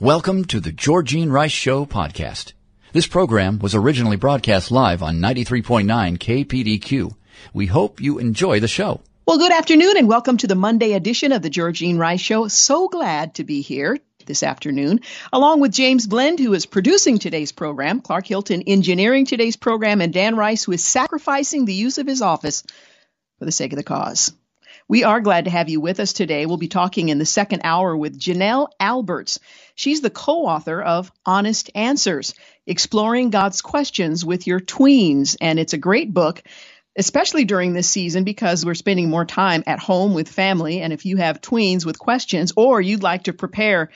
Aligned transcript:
Welcome 0.00 0.44
to 0.44 0.60
the 0.60 0.70
Georgene 0.70 1.32
Rice 1.32 1.50
Show 1.50 1.84
podcast. 1.84 2.52
This 2.92 3.08
program 3.08 3.58
was 3.58 3.74
originally 3.74 4.16
broadcast 4.16 4.70
live 4.70 5.02
on 5.02 5.18
93.9 5.18 5.86
KPDQ. 6.18 7.16
We 7.52 7.66
hope 7.66 8.00
you 8.00 8.20
enjoy 8.20 8.60
the 8.60 8.68
show. 8.68 9.00
Well, 9.26 9.38
good 9.38 9.50
afternoon 9.50 9.96
and 9.96 10.06
welcome 10.06 10.36
to 10.36 10.46
the 10.46 10.54
Monday 10.54 10.92
edition 10.92 11.32
of 11.32 11.42
the 11.42 11.50
Georgene 11.50 11.98
Rice 11.98 12.20
Show. 12.20 12.46
So 12.46 12.86
glad 12.86 13.34
to 13.34 13.44
be 13.44 13.60
here 13.60 13.98
this 14.24 14.44
afternoon, 14.44 15.00
along 15.32 15.58
with 15.58 15.72
James 15.72 16.06
Blend, 16.06 16.38
who 16.38 16.54
is 16.54 16.64
producing 16.64 17.18
today's 17.18 17.50
program, 17.50 18.00
Clark 18.00 18.28
Hilton 18.28 18.62
engineering 18.68 19.26
today's 19.26 19.56
program, 19.56 20.00
and 20.00 20.12
Dan 20.12 20.36
Rice, 20.36 20.62
who 20.62 20.70
is 20.70 20.84
sacrificing 20.84 21.64
the 21.64 21.74
use 21.74 21.98
of 21.98 22.06
his 22.06 22.22
office 22.22 22.62
for 23.40 23.46
the 23.46 23.50
sake 23.50 23.72
of 23.72 23.78
the 23.78 23.82
cause. 23.82 24.32
We 24.90 25.04
are 25.04 25.20
glad 25.20 25.44
to 25.44 25.50
have 25.50 25.68
you 25.68 25.82
with 25.82 26.00
us 26.00 26.14
today. 26.14 26.46
We'll 26.46 26.56
be 26.56 26.66
talking 26.66 27.10
in 27.10 27.18
the 27.18 27.26
second 27.26 27.60
hour 27.62 27.94
with 27.94 28.18
Janelle 28.18 28.68
Alberts. 28.80 29.38
She's 29.74 30.00
the 30.00 30.08
co 30.08 30.46
author 30.46 30.80
of 30.80 31.12
Honest 31.26 31.70
Answers 31.74 32.34
Exploring 32.66 33.28
God's 33.28 33.60
Questions 33.60 34.24
with 34.24 34.46
Your 34.46 34.60
Tweens. 34.60 35.36
And 35.42 35.58
it's 35.58 35.74
a 35.74 35.78
great 35.78 36.14
book, 36.14 36.42
especially 36.96 37.44
during 37.44 37.74
this 37.74 37.90
season 37.90 38.24
because 38.24 38.64
we're 38.64 38.72
spending 38.72 39.10
more 39.10 39.26
time 39.26 39.62
at 39.66 39.78
home 39.78 40.14
with 40.14 40.26
family. 40.26 40.80
And 40.80 40.90
if 40.90 41.04
you 41.04 41.18
have 41.18 41.42
tweens 41.42 41.84
with 41.84 41.98
questions 41.98 42.54
or 42.56 42.80
you'd 42.80 43.02
like 43.02 43.24
to 43.24 43.34
prepare 43.34 43.90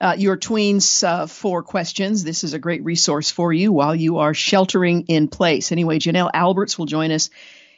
uh, 0.00 0.14
your 0.16 0.36
tweens 0.36 1.02
uh, 1.02 1.26
for 1.26 1.64
questions, 1.64 2.22
this 2.22 2.44
is 2.44 2.54
a 2.54 2.60
great 2.60 2.84
resource 2.84 3.32
for 3.32 3.52
you 3.52 3.72
while 3.72 3.96
you 3.96 4.18
are 4.18 4.32
sheltering 4.32 5.06
in 5.08 5.26
place. 5.26 5.72
Anyway, 5.72 5.98
Janelle 5.98 6.30
Alberts 6.32 6.78
will 6.78 6.86
join 6.86 7.10
us 7.10 7.30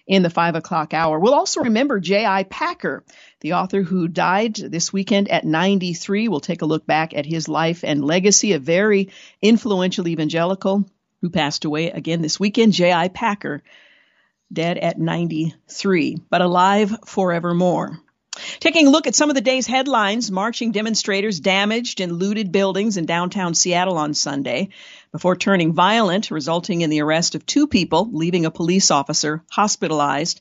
in 0.07 0.23
the 0.23 0.31
five 0.31 0.55
o'clock 0.55 0.95
hour. 0.95 1.19
We'll 1.19 1.35
also 1.35 1.63
remember 1.63 2.01
J.I. 2.01 2.45
Packer, 2.45 3.05
the 3.41 3.55
author 3.55 3.83
who 3.83 4.09
died 4.09 4.55
this 4.57 4.93
weekend 4.93 5.29
at 5.29 5.45
93. 5.45 6.29
We'll 6.29 6.41
take 6.41 6.63
a 6.63 6.67
look 6.67 6.87
back 6.87 7.15
at 7.15 7.27
his 7.27 7.49
life 7.49 7.85
and 7.85 8.05
legacy, 8.05 8.53
a 8.53 8.59
very 8.59 9.11
influential 9.41 10.09
evangelical 10.09 10.85
who 11.21 11.31
passed 11.31 11.65
away 11.65 11.91
again 11.91 12.21
this 12.21 12.41
weekend. 12.41 12.73
J.I. 12.73 13.09
Packer, 13.09 13.63
dead 14.53 14.79
at 14.79 14.99
93, 14.99 16.19
but 16.29 16.43
alive 16.43 16.97
forevermore. 17.07 18.01
Taking 18.61 18.87
a 18.87 18.91
look 18.91 19.07
at 19.07 19.15
some 19.15 19.29
of 19.29 19.35
the 19.35 19.41
day's 19.41 19.67
headlines, 19.67 20.31
marching 20.31 20.73
demonstrators 20.73 21.41
damaged 21.41 22.01
and 22.01 22.13
looted 22.13 22.51
buildings 22.53 22.97
in 22.97 23.05
downtown 23.05 23.55
Seattle 23.55 23.99
on 23.99 24.15
Sunday 24.15 24.71
before 25.11 25.37
turning 25.37 25.75
violent, 25.75 26.31
resulting 26.31 26.81
in 26.81 26.89
the 26.89 27.03
arrest 27.03 27.35
of 27.35 27.45
two 27.45 27.67
people, 27.67 28.09
leaving 28.13 28.47
a 28.47 28.51
police 28.51 28.91
officer 28.91 29.43
hospitalized. 29.51 30.41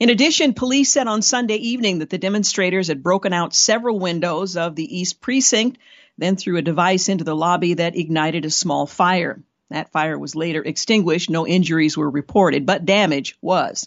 In 0.00 0.10
addition, 0.10 0.54
police 0.54 0.90
said 0.90 1.06
on 1.06 1.22
Sunday 1.22 1.56
evening 1.56 1.98
that 1.98 2.10
the 2.10 2.18
demonstrators 2.18 2.88
had 2.88 3.02
broken 3.02 3.32
out 3.32 3.54
several 3.54 3.98
windows 3.98 4.56
of 4.56 4.74
the 4.74 4.98
East 4.98 5.20
Precinct, 5.20 5.78
then 6.16 6.36
threw 6.36 6.56
a 6.56 6.62
device 6.62 7.08
into 7.08 7.24
the 7.24 7.36
lobby 7.36 7.74
that 7.74 7.96
ignited 7.96 8.44
a 8.44 8.50
small 8.50 8.86
fire. 8.86 9.40
That 9.70 9.92
fire 9.92 10.18
was 10.18 10.34
later 10.34 10.62
extinguished. 10.62 11.30
No 11.30 11.46
injuries 11.46 11.96
were 11.96 12.10
reported, 12.10 12.64
but 12.64 12.84
damage 12.84 13.36
was. 13.42 13.86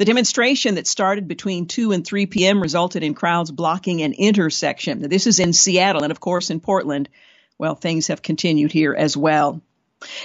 The 0.00 0.06
demonstration 0.06 0.76
that 0.76 0.86
started 0.86 1.28
between 1.28 1.66
2 1.66 1.92
and 1.92 2.06
3 2.06 2.24
p.m. 2.24 2.62
resulted 2.62 3.02
in 3.02 3.12
crowds 3.12 3.50
blocking 3.50 4.00
an 4.00 4.14
intersection. 4.14 5.00
Now, 5.00 5.08
this 5.08 5.26
is 5.26 5.38
in 5.38 5.52
Seattle 5.52 6.04
and, 6.04 6.10
of 6.10 6.18
course, 6.18 6.48
in 6.48 6.60
Portland. 6.60 7.10
Well, 7.58 7.74
things 7.74 8.06
have 8.06 8.22
continued 8.22 8.72
here 8.72 8.94
as 8.94 9.14
well. 9.14 9.60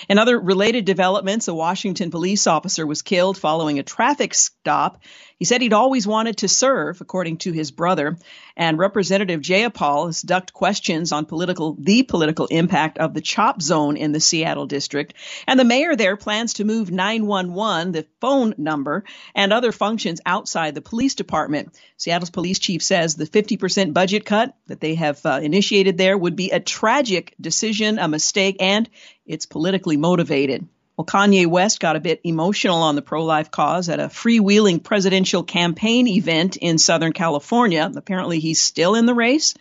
In 0.08 0.18
other 0.18 0.40
related 0.40 0.86
developments, 0.86 1.48
a 1.48 1.54
Washington 1.54 2.12
police 2.12 2.48
officer 2.48 2.86
was 2.86 3.02
killed 3.02 3.38
following 3.38 3.80
a 3.80 3.84
traffic 3.84 4.34
stop. 4.34 5.02
He 5.38 5.44
said 5.44 5.62
he'd 5.62 5.73
always 5.73 6.08
wanted 6.08 6.38
to 6.38 6.48
serve, 6.48 7.02
according 7.02 7.40
to 7.40 7.52
his 7.52 7.72
brother. 7.72 8.18
And 8.56 8.78
Representative 8.78 9.42
Jayapal 9.42 10.06
has 10.06 10.22
ducked 10.22 10.53
questions 10.53 11.12
on 11.12 11.26
political, 11.26 11.76
the 11.78 12.03
political 12.03 12.46
impact 12.46 13.00
of 13.00 13.14
the 13.14 13.20
CHOP 13.20 13.62
zone 13.62 13.98
in 13.98 14.14
the 14.14 14.22
Seattle 14.22 14.66
district. 14.66 15.14
And 15.46 15.59
the 15.59 15.66
mayor 15.66 15.98
there 15.98 16.16
plans 16.16 16.53
to 16.53 16.64
move 16.64 16.90
911, 16.90 17.92
the 17.92 18.08
phone 18.22 18.56
number, 18.58 19.03
and 19.36 19.52
other 19.52 19.74
functions 19.74 20.22
outside 20.25 20.74
the 20.74 20.81
police 20.81 21.16
department. 21.16 21.78
Seattle's 21.97 22.30
police 22.30 22.59
chief 22.59 22.81
says 22.81 23.16
the 23.16 23.25
50% 23.25 23.94
budget 23.94 24.24
cut 24.24 24.56
that 24.68 24.80
they 24.80 24.96
have 24.96 25.25
uh, 25.25 25.40
initiated 25.44 25.97
there 25.97 26.18
would 26.18 26.38
be 26.38 26.52
a 26.52 26.62
tragic 26.62 27.36
decision, 27.42 28.00
a 28.00 28.07
mistake, 28.07 28.57
and 28.62 28.90
it's 29.25 29.46
politically 29.46 29.97
motivated. 29.97 30.68
Well, 30.97 31.06
Kanye 31.06 31.46
West 31.46 31.81
got 31.81 31.97
a 31.97 32.00
bit 32.00 32.22
emotional 32.24 32.78
on 32.78 32.96
the 32.96 33.02
pro 33.02 33.25
life 33.25 33.52
cause 33.52 33.90
at 33.90 34.00
a 34.00 34.08
freewheeling 34.08 34.81
presidential 34.81 35.44
campaign 35.44 36.08
event 36.08 36.56
in 36.56 36.78
Southern 36.78 37.12
California. 37.12 37.91
Apparently, 37.96 38.40
he's 38.40 38.62
still 38.62 38.96
in 38.96 39.06
the 39.06 39.13
race. 39.13 39.56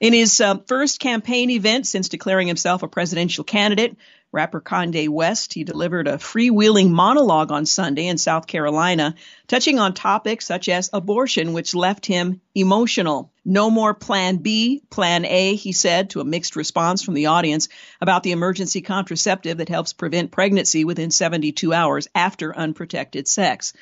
In 0.00 0.12
his 0.12 0.40
uh, 0.40 0.58
first 0.66 1.00
campaign 1.00 1.50
event 1.50 1.86
since 1.86 2.08
declaring 2.08 2.46
himself 2.46 2.82
a 2.82 2.88
presidential 2.88 3.44
candidate, 3.44 3.96
rapper 4.30 4.60
Kanye 4.60 5.08
West, 5.08 5.54
he 5.54 5.64
delivered 5.64 6.06
a 6.06 6.18
freewheeling 6.18 6.90
monologue 6.90 7.50
on 7.50 7.64
Sunday 7.64 8.06
in 8.06 8.18
South 8.18 8.46
Carolina, 8.46 9.14
touching 9.46 9.78
on 9.78 9.94
topics 9.94 10.46
such 10.46 10.68
as 10.68 10.90
abortion, 10.92 11.54
which 11.54 11.74
left 11.74 12.04
him 12.04 12.40
emotional. 12.54 13.32
No 13.50 13.70
more 13.70 13.94
plan 13.94 14.36
B, 14.36 14.82
plan 14.90 15.24
A, 15.24 15.54
he 15.54 15.72
said 15.72 16.10
to 16.10 16.20
a 16.20 16.24
mixed 16.24 16.54
response 16.54 17.02
from 17.02 17.14
the 17.14 17.26
audience 17.26 17.68
about 17.98 18.22
the 18.22 18.32
emergency 18.32 18.82
contraceptive 18.82 19.56
that 19.56 19.70
helps 19.70 19.94
prevent 19.94 20.30
pregnancy 20.30 20.84
within 20.84 21.10
72 21.10 21.72
hours 21.72 22.08
after 22.14 22.54
unprotected 22.54 23.26
sex. 23.26 23.72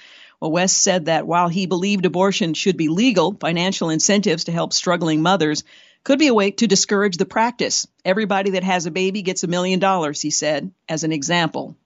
Well, 0.41 0.53
West 0.53 0.79
said 0.79 1.07
that 1.07 1.27
while 1.27 1.49
he 1.49 1.67
believed 1.67 2.07
abortion 2.07 2.55
should 2.55 2.77
be 2.77 2.87
legal, 2.87 3.37
financial 3.41 3.91
incentives 3.91 4.45
to 4.45 4.53
help 4.53 4.73
struggling 4.73 5.21
mothers 5.21 5.65
could 6.05 6.21
be 6.21 6.29
a 6.29 6.35
way 6.35 6.53
to 6.53 6.69
discourage 6.69 7.17
the 7.17 7.27
practice. 7.27 7.89
Everybody 8.05 8.51
that 8.51 8.63
has 8.63 8.87
a 8.87 8.93
baby 8.93 9.23
gets 9.23 9.43
a 9.43 9.49
million 9.49 9.81
dollars, 9.81 10.23
he 10.23 10.31
said, 10.31 10.71
as 10.89 11.03
an 11.03 11.11
example. 11.11 11.77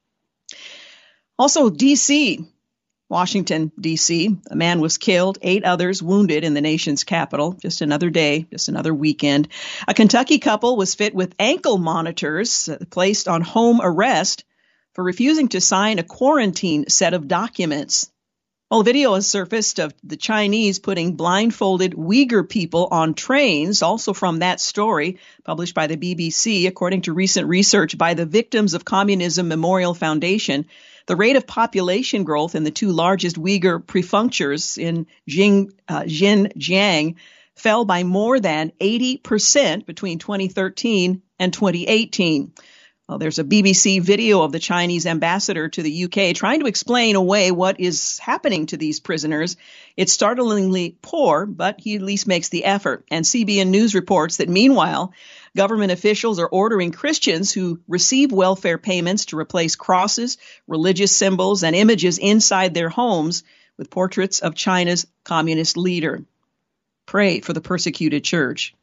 Also, 1.39 1.71
D.C., 1.71 2.45
Washington, 3.11 3.73
D.C., 3.79 4.37
a 4.49 4.57
man 4.57 4.81
was 4.81 4.97
killed, 4.97 5.39
eight 5.43 5.65
others 5.65 6.01
wounded 6.01 6.45
in 6.45 6.55
the 6.55 6.61
nation's 6.61 7.03
capital. 7.03 7.55
Just 7.61 7.81
another 7.81 8.09
day, 8.09 8.47
just 8.53 8.69
another 8.69 8.95
weekend. 8.95 9.49
A 9.89 9.95
Kentucky 9.95 10.39
couple 10.39 10.77
was 10.77 10.95
fit 10.95 11.13
with 11.13 11.35
ankle 11.41 11.77
monitors 11.77 12.69
uh, 12.69 12.79
placed 12.89 13.27
on 13.27 13.43
home 13.43 13.81
arrest 13.83 14.45
for 14.95 15.03
refusing 15.03 15.49
to 15.49 15.61
sign 15.61 15.99
a 15.99 16.05
quarantine 16.05 16.89
set 16.89 17.13
of 17.13 17.27
documents. 17.27 18.09
Well, 18.71 18.83
a 18.83 18.85
video 18.85 19.15
has 19.15 19.27
surfaced 19.27 19.81
of 19.81 19.93
the 20.05 20.17
Chinese 20.17 20.79
putting 20.79 21.17
blindfolded 21.17 21.95
Uyghur 21.95 22.49
people 22.49 22.87
on 22.93 23.15
trains, 23.15 23.83
also 23.83 24.13
from 24.13 24.39
that 24.39 24.61
story 24.61 25.19
published 25.43 25.75
by 25.75 25.89
the 25.89 25.97
BBC. 25.97 26.69
According 26.69 27.03
to 27.03 27.13
recent 27.13 27.49
research 27.49 27.99
by 27.99 28.15
the 28.15 28.25
Victims 28.27 28.75
of 28.75 28.85
Communism 28.85 29.49
Memorial 29.49 29.95
Foundation, 29.95 30.67
the 31.07 31.17
rate 31.17 31.37
of 31.37 31.47
population 31.47 32.25
growth 32.25 32.55
in 32.55 32.65
the 32.65 32.71
two 32.71 32.91
largest 32.93 33.37
Uyghur 33.37 33.87
prefectures 33.87 34.79
in 34.79 35.07
Jing, 35.29 35.73
uh, 35.89 36.03
Xinjiang 36.03 37.17
fell 37.57 37.85
by 37.85 38.05
more 38.05 38.41
than 38.41 38.73
80% 38.81 39.87
between 39.87 40.19
2013 40.19 41.23
and 41.39 41.53
2018. 41.53 42.53
Well, 43.11 43.19
there's 43.19 43.41
a 43.41 43.45
BBC 43.45 44.01
video 44.01 44.43
of 44.43 44.53
the 44.53 44.61
Chinese 44.61 45.05
ambassador 45.05 45.69
to 45.69 45.83
the 45.83 46.05
UK 46.05 46.33
trying 46.33 46.61
to 46.61 46.67
explain 46.67 47.17
away 47.17 47.51
what 47.51 47.81
is 47.81 48.21
happening 48.21 48.67
to 48.67 48.77
these 48.77 49.01
prisoners. 49.01 49.57
It's 49.97 50.13
startlingly 50.13 50.97
poor, 51.03 51.45
but 51.45 51.81
he 51.81 51.97
at 51.97 52.03
least 52.03 52.29
makes 52.29 52.51
the 52.51 52.65
effort. 52.65 53.05
And 53.11 53.25
CBN 53.25 53.67
News 53.67 53.97
reports 53.97 54.37
that 54.37 54.49
meanwhile, 54.49 55.13
government 55.57 55.93
officials 55.93 56.39
are 56.39 56.49
ordering 56.49 56.93
Christians 56.93 57.53
who 57.53 57.81
receive 57.89 58.33
welfare 58.33 58.79
payments 58.79 59.27
to 59.27 59.39
replace 59.39 59.77
crosses, 59.77 60.39
religious 60.67 61.17
symbols, 61.17 61.63
and 61.63 61.75
images 61.77 62.19
inside 62.19 62.75
their 62.75 62.89
homes 62.89 63.43
with 63.77 63.91
portraits 63.91 64.41
of 64.41 64.55
China's 64.55 65.07
communist 65.25 65.77
leader. 65.77 66.25
Pray 67.07 67.41
for 67.41 67.53
the 67.53 67.61
persecuted 67.61 68.23
church. 68.23 68.75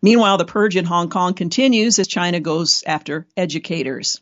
Meanwhile, 0.00 0.38
the 0.38 0.44
purge 0.44 0.76
in 0.76 0.84
Hong 0.84 1.10
Kong 1.10 1.34
continues 1.34 1.98
as 1.98 2.08
China 2.08 2.40
goes 2.40 2.82
after 2.84 3.26
educators. 3.36 4.20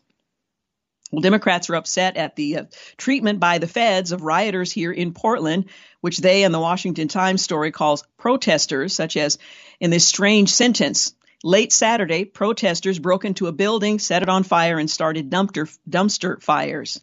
Well, 1.11 1.23
Democrats 1.23 1.71
are 1.71 1.75
upset 1.75 2.17
at 2.17 2.37
the 2.37 2.59
uh, 2.59 2.65
treatment 2.97 3.41
by 3.41 3.59
the 3.59 3.67
feds 3.67 4.12
of 4.12 4.23
rioters 4.23 4.71
here 4.71 4.93
in 4.93 5.12
Portland, 5.12 5.67
which 6.00 6.19
they 6.19 6.44
and 6.44 6.55
the 6.55 6.61
Washington 6.61 7.09
Times 7.09 7.43
story 7.43 7.73
calls 7.73 8.05
protesters, 8.17 8.94
such 8.94 9.17
as 9.17 9.38
in 9.81 9.91
this 9.91 10.06
strange 10.06 10.50
sentence. 10.50 11.15
Late 11.43 11.73
Saturday, 11.73 12.25
protesters 12.25 12.99
broke 12.99 13.25
into 13.25 13.47
a 13.47 13.53
building, 13.53 13.99
set 13.99 14.23
it 14.23 14.29
on 14.29 14.43
fire, 14.43 14.79
and 14.79 14.91
started 14.91 15.31
dumpster, 15.31 15.75
dumpster 15.89 16.43
fires. 16.43 17.01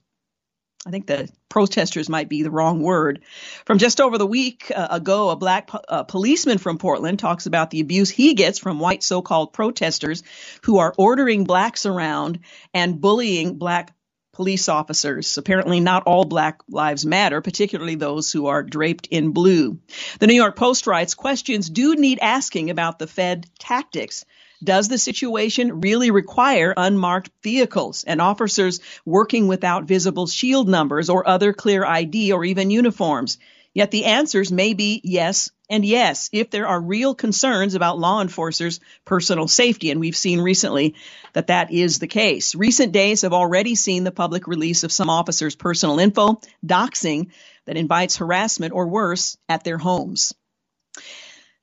I 0.85 0.91
think 0.91 1.07
the 1.07 1.29
protesters 1.49 2.07
might 2.07 2.29
be 2.29 2.43
the 2.43 2.51
wrong 2.51 2.81
word. 2.81 3.23
From 3.65 3.77
just 3.77 3.99
over 3.99 4.17
the 4.17 4.27
week 4.27 4.71
uh, 4.73 4.87
ago, 4.91 5.31
a 5.31 5.35
black 5.35 5.67
po- 5.67 6.03
policeman 6.07 6.59
from 6.59 6.77
Portland 6.77 7.19
talks 7.19 7.45
about 7.45 7.71
the 7.71 7.81
abuse 7.81 8.09
he 8.09 8.35
gets 8.35 8.59
from 8.59 8.79
white 8.79 9.03
so 9.03 9.21
called 9.21 9.53
protesters 9.53 10.23
who 10.63 10.77
are 10.77 10.93
ordering 10.97 11.43
blacks 11.43 11.85
around 11.85 12.39
and 12.73 13.01
bullying 13.01 13.57
black 13.57 13.96
police 14.37 14.69
officers. 14.69 15.35
Apparently, 15.39 15.79
not 15.79 16.03
all 16.03 16.23
Black 16.23 16.59
Lives 16.69 17.07
Matter, 17.07 17.41
particularly 17.41 17.95
those 17.95 18.31
who 18.31 18.45
are 18.45 18.61
draped 18.61 19.07
in 19.07 19.31
blue. 19.31 19.79
The 20.19 20.27
New 20.27 20.35
York 20.35 20.55
Post 20.55 20.85
writes 20.85 21.15
questions 21.15 21.71
do 21.71 21.95
need 21.95 22.19
asking 22.21 22.69
about 22.69 22.99
the 22.99 23.07
Fed 23.07 23.47
tactics 23.57 24.25
Does 24.63 24.89
the 24.89 24.99
situation 24.99 25.81
really 25.81 26.11
require 26.11 26.71
unmarked 26.77 27.31
vehicles 27.41 28.03
and 28.03 28.21
officers 28.21 28.79
working 29.05 29.47
without 29.47 29.85
visible 29.85 30.27
shield 30.27 30.69
numbers 30.69 31.09
or 31.09 31.27
other 31.27 31.51
clear 31.51 31.83
ID 31.83 32.31
or 32.31 32.45
even 32.45 32.69
uniforms? 32.69 33.39
Yet 33.77 33.91
the 33.91 34.05
answers 34.05 34.51
may 34.51 34.73
be 34.73 35.01
yes 35.03 35.51
and 35.69 35.85
yes 35.85 36.31
if 36.33 36.49
there 36.49 36.67
are 36.67 36.81
real 36.81 37.13
concerns 37.13 37.75
about 37.75 37.99
law 37.99 38.23
enforcers' 38.23 38.79
personal 39.05 39.47
safety. 39.47 39.91
And 39.91 39.99
we've 39.99 40.17
seen 40.17 40.41
recently 40.41 40.95
that 41.33 41.45
that 41.45 41.71
is 41.71 41.99
the 41.99 42.07
case. 42.07 42.55
Recent 42.55 42.91
days 42.91 43.21
have 43.21 43.33
already 43.33 43.75
seen 43.75 44.03
the 44.03 44.11
public 44.11 44.47
release 44.47 44.83
of 44.83 44.91
some 44.91 45.11
officers' 45.11 45.55
personal 45.55 45.99
info, 45.99 46.41
doxing 46.65 47.29
that 47.65 47.77
invites 47.77 48.17
harassment 48.17 48.73
or 48.73 48.87
worse 48.87 49.37
at 49.47 49.63
their 49.63 49.77
homes. 49.77 50.33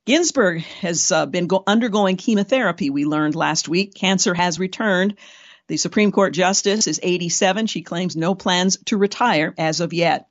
Ginsburg 0.07 0.63
has 0.83 1.11
uh, 1.11 1.27
been 1.27 1.49
go- 1.49 1.65
undergoing 1.67 2.17
chemotherapy, 2.17 2.91
we 2.91 3.07
learned 3.07 3.35
last 3.35 3.69
week. 3.69 3.93
Cancer 3.93 4.35
has 4.35 4.61
returned. 4.61 5.17
The 5.67 5.79
Supreme 5.79 6.13
Court 6.13 6.33
Justice 6.33 6.87
is 6.87 7.01
87. 7.03 7.67
She 7.67 7.83
claims 7.83 8.15
no 8.15 8.37
plans 8.37 8.79
to 8.85 8.99
retire 8.99 9.53
as 9.59 9.81
of 9.81 9.93
yet. 9.93 10.29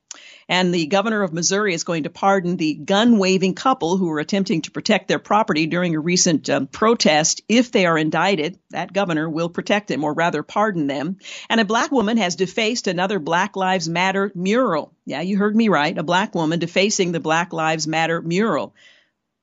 And 0.50 0.74
the 0.74 0.88
governor 0.88 1.24
of 1.24 1.34
Missouri 1.34 1.74
is 1.74 1.84
going 1.84 2.04
to 2.04 2.10
pardon 2.10 2.58
the 2.58 2.74
gun 2.74 3.18
waving 3.18 3.56
couple 3.56 3.98
who 3.98 4.08
were 4.08 4.20
attempting 4.20 4.62
to 4.64 4.72
protect 4.72 5.08
their 5.08 5.20
property 5.20 5.68
during 5.68 5.96
a 5.96 6.00
recent 6.00 6.50
um, 6.50 6.68
protest. 6.68 7.42
If 7.48 7.72
they 7.72 7.86
are 7.86 7.98
indicted, 7.98 8.60
that 8.72 8.94
governor 8.94 9.30
will 9.30 9.50
protect 9.50 9.88
them, 9.88 10.04
or 10.04 10.14
rather 10.14 10.44
pardon 10.44 10.88
them. 10.88 11.18
And 11.50 11.60
a 11.60 11.66
black 11.66 11.92
woman 11.92 12.18
has 12.18 12.36
defaced 12.36 12.88
another 12.88 13.20
Black 13.20 13.56
Lives 13.56 13.88
Matter 13.88 14.32
mural. 14.36 14.94
Yeah, 15.06 15.22
you 15.22 15.38
heard 15.38 15.56
me 15.56 15.70
right. 15.70 15.98
A 15.98 16.04
black 16.04 16.36
woman 16.36 16.60
defacing 16.60 17.12
the 17.12 17.20
Black 17.20 17.54
Lives 17.54 17.88
Matter 17.88 18.22
mural. 18.22 18.74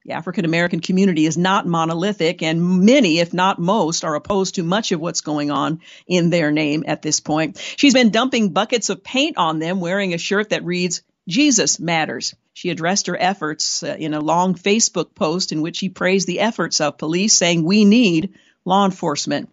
The 0.05 0.13
African 0.13 0.47
American 0.47 0.81
community 0.81 1.27
is 1.27 1.37
not 1.37 1.67
monolithic, 1.67 2.43
and 2.43 2.87
many, 2.87 3.19
if 3.19 3.35
not 3.35 3.59
most, 3.59 4.03
are 4.03 4.15
opposed 4.15 4.55
to 4.55 4.63
much 4.63 4.93
of 4.93 5.01
what's 5.01 5.21
going 5.21 5.51
on 5.51 5.81
in 6.07 6.31
their 6.31 6.51
name 6.51 6.85
at 6.87 7.03
this 7.03 7.21
point. 7.21 7.59
She's 7.77 7.93
been 7.93 8.11
dumping 8.11 8.51
buckets 8.51 8.89
of 8.89 9.05
paint 9.05 9.37
on 9.37 9.59
them 9.59 9.79
wearing 9.79 10.15
a 10.15 10.19
shirt 10.19 10.51
that 10.51 10.65
reads, 10.65 11.03
Jesus 11.29 11.79
Matters. 11.79 12.35
She 12.55 12.71
addressed 12.71 13.09
her 13.09 13.17
efforts 13.21 13.83
uh, 13.83 13.95
in 13.99 14.15
a 14.15 14.21
long 14.21 14.55
Facebook 14.55 15.15
post 15.15 15.53
in 15.53 15.61
which 15.61 15.77
she 15.77 15.91
praised 15.91 16.27
the 16.27 16.41
efforts 16.41 16.81
of 16.81 16.97
police, 16.97 17.35
saying, 17.35 17.63
We 17.63 17.85
need 17.85 18.35
law 18.65 18.87
enforcement. 18.87 19.51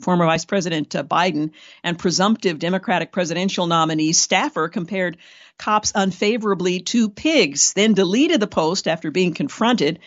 Former 0.00 0.26
Vice 0.26 0.44
President 0.44 0.94
uh, 0.94 1.02
Biden 1.02 1.50
and 1.82 1.98
presumptive 1.98 2.58
Democratic 2.58 3.10
presidential 3.10 3.66
nominee 3.66 4.12
staffer 4.12 4.68
compared 4.68 5.16
cops 5.58 5.92
unfavorably 5.94 6.80
to 6.80 7.10
pigs, 7.10 7.72
then 7.74 7.94
deleted 7.94 8.40
the 8.40 8.46
post 8.46 8.88
after 8.88 9.10
being 9.10 9.34
confronted. 9.34 9.98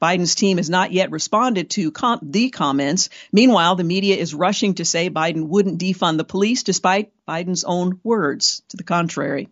Biden's 0.00 0.36
team 0.36 0.58
has 0.58 0.70
not 0.70 0.92
yet 0.92 1.10
responded 1.10 1.70
to 1.70 1.90
com- 1.90 2.20
the 2.22 2.50
comments. 2.50 3.08
Meanwhile, 3.32 3.74
the 3.74 3.84
media 3.84 4.16
is 4.16 4.34
rushing 4.34 4.74
to 4.74 4.84
say 4.84 5.10
Biden 5.10 5.48
wouldn't 5.48 5.80
defund 5.80 6.18
the 6.18 6.24
police 6.24 6.62
despite 6.62 7.10
Biden's 7.26 7.64
own 7.64 7.98
words 8.04 8.62
to 8.68 8.76
the 8.76 8.84
contrary. 8.84 9.48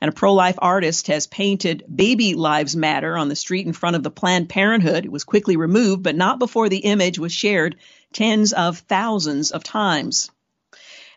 And 0.00 0.08
a 0.08 0.12
pro 0.12 0.32
life 0.32 0.56
artist 0.58 1.06
has 1.08 1.26
painted 1.26 1.84
Baby 1.94 2.34
Lives 2.34 2.74
Matter 2.74 3.16
on 3.16 3.28
the 3.28 3.36
street 3.36 3.66
in 3.66 3.72
front 3.72 3.96
of 3.96 4.02
the 4.02 4.10
Planned 4.10 4.48
Parenthood. 4.48 5.04
It 5.04 5.12
was 5.12 5.24
quickly 5.24 5.56
removed, 5.56 6.02
but 6.02 6.16
not 6.16 6.38
before 6.38 6.68
the 6.68 6.78
image 6.78 7.18
was 7.18 7.32
shared 7.32 7.76
tens 8.12 8.52
of 8.52 8.78
thousands 8.78 9.50
of 9.50 9.62
times. 9.62 10.30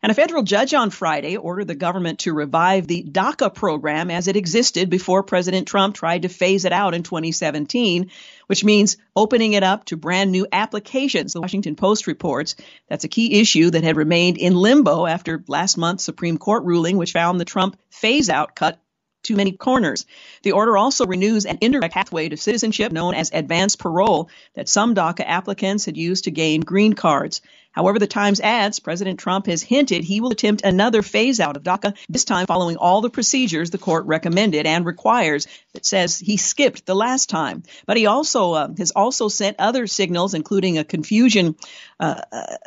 And 0.02 0.12
a 0.12 0.16
federal 0.16 0.44
judge 0.44 0.74
on 0.74 0.90
Friday 0.90 1.38
ordered 1.38 1.68
the 1.68 1.76
government 1.76 2.20
to 2.20 2.34
revive 2.34 2.88
the 2.88 3.04
DACA 3.04 3.54
program 3.54 4.12
as 4.12 4.28
it 4.28 4.36
existed 4.36 4.90
before 4.90 5.24
President 5.24 5.68
Trump 5.68 5.96
tried 5.96 6.22
to 6.22 6.30
phase 6.30 6.66
it 6.66 6.72
out 6.72 6.94
in 6.94 7.04
2017, 7.04 8.12
which 8.48 8.64
means 8.64 8.98
opening 9.16 9.54
it 9.54 9.64
up 9.64 9.86
to 9.86 9.98
brand 9.98 10.32
new 10.32 10.48
applications. 10.52 11.34
The 11.34 11.42
Washington 11.42 11.76
Post 11.76 12.08
reports 12.08 12.56
that's 12.88 13.04
a 13.04 13.10
key 13.10 13.40
issue 13.40 13.72
that 13.72 13.84
had 13.84 13.98
remained 13.98 14.38
in 14.38 14.56
limbo 14.56 15.06
after 15.06 15.44
last 15.48 15.78
month's 15.78 16.04
Supreme 16.04 16.38
Court 16.38 16.64
ruling, 16.64 16.98
which 16.98 17.12
found 17.14 17.40
the 17.40 17.46
Trump 17.46 17.80
phase 17.90 18.30
out 18.30 18.56
cut 18.56 18.80
too 19.24 19.36
many 19.36 19.52
corners. 19.52 20.06
The 20.44 20.54
order 20.54 20.78
also 20.78 21.06
renews 21.06 21.46
an 21.46 21.58
indirect 21.62 21.94
pathway 21.94 22.30
to 22.30 22.38
citizenship 22.38 22.92
known 22.92 23.14
as 23.14 23.32
advanced 23.34 23.80
parole 23.80 24.30
that 24.56 24.70
some 24.70 24.96
DACA 24.96 25.24
applicants 25.26 25.86
had 25.86 25.98
used 25.98 26.26
to 26.26 26.32
gain 26.32 26.62
green 26.62 26.94
cards. 26.94 27.42
However, 27.78 28.00
the 28.00 28.08
Times 28.08 28.40
adds 28.40 28.80
President 28.80 29.20
Trump 29.20 29.46
has 29.46 29.62
hinted 29.62 30.04
he 30.04 30.20
will 30.20 30.32
attempt 30.32 30.64
another 30.64 31.04
phase 31.04 31.40
out 31.40 31.58
of 31.58 31.62
DACA, 31.62 31.96
this 32.10 32.26
time 32.26 32.48
following 32.48 32.78
all 32.78 33.02
the 33.02 33.10
procedures 33.12 33.70
the 33.70 33.78
court 33.78 34.08
recommended 34.08 34.66
and 34.66 34.84
requires 34.84 35.48
that 35.74 35.86
says 35.86 36.18
he 36.18 36.38
skipped 36.38 36.88
the 36.88 36.96
last 36.96 37.30
time. 37.30 37.62
But 37.86 37.98
he 37.98 38.08
also 38.08 38.54
uh, 38.54 38.70
has 38.80 38.90
also 38.92 39.28
sent 39.28 39.58
other 39.60 39.86
signals, 39.86 40.34
including 40.34 40.80
a 40.80 40.84
confusion 40.84 41.56
uh, 42.00 42.22
uh, 42.32 42.58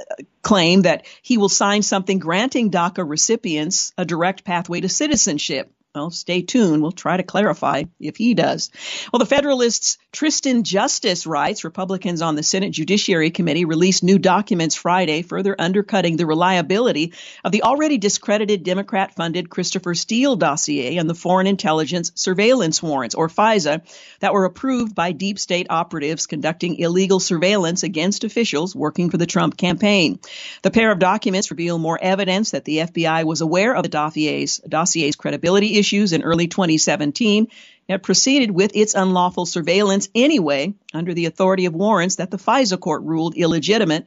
claim 0.43 0.83
that 0.83 1.07
he 1.23 1.39
will 1.39 1.49
sign 1.49 1.83
something 1.83 2.21
granting 2.21 2.71
DACA 2.71 3.03
recipients 3.05 3.93
a 3.99 4.05
direct 4.05 4.45
pathway 4.45 4.81
to 4.81 4.89
citizenship. 4.89 5.73
Well, 5.93 6.13
stay 6.13 6.43
tuned. 6.43 6.83
We'll 6.83 6.93
try 6.93 7.17
to 7.17 7.25
clarify 7.25 7.83
if 7.99 8.17
he 8.17 8.35
does. 8.35 8.71
Well, 9.13 9.19
the 9.19 9.27
Federalists' 9.27 9.99
Tristan 10.13 10.63
Justice 10.63 11.27
writes 11.27 11.65
Republicans 11.65 12.23
on 12.23 12.37
the 12.37 12.45
Senate 12.45 12.71
Judiciary 12.71 13.31
Committee 13.31 13.65
released 13.65 14.05
new 14.05 14.17
documents 14.17 14.77
Friday, 14.77 15.23
further 15.23 15.57
undercutting 15.59 16.17
the 16.17 16.27
reliability 16.27 17.13
of 17.45 17.51
the 17.51 17.65
already 17.65 17.99
discredited 17.99 18.63
Democrat 18.63 19.17
funded 19.17 19.51
Christopher 19.51 19.97
Steele 19.97 20.37
dossier 20.37 20.97
and 20.97 21.11
the 21.11 21.15
Foreign 21.15 21.49
Intelligence 21.49 22.13
Surveillance 22.15 22.81
Warrants, 22.81 23.17
or 23.17 23.27
FISA, 23.27 23.83
that 24.21 24.33
were 24.33 24.45
approved 24.45 24.95
by 24.95 25.11
deep 25.11 25.41
state 25.41 25.67
operatives 25.71 26.29
conducting 26.29 26.77
illegal 26.77 27.19
surveillance 27.19 27.83
against 27.83 28.23
officials 28.23 28.77
working 28.77 29.11
for 29.11 29.17
the 29.17 29.27
Trump 29.27 29.57
campaign. 29.57 30.21
The 30.63 30.71
pair 30.71 30.93
of 30.93 31.01
documents 31.01 31.51
reveal 31.51 31.79
more 31.79 31.99
evidence 32.01 32.53
that 32.53 32.65
the 32.65 32.79
FBI 32.79 33.25
was 33.25 33.41
aware 33.41 33.75
of 33.75 33.83
the 33.83 33.89
dossier's, 33.89 34.61
dossier's 34.61 35.17
credibility 35.17 35.80
issues 35.81 36.13
in 36.13 36.23
early 36.23 36.47
2017. 36.47 37.49
It 37.89 38.03
proceeded 38.05 38.53
with 38.53 38.77
its 38.77 38.95
unlawful 38.95 39.47
surveillance 39.47 40.09
anyway 40.15 40.75
under 40.95 41.13
the 41.13 41.27
authority 41.27 41.67
of 41.67 41.75
warrants 41.75 42.17
that 42.17 42.31
the 42.31 42.37
FISA 42.37 42.79
court 42.79 43.03
ruled 43.03 43.35
illegitimate 43.35 44.07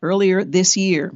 earlier 0.00 0.44
this 0.44 0.76
year. 0.76 1.12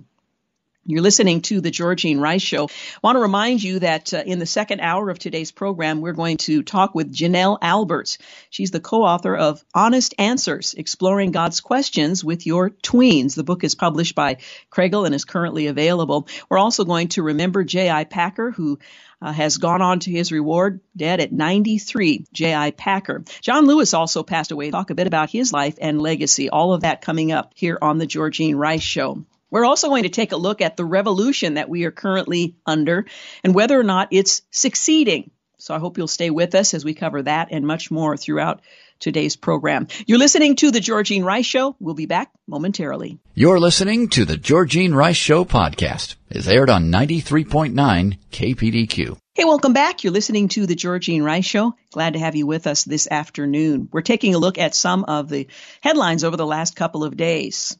You're 0.91 1.03
listening 1.03 1.43
to 1.43 1.61
the 1.61 1.71
Georgene 1.71 2.19
Rice 2.19 2.43
Show. 2.43 2.65
I 2.65 3.01
want 3.01 3.15
to 3.15 3.21
remind 3.21 3.63
you 3.63 3.79
that 3.79 4.13
uh, 4.13 4.25
in 4.27 4.41
the 4.41 4.47
second 4.47 4.81
hour 4.81 5.09
of 5.09 5.21
today's 5.21 5.53
program, 5.53 6.01
we're 6.01 6.15
going 6.15 6.39
to 6.39 6.65
talk 6.65 6.97
with 6.97 7.15
Janelle 7.15 7.59
Alberts. 7.63 8.19
She's 8.51 8.73
the 8.73 8.81
co-author 8.81 9.37
of 9.37 9.65
Honest 9.73 10.15
Answers, 10.19 10.75
Exploring 10.75 11.31
God's 11.31 11.61
Questions 11.61 12.25
with 12.25 12.45
Your 12.45 12.71
Tweens. 12.71 13.37
The 13.37 13.45
book 13.45 13.63
is 13.63 13.77
published 13.77 14.17
by 14.17 14.39
Kregel 14.69 15.07
and 15.07 15.15
is 15.15 15.25
currently 15.25 15.69
available. 15.69 16.27
We're 16.49 16.59
also 16.59 16.85
going 16.85 17.07
to 17.11 17.23
remember 17.23 17.63
J.I. 17.63 18.03
Packer, 18.03 18.51
who 18.51 18.81
uh, 19.23 19.31
has 19.33 19.59
gone 19.59 19.83
on 19.83 20.01
to 20.01 20.11
his 20.11 20.33
reward, 20.33 20.81
dead 20.97 21.21
at 21.21 21.31
93, 21.31 22.27
J.I. 22.33 22.73
Packer. 22.73 23.23
John 23.43 23.67
Lewis 23.67 23.95
also 23.95 24.25
passed 24.25 24.51
away. 24.51 24.73
Talk 24.73 24.91
a 24.91 24.97
bit 24.97 25.07
about 25.07 25.31
his 25.31 25.53
life 25.53 25.79
and 25.81 26.03
legacy. 26.03 26.51
All 26.51 26.75
of 26.75 26.81
that 26.81 27.01
coming 27.01 27.31
up 27.31 27.53
here 27.55 27.79
on 27.81 27.99
the 27.99 28.09
Georgene 28.09 28.57
Rice 28.57 28.83
Show. 28.83 29.25
We're 29.51 29.65
also 29.65 29.89
going 29.89 30.05
to 30.05 30.09
take 30.09 30.33
a 30.33 30.37
look 30.37 30.61
at 30.61 30.77
the 30.77 30.85
revolution 30.85 31.55
that 31.55 31.69
we 31.69 31.85
are 31.85 31.91
currently 31.91 32.57
under 32.67 33.07
and 33.43 33.55
whether 33.55 33.79
or 33.79 33.83
not 33.83 34.09
it's 34.11 34.43
succeeding. 34.51 35.31
So 35.59 35.75
I 35.75 35.79
hope 35.79 35.99
you'll 35.99 36.09
stay 36.09 36.31
with 36.31 36.55
us 36.55 36.73
as 36.73 36.85
we 36.85 36.95
cover 36.95 37.23
that 37.23 37.49
and 37.51 37.67
much 37.67 37.91
more 37.91 38.17
throughout 38.17 38.63
today's 38.99 39.37
program. 39.37 39.89
You're 40.07 40.19
listening 40.19 40.57
to 40.57 40.71
The 40.71 40.81
Georgene 40.81 41.25
Rice 41.25 41.47
Show. 41.47 41.75
We'll 41.81 41.95
be 41.95 42.07
back 42.07 42.31
momentarily. 42.47 43.19
You're 43.35 43.59
listening 43.59 44.09
to 44.11 44.25
The 44.25 44.37
Georgene 44.37 44.95
Rice 44.95 45.17
Show 45.17 45.45
podcast. 45.45 46.17
It's 46.31 46.47
aired 46.47 46.71
on 46.71 46.91
93.9 46.91 48.19
KPDQ. 48.31 49.19
Hey, 49.35 49.45
welcome 49.45 49.73
back. 49.73 50.05
You're 50.05 50.13
listening 50.13 50.49
to 50.49 50.67
The 50.67 50.77
Georgene 50.77 51.25
Rice 51.25 51.47
Show. 51.47 51.75
Glad 51.93 52.13
to 52.13 52.19
have 52.19 52.37
you 52.37 52.47
with 52.47 52.67
us 52.67 52.85
this 52.85 53.09
afternoon. 53.11 53.89
We're 53.91 54.03
taking 54.03 54.35
a 54.35 54.39
look 54.39 54.59
at 54.59 54.75
some 54.75 55.05
of 55.05 55.29
the 55.29 55.49
headlines 55.81 56.25
over 56.25 56.37
the 56.37 56.47
last 56.47 56.77
couple 56.77 57.05
of 57.05 57.17
days. 57.17 57.77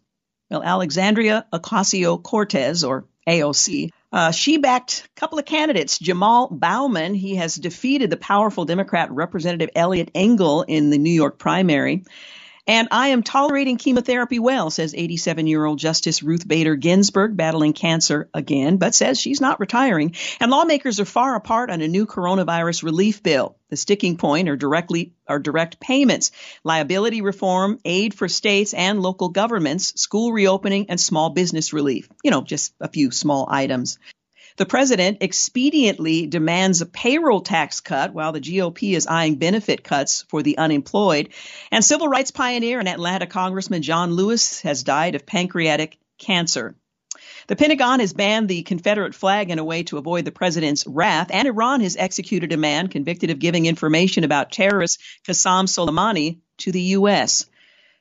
Well, 0.51 0.63
Alexandria 0.63 1.47
Ocasio 1.53 2.21
Cortez, 2.21 2.83
or 2.83 3.05
AOC, 3.29 3.91
uh, 4.13 4.33
she 4.33 4.57
backed 4.59 5.09
a 5.17 5.21
couple 5.21 5.39
of 5.39 5.45
candidates. 5.45 5.99
Jamal 5.99 6.49
Bowman, 6.51 7.15
he 7.15 7.37
has 7.37 7.55
defeated 7.55 8.11
the 8.11 8.17
powerful 8.17 8.65
Democrat 8.65 9.13
Representative 9.13 9.71
Eliot 9.77 10.11
Engel 10.15 10.63
in 10.63 10.91
the 10.91 10.99
New 10.99 11.13
York 11.13 11.39
primary. 11.39 12.03
And 12.67 12.89
I 12.91 13.09
am 13.09 13.23
tolerating 13.23 13.77
chemotherapy 13.77 14.39
well, 14.39 14.71
says 14.71 14.95
87 14.95 15.47
year 15.47 15.65
old 15.65 15.79
Justice 15.79 16.23
Ruth 16.23 16.47
Bader 16.47 16.77
Ginsburg, 16.77 17.37
battling 17.37 17.73
cancer 17.73 18.29
again, 18.35 18.77
but 18.77 18.95
says 18.95 19.21
she's 19.21 19.41
not 19.41 19.61
retiring. 19.61 20.15
And 20.41 20.51
lawmakers 20.51 21.01
are 21.01 21.05
far 21.05 21.35
apart 21.37 21.71
on 21.71 21.81
a 21.81 21.89
new 21.89 22.07
coronavirus 22.07 22.83
relief 22.83 23.23
bill. 23.23 23.57
The 23.71 23.77
sticking 23.77 24.17
point 24.17 24.49
are 24.49 24.57
directly 24.57 25.13
are 25.29 25.39
direct 25.39 25.79
payments, 25.81 26.33
liability 26.65 27.23
reform, 27.23 27.79
aid 27.85 28.15
for 28.15 28.29
states 28.29 28.75
and 28.75 29.01
local 29.01 29.29
governments, 29.29 30.01
school 30.01 30.33
reopening, 30.33 30.91
and 30.91 31.01
small 31.01 31.31
business 31.31 31.73
relief. 31.73 32.09
You 32.25 32.31
know, 32.31 32.43
just 32.43 32.75
a 32.81 32.89
few 32.89 33.11
small 33.11 33.47
items. 33.49 33.99
The 34.57 34.67
president 34.67 35.21
expediently 35.21 36.29
demands 36.29 36.81
a 36.81 36.87
payroll 36.87 37.41
tax 37.41 37.81
cut 37.81 38.13
while 38.13 38.33
the 38.33 38.41
GOP 38.41 38.95
is 38.95 39.07
eyeing 39.07 39.37
benefit 39.37 39.85
cuts 39.85 40.25
for 40.29 40.43
the 40.43 40.59
unemployed. 40.59 41.31
And 41.71 41.85
civil 41.85 42.09
rights 42.09 42.31
pioneer 42.31 42.79
and 42.79 42.89
Atlanta 42.89 43.27
Congressman 43.27 43.83
John 43.83 44.13
Lewis 44.13 44.61
has 44.63 44.83
died 44.83 45.15
of 45.15 45.27
pancreatic 45.27 45.99
cancer. 46.19 46.75
The 47.47 47.57
Pentagon 47.57 48.01
has 48.01 48.13
banned 48.13 48.49
the 48.49 48.63
Confederate 48.63 49.15
flag 49.15 49.51
in 49.51 49.59
a 49.59 49.65
way 49.65 49.83
to 49.85 49.99
avoid 49.99 50.25
the 50.25 50.31
president's 50.31 50.87
wrath, 50.87 51.29
and 51.31 51.49
Iran 51.49 51.81
has 51.81 51.97
executed 51.97 52.53
a 52.53 52.57
man 52.57 52.89
convicted 52.89 53.31
of 53.31 53.39
giving 53.39 53.67
information 53.67 54.23
about 54.23 54.53
terrorist 54.53 55.01
Qasem 55.27 55.67
Soleimani 55.67 56.39
to 56.59 56.71
the 56.71 56.83
U.S. 56.99 57.47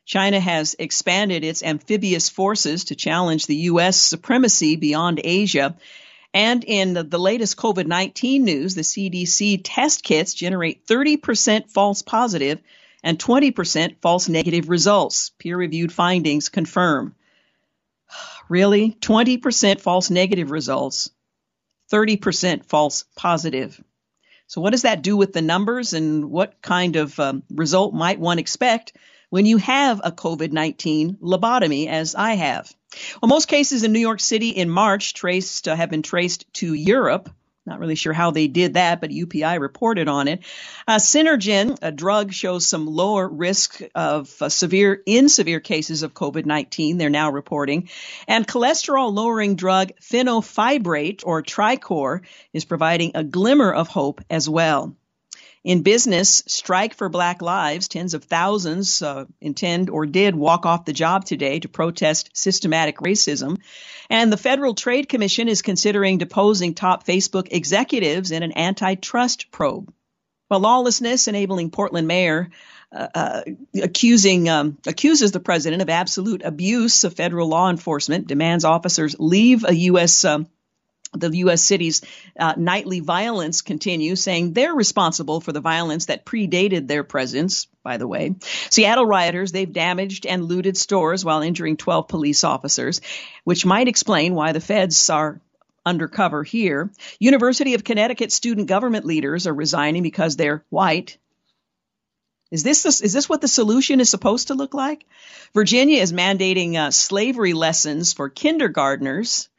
China 0.05 0.39
has 0.39 0.75
expanded 0.77 1.43
its 1.43 1.63
amphibious 1.63 2.29
forces 2.29 2.85
to 2.85 2.95
challenge 2.95 3.45
the 3.45 3.55
U.S. 3.55 3.95
supremacy 3.97 4.75
beyond 4.75 5.21
Asia. 5.23 5.75
And 6.33 6.63
in 6.63 6.93
the 6.93 7.17
latest 7.17 7.57
COVID 7.57 7.87
19 7.87 8.43
news, 8.43 8.75
the 8.75 8.81
CDC 8.81 9.61
test 9.63 10.03
kits 10.03 10.33
generate 10.33 10.85
30% 10.85 11.69
false 11.71 12.01
positive 12.01 12.59
and 13.03 13.17
20% 13.17 13.95
false 14.01 14.29
negative 14.29 14.69
results. 14.69 15.31
Peer 15.39 15.57
reviewed 15.57 15.91
findings 15.91 16.49
confirm. 16.49 17.15
Really? 18.49 18.97
20% 18.99 19.79
false 19.79 20.09
negative 20.09 20.49
results, 20.49 21.11
30% 21.91 22.65
false 22.65 23.05
positive. 23.15 23.79
So, 24.47 24.59
what 24.59 24.71
does 24.71 24.81
that 24.81 25.03
do 25.03 25.15
with 25.15 25.33
the 25.33 25.43
numbers, 25.43 25.93
and 25.93 26.31
what 26.31 26.59
kind 26.59 26.95
of 26.95 27.19
um, 27.19 27.43
result 27.51 27.93
might 27.93 28.19
one 28.19 28.39
expect 28.39 28.93
when 29.29 29.45
you 29.45 29.57
have 29.57 30.01
a 30.03 30.11
COVID 30.11 30.51
19 30.51 31.17
lobotomy, 31.21 31.87
as 31.87 32.15
I 32.15 32.33
have? 32.33 32.73
Well, 33.21 33.29
most 33.29 33.47
cases 33.47 33.83
in 33.83 33.93
New 33.93 33.99
York 33.99 34.19
City 34.19 34.49
in 34.49 34.69
March 34.69 35.13
traced 35.13 35.67
uh, 35.67 35.75
have 35.75 35.89
been 35.89 36.01
traced 36.01 36.51
to 36.55 36.73
Europe. 36.73 37.29
Not 37.65 37.79
really 37.79 37.95
sure 37.95 38.13
how 38.13 38.31
they 38.31 38.47
did 38.47 38.73
that, 38.73 38.99
but 38.99 39.11
UPI 39.11 39.59
reported 39.59 40.07
on 40.07 40.27
it. 40.27 40.39
Uh, 40.87 40.95
Synairgen, 40.95 41.77
a 41.83 41.91
drug, 41.91 42.33
shows 42.33 42.65
some 42.65 42.87
lower 42.87 43.27
risk 43.27 43.81
of 43.93 44.35
uh, 44.41 44.49
severe, 44.49 45.03
in 45.05 45.29
severe 45.29 45.59
cases 45.59 46.01
of 46.01 46.15
COVID 46.15 46.45
19, 46.45 46.97
they're 46.97 47.11
now 47.11 47.29
reporting. 47.29 47.89
And 48.27 48.47
cholesterol 48.47 49.13
lowering 49.13 49.55
drug 49.55 49.91
fenofibrate, 50.01 51.21
or 51.23 51.43
Tricor, 51.43 52.21
is 52.53 52.65
providing 52.65 53.11
a 53.13 53.23
glimmer 53.23 53.71
of 53.71 53.87
hope 53.87 54.21
as 54.31 54.49
well. 54.49 54.95
In 55.63 55.83
business, 55.83 56.41
strike 56.47 56.93
for 56.93 57.09
Black 57.09 57.41
Lives. 57.41 57.89
Tens 57.89 58.13
of 58.13 58.23
thousands 58.23 59.01
uh, 59.01 59.25
intend 59.41 59.89
or 59.89 60.05
did 60.05 60.33
walk 60.35 60.65
off 60.65 60.85
the 60.85 60.93
job 60.93 61.25
today 61.25 61.59
to 61.59 61.67
protest 61.67 62.29
systematic 62.33 62.99
racism. 62.99 63.57
And 64.09 64.31
the 64.31 64.37
Federal 64.37 64.73
Trade 64.73 65.09
Commission 65.09 65.49
is 65.49 65.61
considering 65.61 66.17
deposing 66.17 66.73
top 66.73 67.05
Facebook 67.05 67.49
executives 67.51 68.31
in 68.31 68.41
an 68.41 68.57
antitrust 68.57 69.51
probe. 69.51 69.93
Well, 70.49 70.61
lawlessness 70.61 71.27
enabling 71.27 71.71
Portland 71.71 72.07
Mayor 72.07 72.49
uh, 72.91 73.07
uh, 73.13 73.41
accusing 73.83 74.49
um, 74.49 74.77
accuses 74.87 75.31
the 75.31 75.39
president 75.39 75.83
of 75.83 75.89
absolute 75.89 76.41
abuse 76.43 77.03
of 77.03 77.13
federal 77.13 77.47
law 77.47 77.69
enforcement, 77.69 78.25
demands 78.25 78.65
officers 78.65 79.15
leave 79.19 79.63
a 79.63 79.75
U.S. 79.75 80.25
Um, 80.25 80.47
the 81.13 81.29
U.S. 81.37 81.63
city's 81.63 82.01
uh, 82.39 82.53
nightly 82.55 82.99
violence 82.99 83.61
continues, 83.61 84.21
saying 84.21 84.53
they're 84.53 84.73
responsible 84.73 85.41
for 85.41 85.51
the 85.51 85.61
violence 85.61 86.05
that 86.05 86.25
predated 86.25 86.87
their 86.87 87.03
presence, 87.03 87.67
by 87.83 87.97
the 87.97 88.07
way. 88.07 88.35
Seattle 88.69 89.05
rioters, 89.05 89.51
they've 89.51 89.71
damaged 89.71 90.25
and 90.25 90.45
looted 90.45 90.77
stores 90.77 91.25
while 91.25 91.41
injuring 91.41 91.77
12 91.77 92.07
police 92.07 92.43
officers, 92.43 93.01
which 93.43 93.65
might 93.65 93.87
explain 93.87 94.35
why 94.35 94.51
the 94.51 94.61
feds 94.61 95.09
are 95.09 95.41
undercover 95.85 96.43
here. 96.43 96.91
University 97.19 97.73
of 97.73 97.83
Connecticut 97.83 98.31
student 98.31 98.67
government 98.67 99.05
leaders 99.05 99.47
are 99.47 99.53
resigning 99.53 100.03
because 100.03 100.35
they're 100.35 100.63
white. 100.69 101.17
Is 102.51 102.63
this, 102.63 102.83
the, 102.83 102.89
is 102.89 103.13
this 103.13 103.29
what 103.29 103.41
the 103.41 103.47
solution 103.47 103.99
is 103.99 104.09
supposed 104.09 104.47
to 104.47 104.55
look 104.55 104.73
like? 104.73 105.05
Virginia 105.53 106.01
is 106.01 106.13
mandating 106.13 106.75
uh, 106.75 106.91
slavery 106.91 107.53
lessons 107.53 108.13
for 108.13 108.29
kindergartners 108.29 109.49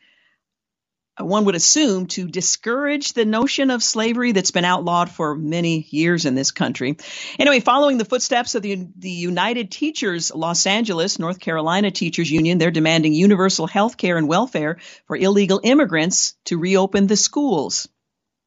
one 1.19 1.45
would 1.45 1.55
assume 1.55 2.07
to 2.07 2.29
discourage 2.29 3.13
the 3.13 3.25
notion 3.25 3.71
of 3.71 3.83
slavery 3.83 4.33
that's 4.33 4.51
been 4.51 4.65
outlawed 4.65 5.11
for 5.11 5.35
many 5.35 5.87
years 5.91 6.25
in 6.25 6.35
this 6.35 6.51
country. 6.51 6.97
Anyway, 7.39 7.61
following 7.61 7.99
the 7.99 8.05
footsteps 8.05 8.55
of 8.55 8.63
the, 8.63 8.89
the 8.97 9.11
United 9.11 9.71
Teachers 9.71 10.33
Los 10.35 10.67
Angeles, 10.67 11.19
North 11.19 11.41
Carolina 11.41 11.91
Teachers 11.91 12.31
Union, 12.31 12.59
they're 12.59 12.71
demanding 12.71 13.13
universal 13.13 13.67
health 13.67 13.97
care 13.97 14.17
and 14.17 14.29
welfare 14.29 14.79
for 15.07 15.17
illegal 15.17 15.61
immigrants 15.63 16.35
to 16.47 16.59
reopen 16.59 17.07
the 17.07 17.17
schools. 17.17 17.89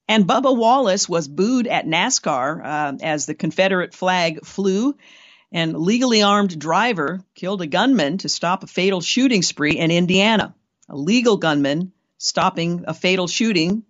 And 0.07 0.27
Bubba 0.27 0.55
Wallace 0.55 1.07
was 1.07 1.27
booed 1.27 1.67
at 1.67 1.85
NASCAR 1.85 2.61
uh, 2.63 2.97
as 3.01 3.25
the 3.25 3.35
Confederate 3.35 3.93
flag 3.93 4.45
flew. 4.45 4.95
And 5.55 5.77
legally 5.77 6.23
armed 6.23 6.57
driver 6.57 7.21
killed 7.35 7.61
a 7.61 7.67
gunman 7.67 8.17
to 8.19 8.29
stop 8.29 8.63
a 8.63 8.67
fatal 8.67 9.01
shooting 9.01 9.43
spree 9.43 9.77
in 9.77 9.91
Indiana. 9.91 10.55
A 10.89 10.97
legal 10.97 11.37
gunman 11.37 11.93
stopping 12.17 12.85
a 12.87 12.93
fatal 12.93 13.27
shooting 13.27 13.83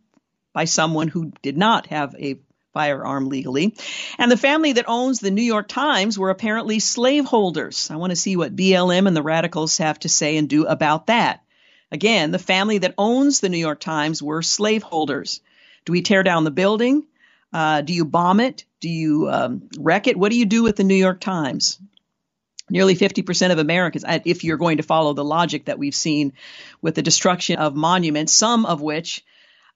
by 0.53 0.65
someone 0.65 1.07
who 1.07 1.31
did 1.41 1.57
not 1.57 1.87
have 1.87 2.15
a 2.17 2.39
firearm 2.73 3.29
legally. 3.29 3.75
And 4.17 4.31
the 4.31 4.37
family 4.37 4.73
that 4.73 4.89
owns 4.89 5.19
the 5.19 5.31
New 5.31 5.43
York 5.43 5.67
Times 5.67 6.17
were 6.17 6.31
apparently 6.31 6.79
slaveholders. 6.79 7.89
I 7.91 7.97
want 7.97 8.11
to 8.11 8.15
see 8.15 8.35
what 8.35 8.55
BLM 8.55 9.07
and 9.07 9.15
the 9.15 9.21
radicals 9.21 9.77
have 9.77 9.99
to 9.99 10.09
say 10.09 10.37
and 10.37 10.49
do 10.49 10.65
about 10.65 11.07
that. 11.07 11.43
Again, 11.91 12.31
the 12.31 12.39
family 12.39 12.79
that 12.79 12.95
owns 12.97 13.39
the 13.39 13.49
New 13.49 13.59
York 13.59 13.79
Times 13.79 14.21
were 14.21 14.41
slaveholders. 14.41 15.41
Do 15.85 15.91
we 15.91 16.01
tear 16.01 16.23
down 16.23 16.43
the 16.43 16.51
building? 16.51 17.05
Uh, 17.53 17.81
do 17.81 17.93
you 17.93 18.03
bomb 18.03 18.39
it? 18.39 18.65
Do 18.79 18.89
you 18.89 19.29
um, 19.29 19.69
wreck 19.77 20.07
it? 20.07 20.17
What 20.17 20.31
do 20.31 20.37
you 20.37 20.45
do 20.45 20.63
with 20.63 20.75
the 20.75 20.83
New 20.83 20.95
York 20.95 21.19
Times? 21.19 21.79
Nearly 22.73 22.95
50% 22.95 23.51
of 23.51 23.59
Americans, 23.59 24.03
if 24.25 24.43
you're 24.43 24.57
going 24.57 24.77
to 24.77 24.83
follow 24.83 25.13
the 25.13 25.23
logic 25.23 25.65
that 25.65 25.77
we've 25.77 25.93
seen 25.93 26.33
with 26.81 26.95
the 26.95 27.03
destruction 27.03 27.59
of 27.59 27.75
monuments, 27.75 28.33
some 28.33 28.65
of 28.65 28.81
which 28.81 29.23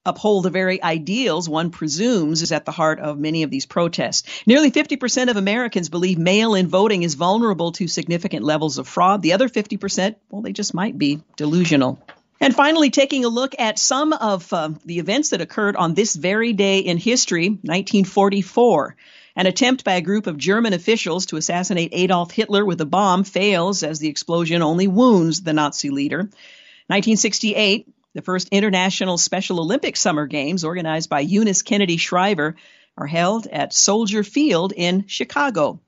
uphold 0.03 0.45
the 0.45 0.49
very 0.49 0.81
ideals 0.81 1.47
one 1.47 1.69
presumes 1.69 2.41
is 2.41 2.51
at 2.51 2.65
the 2.65 2.71
heart 2.71 2.99
of 2.99 3.19
many 3.19 3.43
of 3.43 3.51
these 3.51 3.67
protests. 3.67 4.23
Nearly 4.47 4.71
50% 4.71 5.29
of 5.29 5.37
Americans 5.37 5.89
believe 5.89 6.17
mail 6.17 6.55
in 6.55 6.69
voting 6.69 7.03
is 7.03 7.13
vulnerable 7.13 7.71
to 7.73 7.87
significant 7.87 8.43
levels 8.43 8.79
of 8.79 8.87
fraud. 8.87 9.21
The 9.21 9.33
other 9.33 9.47
50%, 9.47 10.15
well, 10.31 10.41
they 10.41 10.53
just 10.53 10.73
might 10.73 10.97
be 10.97 11.21
delusional. 11.35 11.99
And 12.41 12.55
finally, 12.55 12.89
taking 12.89 13.25
a 13.25 13.29
look 13.29 13.53
at 13.59 13.77
some 13.77 14.11
of 14.11 14.51
uh, 14.51 14.71
the 14.85 14.97
events 14.97 15.29
that 15.29 15.41
occurred 15.41 15.75
on 15.75 15.93
this 15.93 16.15
very 16.15 16.53
day 16.53 16.79
in 16.79 16.97
history, 16.97 17.49
1944. 17.49 18.95
An 19.37 19.45
attempt 19.45 19.83
by 19.83 19.93
a 19.93 20.01
group 20.01 20.25
of 20.25 20.39
German 20.39 20.73
officials 20.73 21.27
to 21.27 21.37
assassinate 21.37 21.91
Adolf 21.91 22.31
Hitler 22.31 22.65
with 22.65 22.81
a 22.81 22.87
bomb 22.87 23.23
fails 23.23 23.83
as 23.83 23.99
the 23.99 24.07
explosion 24.07 24.63
only 24.63 24.87
wounds 24.87 25.43
the 25.43 25.53
Nazi 25.53 25.91
leader. 25.91 26.21
1968, 26.87 27.87
the 28.15 28.23
first 28.23 28.49
International 28.51 29.15
Special 29.15 29.59
Olympics 29.59 29.99
Summer 29.99 30.25
Games, 30.25 30.63
organized 30.63 31.11
by 31.11 31.19
Eunice 31.19 31.61
Kennedy 31.61 31.97
Shriver, 31.97 32.55
are 32.97 33.05
held 33.05 33.45
at 33.45 33.75
Soldier 33.75 34.23
Field 34.23 34.73
in 34.75 35.05
Chicago. 35.05 35.79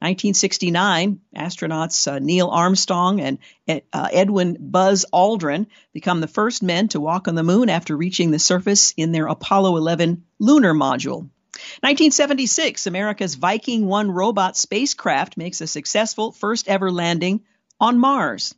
1969, 0.00 1.20
astronauts 1.36 2.10
uh, 2.10 2.18
Neil 2.18 2.48
Armstrong 2.48 3.20
and 3.20 3.38
uh, 3.68 4.08
Edwin 4.12 4.56
Buzz 4.58 5.06
Aldrin 5.12 5.68
become 5.92 6.20
the 6.20 6.26
first 6.26 6.60
men 6.60 6.88
to 6.88 7.00
walk 7.00 7.28
on 7.28 7.36
the 7.36 7.44
moon 7.44 7.68
after 7.70 7.96
reaching 7.96 8.32
the 8.32 8.40
surface 8.40 8.92
in 8.96 9.12
their 9.12 9.28
Apollo 9.28 9.76
11 9.76 10.24
lunar 10.40 10.74
module. 10.74 11.28
1976, 11.80 12.86
America's 12.86 13.34
Viking 13.34 13.86
1 13.86 14.10
robot 14.10 14.56
spacecraft 14.56 15.36
makes 15.36 15.60
a 15.60 15.66
successful 15.66 16.32
first 16.32 16.68
ever 16.68 16.90
landing 16.90 17.42
on 17.80 17.98
Mars. 17.98 18.54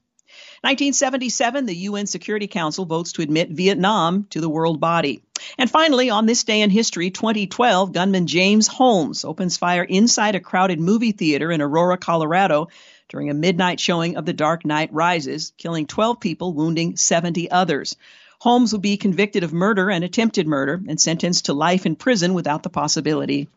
1977, 0.63 1.67
the 1.67 1.77
UN 1.77 2.07
Security 2.07 2.49
Council 2.49 2.85
votes 2.85 3.13
to 3.13 3.23
admit 3.23 3.51
Vietnam 3.51 4.27
to 4.31 4.41
the 4.41 4.49
world 4.49 4.81
body. 4.81 5.23
And 5.57 5.71
finally, 5.71 6.11
on 6.11 6.27
this 6.27 6.43
day 6.45 6.63
in 6.63 6.71
history, 6.71 7.11
2012, 7.11 7.93
gunman 7.93 8.27
James 8.27 8.67
Holmes 8.67 9.25
opens 9.25 9.57
fire 9.57 9.85
inside 9.85 10.35
a 10.35 10.41
crowded 10.41 10.81
movie 10.81 11.13
theater 11.13 11.53
in 11.53 11.63
Aurora, 11.63 11.97
Colorado 11.97 12.69
during 13.09 13.31
a 13.31 13.35
midnight 13.35 13.81
showing 13.81 14.17
of 14.17 14.27
The 14.27 14.33
Dark 14.33 14.65
Knight 14.65 14.93
Rises, 14.93 15.53
killing 15.57 15.87
12 15.87 16.21
people, 16.21 16.53
wounding 16.53 16.97
70 16.97 17.51
others. 17.51 17.97
Holmes 18.41 18.73
will 18.73 18.81
be 18.81 18.97
convicted 18.97 19.43
of 19.43 19.53
murder 19.53 19.91
and 19.91 20.05
attempted 20.05 20.47
murder 20.47 20.81
and 20.89 21.01
sentenced 21.01 21.47
to 21.47 21.53
life 21.53 21.87
in 21.87 21.97
prison 21.97 22.35
without 22.35 22.63
the 22.63 22.71
possibility 22.71 23.49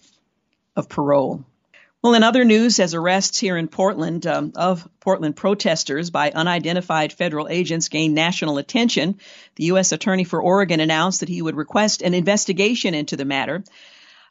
of 0.76 0.90
parole. 0.90 1.46
Well, 2.02 2.16
in 2.16 2.24
other 2.24 2.44
news, 2.46 2.80
as 2.80 2.96
arrests 2.96 3.38
here 3.38 3.56
in 3.58 3.68
Portland 3.68 4.26
um, 4.26 4.54
of 4.56 4.90
Portland 5.02 5.36
protesters 5.36 6.10
by 6.10 6.32
unidentified 6.32 7.14
federal 7.14 7.48
agents 7.48 7.90
gained 7.90 8.16
national 8.16 8.58
attention, 8.58 9.20
the 9.56 9.66
U.S. 9.66 9.92
Attorney 9.92 10.24
for 10.24 10.42
Oregon 10.42 10.80
announced 10.80 11.20
that 11.20 11.30
he 11.30 11.44
would 11.44 11.56
request 11.56 12.02
an 12.02 12.16
investigation 12.16 12.96
into 12.96 13.18
the 13.18 13.26
matter. 13.26 13.64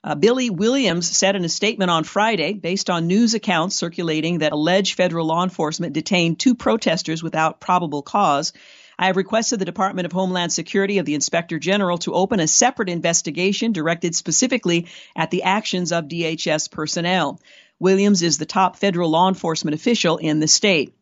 Uh, 0.02 0.16
Billy 0.16 0.50
Williams 0.50 1.08
said 1.08 1.36
in 1.36 1.44
a 1.44 1.48
statement 1.48 1.92
on 1.92 2.02
Friday, 2.02 2.54
based 2.54 2.90
on 2.90 3.06
news 3.06 3.34
accounts 3.34 3.76
circulating 3.76 4.38
that 4.38 4.52
alleged 4.52 4.96
federal 4.96 5.26
law 5.26 5.44
enforcement 5.44 5.92
detained 5.92 6.40
two 6.40 6.56
protesters 6.56 7.22
without 7.22 7.60
probable 7.60 8.02
cause, 8.02 8.52
I 9.00 9.06
have 9.06 9.16
requested 9.16 9.58
the 9.58 9.64
Department 9.64 10.04
of 10.04 10.12
Homeland 10.12 10.52
Security 10.52 10.98
of 10.98 11.06
the 11.06 11.14
Inspector 11.14 11.58
General 11.58 11.96
to 11.98 12.12
open 12.12 12.38
a 12.38 12.46
separate 12.46 12.90
investigation 12.90 13.72
directed 13.72 14.14
specifically 14.14 14.88
at 15.16 15.30
the 15.30 15.44
actions 15.44 15.90
of 15.90 16.04
DHS 16.04 16.70
personnel. 16.70 17.40
Williams 17.78 18.20
is 18.20 18.36
the 18.36 18.44
top 18.44 18.76
federal 18.76 19.08
law 19.08 19.26
enforcement 19.26 19.74
official 19.74 20.18
in 20.18 20.38
the 20.38 20.46
state. 20.46 20.94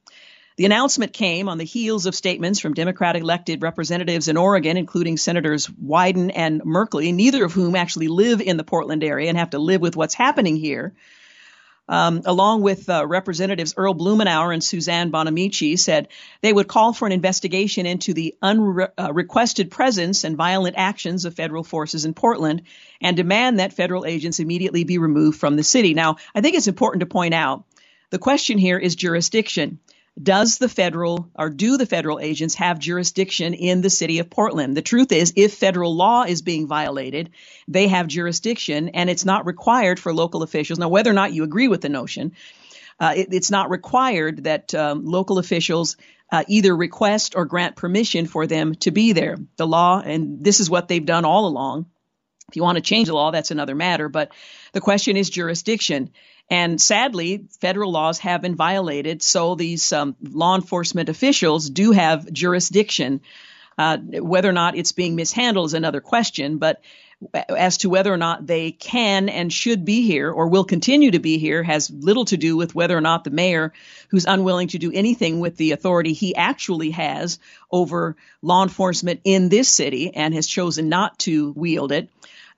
The 0.59 0.65
announcement 0.65 1.13
came 1.13 1.49
on 1.49 1.59
the 1.59 1.65
heels 1.65 2.07
of 2.07 2.15
statements 2.15 2.61
from 2.61 2.73
Democratic 2.73 3.23
elected 3.23 3.63
representatives 3.63 4.29
in 4.29 4.37
Oregon, 4.37 4.77
including 4.77 5.17
Senators 5.17 5.67
Wyden 5.67 6.31
and 6.33 6.63
Merkley, 6.63 7.13
neither 7.13 7.45
of 7.45 7.53
whom 7.53 7.75
actually 7.75 8.07
live 8.07 8.41
in 8.41 8.57
the 8.57 8.65
Portland 8.65 9.03
area 9.03 9.29
and 9.29 9.37
have 9.37 9.51
to 9.51 9.59
live 9.59 9.81
with 9.81 9.97
what's 9.97 10.15
happening 10.15 10.55
here. 10.55 10.95
Um, 11.91 12.21
along 12.27 12.61
with 12.61 12.91
uh, 12.91 13.07
Representatives 13.07 13.73
Earl 13.77 13.95
Blumenauer 13.95 14.53
and 14.53 14.63
Suzanne 14.63 15.11
Bonamici, 15.11 15.79
said 15.79 16.09
they 16.43 16.53
would 16.53 16.69
call 16.69 16.93
for 16.93 17.07
an 17.07 17.13
investigation 17.13 17.87
into 17.87 18.13
the 18.13 18.35
unrequested 18.43 19.73
uh, 19.73 19.75
presence 19.75 20.25
and 20.25 20.37
violent 20.37 20.77
actions 20.77 21.25
of 21.25 21.35
federal 21.35 21.65
forces 21.65 22.05
in 22.05 22.13
Portland 22.13 22.63
and 23.01 23.17
demand 23.17 23.59
that 23.59 23.73
federal 23.73 24.05
agents 24.05 24.39
immediately 24.39 24.85
be 24.85 24.99
removed 24.99 25.41
from 25.41 25.57
the 25.57 25.65
city. 25.65 25.95
Now, 25.95 26.17
I 26.35 26.43
think 26.43 26.57
it's 26.57 26.69
important 26.69 27.01
to 27.01 27.07
point 27.07 27.33
out 27.33 27.65
the 28.11 28.19
question 28.19 28.59
here 28.59 28.79
is 28.79 28.95
jurisdiction 28.95 29.79
does 30.21 30.59
the 30.59 30.69
federal 30.69 31.31
or 31.35 31.51
do 31.51 31.77
the 31.77 31.87
federal 31.87 32.19
agents 32.19 32.55
have 32.57 32.79
jurisdiction 32.79 33.55
in 33.55 33.81
the 33.81 33.91
city 33.91 34.19
of 34.19 34.31
Portland? 34.31 34.77
The 34.77 34.83
truth 34.83 35.13
is, 35.13 35.33
if 35.37 35.55
federal 35.55 35.95
law 35.95 36.25
is 36.25 36.43
being 36.43 36.67
violated, 36.67 37.31
they 37.69 37.89
have 37.89 38.09
jurisdiction 38.09 38.91
and 38.91 39.09
it's 39.09 39.25
not 39.25 39.47
required 39.47 40.01
for 40.01 40.13
local 40.13 40.43
officials. 40.43 40.79
Now, 40.79 40.89
whether 40.89 41.11
or 41.11 41.15
not 41.15 41.33
you 41.33 41.45
agree 41.45 41.69
with 41.69 41.83
the 41.83 41.89
notion, 41.89 42.33
uh, 42.99 43.15
it, 43.17 43.29
it's 43.33 43.51
not 43.51 43.71
required 43.71 44.45
that 44.45 44.75
um, 44.75 45.05
local 45.05 45.39
officials 45.39 45.97
uh, 46.31 46.45
either 46.49 46.77
request 46.77 47.35
or 47.37 47.45
grant 47.45 47.77
permission 47.77 48.27
for 48.27 48.47
them 48.47 48.75
to 48.77 48.91
be 48.91 49.13
there. 49.13 49.37
The 49.57 49.67
law, 49.67 50.01
and 50.01 50.45
this 50.45 50.61
is 50.61 50.69
what 50.69 50.89
they've 50.89 51.05
done 51.05 51.25
all 51.25 51.47
along. 51.47 51.87
If 52.49 52.57
you 52.57 52.63
want 52.63 52.77
to 52.77 52.83
change 52.83 53.09
the 53.09 53.15
law, 53.15 53.31
that's 53.31 53.51
another 53.51 53.75
matter. 53.75 54.09
But 54.09 54.33
the 54.73 54.81
question 54.81 55.17
is 55.17 55.31
jurisdiction. 55.31 56.11
And 56.51 56.81
sadly, 56.81 57.45
federal 57.61 57.93
laws 57.93 58.19
have 58.21 58.41
been 58.41 58.55
violated, 58.55 59.23
so 59.23 59.55
these 59.55 59.93
um, 59.93 60.17
law 60.23 60.55
enforcement 60.55 61.09
officials 61.09 61.69
do 61.69 61.93
have 61.93 62.33
jurisdiction. 62.33 63.21
Uh, 63.77 63.99
whether 63.99 64.49
or 64.49 64.53
not 64.53 64.77
it's 64.77 64.93
being 64.93 65.15
mishandled 65.15 65.67
is 65.67 65.75
another 65.75 66.01
question, 66.01 66.59
but 66.59 66.81
as 67.35 67.79
to 67.79 67.91
whether 67.91 68.13
or 68.13 68.17
not 68.17 68.47
they 68.47 68.71
can 68.71 69.29
and 69.29 69.53
should 69.53 69.85
be 69.85 70.03
here 70.03 70.31
or 70.31 70.49
will 70.49 70.65
continue 70.65 71.11
to 71.11 71.19
be 71.19 71.39
here 71.39 71.63
has 71.63 71.91
little 71.91 72.25
to 72.27 72.37
do 72.37 72.57
with 72.57 72.75
whether 72.75 72.97
or 72.97 73.01
not 73.01 73.25
the 73.25 73.31
mayor, 73.31 73.73
who's 74.09 74.25
unwilling 74.25 74.69
to 74.69 74.79
do 74.79 74.93
anything 74.93 75.41
with 75.41 75.57
the 75.57 75.73
authority 75.73 76.13
he 76.13 76.35
actually 76.35 76.91
has 76.91 77.41
over 77.73 78.17
law 78.41 78.63
enforcement 78.63 79.21
in 79.25 79.49
this 79.49 79.69
city 79.69 80.15
and 80.15 80.33
has 80.33 80.47
chosen 80.47 80.89
not 80.89 81.19
to 81.19 81.53
wield 81.53 81.91
it, 81.91 82.09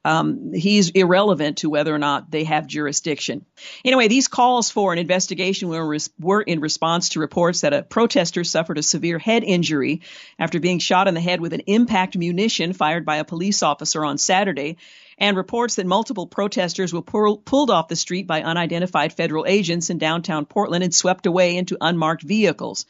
um, 0.05 0.53
he's 0.55 0.91
irrelevant 0.91 1.59
to 1.59 1.69
whether 1.69 1.95
or 1.95 1.99
not 1.99 2.31
they 2.31 2.45
have 2.45 2.67
jurisdiction. 2.67 3.45
Anyway, 3.85 4.09
these 4.09 4.29
calls 4.29 4.71
for 4.71 4.93
an 4.93 4.99
investigation 4.99 5.69
were, 5.69 5.87
res- 5.87 6.11
were 6.19 6.41
in 6.41 6.61
response 6.61 7.11
to 7.11 7.21
reports 7.21 7.61
that 7.61 7.75
a 7.75 7.83
protester 7.83 8.43
suffered 8.43 8.79
a 8.79 8.83
severe 8.83 9.19
head 9.19 9.45
injury 9.45 10.01
after 10.39 10.59
being 10.59 10.79
shot 10.79 11.07
in 11.07 11.15
the 11.15 11.21
head 11.21 11.41
with 11.41 11.53
an 11.53 11.63
impact 11.67 12.17
munition 12.17 12.73
fired 12.73 13.05
by 13.05 13.17
a 13.17 13.25
police 13.25 13.63
officer 13.63 14.05
on 14.05 14.17
Saturday 14.17 14.79
and 15.19 15.37
reports 15.37 15.75
that 15.75 15.87
multiple 15.87 16.27
protesters 16.27 16.95
were 16.95 17.03
pull, 17.03 17.37
pulled 17.37 17.71
off 17.71 17.89
the 17.89 17.97
street 17.97 18.27
by 18.27 18.43
unidentified 18.43 19.13
federal 19.13 19.45
agents 19.47 19.91
in 19.91 19.99
downtown 19.99 20.47
Portland 20.47 20.83
and 20.83 20.95
swept 20.95 21.27
away 21.27 21.57
into 21.57 21.77
unmarked 21.79 22.23
vehicles. 22.23 22.87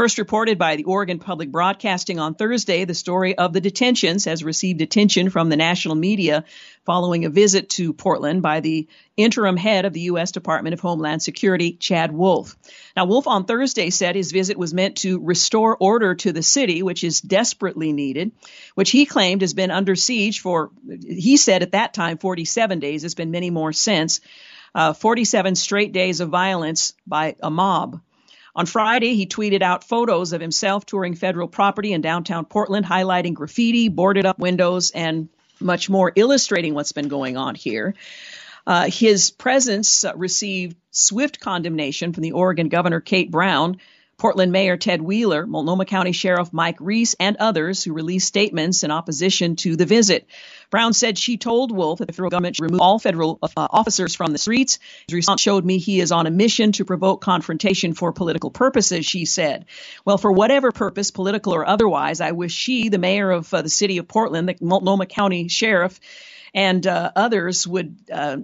First 0.00 0.16
reported 0.16 0.56
by 0.56 0.76
the 0.76 0.84
Oregon 0.84 1.18
Public 1.18 1.52
Broadcasting 1.52 2.18
on 2.18 2.34
Thursday, 2.34 2.86
the 2.86 2.94
story 2.94 3.36
of 3.36 3.52
the 3.52 3.60
detentions 3.60 4.24
has 4.24 4.42
received 4.42 4.80
attention 4.80 5.28
from 5.28 5.50
the 5.50 5.58
national 5.58 5.94
media 5.94 6.46
following 6.86 7.26
a 7.26 7.28
visit 7.28 7.68
to 7.68 7.92
Portland 7.92 8.40
by 8.40 8.60
the 8.60 8.88
interim 9.18 9.58
head 9.58 9.84
of 9.84 9.92
the 9.92 10.00
U.S. 10.12 10.32
Department 10.32 10.72
of 10.72 10.80
Homeland 10.80 11.22
Security, 11.22 11.74
Chad 11.74 12.12
Wolf. 12.12 12.56
Now, 12.96 13.04
Wolf 13.04 13.26
on 13.26 13.44
Thursday 13.44 13.90
said 13.90 14.16
his 14.16 14.32
visit 14.32 14.56
was 14.56 14.72
meant 14.72 14.96
to 14.96 15.20
restore 15.20 15.76
order 15.76 16.14
to 16.14 16.32
the 16.32 16.42
city, 16.42 16.82
which 16.82 17.04
is 17.04 17.20
desperately 17.20 17.92
needed, 17.92 18.32
which 18.76 18.92
he 18.92 19.04
claimed 19.04 19.42
has 19.42 19.52
been 19.52 19.70
under 19.70 19.96
siege 19.96 20.40
for, 20.40 20.70
he 20.88 21.36
said 21.36 21.62
at 21.62 21.72
that 21.72 21.92
time, 21.92 22.16
47 22.16 22.78
days. 22.78 23.04
It's 23.04 23.12
been 23.14 23.32
many 23.32 23.50
more 23.50 23.74
since. 23.74 24.22
Uh, 24.74 24.94
47 24.94 25.56
straight 25.56 25.92
days 25.92 26.20
of 26.20 26.30
violence 26.30 26.94
by 27.06 27.36
a 27.42 27.50
mob. 27.50 28.00
On 28.54 28.66
Friday, 28.66 29.14
he 29.14 29.26
tweeted 29.26 29.62
out 29.62 29.84
photos 29.84 30.32
of 30.32 30.40
himself 30.40 30.84
touring 30.84 31.14
federal 31.14 31.48
property 31.48 31.92
in 31.92 32.00
downtown 32.00 32.44
Portland, 32.44 32.84
highlighting 32.84 33.34
graffiti, 33.34 33.88
boarded 33.88 34.26
up 34.26 34.38
windows, 34.38 34.90
and 34.90 35.28
much 35.60 35.88
more, 35.88 36.12
illustrating 36.16 36.74
what's 36.74 36.92
been 36.92 37.08
going 37.08 37.36
on 37.36 37.54
here. 37.54 37.94
Uh, 38.66 38.90
his 38.90 39.30
presence 39.30 40.04
received 40.16 40.76
swift 40.90 41.40
condemnation 41.40 42.12
from 42.12 42.22
the 42.22 42.32
Oregon 42.32 42.68
Governor 42.68 43.00
Kate 43.00 43.30
Brown, 43.30 43.78
Portland 44.20 44.52
Mayor 44.52 44.76
Ted 44.76 45.00
Wheeler, 45.00 45.46
Multnomah 45.46 45.86
County 45.86 46.12
Sheriff 46.12 46.52
Mike 46.52 46.76
Reese, 46.78 47.16
and 47.18 47.38
others 47.38 47.82
who 47.82 47.94
released 47.94 48.28
statements 48.28 48.84
in 48.84 48.90
opposition 48.90 49.56
to 49.56 49.76
the 49.76 49.86
visit. 49.86 50.26
Brown 50.68 50.92
said 50.92 51.16
she 51.16 51.38
told 51.38 51.72
Wolf 51.72 52.00
that 52.00 52.06
the 52.06 52.12
federal 52.12 52.28
government 52.28 52.56
should 52.56 52.64
remove 52.64 52.82
all 52.82 52.98
federal 52.98 53.38
uh, 53.42 53.48
officers 53.56 54.14
from 54.14 54.32
the 54.32 54.38
streets. 54.38 54.78
His 55.08 55.14
response 55.14 55.40
showed 55.40 55.64
me 55.64 55.78
he 55.78 56.02
is 56.02 56.12
on 56.12 56.26
a 56.26 56.30
mission 56.30 56.72
to 56.72 56.84
provoke 56.84 57.22
confrontation 57.22 57.94
for 57.94 58.12
political 58.12 58.50
purposes, 58.50 59.06
she 59.06 59.24
said. 59.24 59.64
Well, 60.04 60.18
for 60.18 60.30
whatever 60.30 60.70
purpose, 60.70 61.10
political 61.10 61.54
or 61.54 61.66
otherwise, 61.66 62.20
I 62.20 62.32
wish 62.32 62.52
she, 62.52 62.90
the 62.90 62.98
mayor 62.98 63.30
of 63.30 63.52
uh, 63.54 63.62
the 63.62 63.70
city 63.70 63.96
of 63.96 64.06
Portland, 64.06 64.50
the 64.50 64.56
Multnomah 64.60 65.06
County 65.06 65.48
Sheriff, 65.48 65.98
and 66.52 66.86
uh, 66.86 67.10
others 67.16 67.66
would 67.66 67.96
uh, 68.12 68.36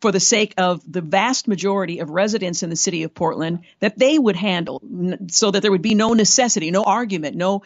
for 0.00 0.12
the 0.12 0.20
sake 0.20 0.54
of 0.58 0.82
the 0.90 1.00
vast 1.00 1.48
majority 1.48 1.98
of 1.98 2.10
residents 2.10 2.62
in 2.62 2.70
the 2.70 2.76
city 2.76 3.02
of 3.02 3.14
Portland, 3.14 3.60
that 3.80 3.98
they 3.98 4.18
would 4.18 4.36
handle 4.36 4.82
so 5.28 5.50
that 5.50 5.62
there 5.62 5.70
would 5.70 5.82
be 5.82 5.94
no 5.94 6.12
necessity, 6.12 6.70
no 6.70 6.84
argument, 6.84 7.36
no 7.36 7.62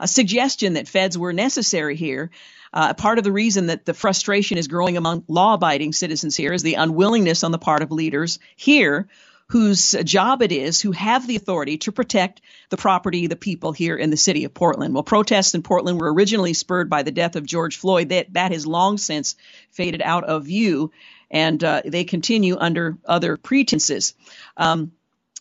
uh, 0.00 0.06
suggestion 0.06 0.74
that 0.74 0.88
feds 0.88 1.16
were 1.16 1.32
necessary 1.32 1.96
here. 1.96 2.30
Uh, 2.72 2.92
part 2.92 3.18
of 3.18 3.24
the 3.24 3.32
reason 3.32 3.66
that 3.66 3.84
the 3.84 3.94
frustration 3.94 4.58
is 4.58 4.66
growing 4.66 4.96
among 4.96 5.24
law 5.28 5.54
abiding 5.54 5.92
citizens 5.92 6.36
here 6.36 6.52
is 6.52 6.62
the 6.62 6.74
unwillingness 6.74 7.44
on 7.44 7.52
the 7.52 7.58
part 7.58 7.82
of 7.82 7.92
leaders 7.92 8.38
here 8.56 9.08
whose 9.48 9.94
job 10.04 10.42
it 10.42 10.52
is, 10.52 10.80
who 10.80 10.92
have 10.92 11.26
the 11.26 11.36
authority 11.36 11.76
to 11.78 11.92
protect 11.92 12.40
the 12.70 12.76
property, 12.76 13.26
the 13.26 13.36
people 13.36 13.72
here 13.72 13.94
in 13.96 14.10
the 14.10 14.16
city 14.16 14.44
of 14.44 14.54
Portland. 14.54 14.94
Well, 14.94 15.02
protests 15.02 15.54
in 15.54 15.62
Portland 15.62 16.00
were 16.00 16.12
originally 16.12 16.54
spurred 16.54 16.88
by 16.88 17.02
the 17.02 17.12
death 17.12 17.36
of 17.36 17.44
George 17.44 17.76
Floyd. 17.76 18.08
That, 18.08 18.32
that 18.32 18.52
has 18.52 18.66
long 18.66 18.96
since 18.96 19.36
faded 19.70 20.00
out 20.02 20.24
of 20.24 20.46
view 20.46 20.92
and 21.30 21.62
uh, 21.62 21.82
they 21.84 22.04
continue 22.04 22.56
under 22.58 22.98
other 23.04 23.36
pretenses. 23.36 24.14
Um, 24.56 24.92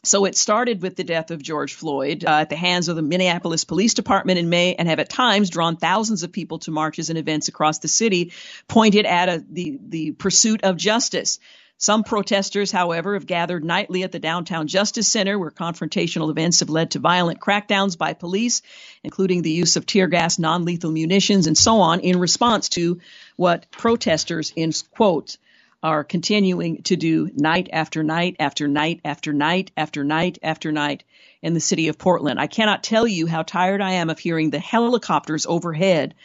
so 0.05 0.25
it 0.25 0.35
started 0.35 0.81
with 0.81 0.97
the 0.97 1.05
death 1.05 1.31
of 1.31 1.41
George 1.41 1.75
Floyd 1.75 2.25
uh, 2.25 2.31
at 2.41 2.49
the 2.49 2.57
hands 2.57 2.89
of 2.89 2.97
the 2.97 3.01
Minneapolis 3.01 3.63
Police 3.63 3.93
Department 3.93 4.37
in 4.37 4.49
May, 4.49 4.75
and 4.75 4.89
have 4.89 4.99
at 4.99 5.09
times 5.09 5.49
drawn 5.49 5.77
thousands 5.77 6.23
of 6.23 6.33
people 6.33 6.59
to 6.59 6.71
marches 6.71 7.09
and 7.09 7.17
events 7.17 7.47
across 7.47 7.79
the 7.79 7.87
city, 7.87 8.33
pointed 8.67 9.05
at 9.05 9.29
a, 9.29 9.45
the 9.49 9.79
the 9.81 10.11
pursuit 10.11 10.63
of 10.63 10.75
justice. 10.75 11.39
Some 11.77 12.03
protesters, 12.03 12.71
however, 12.71 13.13
have 13.15 13.25
gathered 13.25 13.63
nightly 13.63 14.03
at 14.03 14.11
the 14.11 14.19
downtown 14.19 14.67
Justice 14.67 15.07
Center, 15.07 15.39
where 15.39 15.51
confrontational 15.51 16.29
events 16.29 16.59
have 16.59 16.69
led 16.69 16.91
to 16.91 16.99
violent 16.99 17.39
crackdowns 17.39 17.97
by 17.97 18.13
police, 18.13 18.61
including 19.03 19.41
the 19.41 19.51
use 19.51 19.75
of 19.75 19.85
tear 19.85 20.07
gas, 20.07 20.37
non 20.37 20.65
lethal 20.65 20.91
munitions, 20.91 21.47
and 21.47 21.57
so 21.57 21.77
on, 21.79 22.01
in 22.01 22.19
response 22.19 22.69
to 22.69 22.99
what 23.37 23.71
protesters, 23.71 24.53
in 24.55 24.71
quotes, 24.91 25.37
are 25.83 26.03
continuing 26.03 26.81
to 26.83 26.95
do 26.95 27.29
night 27.35 27.69
after 27.73 28.03
night 28.03 28.37
after 28.39 28.67
night 28.67 29.01
after 29.03 29.33
night 29.33 29.69
after 29.75 30.03
night 30.03 30.39
after 30.41 30.71
night 30.71 31.03
in 31.41 31.53
the 31.53 31.59
city 31.59 31.89
of 31.89 31.97
Portland. 31.97 32.39
I 32.39 32.47
cannot 32.47 32.83
tell 32.83 33.05
you 33.05 33.27
how 33.27 33.43
tired 33.43 33.81
I 33.81 33.93
am 33.93 34.09
of 34.09 34.17
hearing 34.17 34.49
the 34.49 34.59
helicopters 34.59 35.45
overhead 35.45 36.15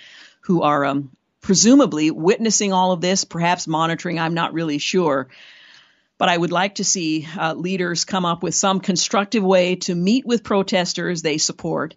who 0.42 0.62
are 0.62 0.85
um, 0.85 1.11
presumably 1.40 2.11
witnessing 2.11 2.73
all 2.73 2.92
of 2.92 3.01
this, 3.01 3.25
perhaps 3.25 3.66
monitoring, 3.66 4.18
I'm 4.18 4.35
not 4.35 4.55
really 4.55 4.79
sure. 4.79 5.29
But 6.18 6.29
I 6.29 6.37
would 6.37 6.53
like 6.53 6.77
to 6.77 6.85
see 6.85 7.29
uh, 7.37 7.55
leaders 7.55 8.05
come 8.05 8.25
up 8.25 8.42
with 8.42 8.55
some 8.55 8.81
constructive 8.81 9.42
way 9.42 9.77
to 9.77 9.94
meet 9.94 10.25
with 10.25 10.44
protesters 10.44 11.23
they 11.23 11.38
support 11.38 11.94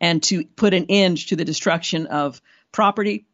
and 0.00 0.22
to 0.24 0.44
put 0.44 0.74
an 0.74 0.86
end 0.88 1.18
to 1.28 1.36
the 1.36 1.44
destruction 1.44 2.06
of 2.06 2.40
property, 2.72 3.26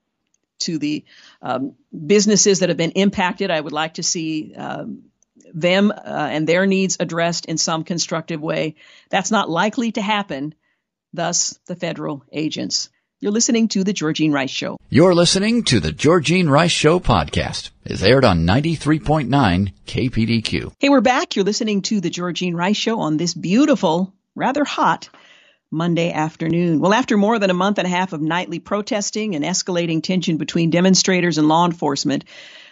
to 0.60 0.78
the 0.78 1.04
um, 1.42 1.74
businesses 2.06 2.60
that 2.60 2.68
have 2.68 2.78
been 2.78 2.92
impacted. 2.92 3.50
I 3.50 3.60
would 3.60 3.72
like 3.72 3.94
to 3.94 4.02
see 4.02 4.54
um, 4.54 5.04
them 5.52 5.90
uh, 5.90 6.28
and 6.30 6.46
their 6.46 6.66
needs 6.66 6.96
addressed 7.00 7.46
in 7.46 7.58
some 7.58 7.84
constructive 7.84 8.40
way. 8.40 8.76
That's 9.10 9.30
not 9.30 9.50
likely 9.50 9.92
to 9.92 10.02
happen, 10.02 10.54
thus, 11.12 11.58
the 11.66 11.76
federal 11.76 12.24
agents. 12.32 12.90
You're 13.22 13.32
listening 13.32 13.68
to 13.68 13.84
The 13.84 13.92
Georgene 13.92 14.32
Rice 14.32 14.50
Show. 14.50 14.78
You're 14.88 15.14
listening 15.14 15.64
to 15.64 15.78
The 15.78 15.92
Georgene 15.92 16.48
Rice 16.48 16.70
Show 16.70 17.00
podcast. 17.00 17.68
It's 17.84 18.02
aired 18.02 18.24
on 18.24 18.46
93.9 18.46 19.74
KPDQ. 19.86 20.72
Hey, 20.78 20.88
we're 20.88 21.02
back. 21.02 21.36
You're 21.36 21.44
listening 21.44 21.82
to 21.82 22.00
The 22.00 22.08
Georgene 22.08 22.54
Rice 22.54 22.78
Show 22.78 23.00
on 23.00 23.18
this 23.18 23.34
beautiful, 23.34 24.14
rather 24.34 24.64
hot 24.64 25.10
Monday 25.72 26.10
afternoon. 26.10 26.80
Well, 26.80 26.92
after 26.92 27.16
more 27.16 27.38
than 27.38 27.50
a 27.50 27.54
month 27.54 27.78
and 27.78 27.86
a 27.86 27.90
half 27.90 28.12
of 28.12 28.20
nightly 28.20 28.58
protesting 28.58 29.36
and 29.36 29.44
escalating 29.44 30.02
tension 30.02 30.36
between 30.36 30.70
demonstrators 30.70 31.38
and 31.38 31.46
law 31.46 31.64
enforcement, 31.64 32.24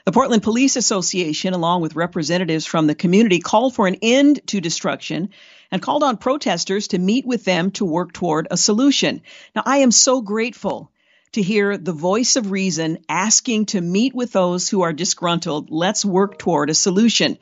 the 0.05 0.11
Portland 0.11 0.43
Police 0.43 0.75
Association, 0.75 1.55
along 1.55 1.81
with 1.81 1.95
representatives 1.95 2.67
from 2.67 2.89
the 2.89 2.97
community, 2.97 3.39
called 3.39 3.77
for 3.77 3.87
an 3.87 3.99
end 4.03 4.41
to 4.49 4.61
destruction 4.61 5.29
and 5.71 5.81
called 5.81 6.03
on 6.03 6.17
protesters 6.17 6.89
to 6.89 6.99
meet 6.99 7.25
with 7.25 7.45
them 7.45 7.71
to 7.73 7.85
work 7.85 8.13
toward 8.13 8.49
a 8.51 8.57
solution. 8.57 9.23
Now, 9.55 9.63
I 9.65 9.79
am 9.79 9.93
so 9.93 10.21
grateful 10.21 10.91
to 11.33 11.43
hear 11.43 11.77
the 11.77 11.93
voice 11.93 12.35
of 12.35 12.51
reason 12.51 12.99
asking 13.09 13.67
to 13.67 13.81
meet 13.81 14.13
with 14.13 14.33
those 14.33 14.69
who 14.69 14.83
are 14.83 14.93
disgruntled. 14.93 15.71
Let's 15.71 16.05
work 16.05 16.37
toward 16.37 16.69
a 16.69 16.75
solution. 16.75 17.39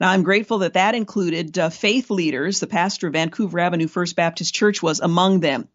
Now, 0.00 0.10
I'm 0.10 0.22
grateful 0.22 0.58
that 0.58 0.74
that 0.74 0.94
included 0.94 1.58
uh, 1.58 1.70
faith 1.70 2.10
leaders. 2.10 2.60
The 2.60 2.66
pastor 2.66 3.06
of 3.06 3.12
Vancouver 3.12 3.60
Avenue 3.60 3.88
First 3.88 4.16
Baptist 4.16 4.54
Church 4.54 4.82
was 4.82 5.00
among 5.00 5.40
them. 5.40 5.68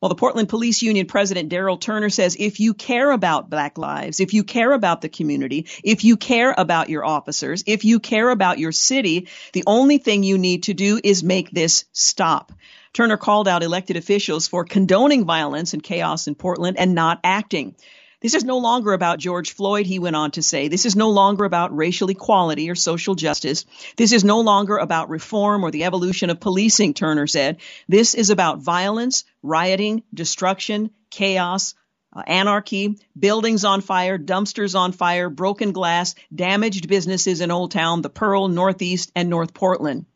Well, 0.00 0.08
the 0.08 0.16
Portland 0.16 0.48
Police 0.48 0.82
Union 0.82 1.06
President 1.06 1.50
Daryl 1.50 1.80
Turner 1.80 2.10
says 2.10 2.36
if 2.38 2.58
you 2.58 2.74
care 2.74 3.12
about 3.12 3.50
black 3.50 3.78
lives, 3.78 4.18
if 4.18 4.34
you 4.34 4.42
care 4.42 4.72
about 4.72 5.00
the 5.00 5.08
community, 5.08 5.66
if 5.84 6.02
you 6.02 6.16
care 6.16 6.52
about 6.56 6.88
your 6.88 7.04
officers, 7.04 7.62
if 7.66 7.84
you 7.84 8.00
care 8.00 8.30
about 8.30 8.58
your 8.58 8.72
city, 8.72 9.28
the 9.52 9.62
only 9.66 9.98
thing 9.98 10.24
you 10.24 10.38
need 10.38 10.64
to 10.64 10.74
do 10.74 10.98
is 11.02 11.22
make 11.22 11.50
this 11.50 11.84
stop. 11.92 12.52
Turner 12.92 13.16
called 13.16 13.46
out 13.46 13.62
elected 13.62 13.96
officials 13.96 14.48
for 14.48 14.64
condoning 14.64 15.24
violence 15.24 15.72
and 15.72 15.82
chaos 15.82 16.26
in 16.26 16.34
Portland 16.34 16.78
and 16.78 16.94
not 16.94 17.20
acting. 17.22 17.76
This 18.22 18.34
is 18.34 18.44
no 18.44 18.58
longer 18.58 18.92
about 18.92 19.18
George 19.18 19.52
Floyd, 19.52 19.84
he 19.84 19.98
went 19.98 20.14
on 20.14 20.30
to 20.32 20.42
say. 20.42 20.68
This 20.68 20.86
is 20.86 20.94
no 20.94 21.10
longer 21.10 21.44
about 21.44 21.76
racial 21.76 22.08
equality 22.08 22.70
or 22.70 22.76
social 22.76 23.16
justice. 23.16 23.64
This 23.96 24.12
is 24.12 24.22
no 24.22 24.40
longer 24.40 24.76
about 24.76 25.10
reform 25.10 25.64
or 25.64 25.72
the 25.72 25.84
evolution 25.84 26.30
of 26.30 26.38
policing, 26.38 26.94
Turner 26.94 27.26
said. 27.26 27.58
This 27.88 28.14
is 28.14 28.30
about 28.30 28.60
violence, 28.60 29.24
rioting, 29.42 30.04
destruction, 30.14 30.90
chaos, 31.10 31.74
uh, 32.14 32.22
anarchy, 32.26 32.98
buildings 33.18 33.64
on 33.64 33.80
fire, 33.80 34.18
dumpsters 34.18 34.78
on 34.78 34.92
fire, 34.92 35.28
broken 35.28 35.72
glass, 35.72 36.14
damaged 36.32 36.88
businesses 36.88 37.40
in 37.40 37.50
Old 37.50 37.72
Town, 37.72 38.02
the 38.02 38.10
Pearl, 38.10 38.48
Northeast, 38.48 39.10
and 39.16 39.30
North 39.30 39.52
Portland. 39.52 40.06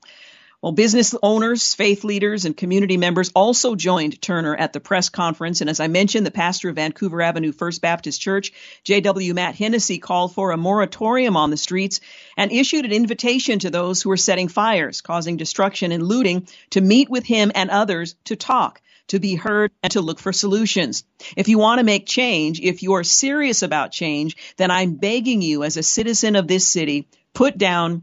Well, 0.66 0.72
business 0.72 1.14
owners, 1.22 1.74
faith 1.76 2.02
leaders, 2.02 2.44
and 2.44 2.56
community 2.56 2.96
members 2.96 3.30
also 3.36 3.76
joined 3.76 4.20
Turner 4.20 4.56
at 4.56 4.72
the 4.72 4.80
press 4.80 5.10
conference. 5.10 5.60
And 5.60 5.70
as 5.70 5.78
I 5.78 5.86
mentioned, 5.86 6.26
the 6.26 6.32
pastor 6.32 6.68
of 6.68 6.74
Vancouver 6.74 7.22
Avenue 7.22 7.52
First 7.52 7.80
Baptist 7.80 8.20
Church, 8.20 8.52
J.W. 8.82 9.32
Matt 9.32 9.54
Hennessee, 9.54 10.00
called 10.00 10.34
for 10.34 10.50
a 10.50 10.56
moratorium 10.56 11.36
on 11.36 11.50
the 11.50 11.56
streets 11.56 12.00
and 12.36 12.50
issued 12.50 12.84
an 12.84 12.90
invitation 12.90 13.60
to 13.60 13.70
those 13.70 14.02
who 14.02 14.10
are 14.10 14.16
setting 14.16 14.48
fires, 14.48 15.02
causing 15.02 15.36
destruction 15.36 15.92
and 15.92 16.02
looting, 16.02 16.48
to 16.70 16.80
meet 16.80 17.08
with 17.08 17.24
him 17.24 17.52
and 17.54 17.70
others 17.70 18.16
to 18.24 18.34
talk 18.34 18.82
to 19.06 19.20
be 19.20 19.36
heard 19.36 19.70
and 19.84 19.92
to 19.92 20.00
look 20.00 20.18
for 20.18 20.32
solutions. 20.32 21.04
If 21.36 21.46
you 21.46 21.60
want 21.60 21.78
to 21.78 21.84
make 21.84 22.08
change, 22.08 22.58
if 22.58 22.82
you 22.82 22.94
are 22.94 23.04
serious 23.04 23.62
about 23.62 23.92
change, 23.92 24.36
then 24.56 24.72
I'm 24.72 24.94
begging 24.94 25.42
you 25.42 25.62
as 25.62 25.76
a 25.76 25.84
citizen 25.84 26.34
of 26.34 26.48
this 26.48 26.66
city, 26.66 27.06
put 27.34 27.56
down 27.56 28.02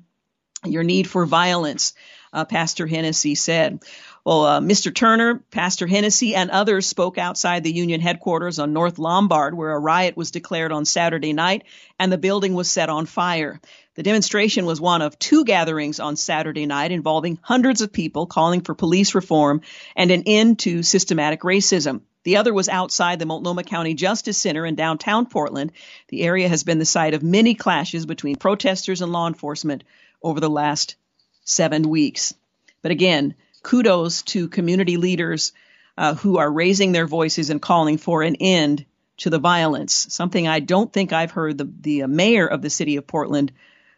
your 0.66 0.84
need 0.84 1.10
for 1.10 1.26
violence 1.26 1.94
uh, 2.34 2.46
Pastor 2.46 2.88
Hennessee 2.88 3.36
said. 3.36 3.84
Well, 4.26 4.46
uh, 4.46 4.60
Mr. 4.62 4.94
Turner, 4.94 5.44
Pastor 5.52 5.86
Hennessee, 5.86 6.34
and 6.34 6.50
others 6.50 6.88
spoke 6.88 7.18
outside 7.18 7.64
the 7.64 7.74
union 7.74 8.02
headquarters 8.02 8.58
on 8.58 8.74
North 8.74 8.98
Lombard, 8.98 9.54
where 9.54 9.72
a 9.72 9.80
riot 9.80 10.18
was 10.18 10.32
declared 10.32 10.72
on 10.72 10.86
Saturday 10.86 11.34
night 11.34 11.64
and 12.00 12.12
the 12.12 12.18
building 12.18 12.54
was 12.54 12.72
set 12.72 12.90
on 12.90 13.06
fire. 13.06 13.60
The 13.96 14.04
demonstration 14.04 14.66
was 14.66 14.82
one 14.82 15.02
of 15.02 15.20
two 15.20 15.46
gatherings 15.46 16.00
on 16.00 16.16
Saturday 16.16 16.66
night 16.66 16.92
involving 16.92 17.38
hundreds 17.42 17.82
of 17.82 17.94
people 17.94 18.26
calling 18.26 18.62
for 18.62 18.74
police 18.74 19.14
reform 19.14 19.62
and 19.96 20.10
an 20.10 20.24
end 20.26 20.60
to 20.60 20.84
systematic 20.84 21.42
racism. 21.42 22.02
The 22.24 22.38
other 22.38 22.54
was 22.54 22.70
outside 22.70 23.20
the 23.20 23.26
Multnomah 23.26 23.64
County 23.64 23.94
Justice 23.94 24.38
Center 24.38 24.66
in 24.66 24.76
downtown 24.76 25.26
Portland. 25.26 25.74
The 26.08 26.24
area 26.24 26.48
has 26.48 26.64
been 26.64 26.80
the 26.80 26.86
site 26.86 27.14
of 27.14 27.22
many 27.22 27.54
clashes 27.54 28.06
between 28.06 28.38
protesters 28.38 29.02
and 29.02 29.12
law 29.12 29.28
enforcement 29.28 29.84
over 30.24 30.40
the 30.40 30.50
last 30.50 30.96
seven 31.44 31.90
weeks. 31.90 32.34
But 32.82 32.92
again, 32.92 33.36
kudos 33.64 34.22
to 34.24 34.50
community 34.50 34.98
leaders 34.98 35.54
uh, 35.98 36.16
who 36.16 36.38
are 36.38 36.52
raising 36.52 36.92
their 36.92 37.08
voices 37.08 37.50
and 37.50 37.62
calling 37.62 37.98
for 37.98 38.24
an 38.24 38.36
end 38.36 38.86
to 39.18 39.30
the 39.30 39.40
violence, 39.40 40.08
something 40.10 40.48
I 40.48 40.60
don't 40.60 40.92
think 40.92 41.14
I've 41.14 41.32
heard 41.32 41.58
the, 41.58 41.72
the 41.82 42.08
mayor 42.08 42.48
of 42.48 42.62
the 42.62 42.70
city 42.70 42.98
of 42.98 43.08
Portland 43.08 43.52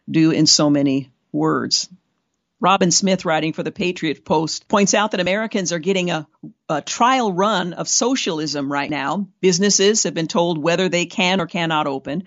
do 0.10 0.32
in 0.32 0.46
so 0.46 0.70
many 0.70 1.12
words. 1.32 1.90
Robin 2.60 2.92
Smith, 2.92 3.26
writing 3.26 3.54
for 3.54 3.64
the 3.64 3.72
Patriot 3.72 4.26
Post, 4.26 4.68
points 4.68 4.94
out 4.94 5.12
that 5.12 5.20
Americans 5.20 5.72
are 5.72 5.80
getting 5.80 6.10
a, 6.10 6.28
a, 6.70 6.82
trial 6.82 7.32
run 7.32 7.74
of 7.74 7.88
socialism 7.88 8.72
right 8.72 8.90
now. 8.90 9.28
Businesses 9.42 10.04
have 10.04 10.14
been 10.14 10.28
told 10.28 10.58
whether 10.58 10.90
they 10.90 11.06
can 11.06 11.42
or 11.42 11.48
cannot 11.48 11.88
open 11.88 12.24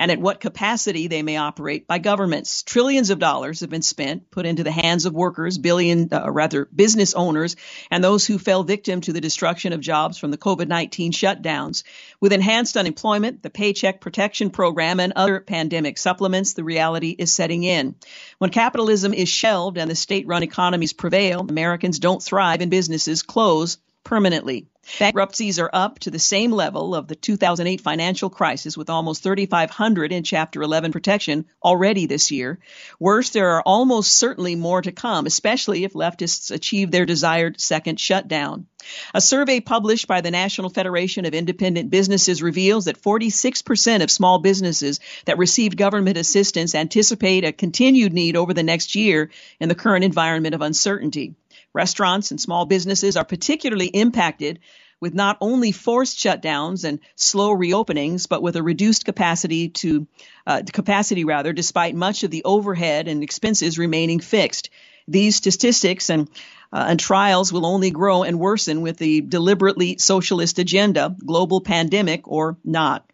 and 0.00 0.10
at 0.10 0.18
what 0.18 0.40
capacity 0.40 1.08
they 1.08 1.22
may 1.22 1.36
operate 1.36 1.86
by 1.86 1.98
governments. 1.98 2.62
Trillions 2.62 3.10
of 3.10 3.18
dollars 3.18 3.60
have 3.60 3.68
been 3.68 3.82
spent, 3.82 4.30
put 4.30 4.46
into 4.46 4.64
the 4.64 4.70
hands 4.70 5.04
of 5.04 5.12
workers, 5.12 5.58
billion, 5.58 6.08
uh, 6.10 6.30
rather 6.30 6.64
business 6.74 7.12
owners, 7.12 7.54
and 7.90 8.02
those 8.02 8.26
who 8.26 8.38
fell 8.38 8.64
victim 8.64 9.02
to 9.02 9.12
the 9.12 9.20
destruction 9.20 9.74
of 9.74 9.80
jobs 9.80 10.16
from 10.16 10.30
the 10.30 10.38
COVID-19 10.38 11.10
shutdowns. 11.10 11.82
With 12.18 12.32
enhanced 12.32 12.78
unemployment, 12.78 13.42
the 13.42 13.50
Paycheck 13.50 14.00
Protection 14.00 14.48
Program, 14.48 15.00
and 15.00 15.12
other 15.14 15.38
pandemic 15.38 15.98
supplements, 15.98 16.54
the 16.54 16.64
reality 16.64 17.10
is 17.10 17.30
setting 17.30 17.62
in. 17.62 17.94
When 18.38 18.48
capitalism 18.48 19.12
is 19.12 19.28
shelved 19.28 19.76
and 19.76 19.90
the 19.90 19.94
state-run 19.94 20.42
economies 20.42 20.94
prevail, 20.94 21.40
Americans 21.46 21.98
don't 21.98 22.22
thrive 22.22 22.62
and 22.62 22.70
businesses 22.70 23.22
close 23.22 23.76
permanently. 24.02 24.66
Bankruptcies 24.98 25.58
are 25.58 25.70
up 25.72 25.98
to 26.00 26.10
the 26.10 26.18
same 26.18 26.52
level 26.52 26.94
of 26.94 27.08
the 27.08 27.14
2008 27.14 27.80
financial 27.80 28.30
crisis 28.30 28.76
with 28.76 28.90
almost 28.90 29.22
3,500 29.22 30.12
in 30.12 30.22
Chapter 30.22 30.62
11 30.62 30.92
protection 30.92 31.46
already 31.62 32.06
this 32.06 32.30
year. 32.30 32.58
Worse, 32.98 33.30
there 33.30 33.50
are 33.50 33.62
almost 33.62 34.12
certainly 34.12 34.56
more 34.56 34.82
to 34.82 34.92
come, 34.92 35.26
especially 35.26 35.84
if 35.84 35.92
leftists 35.92 36.50
achieve 36.50 36.90
their 36.90 37.06
desired 37.06 37.60
second 37.60 38.00
shutdown. 38.00 38.66
A 39.14 39.20
survey 39.20 39.60
published 39.60 40.06
by 40.06 40.22
the 40.22 40.30
National 40.30 40.70
Federation 40.70 41.24
of 41.26 41.34
Independent 41.34 41.90
Businesses 41.90 42.42
reveals 42.42 42.86
that 42.86 43.00
46% 43.00 44.02
of 44.02 44.10
small 44.10 44.38
businesses 44.38 45.00
that 45.26 45.38
received 45.38 45.76
government 45.76 46.16
assistance 46.16 46.74
anticipate 46.74 47.44
a 47.44 47.52
continued 47.52 48.12
need 48.12 48.36
over 48.36 48.54
the 48.54 48.62
next 48.62 48.94
year 48.94 49.30
in 49.60 49.68
the 49.68 49.74
current 49.74 50.04
environment 50.04 50.54
of 50.54 50.62
uncertainty. 50.62 51.34
Restaurants 51.72 52.30
and 52.30 52.40
small 52.40 52.66
businesses 52.66 53.16
are 53.16 53.24
particularly 53.24 53.86
impacted 53.86 54.60
with 55.00 55.14
not 55.14 55.38
only 55.40 55.72
forced 55.72 56.18
shutdowns 56.18 56.84
and 56.84 57.00
slow 57.16 57.56
reopenings, 57.56 58.28
but 58.28 58.42
with 58.42 58.56
a 58.56 58.62
reduced 58.62 59.04
capacity 59.04 59.68
to 59.70 60.06
uh, 60.46 60.62
capacity 60.72 61.24
rather, 61.24 61.52
despite 61.52 61.94
much 61.94 62.22
of 62.22 62.30
the 62.30 62.44
overhead 62.44 63.08
and 63.08 63.22
expenses 63.22 63.78
remaining 63.78 64.20
fixed. 64.20 64.70
These 65.08 65.36
statistics 65.36 66.10
and 66.10 66.28
uh, 66.72 66.86
and 66.88 67.00
trials 67.00 67.52
will 67.52 67.66
only 67.66 67.90
grow 67.90 68.22
and 68.22 68.38
worsen 68.38 68.80
with 68.80 68.96
the 68.96 69.22
deliberately 69.22 69.98
socialist 69.98 70.60
agenda, 70.60 71.16
global 71.24 71.60
pandemic 71.60 72.28
or 72.28 72.58
not. 72.64 73.09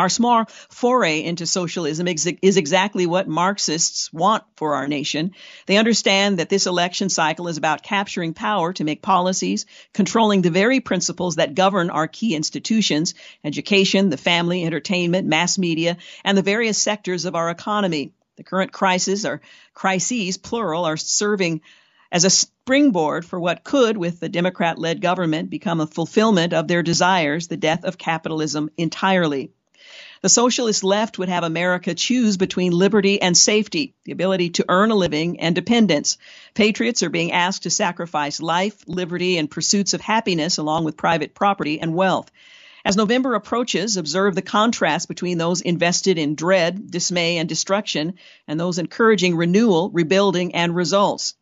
Our 0.00 0.08
small 0.08 0.46
foray 0.70 1.22
into 1.22 1.46
socialism 1.46 2.08
is 2.08 2.56
exactly 2.56 3.04
what 3.04 3.28
Marxists 3.28 4.10
want 4.10 4.44
for 4.56 4.74
our 4.76 4.88
nation. 4.88 5.32
They 5.66 5.76
understand 5.76 6.38
that 6.38 6.48
this 6.48 6.66
election 6.66 7.10
cycle 7.10 7.48
is 7.48 7.58
about 7.58 7.82
capturing 7.82 8.32
power 8.32 8.72
to 8.72 8.84
make 8.84 9.02
policies, 9.02 9.66
controlling 9.92 10.40
the 10.40 10.50
very 10.50 10.80
principles 10.80 11.36
that 11.36 11.54
govern 11.54 11.90
our 11.90 12.08
key 12.08 12.34
institutions, 12.34 13.12
education, 13.44 14.08
the 14.08 14.16
family, 14.16 14.64
entertainment, 14.64 15.28
mass 15.28 15.58
media, 15.58 15.98
and 16.24 16.38
the 16.38 16.42
various 16.42 16.78
sectors 16.78 17.26
of 17.26 17.34
our 17.34 17.50
economy. 17.50 18.14
The 18.36 18.44
current 18.44 18.72
crises 18.72 19.26
or 19.26 19.42
crises, 19.74 20.38
plural, 20.38 20.86
are 20.86 20.96
serving 20.96 21.60
as 22.10 22.24
a 22.24 22.30
springboard 22.30 23.26
for 23.26 23.38
what 23.38 23.64
could, 23.64 23.98
with 23.98 24.18
the 24.18 24.30
Democrat 24.30 24.78
led 24.78 25.02
government, 25.02 25.50
become 25.50 25.82
a 25.82 25.86
fulfillment 25.86 26.54
of 26.54 26.68
their 26.68 26.82
desires, 26.82 27.48
the 27.48 27.58
death 27.58 27.84
of 27.84 27.98
capitalism 27.98 28.70
entirely. 28.78 29.52
The 30.22 30.28
socialist 30.28 30.84
left 30.84 31.18
would 31.18 31.30
have 31.30 31.44
America 31.44 31.94
choose 31.94 32.36
between 32.36 32.72
liberty 32.72 33.22
and 33.22 33.34
safety, 33.34 33.94
the 34.04 34.12
ability 34.12 34.50
to 34.50 34.66
earn 34.68 34.90
a 34.90 34.94
living 34.94 35.40
and 35.40 35.54
dependence. 35.54 36.18
Patriots 36.52 37.02
are 37.02 37.08
being 37.08 37.32
asked 37.32 37.62
to 37.62 37.70
sacrifice 37.70 38.42
life, 38.42 38.84
liberty, 38.86 39.38
and 39.38 39.50
pursuits 39.50 39.94
of 39.94 40.02
happiness 40.02 40.58
along 40.58 40.84
with 40.84 40.98
private 40.98 41.34
property 41.34 41.80
and 41.80 41.94
wealth. 41.94 42.30
As 42.84 42.96
November 42.96 43.34
approaches, 43.34 43.96
observe 43.96 44.34
the 44.34 44.42
contrast 44.42 45.08
between 45.08 45.38
those 45.38 45.62
invested 45.62 46.18
in 46.18 46.34
dread, 46.34 46.90
dismay, 46.90 47.38
and 47.38 47.48
destruction 47.48 48.14
and 48.46 48.60
those 48.60 48.78
encouraging 48.78 49.36
renewal, 49.36 49.88
rebuilding, 49.88 50.54
and 50.54 50.76
results. 50.76 51.34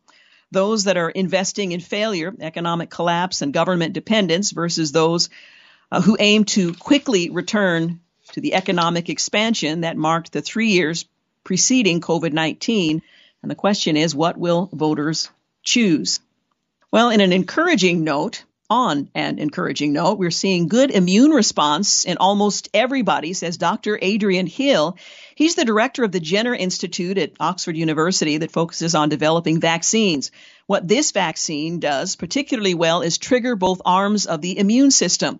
Those 0.51 0.85
that 0.85 0.95
are 0.95 1.09
investing 1.09 1.73
in 1.73 1.81
failure, 1.81 2.33
economic 2.39 2.89
collapse, 2.89 3.41
and 3.41 3.53
government 3.53 3.93
dependence 3.93 4.51
versus 4.51 4.93
those 4.93 5.29
uh, 5.91 6.01
who 6.01 6.15
aim 6.17 6.45
to 6.45 6.73
quickly 6.75 7.29
return 7.29 7.99
to 8.33 8.41
the 8.41 8.53
economic 8.53 9.09
expansion 9.09 9.81
that 9.81 9.97
marked 9.97 10.31
the 10.31 10.41
three 10.41 10.69
years 10.69 11.05
preceding 11.43 12.01
COVID 12.01 12.33
19. 12.33 13.01
And 13.41 13.51
the 13.51 13.55
question 13.55 13.97
is, 13.97 14.13
what 14.13 14.37
will 14.37 14.69
voters 14.73 15.29
choose? 15.63 16.19
Well, 16.91 17.09
in 17.09 17.21
an 17.21 17.31
encouraging 17.31 18.03
note, 18.03 18.43
on 18.69 19.09
an 19.15 19.39
encouraging 19.39 19.93
note, 19.93 20.19
we're 20.19 20.29
seeing 20.29 20.67
good 20.67 20.91
immune 20.91 21.31
response 21.31 22.05
in 22.05 22.17
almost 22.17 22.69
everybody, 22.73 23.33
says 23.33 23.57
Dr. 23.57 23.97
Adrian 23.99 24.45
Hill. 24.45 24.95
He's 25.33 25.55
the 25.55 25.65
director 25.65 26.03
of 26.03 26.11
the 26.11 26.19
Jenner 26.19 26.53
Institute 26.53 27.17
at 27.17 27.31
Oxford 27.39 27.75
University 27.75 28.37
that 28.37 28.51
focuses 28.51 28.93
on 28.93 29.09
developing 29.09 29.59
vaccines. 29.59 30.31
What 30.67 30.87
this 30.87 31.11
vaccine 31.11 31.79
does 31.79 32.15
particularly 32.15 32.75
well 32.75 33.01
is 33.01 33.17
trigger 33.17 33.55
both 33.55 33.81
arms 33.85 34.27
of 34.27 34.41
the 34.41 34.59
immune 34.59 34.91
system. 34.91 35.39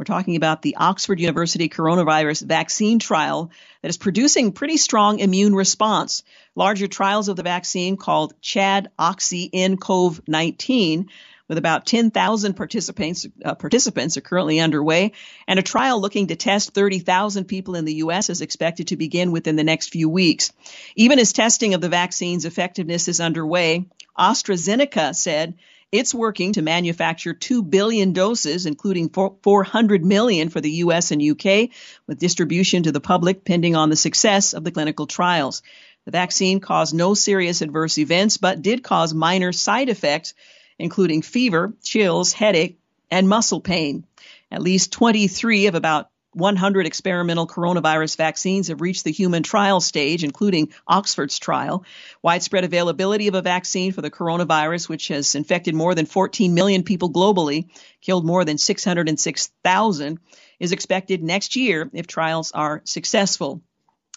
We're 0.00 0.04
talking 0.04 0.36
about 0.36 0.62
the 0.62 0.76
Oxford 0.76 1.20
University 1.20 1.68
coronavirus 1.68 2.46
vaccine 2.46 3.00
trial 3.00 3.50
that 3.82 3.90
is 3.90 3.98
producing 3.98 4.52
pretty 4.52 4.78
strong 4.78 5.18
immune 5.18 5.54
response. 5.54 6.22
Larger 6.54 6.86
trials 6.86 7.28
of 7.28 7.36
the 7.36 7.42
vaccine 7.42 7.98
called 7.98 8.32
Chad 8.40 8.88
Oxy 8.98 9.50
NCOV 9.52 10.26
19 10.26 11.10
with 11.48 11.58
about 11.58 11.84
10,000 11.84 12.54
participants 12.54 13.26
uh, 13.44 13.54
participants 13.56 14.16
are 14.16 14.22
currently 14.22 14.58
underway, 14.58 15.12
and 15.46 15.58
a 15.58 15.62
trial 15.62 16.00
looking 16.00 16.28
to 16.28 16.34
test 16.34 16.72
30,000 16.72 17.44
people 17.44 17.74
in 17.74 17.84
the 17.84 17.96
U.S. 17.96 18.30
is 18.30 18.40
expected 18.40 18.88
to 18.88 18.96
begin 18.96 19.32
within 19.32 19.56
the 19.56 19.64
next 19.64 19.88
few 19.88 20.08
weeks. 20.08 20.50
Even 20.96 21.18
as 21.18 21.34
testing 21.34 21.74
of 21.74 21.82
the 21.82 21.90
vaccine's 21.90 22.46
effectiveness 22.46 23.06
is 23.06 23.20
underway, 23.20 23.84
AstraZeneca 24.18 25.14
said 25.14 25.58
it's 25.92 26.14
working 26.14 26.52
to 26.54 26.62
manufacture 26.62 27.34
2 27.34 27.62
billion 27.62 28.12
doses, 28.12 28.66
including 28.66 29.08
400 29.08 30.04
million 30.04 30.48
for 30.48 30.60
the 30.60 30.70
U.S. 30.70 31.10
and 31.10 31.22
UK, 31.22 31.70
with 32.06 32.18
distribution 32.18 32.84
to 32.84 32.92
the 32.92 33.00
public 33.00 33.44
pending 33.44 33.76
on 33.76 33.90
the 33.90 33.96
success 33.96 34.54
of 34.54 34.64
the 34.64 34.70
clinical 34.70 35.06
trials. 35.06 35.62
The 36.04 36.12
vaccine 36.12 36.60
caused 36.60 36.94
no 36.94 37.14
serious 37.14 37.60
adverse 37.60 37.98
events, 37.98 38.36
but 38.36 38.62
did 38.62 38.82
cause 38.82 39.12
minor 39.12 39.52
side 39.52 39.88
effects 39.88 40.34
including 40.80 41.22
fever, 41.22 41.74
chills, 41.82 42.32
headache, 42.32 42.78
and 43.10 43.28
muscle 43.28 43.60
pain. 43.60 44.04
At 44.50 44.62
least 44.62 44.92
23 44.92 45.66
of 45.66 45.74
about 45.74 46.09
100 46.32 46.86
experimental 46.86 47.46
coronavirus 47.46 48.16
vaccines 48.16 48.68
have 48.68 48.80
reached 48.80 49.04
the 49.04 49.10
human 49.10 49.42
trial 49.42 49.80
stage, 49.80 50.22
including 50.22 50.72
Oxford's 50.86 51.38
trial. 51.38 51.84
Widespread 52.22 52.64
availability 52.64 53.26
of 53.28 53.34
a 53.34 53.42
vaccine 53.42 53.92
for 53.92 54.00
the 54.00 54.10
coronavirus, 54.10 54.88
which 54.88 55.08
has 55.08 55.34
infected 55.34 55.74
more 55.74 55.94
than 55.94 56.06
14 56.06 56.54
million 56.54 56.84
people 56.84 57.10
globally, 57.10 57.68
killed 58.00 58.24
more 58.24 58.44
than 58.44 58.58
606,000, 58.58 60.20
is 60.60 60.72
expected 60.72 61.22
next 61.22 61.56
year 61.56 61.90
if 61.92 62.06
trials 62.06 62.52
are 62.52 62.82
successful. 62.84 63.60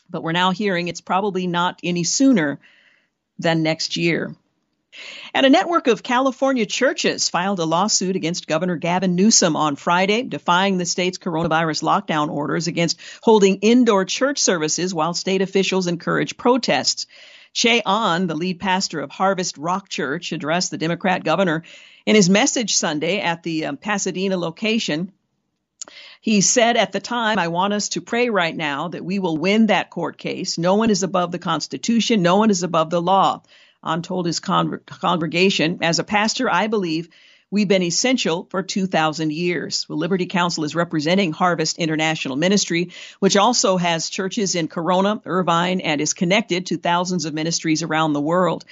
But 0.10 0.22
we're 0.22 0.34
now 0.34 0.52
hearing 0.52 0.88
it's 0.88 1.02
probably 1.02 1.48
not 1.48 1.80
any 1.84 2.04
sooner 2.04 2.60
than 3.40 3.64
next 3.64 3.98
year. 3.98 4.36
And 5.34 5.46
a 5.46 5.50
network 5.50 5.88
of 5.88 6.04
California 6.04 6.66
churches 6.66 7.30
filed 7.30 7.60
a 7.60 7.66
lawsuit 7.66 8.16
against 8.16 8.48
Governor 8.48 8.76
Gavin 8.76 9.16
Newsom 9.16 9.56
on 9.56 9.76
Friday, 9.76 10.24
defying 10.24 10.78
the 10.78 10.86
state's 10.86 11.18
coronavirus 11.18 11.84
lockdown 11.84 12.30
orders 12.30 12.68
against 12.68 13.00
holding 13.22 13.58
indoor 13.58 14.06
church 14.06 14.40
services 14.40 14.94
while 14.94 15.14
state 15.14 15.42
officials 15.42 15.88
encourage 15.88 16.38
protests. 16.38 17.08
Che 17.54 17.82
Ahn, 17.86 18.28
the 18.28 18.36
lead 18.36 18.60
pastor 18.60 19.00
of 19.00 19.12
Harvest 19.12 19.58
Rock 19.58 19.88
Church, 19.88 20.32
addressed 20.32 20.72
the 20.72 20.78
Democrat 20.78 21.24
governor 21.24 21.64
in 22.06 22.16
his 22.16 22.30
message 22.30 22.76
Sunday 22.76 23.20
at 23.20 23.44
the 23.44 23.66
um, 23.66 23.78
Pasadena 23.78 24.38
location. 24.38 25.12
He 26.20 26.42
said 26.42 26.78
at 26.78 26.94
the 26.94 27.00
time, 27.00 27.38
I 27.38 27.50
want 27.50 27.74
us 27.74 27.90
to 27.90 28.02
pray 28.02 28.30
right 28.30 28.56
now 28.56 28.88
that 28.88 29.04
we 29.04 29.20
will 29.20 29.38
win 29.38 29.68
that 29.68 29.90
court 29.90 30.18
case. 30.18 30.58
No 30.58 30.76
one 30.76 30.90
is 30.90 31.04
above 31.04 31.32
the 31.32 31.40
Constitution. 31.40 32.22
No 32.22 32.38
one 32.38 32.50
is 32.50 32.64
above 32.64 32.90
the 32.90 33.02
law. 33.02 33.44
Ahn 33.84 34.02
told 34.02 34.26
his 34.26 34.40
con- 34.40 34.80
congregation, 34.86 35.80
As 35.82 36.00
a 36.00 36.04
pastor, 36.04 36.50
I 36.50 36.68
believe 36.68 37.10
we've 37.52 37.68
been 37.68 37.84
essential 37.84 38.48
for 38.50 38.64
2,000 38.64 39.32
years. 39.32 39.88
Well, 39.88 40.00
Liberty 40.00 40.26
Counsel 40.26 40.64
is 40.64 40.74
representing 40.74 41.34
Harvest 41.34 41.78
International 41.78 42.36
Ministry, 42.36 42.92
which 43.20 43.38
also 43.38 43.78
has 43.78 44.10
churches 44.10 44.56
in 44.56 44.68
Corona, 44.68 45.22
Irvine, 45.26 45.82
and 45.82 46.02
is 46.02 46.14
connected 46.14 46.68
to 46.68 46.78
thousands 46.78 47.26
of 47.26 47.34
ministries 47.34 47.84
around 47.84 48.14
the 48.14 48.22
world. 48.22 48.66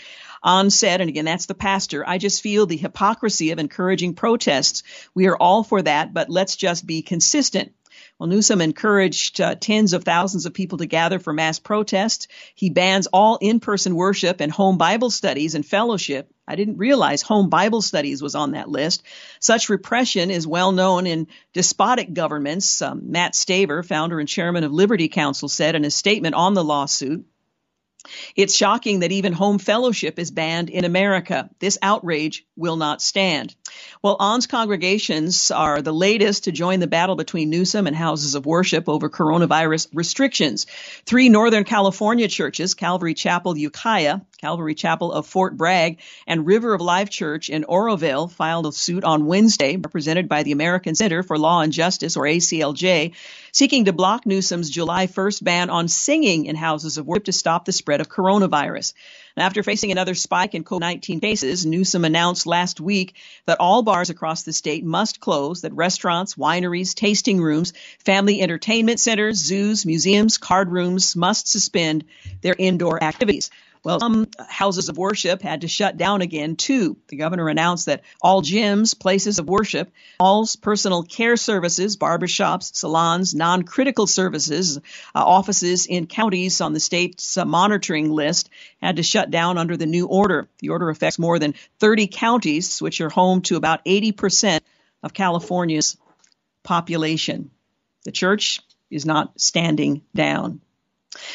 Ahn 0.43 0.71
said, 0.71 1.01
and 1.01 1.09
again, 1.09 1.25
that's 1.25 1.45
the 1.45 1.53
pastor, 1.53 2.03
I 2.07 2.17
just 2.17 2.41
feel 2.41 2.65
the 2.65 2.77
hypocrisy 2.77 3.51
of 3.51 3.59
encouraging 3.59 4.15
protests. 4.15 4.81
We 5.13 5.27
are 5.27 5.37
all 5.37 5.63
for 5.63 5.81
that, 5.81 6.13
but 6.13 6.29
let's 6.29 6.55
just 6.55 6.87
be 6.87 7.03
consistent. 7.03 7.73
Well, 8.21 8.29
Newsom 8.29 8.61
encouraged 8.61 9.41
uh, 9.41 9.55
tens 9.55 9.93
of 9.93 10.03
thousands 10.03 10.45
of 10.45 10.53
people 10.53 10.77
to 10.77 10.85
gather 10.85 11.17
for 11.17 11.33
mass 11.33 11.57
protest. 11.57 12.27
He 12.53 12.69
bans 12.69 13.07
all 13.07 13.39
in-person 13.41 13.95
worship 13.95 14.41
and 14.41 14.51
home 14.51 14.77
Bible 14.77 15.09
studies 15.09 15.55
and 15.55 15.65
fellowship. 15.65 16.31
I 16.47 16.55
didn't 16.55 16.77
realize 16.77 17.23
home 17.23 17.49
Bible 17.49 17.81
studies 17.81 18.21
was 18.21 18.35
on 18.35 18.51
that 18.51 18.69
list. 18.69 19.01
Such 19.39 19.69
repression 19.69 20.29
is 20.29 20.45
well 20.45 20.71
known 20.71 21.07
in 21.07 21.29
despotic 21.53 22.13
governments. 22.13 22.83
Um, 22.83 23.09
Matt 23.09 23.33
Staver, 23.33 23.83
founder 23.83 24.19
and 24.19 24.29
chairman 24.29 24.63
of 24.65 24.71
Liberty 24.71 25.07
Counsel, 25.07 25.49
said 25.49 25.73
in 25.73 25.83
a 25.83 25.89
statement 25.89 26.35
on 26.35 26.53
the 26.53 26.63
lawsuit. 26.63 27.25
It's 28.35 28.55
shocking 28.55 28.99
that 28.99 29.11
even 29.11 29.33
home 29.33 29.59
fellowship 29.59 30.19
is 30.19 30.31
banned 30.31 30.69
in 30.69 30.85
America. 30.85 31.49
This 31.59 31.77
outrage 31.81 32.45
will 32.55 32.75
not 32.75 33.01
stand. 33.01 33.55
Well, 34.01 34.17
Ahn's 34.19 34.47
congregations 34.47 35.51
are 35.51 35.81
the 35.81 35.93
latest 35.93 36.45
to 36.45 36.51
join 36.51 36.79
the 36.79 36.87
battle 36.87 37.15
between 37.15 37.49
Newsom 37.49 37.87
and 37.87 37.95
houses 37.95 38.35
of 38.35 38.45
worship 38.45 38.89
over 38.89 39.09
coronavirus 39.09 39.87
restrictions. 39.93 40.65
Three 41.05 41.29
Northern 41.29 41.63
California 41.63 42.27
churches, 42.27 42.73
Calvary 42.73 43.13
Chapel 43.13 43.57
Ukiah, 43.57 44.21
Calvary 44.39 44.75
Chapel 44.75 45.11
of 45.11 45.27
Fort 45.27 45.55
Bragg, 45.55 45.99
and 46.25 46.45
River 46.45 46.73
of 46.73 46.81
Life 46.81 47.09
Church 47.09 47.49
in 47.49 47.63
Oroville 47.63 48.27
filed 48.27 48.65
a 48.65 48.71
suit 48.71 49.03
on 49.03 49.25
Wednesday, 49.25 49.75
represented 49.77 50.27
by 50.27 50.43
the 50.43 50.51
American 50.51 50.95
Center 50.95 51.23
for 51.23 51.37
Law 51.37 51.61
and 51.61 51.71
Justice, 51.71 52.17
or 52.17 52.23
ACLJ, 52.23 53.13
seeking 53.51 53.85
to 53.85 53.93
block 53.93 54.25
Newsom's 54.25 54.69
July 54.69 55.07
1st 55.07 55.43
ban 55.43 55.69
on 55.69 55.87
singing 55.87 56.45
in 56.45 56.55
houses 56.55 56.97
of 56.97 57.07
worship 57.07 57.25
to 57.25 57.31
stop 57.31 57.65
the 57.65 57.71
spread 57.71 58.01
of 58.01 58.09
coronavirus. 58.09 58.93
After 59.37 59.63
facing 59.63 59.91
another 59.91 60.13
spike 60.13 60.55
in 60.55 60.63
COVID-19 60.63 61.21
cases, 61.21 61.65
Newsom 61.65 62.03
announced 62.03 62.45
last 62.45 62.81
week 62.81 63.15
that 63.45 63.59
all 63.59 63.81
bars 63.81 64.09
across 64.09 64.43
the 64.43 64.53
state 64.53 64.83
must 64.83 65.19
close, 65.19 65.61
that 65.61 65.73
restaurants, 65.73 66.35
wineries, 66.35 66.93
tasting 66.93 67.41
rooms, 67.41 67.73
family 67.99 68.41
entertainment 68.41 68.99
centers, 68.99 69.37
zoos, 69.37 69.85
museums, 69.85 70.37
card 70.37 70.69
rooms 70.69 71.15
must 71.15 71.47
suspend 71.47 72.03
their 72.41 72.55
indoor 72.57 73.01
activities. 73.03 73.49
Well, 73.83 73.99
some 73.99 74.27
houses 74.47 74.89
of 74.89 74.97
worship 74.97 75.41
had 75.41 75.61
to 75.61 75.67
shut 75.67 75.97
down 75.97 76.21
again, 76.21 76.55
too. 76.55 76.97
The 77.07 77.15
governor 77.15 77.49
announced 77.49 77.87
that 77.87 78.03
all 78.21 78.43
gyms, 78.43 78.97
places 78.97 79.39
of 79.39 79.49
worship, 79.49 79.91
malls, 80.19 80.55
personal 80.55 81.01
care 81.01 81.35
services, 81.35 81.97
barbershops, 81.97 82.75
salons, 82.75 83.33
non 83.33 83.63
critical 83.63 84.05
services, 84.05 84.77
uh, 84.77 84.81
offices 85.15 85.87
in 85.87 86.05
counties 86.05 86.61
on 86.61 86.73
the 86.73 86.79
state's 86.79 87.37
uh, 87.37 87.45
monitoring 87.45 88.11
list 88.11 88.51
had 88.79 88.97
to 88.97 89.03
shut 89.03 89.31
down 89.31 89.57
under 89.57 89.75
the 89.75 89.87
new 89.87 90.05
order. 90.05 90.47
The 90.59 90.69
order 90.69 90.89
affects 90.89 91.17
more 91.17 91.39
than 91.39 91.55
30 91.79 92.05
counties, 92.05 92.83
which 92.83 93.01
are 93.01 93.09
home 93.09 93.41
to 93.43 93.55
about 93.55 93.83
80% 93.85 94.59
of 95.01 95.13
California's 95.13 95.97
population. 96.61 97.49
The 98.03 98.11
church 98.11 98.59
is 98.91 99.07
not 99.07 99.41
standing 99.41 100.03
down. 100.13 100.61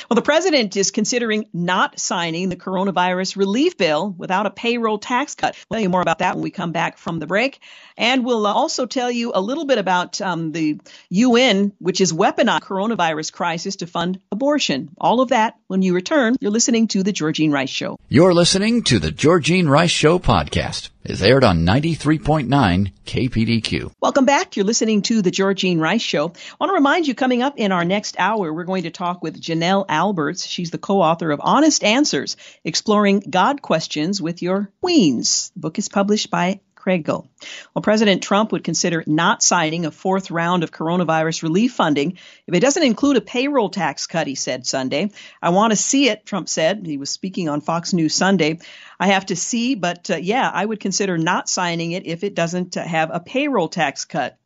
Well, 0.08 0.14
the 0.14 0.22
president 0.22 0.76
is 0.76 0.90
considering 0.90 1.48
not 1.52 2.00
signing 2.00 2.48
the 2.48 2.56
coronavirus 2.56 3.36
relief 3.36 3.76
bill 3.76 4.14
without 4.16 4.46
a 4.46 4.50
payroll 4.50 4.98
tax 4.98 5.34
cut. 5.34 5.54
We'll 5.68 5.76
tell 5.76 5.82
you 5.82 5.88
more 5.90 6.00
about 6.00 6.20
that 6.20 6.34
when 6.34 6.42
we 6.42 6.50
come 6.50 6.72
back 6.72 6.96
from 6.96 7.18
the 7.18 7.26
break. 7.26 7.60
And 7.96 8.24
we'll 8.24 8.46
also 8.46 8.86
tell 8.86 9.10
you 9.10 9.32
a 9.34 9.40
little 9.40 9.66
bit 9.66 9.78
about 9.78 10.20
um, 10.20 10.52
the 10.52 10.80
UN, 11.10 11.72
which 11.78 12.00
is 12.00 12.12
weaponized 12.12 12.62
coronavirus 12.62 13.32
crisis 13.32 13.76
to 13.76 13.86
fund 13.86 14.20
abortion. 14.32 14.90
All 14.98 15.20
of 15.20 15.28
that 15.28 15.56
when 15.66 15.82
you 15.82 15.94
return. 15.94 16.36
You're 16.40 16.50
listening 16.50 16.88
to 16.88 17.02
The 17.02 17.12
Georgene 17.12 17.52
Rice 17.52 17.70
Show. 17.70 17.98
You're 18.08 18.34
listening 18.34 18.82
to 18.84 18.98
The 18.98 19.10
Georgene 19.10 19.68
Rice 19.68 19.90
Show 19.90 20.18
podcast 20.18 20.90
is 21.10 21.22
aired 21.22 21.44
on 21.44 21.64
93.9 21.64 22.92
KPDQ. 23.06 23.92
Welcome 24.00 24.24
back. 24.24 24.56
You're 24.56 24.66
listening 24.66 25.02
to 25.02 25.22
The 25.22 25.30
Georgene 25.30 25.80
Rice 25.80 26.02
Show. 26.02 26.26
I 26.26 26.56
want 26.58 26.70
to 26.70 26.74
remind 26.74 27.06
you 27.06 27.14
coming 27.14 27.42
up 27.42 27.54
in 27.56 27.72
our 27.72 27.84
next 27.84 28.16
hour, 28.18 28.52
we're 28.52 28.64
going 28.64 28.82
to 28.84 28.90
talk 28.90 29.22
with 29.22 29.40
Janelle 29.40 29.84
Alberts. 29.88 30.46
She's 30.46 30.70
the 30.70 30.78
co-author 30.78 31.30
of 31.30 31.40
Honest 31.42 31.84
Answers, 31.84 32.36
Exploring 32.64 33.24
God 33.30 33.62
Questions 33.62 34.20
with 34.20 34.42
Your 34.42 34.70
Tweens. 34.82 35.52
The 35.54 35.60
book 35.60 35.78
is 35.78 35.88
published 35.88 36.30
by 36.30 36.60
Kregel. 36.86 37.26
Well, 37.74 37.82
President 37.82 38.22
Trump 38.22 38.52
would 38.52 38.62
consider 38.62 39.02
not 39.06 39.42
signing 39.42 39.86
a 39.86 39.90
fourth 39.90 40.30
round 40.30 40.62
of 40.62 40.70
coronavirus 40.70 41.42
relief 41.42 41.72
funding 41.72 42.18
if 42.46 42.54
it 42.54 42.60
doesn't 42.60 42.82
include 42.82 43.16
a 43.16 43.20
payroll 43.20 43.70
tax 43.70 44.06
cut, 44.06 44.26
he 44.26 44.36
said 44.36 44.66
Sunday. 44.66 45.10
I 45.42 45.50
want 45.50 45.72
to 45.72 45.76
see 45.76 46.08
it, 46.08 46.24
Trump 46.24 46.48
said. 46.48 46.86
He 46.86 46.96
was 46.96 47.10
speaking 47.10 47.48
on 47.48 47.60
Fox 47.60 47.92
News 47.92 48.14
Sunday. 48.14 48.60
I 49.00 49.08
have 49.08 49.26
to 49.26 49.36
see, 49.36 49.74
but 49.74 50.10
uh, 50.10 50.16
yeah, 50.16 50.48
I 50.52 50.64
would 50.64 50.78
consider 50.78 51.18
not 51.18 51.48
signing 51.48 51.90
it 51.92 52.06
if 52.06 52.22
it 52.22 52.34
doesn't 52.34 52.76
uh, 52.76 52.84
have 52.84 53.10
a 53.12 53.20
payroll 53.20 53.68
tax 53.68 54.04
cut. 54.04 54.38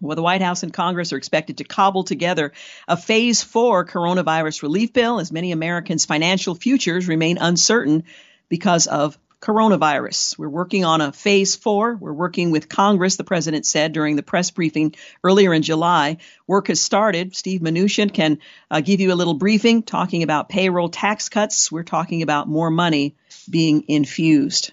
Well, 0.00 0.16
the 0.16 0.22
White 0.22 0.42
House 0.42 0.64
and 0.64 0.72
Congress 0.72 1.12
are 1.12 1.16
expected 1.16 1.58
to 1.58 1.64
cobble 1.64 2.02
together 2.02 2.52
a 2.88 2.96
phase 2.96 3.42
four 3.42 3.84
coronavirus 3.84 4.62
relief 4.62 4.92
bill 4.92 5.20
as 5.20 5.30
many 5.30 5.52
Americans' 5.52 6.06
financial 6.06 6.54
futures 6.54 7.06
remain 7.06 7.38
uncertain 7.38 8.04
because 8.48 8.86
of 8.86 9.16
coronavirus. 9.42 10.38
We're 10.38 10.48
working 10.48 10.84
on 10.84 11.00
a 11.00 11.12
phase 11.12 11.56
four. 11.56 11.96
We're 11.96 12.12
working 12.12 12.52
with 12.52 12.68
Congress, 12.68 13.16
the 13.16 13.24
president 13.24 13.66
said 13.66 13.92
during 13.92 14.16
the 14.16 14.22
press 14.22 14.50
briefing 14.52 14.94
earlier 15.24 15.52
in 15.52 15.62
July. 15.62 16.18
Work 16.46 16.68
has 16.68 16.80
started. 16.80 17.34
Steve 17.34 17.60
Mnuchin 17.60 18.14
can 18.14 18.38
uh, 18.70 18.80
give 18.80 19.00
you 19.00 19.12
a 19.12 19.16
little 19.16 19.34
briefing 19.34 19.82
talking 19.82 20.22
about 20.22 20.48
payroll 20.48 20.88
tax 20.88 21.28
cuts. 21.28 21.72
We're 21.72 21.82
talking 21.82 22.22
about 22.22 22.48
more 22.48 22.70
money 22.70 23.16
being 23.50 23.84
infused. 23.88 24.72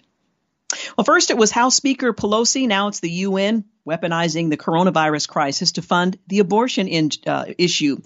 Well, 0.95 1.03
first 1.03 1.32
it 1.32 1.38
was 1.38 1.49
House 1.49 1.75
Speaker 1.75 2.13
Pelosi. 2.13 2.67
Now 2.67 2.89
it's 2.89 2.99
the 2.99 3.10
UN 3.10 3.65
weaponizing 3.89 4.49
the 4.49 4.58
coronavirus 4.58 5.28
crisis 5.28 5.73
to 5.73 5.82
fund 5.82 6.19
the 6.28 6.39
abortion 6.39 6.88
in, 6.88 7.10
uh, 7.25 7.45
issue. 7.58 7.97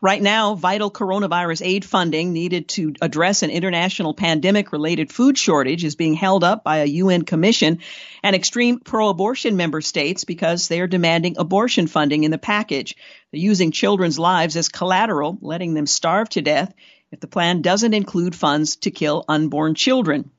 Right 0.00 0.22
now, 0.22 0.54
vital 0.54 0.90
coronavirus 0.90 1.66
aid 1.66 1.84
funding 1.84 2.32
needed 2.32 2.68
to 2.68 2.94
address 3.00 3.42
an 3.42 3.50
international 3.50 4.14
pandemic 4.14 4.70
related 4.72 5.10
food 5.10 5.36
shortage 5.36 5.84
is 5.84 5.96
being 5.96 6.14
held 6.14 6.44
up 6.44 6.62
by 6.62 6.78
a 6.78 6.86
UN 6.86 7.22
commission 7.22 7.80
and 8.22 8.36
extreme 8.36 8.78
pro 8.78 9.08
abortion 9.08 9.56
member 9.56 9.80
states 9.80 10.24
because 10.24 10.68
they 10.68 10.80
are 10.80 10.86
demanding 10.86 11.36
abortion 11.38 11.88
funding 11.88 12.22
in 12.22 12.30
the 12.30 12.38
package. 12.38 12.94
They're 13.30 13.40
using 13.40 13.72
children's 13.72 14.18
lives 14.18 14.56
as 14.56 14.68
collateral, 14.68 15.38
letting 15.40 15.74
them 15.74 15.86
starve 15.86 16.28
to 16.30 16.42
death 16.42 16.72
if 17.10 17.20
the 17.20 17.26
plan 17.26 17.62
doesn't 17.62 17.94
include 17.94 18.34
funds 18.34 18.76
to 18.76 18.90
kill 18.90 19.24
unborn 19.28 19.74
children. 19.74 20.30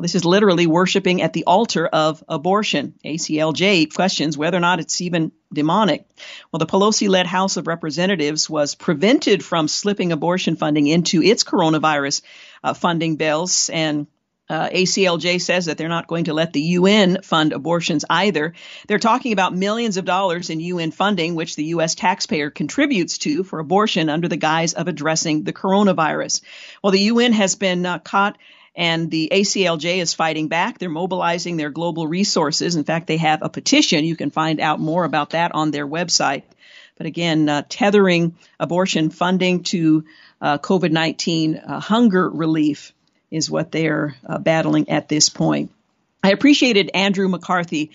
Well, 0.00 0.04
this 0.04 0.14
is 0.14 0.24
literally 0.24 0.66
worshiping 0.66 1.20
at 1.20 1.34
the 1.34 1.44
altar 1.44 1.86
of 1.86 2.24
abortion. 2.26 2.94
ACLJ 3.04 3.92
questions 3.92 4.38
whether 4.38 4.56
or 4.56 4.60
not 4.60 4.80
it's 4.80 5.02
even 5.02 5.30
demonic. 5.52 6.06
Well, 6.50 6.58
the 6.58 6.64
Pelosi 6.64 7.06
led 7.06 7.26
House 7.26 7.58
of 7.58 7.66
Representatives 7.66 8.48
was 8.48 8.74
prevented 8.74 9.44
from 9.44 9.68
slipping 9.68 10.10
abortion 10.10 10.56
funding 10.56 10.86
into 10.86 11.22
its 11.22 11.44
coronavirus 11.44 12.22
uh, 12.64 12.72
funding 12.72 13.16
bills 13.16 13.68
and 13.68 14.06
uh, 14.48 14.70
ACLJ 14.70 15.38
says 15.38 15.66
that 15.66 15.76
they're 15.76 15.90
not 15.90 16.06
going 16.06 16.24
to 16.24 16.34
let 16.34 16.54
the 16.54 16.62
UN 16.62 17.20
fund 17.20 17.52
abortions 17.52 18.06
either. 18.08 18.54
They're 18.88 18.98
talking 18.98 19.34
about 19.34 19.54
millions 19.54 19.98
of 19.98 20.06
dollars 20.06 20.48
in 20.48 20.60
UN 20.60 20.92
funding, 20.92 21.34
which 21.34 21.56
the 21.56 21.64
U.S. 21.64 21.94
taxpayer 21.94 22.48
contributes 22.48 23.18
to 23.18 23.44
for 23.44 23.58
abortion 23.58 24.08
under 24.08 24.28
the 24.28 24.38
guise 24.38 24.72
of 24.72 24.88
addressing 24.88 25.44
the 25.44 25.52
coronavirus. 25.52 26.40
Well, 26.82 26.90
the 26.90 27.00
UN 27.00 27.34
has 27.34 27.54
been 27.54 27.84
uh, 27.84 27.98
caught 27.98 28.38
and 28.74 29.10
the 29.10 29.30
ACLJ 29.32 29.98
is 29.98 30.14
fighting 30.14 30.48
back. 30.48 30.78
They're 30.78 30.88
mobilizing 30.88 31.56
their 31.56 31.70
global 31.70 32.06
resources. 32.06 32.76
In 32.76 32.84
fact, 32.84 33.06
they 33.06 33.16
have 33.16 33.42
a 33.42 33.48
petition. 33.48 34.04
You 34.04 34.16
can 34.16 34.30
find 34.30 34.60
out 34.60 34.80
more 34.80 35.04
about 35.04 35.30
that 35.30 35.52
on 35.54 35.70
their 35.70 35.86
website. 35.86 36.42
But 36.96 37.06
again, 37.06 37.48
uh, 37.48 37.62
tethering 37.68 38.36
abortion 38.58 39.10
funding 39.10 39.62
to 39.64 40.04
uh, 40.40 40.58
COVID 40.58 40.90
19 40.90 41.56
uh, 41.56 41.80
hunger 41.80 42.28
relief 42.28 42.92
is 43.30 43.50
what 43.50 43.72
they're 43.72 44.16
uh, 44.26 44.38
battling 44.38 44.88
at 44.90 45.08
this 45.08 45.28
point. 45.28 45.70
I 46.22 46.32
appreciated 46.32 46.90
Andrew 46.92 47.28
McCarthy 47.28 47.90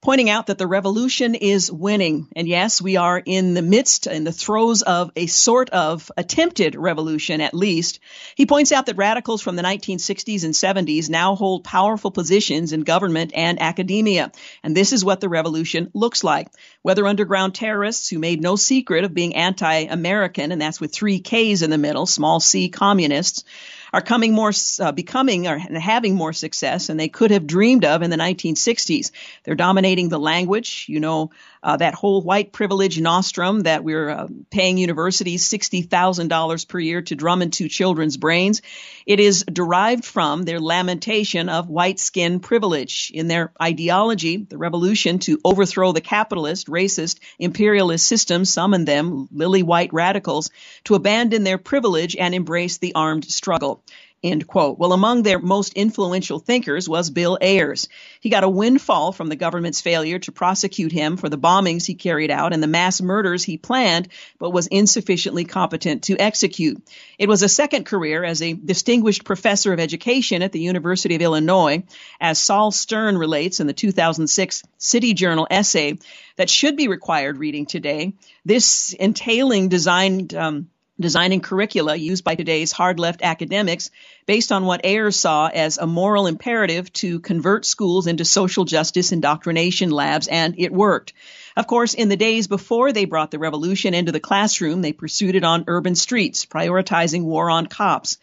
pointing 0.00 0.30
out 0.30 0.46
that 0.46 0.58
the 0.58 0.66
revolution 0.66 1.34
is 1.34 1.72
winning. 1.72 2.28
And 2.36 2.46
yes, 2.46 2.80
we 2.80 2.96
are 2.96 3.20
in 3.24 3.54
the 3.54 3.62
midst, 3.62 4.06
in 4.06 4.22
the 4.22 4.32
throes 4.32 4.82
of 4.82 5.10
a 5.16 5.26
sort 5.26 5.70
of 5.70 6.10
attempted 6.16 6.76
revolution, 6.76 7.40
at 7.40 7.52
least. 7.52 7.98
He 8.36 8.46
points 8.46 8.70
out 8.70 8.86
that 8.86 8.96
radicals 8.96 9.42
from 9.42 9.56
the 9.56 9.62
1960s 9.62 10.44
and 10.44 10.54
70s 10.54 11.10
now 11.10 11.34
hold 11.34 11.64
powerful 11.64 12.12
positions 12.12 12.72
in 12.72 12.82
government 12.82 13.32
and 13.34 13.60
academia. 13.60 14.30
And 14.62 14.76
this 14.76 14.92
is 14.92 15.04
what 15.04 15.20
the 15.20 15.28
revolution 15.28 15.90
looks 15.94 16.22
like. 16.22 16.48
Whether 16.82 17.06
underground 17.06 17.56
terrorists 17.56 18.08
who 18.08 18.20
made 18.20 18.40
no 18.40 18.54
secret 18.54 19.04
of 19.04 19.14
being 19.14 19.34
anti-American, 19.34 20.52
and 20.52 20.60
that's 20.60 20.80
with 20.80 20.92
three 20.94 21.20
Ks 21.20 21.62
in 21.62 21.70
the 21.70 21.78
middle, 21.78 22.06
small 22.06 22.38
c 22.38 22.68
communists, 22.68 23.42
are 23.92 24.00
coming 24.00 24.32
more, 24.32 24.52
uh, 24.80 24.92
becoming 24.92 25.46
or 25.46 25.58
having 25.58 26.14
more 26.14 26.32
success 26.32 26.86
than 26.88 26.96
they 26.96 27.08
could 27.08 27.30
have 27.30 27.46
dreamed 27.46 27.84
of 27.84 28.02
in 28.02 28.10
the 28.10 28.16
1960s. 28.16 29.10
They're 29.44 29.54
dominating 29.54 30.08
the 30.08 30.18
language. 30.18 30.86
You 30.88 31.00
know, 31.00 31.30
uh, 31.62 31.76
that 31.76 31.94
whole 31.94 32.22
white 32.22 32.52
privilege 32.52 33.00
nostrum 33.00 33.60
that 33.60 33.84
we're 33.84 34.08
uh, 34.08 34.28
paying 34.50 34.78
universities 34.78 35.48
$60,000 35.48 36.68
per 36.68 36.78
year 36.78 37.02
to 37.02 37.14
drum 37.14 37.42
into 37.42 37.68
children's 37.68 38.16
brains. 38.16 38.62
It 39.06 39.20
is 39.20 39.44
derived 39.50 40.04
from 40.04 40.42
their 40.42 40.60
lamentation 40.60 41.48
of 41.48 41.68
white 41.68 41.98
skin 41.98 42.40
privilege. 42.40 43.10
In 43.14 43.28
their 43.28 43.52
ideology, 43.60 44.36
the 44.36 44.58
revolution 44.58 45.18
to 45.20 45.40
overthrow 45.44 45.92
the 45.92 46.00
capitalist, 46.00 46.68
racist, 46.68 47.18
imperialist 47.38 48.06
system 48.06 48.44
summoned 48.44 48.86
them, 48.86 49.28
lily 49.32 49.62
white 49.62 49.92
radicals, 49.92 50.50
to 50.84 50.94
abandon 50.94 51.44
their 51.44 51.58
privilege 51.58 52.16
and 52.16 52.34
embrace 52.34 52.78
the 52.78 52.94
armed 52.94 53.24
struggle. 53.24 53.82
End 54.20 54.48
quote. 54.48 54.80
Well, 54.80 54.92
among 54.92 55.22
their 55.22 55.38
most 55.38 55.74
influential 55.74 56.40
thinkers 56.40 56.88
was 56.88 57.08
Bill 57.08 57.38
Ayers. 57.40 57.88
He 58.20 58.30
got 58.30 58.42
a 58.42 58.48
windfall 58.48 59.12
from 59.12 59.28
the 59.28 59.36
government's 59.36 59.80
failure 59.80 60.18
to 60.18 60.32
prosecute 60.32 60.90
him 60.90 61.16
for 61.16 61.28
the 61.28 61.38
bombings 61.38 61.86
he 61.86 61.94
carried 61.94 62.32
out 62.32 62.52
and 62.52 62.60
the 62.60 62.66
mass 62.66 63.00
murders 63.00 63.44
he 63.44 63.58
planned, 63.58 64.08
but 64.40 64.50
was 64.50 64.66
insufficiently 64.66 65.44
competent 65.44 66.02
to 66.04 66.16
execute. 66.18 66.82
It 67.16 67.28
was 67.28 67.44
a 67.44 67.48
second 67.48 67.86
career 67.86 68.24
as 68.24 68.42
a 68.42 68.54
distinguished 68.54 69.22
professor 69.22 69.72
of 69.72 69.78
education 69.78 70.42
at 70.42 70.50
the 70.50 70.62
University 70.62 71.14
of 71.14 71.22
Illinois, 71.22 71.84
as 72.20 72.40
Sol 72.40 72.72
Stern 72.72 73.18
relates 73.18 73.60
in 73.60 73.68
the 73.68 73.72
2006 73.72 74.64
City 74.78 75.14
Journal 75.14 75.46
essay 75.48 75.96
that 76.34 76.50
should 76.50 76.76
be 76.76 76.88
required 76.88 77.38
reading 77.38 77.66
today. 77.66 78.14
This 78.44 78.94
entailing 78.98 79.68
designed 79.68 80.34
um, 80.34 80.70
designing 81.00 81.40
curricula 81.40 81.94
used 81.94 82.24
by 82.24 82.34
today's 82.34 82.72
hard 82.72 82.98
left 82.98 83.22
academics 83.22 83.90
based 84.26 84.52
on 84.52 84.64
what 84.64 84.84
Ayers 84.84 85.16
saw 85.16 85.46
as 85.46 85.78
a 85.78 85.86
moral 85.86 86.26
imperative 86.26 86.92
to 86.94 87.20
convert 87.20 87.64
schools 87.64 88.06
into 88.06 88.24
social 88.24 88.64
justice 88.64 89.12
indoctrination 89.12 89.90
labs, 89.90 90.28
and 90.28 90.54
it 90.58 90.72
worked. 90.72 91.12
Of 91.56 91.66
course, 91.66 91.94
in 91.94 92.08
the 92.08 92.16
days 92.16 92.46
before 92.46 92.92
they 92.92 93.04
brought 93.04 93.30
the 93.30 93.38
revolution 93.38 93.94
into 93.94 94.12
the 94.12 94.20
classroom, 94.20 94.82
they 94.82 94.92
pursued 94.92 95.34
it 95.34 95.44
on 95.44 95.64
urban 95.66 95.94
streets, 95.94 96.46
prioritizing 96.46 97.22
war 97.22 97.50
on 97.50 97.66
cops. 97.66 98.18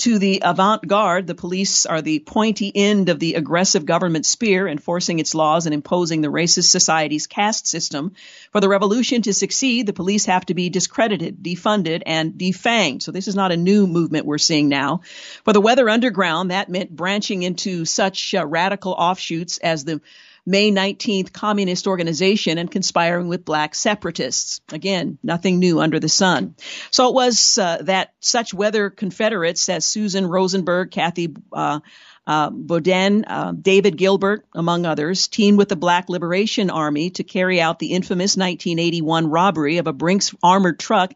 To 0.00 0.18
the 0.18 0.40
avant 0.42 0.88
garde, 0.88 1.26
the 1.26 1.34
police 1.34 1.84
are 1.84 2.00
the 2.00 2.20
pointy 2.20 2.72
end 2.74 3.10
of 3.10 3.18
the 3.18 3.34
aggressive 3.34 3.84
government 3.84 4.24
spear, 4.24 4.66
enforcing 4.66 5.18
its 5.18 5.34
laws 5.34 5.66
and 5.66 5.74
imposing 5.74 6.22
the 6.22 6.28
racist 6.28 6.70
society's 6.70 7.26
caste 7.26 7.66
system. 7.66 8.14
For 8.50 8.62
the 8.62 8.68
revolution 8.70 9.20
to 9.20 9.34
succeed, 9.34 9.84
the 9.84 9.92
police 9.92 10.24
have 10.24 10.46
to 10.46 10.54
be 10.54 10.70
discredited, 10.70 11.42
defunded, 11.42 12.02
and 12.06 12.32
defanged. 12.32 13.02
So 13.02 13.12
this 13.12 13.28
is 13.28 13.34
not 13.34 13.52
a 13.52 13.58
new 13.58 13.86
movement 13.86 14.24
we're 14.24 14.38
seeing 14.38 14.70
now. 14.70 15.02
For 15.44 15.52
the 15.52 15.60
Weather 15.60 15.90
Underground, 15.90 16.50
that 16.50 16.70
meant 16.70 16.96
branching 16.96 17.42
into 17.42 17.84
such 17.84 18.34
uh, 18.34 18.46
radical 18.46 18.92
offshoots 18.92 19.58
as 19.58 19.84
the 19.84 20.00
May 20.46 20.70
19th 20.72 21.32
communist 21.32 21.86
organization 21.86 22.58
and 22.58 22.70
conspiring 22.70 23.28
with 23.28 23.44
black 23.44 23.74
separatists. 23.74 24.60
Again, 24.72 25.18
nothing 25.22 25.58
new 25.58 25.80
under 25.80 26.00
the 26.00 26.08
sun. 26.08 26.54
So 26.90 27.08
it 27.08 27.14
was 27.14 27.58
uh, 27.58 27.78
that 27.82 28.14
such 28.20 28.54
weather 28.54 28.90
Confederates 28.90 29.68
as 29.68 29.84
Susan 29.84 30.26
Rosenberg, 30.26 30.90
Kathy 30.90 31.34
uh, 31.52 31.80
uh, 32.26 32.50
uh, 32.60 33.52
David 33.52 33.96
Gilbert, 33.96 34.46
among 34.54 34.86
others, 34.86 35.28
teamed 35.28 35.58
with 35.58 35.68
the 35.68 35.76
Black 35.76 36.08
Liberation 36.08 36.70
Army 36.70 37.10
to 37.10 37.24
carry 37.24 37.60
out 37.60 37.78
the 37.78 37.92
infamous 37.92 38.36
1981 38.36 39.28
robbery 39.28 39.78
of 39.78 39.86
a 39.86 39.92
Brinks 39.92 40.34
armored 40.42 40.78
truck 40.78 41.12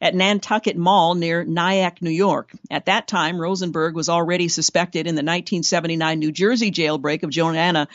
at 0.00 0.14
Nanuet 0.14 0.76
Mall 0.76 1.14
near 1.14 1.44
Nyack, 1.44 2.02
New 2.02 2.10
York. 2.10 2.50
At 2.70 2.86
that 2.86 3.06
time, 3.06 3.40
Rosenberg 3.40 3.94
was 3.94 4.08
already 4.08 4.48
suspected 4.48 5.06
in 5.06 5.14
the 5.14 5.20
1979 5.20 6.18
New 6.18 6.32
Jersey 6.32 6.72
jailbreak 6.72 7.22
of 7.22 7.30
Joanna 7.30 7.88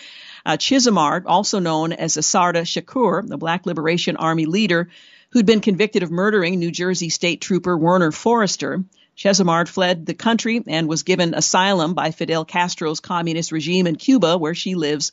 uh, 0.47 1.21
also 1.25 1.59
known 1.59 1.91
as 1.93 2.17
Assata 2.17 2.61
Shakur, 2.61 3.27
the 3.27 3.37
Black 3.37 3.65
Liberation 3.65 4.15
Army 4.15 4.45
leader, 4.45 4.89
who'd 5.31 5.45
been 5.45 5.59
convicted 5.59 6.03
of 6.03 6.09
murdering 6.09 6.57
New 6.57 6.71
Jersey 6.71 7.09
State 7.09 7.41
Trooper 7.41 7.77
Werner 7.77 8.11
Foerster. 8.11 8.83
Chesimard 9.17 9.67
fled 9.67 10.05
the 10.05 10.13
country 10.13 10.63
and 10.67 10.87
was 10.87 11.03
given 11.03 11.33
asylum 11.33 11.93
by 11.93 12.11
Fidel 12.11 12.45
Castro's 12.45 12.99
communist 12.99 13.51
regime 13.51 13.87
in 13.87 13.95
Cuba, 13.95 14.37
where 14.37 14.55
she 14.55 14.75
lives 14.75 15.11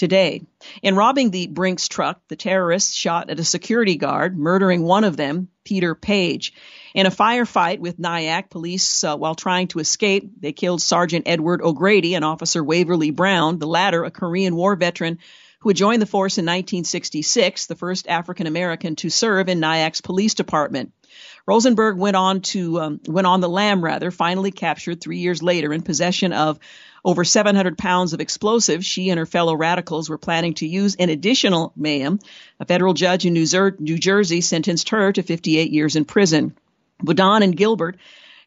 today. 0.00 0.42
In 0.82 0.96
robbing 0.96 1.30
the 1.30 1.46
Brinks 1.46 1.86
truck, 1.86 2.20
the 2.28 2.34
terrorists 2.34 2.94
shot 2.94 3.28
at 3.28 3.38
a 3.38 3.44
security 3.44 3.96
guard, 3.96 4.36
murdering 4.36 4.82
one 4.82 5.04
of 5.04 5.16
them, 5.16 5.48
Peter 5.62 5.94
Page. 5.94 6.54
In 6.94 7.04
a 7.04 7.10
firefight 7.10 7.80
with 7.80 7.98
Nyack 7.98 8.48
police 8.48 9.04
uh, 9.04 9.16
while 9.16 9.34
trying 9.34 9.68
to 9.68 9.78
escape, 9.78 10.40
they 10.40 10.52
killed 10.52 10.80
Sergeant 10.80 11.28
Edward 11.28 11.60
O'Grady 11.60 12.14
and 12.14 12.24
Officer 12.24 12.64
Waverly 12.64 13.10
Brown, 13.10 13.58
the 13.58 13.66
latter 13.66 14.02
a 14.04 14.10
Korean 14.10 14.56
War 14.56 14.74
veteran 14.74 15.18
who 15.60 15.68
had 15.68 15.76
joined 15.76 16.00
the 16.00 16.06
force 16.06 16.38
in 16.38 16.46
1966, 16.46 17.66
the 17.66 17.76
first 17.76 18.08
African 18.08 18.46
American 18.46 18.96
to 18.96 19.10
serve 19.10 19.50
in 19.50 19.60
Nyack's 19.60 20.00
police 20.00 20.32
department. 20.32 20.92
Rosenberg 21.46 21.96
went 21.96 22.16
on 22.16 22.40
to 22.42 22.80
um, 22.80 23.00
went 23.06 23.26
on 23.26 23.40
the 23.40 23.48
lam 23.48 23.82
rather, 23.82 24.10
finally 24.10 24.50
captured 24.50 25.00
three 25.00 25.18
years 25.18 25.42
later 25.42 25.72
in 25.72 25.82
possession 25.82 26.32
of 26.32 26.58
over 27.04 27.24
700 27.24 27.78
pounds 27.78 28.12
of 28.12 28.20
explosives 28.20 28.86
she 28.86 29.10
and 29.10 29.18
her 29.18 29.26
fellow 29.26 29.54
radicals 29.54 30.10
were 30.10 30.18
planning 30.18 30.54
to 30.54 30.66
use 30.66 30.94
in 30.94 31.08
additional 31.08 31.72
mayhem. 31.76 32.18
A 32.58 32.66
federal 32.66 32.92
judge 32.92 33.24
in 33.24 33.32
New, 33.32 33.46
Zer- 33.46 33.76
New 33.78 33.98
Jersey 33.98 34.40
sentenced 34.42 34.90
her 34.90 35.12
to 35.12 35.22
58 35.22 35.70
years 35.70 35.96
in 35.96 36.04
prison. 36.04 36.54
Boudin 37.02 37.42
and 37.42 37.56
Gilbert 37.56 37.96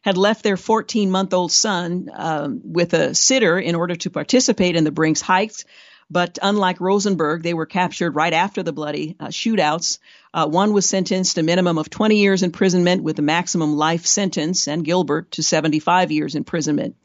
had 0.02 0.16
left 0.16 0.44
their 0.44 0.56
14 0.56 1.10
month 1.10 1.34
old 1.34 1.50
son 1.50 2.10
um, 2.12 2.60
with 2.64 2.94
a 2.94 3.14
sitter 3.14 3.58
in 3.58 3.74
order 3.74 3.96
to 3.96 4.10
participate 4.10 4.76
in 4.76 4.84
the 4.84 4.92
Brinks 4.92 5.20
hikes. 5.20 5.64
But 6.10 6.38
unlike 6.42 6.80
Rosenberg, 6.80 7.42
they 7.42 7.54
were 7.54 7.66
captured 7.66 8.14
right 8.14 8.32
after 8.32 8.62
the 8.62 8.72
bloody 8.72 9.16
uh, 9.18 9.28
shootouts. 9.28 9.98
Uh, 10.32 10.46
one 10.46 10.72
was 10.72 10.88
sentenced 10.88 11.34
to 11.34 11.40
a 11.40 11.44
minimum 11.44 11.78
of 11.78 11.90
20 11.90 12.16
years 12.16 12.42
imprisonment 12.42 13.02
with 13.02 13.18
a 13.18 13.22
maximum 13.22 13.76
life 13.76 14.06
sentence, 14.06 14.68
and 14.68 14.84
Gilbert 14.84 15.32
to 15.32 15.42
75 15.42 16.12
years 16.12 16.34
imprisonment. 16.34 16.96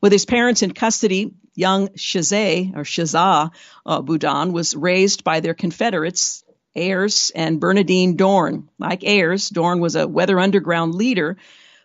With 0.00 0.12
his 0.12 0.26
parents 0.26 0.62
in 0.62 0.72
custody, 0.72 1.32
young 1.54 1.88
Shazay 1.88 2.76
or 2.76 2.82
Shazah 2.82 3.50
uh, 3.86 4.02
Boudin 4.02 4.52
was 4.52 4.74
raised 4.74 5.24
by 5.24 5.40
their 5.40 5.54
Confederates, 5.54 6.44
Ayers 6.76 7.30
and 7.34 7.60
Bernardine 7.60 8.16
Dohrn. 8.16 8.68
Like 8.78 9.04
Ayers, 9.04 9.50
Dohrn 9.50 9.80
was 9.80 9.96
a 9.96 10.08
Weather 10.08 10.40
Underground 10.40 10.94
leader 10.94 11.36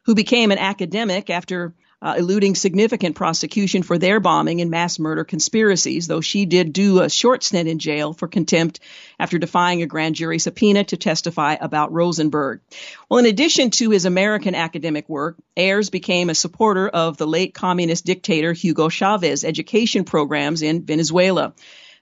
who 0.03 0.15
became 0.15 0.51
an 0.51 0.57
academic 0.57 1.30
after 1.30 1.74
uh, 2.02 2.16
eluding 2.18 2.56
significant 2.56 3.16
prosecution 3.16 3.84
for 3.84 3.97
their 3.97 4.20
bombing 4.20 4.62
and 4.62 4.72
mass 4.72 5.00
murder 5.00 5.24
conspiracies, 5.24 6.08
though 6.08 6.22
she 6.22 6.45
did 6.45 6.72
do 6.72 7.02
a 7.02 7.10
short 7.10 7.43
stint 7.43 7.68
in 7.68 7.80
jail 7.80 8.14
for 8.14 8.28
contempt 8.28 8.80
after 9.20 9.38
defying 9.38 9.82
a 9.82 9.88
grand 9.88 10.16
jury 10.16 10.39
subpoena 10.39 10.84
to 10.86 10.97
testify 10.97 11.56
about 11.60 11.91
Rosenberg. 11.91 12.62
Well, 13.10 13.20
in 13.20 13.26
addition 13.26 13.72
to 13.72 13.89
his 13.89 14.06
American 14.06 14.56
academic 14.56 15.10
work, 15.10 15.38
Ayers 15.58 15.89
became 15.89 16.30
a 16.30 16.36
supporter 16.36 16.88
of 16.88 17.18
the 17.18 17.28
late 17.28 17.54
communist 17.54 18.06
dictator 18.06 18.54
Hugo 18.54 18.88
Chavez 18.88 19.43
education 19.43 20.06
programs 20.06 20.62
in 20.62 20.86
Venezuela. 20.86 21.54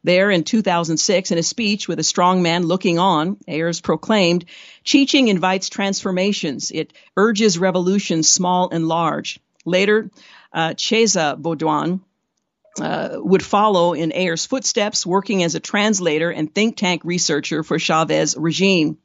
There 0.04 0.30
in 0.30 0.43
2006, 0.43 1.32
in 1.32 1.38
a 1.39 1.43
speech 1.43 1.88
with 1.88 2.00
a 2.00 2.04
strong 2.04 2.43
man 2.43 2.64
looking 2.64 3.00
on, 3.00 3.38
Ayers 3.48 3.82
proclaimed, 3.82 4.45
Teaching 4.86 5.28
invites 5.28 5.70
transformations. 5.70 6.72
It 6.72 6.93
urges 7.18 7.58
revolutions 7.58 8.30
small 8.30 8.70
and 8.70 8.88
large. 8.88 9.39
Later, 9.68 10.09
uh, 10.53 10.70
Chesa 10.70 11.38
Boudin 11.38 11.99
uh, 12.80 13.09
would 13.15 13.43
follow 13.43 13.93
in 13.93 14.11
Ayers' 14.13 14.45
footsteps, 14.45 15.05
working 15.05 15.43
as 15.43 15.55
a 15.55 15.59
translator 15.59 16.30
and 16.30 16.53
think 16.53 16.78
tank 16.78 17.01
researcher 17.03 17.63
for 17.63 17.80
Chavez 17.80 18.36
regime. 18.38 18.97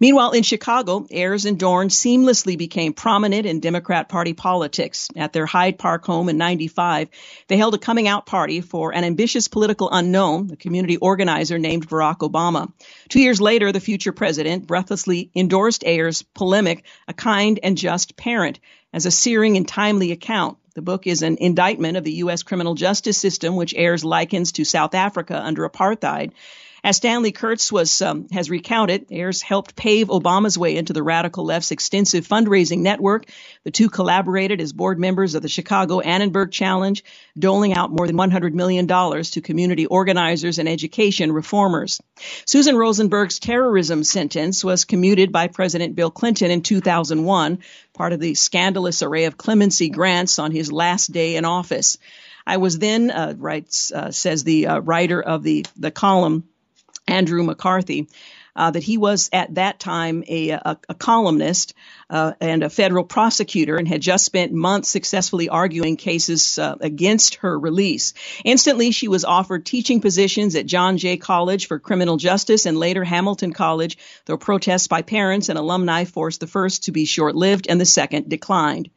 Meanwhile, 0.00 0.32
in 0.32 0.42
Chicago, 0.42 1.06
Ayers 1.10 1.44
and 1.44 1.58
Dohrn 1.58 1.90
seamlessly 1.90 2.58
became 2.58 2.92
prominent 2.92 3.46
in 3.46 3.60
Democrat 3.60 4.08
Party 4.08 4.32
politics. 4.32 5.08
At 5.16 5.32
their 5.32 5.46
Hyde 5.46 5.78
Park 5.78 6.04
home 6.04 6.28
in 6.28 6.38
95, 6.38 7.08
they 7.48 7.56
held 7.56 7.74
a 7.74 7.78
coming 7.78 8.08
out 8.08 8.26
party 8.26 8.60
for 8.60 8.92
an 8.92 9.04
ambitious 9.04 9.48
political 9.48 9.88
unknown, 9.90 10.50
a 10.52 10.56
community 10.56 10.96
organizer 10.96 11.58
named 11.58 11.88
Barack 11.88 12.18
Obama. 12.18 12.72
Two 13.08 13.20
years 13.20 13.40
later, 13.40 13.72
the 13.72 13.80
future 13.80 14.12
president 14.12 14.66
breathlessly 14.66 15.30
endorsed 15.36 15.84
Ayers' 15.84 16.22
polemic, 16.34 16.84
A 17.06 17.12
Kind 17.12 17.60
and 17.62 17.76
Just 17.76 18.16
Parent, 18.16 18.60
as 18.92 19.06
a 19.06 19.10
searing 19.10 19.56
and 19.56 19.66
timely 19.66 20.12
account. 20.12 20.58
The 20.74 20.82
book 20.82 21.06
is 21.06 21.22
an 21.22 21.38
indictment 21.40 21.96
of 21.96 22.04
the 22.04 22.12
U.S. 22.14 22.42
criminal 22.42 22.74
justice 22.74 23.18
system, 23.18 23.56
which 23.56 23.74
Ayers 23.74 24.04
likens 24.04 24.52
to 24.52 24.64
South 24.64 24.94
Africa 24.94 25.40
under 25.40 25.68
apartheid. 25.68 26.32
As 26.82 26.96
Stanley 26.96 27.32
Kurtz 27.32 27.70
was 27.70 28.00
um, 28.00 28.26
has 28.32 28.48
recounted, 28.48 29.06
Ayers 29.10 29.42
helped 29.42 29.76
pave 29.76 30.08
Obama's 30.08 30.56
way 30.56 30.76
into 30.76 30.94
the 30.94 31.02
radical 31.02 31.44
left's 31.44 31.72
extensive 31.72 32.26
fundraising 32.26 32.78
network. 32.78 33.26
The 33.64 33.70
two 33.70 33.90
collaborated 33.90 34.62
as 34.62 34.72
board 34.72 34.98
members 34.98 35.34
of 35.34 35.42
the 35.42 35.48
Chicago 35.48 36.00
Annenberg 36.00 36.52
Challenge, 36.52 37.04
doling 37.38 37.74
out 37.74 37.90
more 37.90 38.06
than 38.06 38.16
$100 38.16 38.54
million 38.54 38.86
to 38.86 39.40
community 39.42 39.84
organizers 39.84 40.58
and 40.58 40.68
education 40.68 41.32
reformers. 41.32 42.00
Susan 42.46 42.76
Rosenberg's 42.76 43.38
terrorism 43.38 44.02
sentence 44.02 44.64
was 44.64 44.86
commuted 44.86 45.32
by 45.32 45.48
President 45.48 45.94
Bill 45.94 46.10
Clinton 46.10 46.50
in 46.50 46.62
2001, 46.62 47.58
part 47.92 48.14
of 48.14 48.20
the 48.20 48.34
scandalous 48.34 49.02
array 49.02 49.24
of 49.24 49.36
clemency 49.36 49.90
grants 49.90 50.38
on 50.38 50.50
his 50.50 50.72
last 50.72 51.12
day 51.12 51.36
in 51.36 51.44
office. 51.44 51.98
I 52.46 52.56
was 52.56 52.78
then, 52.78 53.10
uh, 53.10 53.34
writes, 53.36 53.92
uh, 53.92 54.10
says 54.10 54.44
the 54.44 54.66
uh, 54.66 54.78
writer 54.80 55.22
of 55.22 55.42
the, 55.42 55.66
the 55.76 55.90
column, 55.90 56.48
Andrew 57.10 57.42
McCarthy, 57.42 58.08
uh, 58.56 58.70
that 58.70 58.82
he 58.82 58.98
was 58.98 59.30
at 59.32 59.54
that 59.54 59.78
time 59.78 60.24
a, 60.26 60.50
a, 60.50 60.78
a 60.88 60.94
columnist 60.94 61.74
uh, 62.08 62.32
and 62.40 62.62
a 62.62 62.70
federal 62.70 63.04
prosecutor 63.04 63.76
and 63.76 63.86
had 63.86 64.00
just 64.00 64.24
spent 64.24 64.52
months 64.52 64.88
successfully 64.88 65.48
arguing 65.48 65.96
cases 65.96 66.58
uh, 66.58 66.76
against 66.80 67.36
her 67.36 67.58
release. 67.58 68.12
Instantly, 68.44 68.90
she 68.90 69.08
was 69.08 69.24
offered 69.24 69.64
teaching 69.64 70.00
positions 70.00 70.56
at 70.56 70.66
John 70.66 70.98
Jay 70.98 71.16
College 71.16 71.68
for 71.68 71.78
Criminal 71.78 72.16
Justice 72.16 72.66
and 72.66 72.76
later 72.76 73.04
Hamilton 73.04 73.52
College, 73.52 73.96
though 74.26 74.36
protests 74.36 74.88
by 74.88 75.02
parents 75.02 75.48
and 75.48 75.58
alumni 75.58 76.04
forced 76.04 76.40
the 76.40 76.46
first 76.46 76.84
to 76.84 76.92
be 76.92 77.04
short 77.04 77.34
lived 77.34 77.66
and 77.68 77.80
the 77.80 77.86
second 77.86 78.28
declined. 78.28 78.90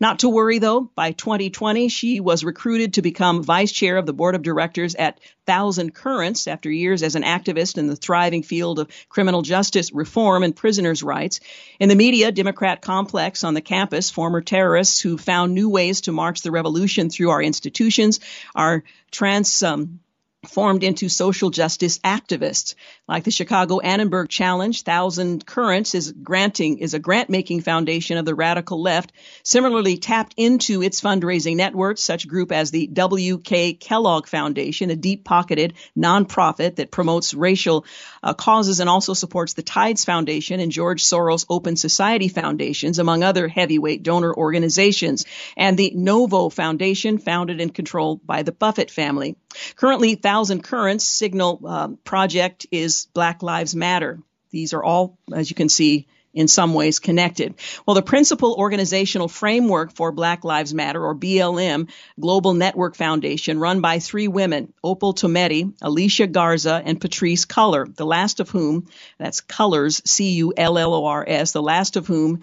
Not 0.00 0.20
to 0.20 0.28
worry 0.28 0.58
though, 0.58 0.90
by 0.94 1.12
2020, 1.12 1.88
she 1.88 2.20
was 2.20 2.44
recruited 2.44 2.94
to 2.94 3.02
become 3.02 3.42
vice 3.42 3.72
chair 3.72 3.96
of 3.96 4.06
the 4.06 4.12
board 4.12 4.34
of 4.34 4.42
directors 4.42 4.94
at 4.94 5.20
Thousand 5.46 5.94
Currents 5.94 6.46
after 6.46 6.70
years 6.70 7.02
as 7.02 7.14
an 7.14 7.22
activist 7.22 7.78
in 7.78 7.86
the 7.86 7.96
thriving 7.96 8.42
field 8.42 8.78
of 8.78 8.90
criminal 9.08 9.42
justice 9.42 9.92
reform 9.92 10.42
and 10.42 10.54
prisoners' 10.54 11.02
rights. 11.02 11.40
In 11.78 11.88
the 11.88 11.94
media, 11.94 12.32
Democrat 12.32 12.82
complex 12.82 13.44
on 13.44 13.54
the 13.54 13.60
campus, 13.60 14.10
former 14.10 14.40
terrorists 14.40 15.00
who 15.00 15.16
found 15.16 15.54
new 15.54 15.68
ways 15.68 16.02
to 16.02 16.12
march 16.12 16.42
the 16.42 16.50
revolution 16.50 17.08
through 17.08 17.30
our 17.30 17.42
institutions 17.42 18.20
are 18.54 18.84
trans, 19.10 19.62
um, 19.62 20.00
formed 20.48 20.82
into 20.82 21.08
social 21.08 21.50
justice 21.50 21.98
activists. 21.98 22.74
Like 23.08 23.24
the 23.24 23.30
Chicago 23.30 23.78
Annenberg 23.80 24.28
Challenge, 24.28 24.82
Thousand 24.82 25.46
Currents 25.46 25.94
is 25.94 26.12
granting 26.12 26.78
is 26.78 26.94
a 26.94 26.98
grant 26.98 27.30
making 27.30 27.60
foundation 27.60 28.18
of 28.18 28.24
the 28.24 28.34
radical 28.34 28.82
left. 28.82 29.12
Similarly, 29.42 29.96
tapped 29.96 30.34
into 30.36 30.82
its 30.82 31.00
fundraising 31.00 31.56
networks, 31.56 32.02
such 32.02 32.28
group 32.28 32.52
as 32.52 32.70
the 32.70 32.86
W.K. 32.86 33.74
Kellogg 33.74 34.26
Foundation, 34.26 34.90
a 34.90 34.96
deep 34.96 35.24
pocketed 35.24 35.74
nonprofit 35.96 36.76
that 36.76 36.90
promotes 36.90 37.34
racial 37.34 37.84
uh, 38.22 38.34
causes 38.34 38.80
and 38.80 38.90
also 38.90 39.14
supports 39.14 39.54
the 39.54 39.62
Tides 39.62 40.04
Foundation 40.04 40.60
and 40.60 40.72
George 40.72 41.04
Soros 41.04 41.46
Open 41.48 41.76
Society 41.76 42.28
Foundations, 42.28 42.98
among 42.98 43.22
other 43.22 43.48
heavyweight 43.48 44.02
donor 44.02 44.34
organizations, 44.34 45.24
and 45.56 45.76
the 45.76 45.92
Novo 45.94 46.48
Foundation, 46.48 47.18
founded 47.18 47.60
and 47.60 47.72
controlled 47.72 48.26
by 48.26 48.42
the 48.42 48.52
Buffett 48.52 48.90
family. 48.90 49.36
Currently, 49.76 50.16
Thousand 50.16 50.62
Currents 50.62 51.04
Signal 51.04 51.60
um, 51.66 51.96
project 51.98 52.66
is 52.70 53.08
Black 53.14 53.42
Lives 53.42 53.74
Matter. 53.74 54.18
These 54.50 54.72
are 54.72 54.82
all, 54.82 55.18
as 55.32 55.50
you 55.50 55.56
can 55.56 55.68
see, 55.68 56.06
in 56.36 56.48
some 56.48 56.74
ways 56.74 56.98
connected. 56.98 57.54
Well, 57.86 57.94
the 57.94 58.02
principal 58.02 58.54
organizational 58.54 59.26
framework 59.26 59.92
for 59.94 60.12
Black 60.12 60.44
Lives 60.44 60.74
Matter, 60.74 61.02
or 61.02 61.14
BLM, 61.14 61.88
Global 62.20 62.52
Network 62.52 62.94
Foundation, 62.94 63.58
run 63.58 63.80
by 63.80 63.98
three 63.98 64.28
women, 64.28 64.72
Opal 64.84 65.14
Tometi, 65.14 65.72
Alicia 65.80 66.26
Garza, 66.26 66.80
and 66.84 67.00
Patrisse 67.00 67.46
Cullors, 67.46 67.96
the 67.96 68.04
last 68.04 68.38
of 68.38 68.50
whom, 68.50 68.86
that's 69.18 69.40
Cullors, 69.40 70.06
C-U-L-L-O-R-S, 70.06 71.52
the 71.52 71.62
last 71.62 71.96
of 71.96 72.06
whom, 72.06 72.42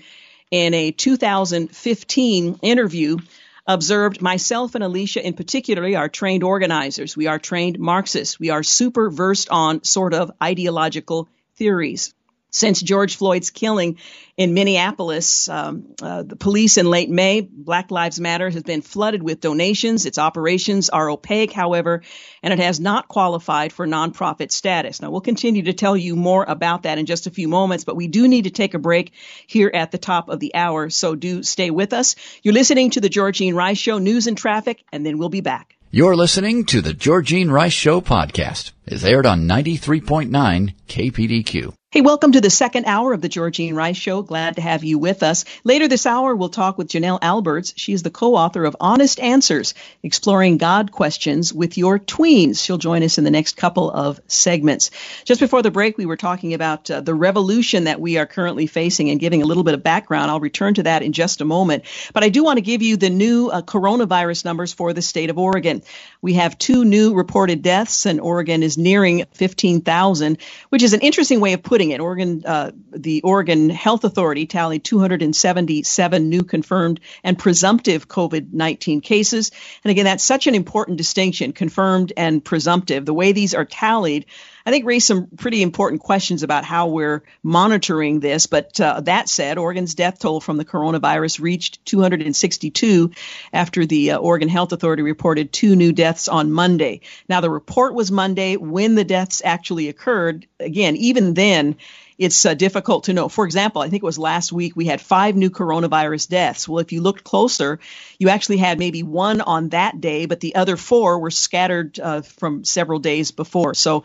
in 0.50 0.74
a 0.74 0.92
2015 0.92 2.60
interview, 2.64 3.18
observed 3.66 4.22
myself 4.22 4.76
and 4.76 4.84
Alicia 4.84 5.26
in 5.26 5.34
particular 5.34 5.98
are 5.98 6.10
trained 6.10 6.44
organizers. 6.44 7.16
We 7.16 7.28
are 7.28 7.40
trained 7.40 7.80
Marxists. 7.80 8.40
We 8.40 8.50
are 8.50 8.64
super 8.64 9.10
versed 9.10 9.50
on 9.50 9.84
sort 9.84 10.14
of 10.14 10.32
ideological 10.42 11.30
theories. 11.56 12.14
Since 12.54 12.84
George 12.84 13.16
Floyd's 13.16 13.50
killing 13.50 13.98
in 14.38 14.54
Minneapolis, 14.54 15.50
um, 15.50 15.96
uh, 16.00 16.22
the 16.22 16.36
police 16.36 16.78
in 16.78 16.86
late 16.86 17.10
May, 17.10 17.42
Black 17.42 17.90
Lives 17.90 18.20
Matter 18.20 18.48
has 18.48 18.62
been 18.62 18.84
flooded 18.84 19.24
with 19.24 19.42
donations. 19.42 20.06
Its 20.06 20.20
operations 20.20 20.90
are 20.90 21.10
opaque, 21.10 21.52
however, 21.52 22.04
and 22.44 22.54
it 22.54 22.60
has 22.60 22.80
not 22.80 23.08
qualified 23.08 23.74
for 23.74 23.88
nonprofit 23.88 24.52
status. 24.52 25.02
Now, 25.02 25.10
we'll 25.10 25.22
continue 25.22 25.64
to 25.64 25.74
tell 25.74 25.98
you 25.98 26.16
more 26.16 26.46
about 26.48 26.84
that 26.84 27.00
in 27.00 27.08
just 27.08 27.26
a 27.26 27.32
few 27.32 27.48
moments, 27.48 27.86
but 27.86 27.96
we 27.96 28.08
do 28.08 28.28
need 28.28 28.44
to 28.44 28.52
take 28.52 28.76
a 28.76 28.80
break 28.80 29.14
here 29.48 29.72
at 29.74 29.90
the 29.90 29.98
top 29.98 30.30
of 30.30 30.40
the 30.40 30.54
hour, 30.54 30.92
so 30.92 31.16
do 31.16 31.42
stay 31.42 31.72
with 31.72 31.92
us. 31.92 32.16
You're 32.44 32.54
listening 32.54 32.92
to 32.92 33.02
the 33.02 33.10
Georgene 33.10 33.56
Rice 33.56 33.80
Show, 33.80 33.98
News 33.98 34.28
and 34.28 34.38
Traffic, 34.38 34.84
and 34.92 35.04
then 35.04 35.18
we'll 35.18 35.30
be 35.30 35.42
back. 35.42 35.76
You're 35.90 36.16
listening 36.16 36.66
to 36.66 36.82
the 36.82 36.94
Georgene 36.94 37.52
Rice 37.52 37.74
Show 37.74 38.00
podcast. 38.00 38.74
It's 38.86 39.04
aired 39.04 39.26
on 39.26 39.48
93.9 39.48 40.76
KPDQ. 40.88 41.74
Hey, 41.94 42.02
welcome 42.02 42.32
to 42.32 42.42
the 42.42 42.50
second 42.50 42.86
hour 42.86 43.14
of 43.14 43.22
the 43.22 43.30
Georgene 43.30 43.76
Rice 43.76 43.98
Show. 43.98 44.24
Glad 44.24 44.56
to 44.56 44.64
have 44.64 44.84
you 44.84 44.98
with 44.98 45.22
us. 45.22 45.46
Later 45.64 45.88
this 45.88 46.08
hour, 46.08 46.36
we'll 46.36 46.50
talk 46.50 46.76
with 46.76 46.88
Janelle 46.88 47.20
Alberts. 47.22 47.72
She's 47.78 48.02
the 48.02 48.10
co-author 48.10 48.66
of 48.66 48.76
Honest 48.80 49.20
Answers, 49.20 49.76
Exploring 50.02 50.58
God 50.58 50.92
Questions 50.92 51.54
with 51.54 51.78
Your 51.78 52.00
Tweens. 52.00 52.66
She'll 52.66 52.80
join 52.80 53.04
us 53.04 53.20
in 53.20 53.26
the 53.26 53.30
next 53.30 53.58
couple 53.58 53.92
of 53.92 54.20
segments. 54.26 54.90
Just 55.24 55.40
before 55.40 55.62
the 55.62 55.70
break, 55.70 55.96
we 55.96 56.08
were 56.08 56.18
talking 56.18 56.56
about 56.56 56.90
uh, 56.90 57.02
the 57.02 57.14
revolution 57.14 57.84
that 57.84 58.02
we 58.02 58.18
are 58.18 58.26
currently 58.26 58.66
facing 58.66 59.12
and 59.12 59.20
giving 59.20 59.44
a 59.44 59.46
little 59.46 59.64
bit 59.64 59.76
of 59.76 59.84
background. 59.84 60.32
I'll 60.32 60.40
return 60.40 60.74
to 60.74 60.84
that 60.84 61.04
in 61.04 61.12
just 61.14 61.42
a 61.42 61.46
moment. 61.46 61.84
But 62.12 62.24
I 62.24 62.30
do 62.30 62.44
want 62.44 62.58
to 62.58 62.62
give 62.62 62.82
you 62.82 62.98
the 62.98 63.12
new 63.12 63.50
uh, 63.50 63.62
coronavirus 63.62 64.46
numbers 64.46 64.74
for 64.74 64.94
the 64.94 65.04
state 65.04 65.30
of 65.30 65.38
Oregon. 65.38 65.84
We 66.24 66.34
have 66.34 66.58
two 66.58 66.86
new 66.86 67.14
reported 67.14 67.62
deaths, 67.62 68.08
and 68.08 68.20
Oregon 68.20 68.64
is 68.64 68.80
nearing 68.80 69.26
15,000, 69.34 70.40
which 70.70 70.82
is 70.82 70.94
an 70.94 71.02
interesting 71.02 71.40
way 71.40 71.54
of 71.54 71.62
putting 71.62 71.83
putting 71.84 71.92
it. 71.92 72.02
Oregon, 72.02 72.44
uh, 72.46 72.72
the 72.92 73.22
Oregon 73.24 73.70
Health 73.70 74.04
Authority 74.06 74.46
tallied 74.46 74.84
277 74.84 76.30
new 76.30 76.44
confirmed 76.44 77.00
and 77.24 77.38
presumptive 77.38 78.08
COVID-19 78.08 79.04
cases. 79.04 79.52
And 79.84 79.92
again, 79.92 80.06
that's 80.06 80.24
such 80.24 80.48
an 80.48 80.56
important 80.56 80.98
distinction, 80.98 81.52
confirmed 81.52 82.14
and 82.16 82.44
presumptive. 82.44 83.06
The 83.06 83.14
way 83.14 83.34
these 83.34 83.54
are 83.54 83.66
tallied 83.66 84.26
I 84.66 84.72
think 84.72 84.86
raised 84.86 85.08
some 85.08 85.28
pretty 85.28 85.62
important 85.62 86.02
questions 86.02 86.42
about 86.42 86.64
how 86.64 86.88
we're 86.88 87.24
monitoring 87.44 88.22
this. 88.22 88.48
But 88.48 88.80
uh, 88.80 89.02
that 89.02 89.28
said, 89.28 89.58
Oregon's 89.58 89.94
death 89.94 90.20
toll 90.20 90.40
from 90.40 90.58
the 90.58 90.66
coronavirus 90.66 91.42
reached 91.42 91.86
262 91.86 93.12
after 93.52 93.86
the 93.86 94.12
uh, 94.12 94.18
Oregon 94.18 94.48
Health 94.48 94.72
Authority 94.72 95.04
reported 95.04 95.52
two 95.52 95.76
new 95.76 95.92
deaths 95.92 96.30
on 96.30 96.52
Monday. 96.52 97.02
Now, 97.28 97.42
the 97.42 97.50
report 97.50 97.94
was 97.94 98.10
Monday. 98.12 98.56
When 98.56 98.96
the 98.96 99.04
deaths 99.04 99.42
actually 99.44 99.90
occurred, 99.90 100.48
again, 100.60 100.96
even 100.96 101.34
then, 101.34 101.76
it's 102.18 102.46
uh, 102.46 102.54
difficult 102.54 103.06
to 103.06 103.14
know. 103.14 103.28
For 103.28 103.46
example, 103.46 103.82
I 103.82 103.90
think 103.90 104.04
it 104.04 104.06
was 104.06 104.20
last 104.20 104.52
week 104.52 104.76
we 104.76 104.86
had 104.86 105.02
five 105.02 105.36
new 105.36 105.50
coronavirus 105.50 106.30
deaths. 106.30 106.70
Well, 106.70 106.80
if 106.80 106.92
you 106.92 107.02
looked 107.02 107.24
closer, 107.24 107.80
you 108.18 108.30
actually 108.30 108.58
had 108.58 108.80
maybe 108.80 109.04
one 109.04 109.42
on 109.42 109.70
that 109.70 110.00
day, 110.00 110.26
but 110.26 110.40
the 110.40 110.56
other 110.56 110.78
four 110.78 111.20
were 111.20 111.32
scattered 111.32 112.00
uh, 112.00 112.22
from 112.22 112.64
several 112.64 113.00
days 113.00 113.32
before. 113.32 113.74
So 113.74 114.04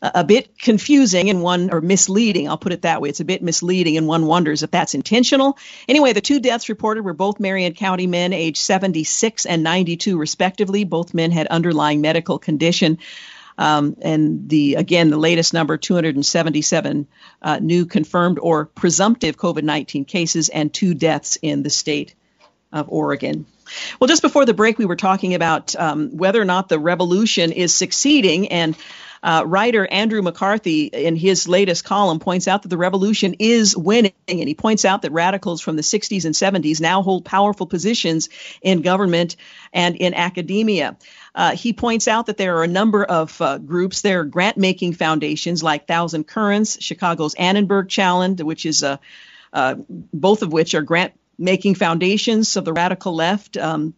a 0.00 0.22
bit 0.22 0.56
confusing 0.58 1.28
and 1.28 1.42
one 1.42 1.70
or 1.70 1.80
misleading. 1.80 2.48
I'll 2.48 2.58
put 2.58 2.72
it 2.72 2.82
that 2.82 3.00
way. 3.00 3.08
It's 3.08 3.20
a 3.20 3.24
bit 3.24 3.42
misleading 3.42 3.96
and 3.96 4.06
one 4.06 4.26
wonders 4.26 4.62
if 4.62 4.70
that's 4.70 4.94
intentional. 4.94 5.58
Anyway, 5.88 6.12
the 6.12 6.20
two 6.20 6.38
deaths 6.38 6.68
reported 6.68 7.04
were 7.04 7.14
both 7.14 7.40
Marion 7.40 7.74
County 7.74 8.06
men 8.06 8.32
aged 8.32 8.58
76 8.58 9.44
and 9.44 9.62
92 9.64 10.16
respectively. 10.16 10.84
Both 10.84 11.14
men 11.14 11.32
had 11.32 11.48
underlying 11.48 12.00
medical 12.00 12.38
condition. 12.38 12.98
Um, 13.56 13.96
and 14.00 14.48
the 14.48 14.76
again 14.76 15.10
the 15.10 15.16
latest 15.16 15.52
number 15.52 15.76
277 15.76 17.08
uh, 17.42 17.58
new 17.60 17.86
confirmed 17.86 18.38
or 18.38 18.66
presumptive 18.66 19.36
COVID-19 19.36 20.06
cases 20.06 20.48
and 20.48 20.72
two 20.72 20.94
deaths 20.94 21.38
in 21.42 21.64
the 21.64 21.70
state 21.70 22.14
of 22.72 22.88
Oregon. 22.88 23.46
Well, 23.98 24.06
just 24.06 24.22
before 24.22 24.44
the 24.44 24.54
break, 24.54 24.78
we 24.78 24.86
were 24.86 24.96
talking 24.96 25.34
about 25.34 25.74
um, 25.74 26.16
whether 26.16 26.40
or 26.40 26.44
not 26.44 26.68
the 26.68 26.78
revolution 26.78 27.50
is 27.50 27.74
succeeding 27.74 28.48
and 28.48 28.76
uh, 29.22 29.44
writer 29.46 29.86
Andrew 29.86 30.22
McCarthy, 30.22 30.84
in 30.84 31.16
his 31.16 31.48
latest 31.48 31.84
column, 31.84 32.18
points 32.18 32.48
out 32.48 32.62
that 32.62 32.68
the 32.68 32.76
revolution 32.76 33.34
is 33.38 33.76
winning. 33.76 34.12
And 34.28 34.48
he 34.48 34.54
points 34.54 34.84
out 34.84 35.02
that 35.02 35.12
radicals 35.12 35.60
from 35.60 35.76
the 35.76 35.82
60s 35.82 36.24
and 36.24 36.34
70s 36.34 36.80
now 36.80 37.02
hold 37.02 37.24
powerful 37.24 37.66
positions 37.66 38.28
in 38.62 38.82
government 38.82 39.36
and 39.72 39.96
in 39.96 40.14
academia. 40.14 40.96
Uh, 41.34 41.54
he 41.54 41.72
points 41.72 42.08
out 42.08 42.26
that 42.26 42.36
there 42.36 42.56
are 42.58 42.64
a 42.64 42.68
number 42.68 43.04
of 43.04 43.40
uh, 43.40 43.58
groups. 43.58 44.00
There 44.00 44.20
are 44.20 44.24
grant 44.24 44.56
making 44.56 44.94
foundations 44.94 45.62
like 45.62 45.86
Thousand 45.86 46.26
Currents, 46.26 46.82
Chicago's 46.82 47.34
Annenberg 47.34 47.88
Challenge, 47.88 48.42
which 48.42 48.66
is 48.66 48.82
a 48.82 49.00
uh, 49.52 49.76
both 49.88 50.42
of 50.42 50.52
which 50.52 50.74
are 50.74 50.82
grant 50.82 51.14
making 51.38 51.74
foundations 51.74 52.56
of 52.56 52.64
the 52.64 52.72
radical 52.72 53.14
left. 53.14 53.56
Um, 53.56 53.94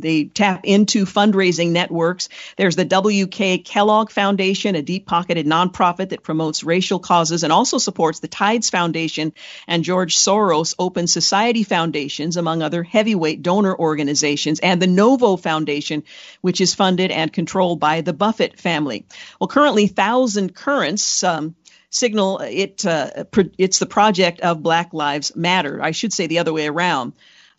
they 0.00 0.24
tap 0.24 0.60
into 0.64 1.04
fundraising 1.04 1.70
networks. 1.70 2.28
There's 2.56 2.76
the 2.76 2.84
W.K. 2.84 3.58
Kellogg 3.58 4.10
Foundation, 4.10 4.74
a 4.74 4.82
deep 4.82 5.06
pocketed 5.06 5.46
nonprofit 5.46 6.10
that 6.10 6.22
promotes 6.22 6.64
racial 6.64 6.98
causes 6.98 7.42
and 7.44 7.52
also 7.52 7.78
supports 7.78 8.20
the 8.20 8.28
Tides 8.28 8.70
Foundation 8.70 9.32
and 9.68 9.84
George 9.84 10.16
Soros 10.16 10.74
Open 10.78 11.06
Society 11.06 11.62
Foundations, 11.62 12.36
among 12.36 12.62
other 12.62 12.82
heavyweight 12.82 13.42
donor 13.42 13.76
organizations, 13.76 14.60
and 14.60 14.80
the 14.80 14.86
Novo 14.86 15.36
Foundation, 15.36 16.02
which 16.40 16.60
is 16.60 16.74
funded 16.74 17.10
and 17.10 17.32
controlled 17.32 17.80
by 17.80 18.00
the 18.00 18.12
Buffett 18.12 18.58
family. 18.58 19.06
Well, 19.40 19.48
currently, 19.48 19.86
Thousand 19.86 20.54
Currents, 20.54 21.22
um, 21.22 21.54
signal 21.90 22.38
it 22.38 22.86
uh, 22.86 23.24
it's 23.58 23.78
the 23.78 23.86
project 23.86 24.40
of 24.40 24.62
Black 24.62 24.94
Lives 24.94 25.34
Matter. 25.36 25.82
I 25.82 25.90
should 25.90 26.12
say 26.12 26.26
the 26.26 26.38
other 26.38 26.52
way 26.52 26.68
around 26.68 27.12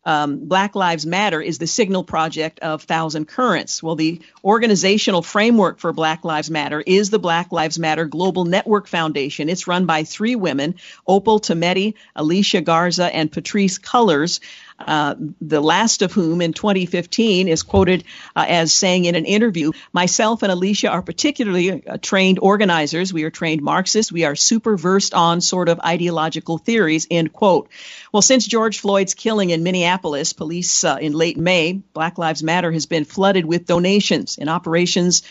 um, 0.03 0.47
Black 0.47 0.75
Lives 0.75 1.05
Matter 1.05 1.41
is 1.41 1.57
the 1.57 1.67
signal 1.67 2.03
project 2.03 2.59
of 2.59 2.83
Thousand 2.83 3.27
Currents. 3.27 3.83
Well, 3.83 3.95
the 3.95 4.21
organizational 4.43 5.21
framework 5.21 5.79
for 5.79 5.93
Black 5.93 6.23
Lives 6.23 6.49
Matter 6.49 6.81
is 6.85 7.09
the 7.09 7.19
Black 7.19 7.51
Lives 7.51 7.77
Matter 7.77 8.05
Global 8.05 8.45
Network 8.45 8.87
Foundation. 8.87 9.49
It's 9.49 9.67
run 9.67 9.85
by 9.85 10.03
three 10.03 10.35
women, 10.35 10.75
Opal 11.05 11.39
Tometi, 11.39 11.93
Alicia 12.15 12.61
Garza, 12.61 13.13
and 13.13 13.31
Patrisse 13.31 13.79
Cullors. 13.79 14.39
Uh, 14.87 15.15
the 15.39 15.61
last 15.61 16.01
of 16.01 16.11
whom 16.11 16.41
in 16.41 16.53
2015 16.53 17.47
is 17.47 17.63
quoted 17.63 18.03
uh, 18.35 18.45
as 18.47 18.73
saying 18.73 19.05
in 19.05 19.15
an 19.15 19.25
interview, 19.25 19.71
myself 19.93 20.43
and 20.43 20.51
Alicia 20.51 20.89
are 20.89 21.01
particularly 21.01 21.85
uh, 21.85 21.97
trained 21.97 22.39
organizers. 22.41 23.13
We 23.13 23.23
are 23.23 23.29
trained 23.29 23.61
Marxists. 23.61 24.11
We 24.11 24.25
are 24.25 24.35
super 24.35 24.77
versed 24.77 25.13
on 25.13 25.41
sort 25.41 25.69
of 25.69 25.79
ideological 25.79 26.57
theories, 26.57 27.07
end 27.09 27.33
quote. 27.33 27.69
Well, 28.11 28.21
since 28.21 28.45
George 28.45 28.79
Floyd's 28.79 29.13
killing 29.13 29.49
in 29.49 29.63
Minneapolis, 29.63 30.33
police 30.33 30.83
uh, 30.83 30.97
in 30.99 31.13
late 31.13 31.37
May, 31.37 31.73
Black 31.73 32.17
Lives 32.17 32.43
Matter 32.43 32.71
has 32.71 32.85
been 32.85 33.05
flooded 33.05 33.45
with 33.45 33.65
donations 33.65 34.37
in 34.37 34.49
operations 34.49 35.23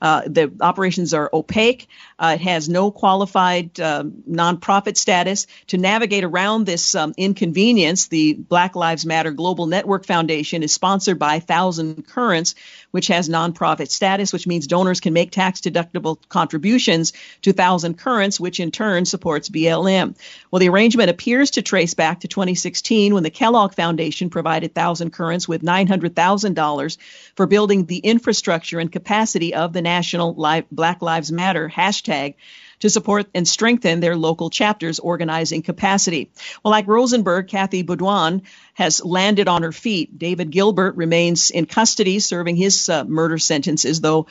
uh, 0.00 0.22
the 0.26 0.52
operations 0.60 1.14
are 1.14 1.30
opaque. 1.32 1.88
Uh, 2.18 2.36
it 2.36 2.40
has 2.40 2.66
no 2.66 2.90
qualified 2.90 3.78
um, 3.78 4.22
nonprofit 4.28 4.96
status. 4.96 5.46
To 5.66 5.76
navigate 5.76 6.24
around 6.24 6.64
this 6.64 6.94
um, 6.94 7.12
inconvenience, 7.18 8.08
the 8.08 8.32
Black 8.32 8.74
Lives 8.74 9.04
Matter 9.04 9.32
Global 9.32 9.66
Network 9.66 10.06
Foundation 10.06 10.62
is 10.62 10.72
sponsored 10.72 11.18
by 11.18 11.40
Thousand 11.40 12.06
Currents, 12.06 12.54
which 12.90 13.08
has 13.08 13.28
nonprofit 13.28 13.90
status, 13.90 14.32
which 14.32 14.46
means 14.46 14.66
donors 14.66 15.00
can 15.00 15.12
make 15.12 15.30
tax 15.30 15.60
deductible 15.60 16.16
contributions 16.30 17.12
to 17.42 17.52
Thousand 17.52 17.98
Currents, 17.98 18.40
which 18.40 18.60
in 18.60 18.70
turn 18.70 19.04
supports 19.04 19.50
BLM. 19.50 20.16
Well, 20.50 20.60
the 20.60 20.70
arrangement 20.70 21.10
appears 21.10 21.50
to 21.52 21.62
trace 21.62 21.92
back 21.92 22.20
to 22.20 22.28
2016 22.28 23.12
when 23.12 23.24
the 23.24 23.30
Kellogg 23.30 23.74
Foundation 23.74 24.30
provided 24.30 24.74
Thousand 24.74 25.12
Currents 25.12 25.46
with 25.46 25.62
$900,000 25.62 26.96
for 27.34 27.46
building 27.46 27.84
the 27.84 27.98
infrastructure 27.98 28.80
and 28.80 28.90
capacity 28.90 29.52
of 29.52 29.74
the 29.74 29.82
National 29.82 30.32
Black 30.70 31.02
Lives 31.02 31.30
Matter 31.30 31.68
hashtag 31.68 32.05
to 32.80 32.90
support 32.90 33.26
and 33.34 33.46
strengthen 33.46 34.00
their 34.00 34.16
local 34.16 34.50
chapters' 34.50 34.98
organizing 34.98 35.62
capacity. 35.62 36.30
Well, 36.62 36.70
like 36.70 36.86
Rosenberg, 36.86 37.48
Kathy 37.48 37.82
Boudin 37.82 38.42
has 38.74 39.04
landed 39.04 39.48
on 39.48 39.62
her 39.62 39.72
feet. 39.72 40.18
David 40.18 40.50
Gilbert 40.50 40.96
remains 40.96 41.50
in 41.50 41.66
custody, 41.66 42.18
serving 42.20 42.56
his 42.56 42.88
uh, 42.88 43.04
murder 43.04 43.38
sentences, 43.38 44.00
though. 44.00 44.26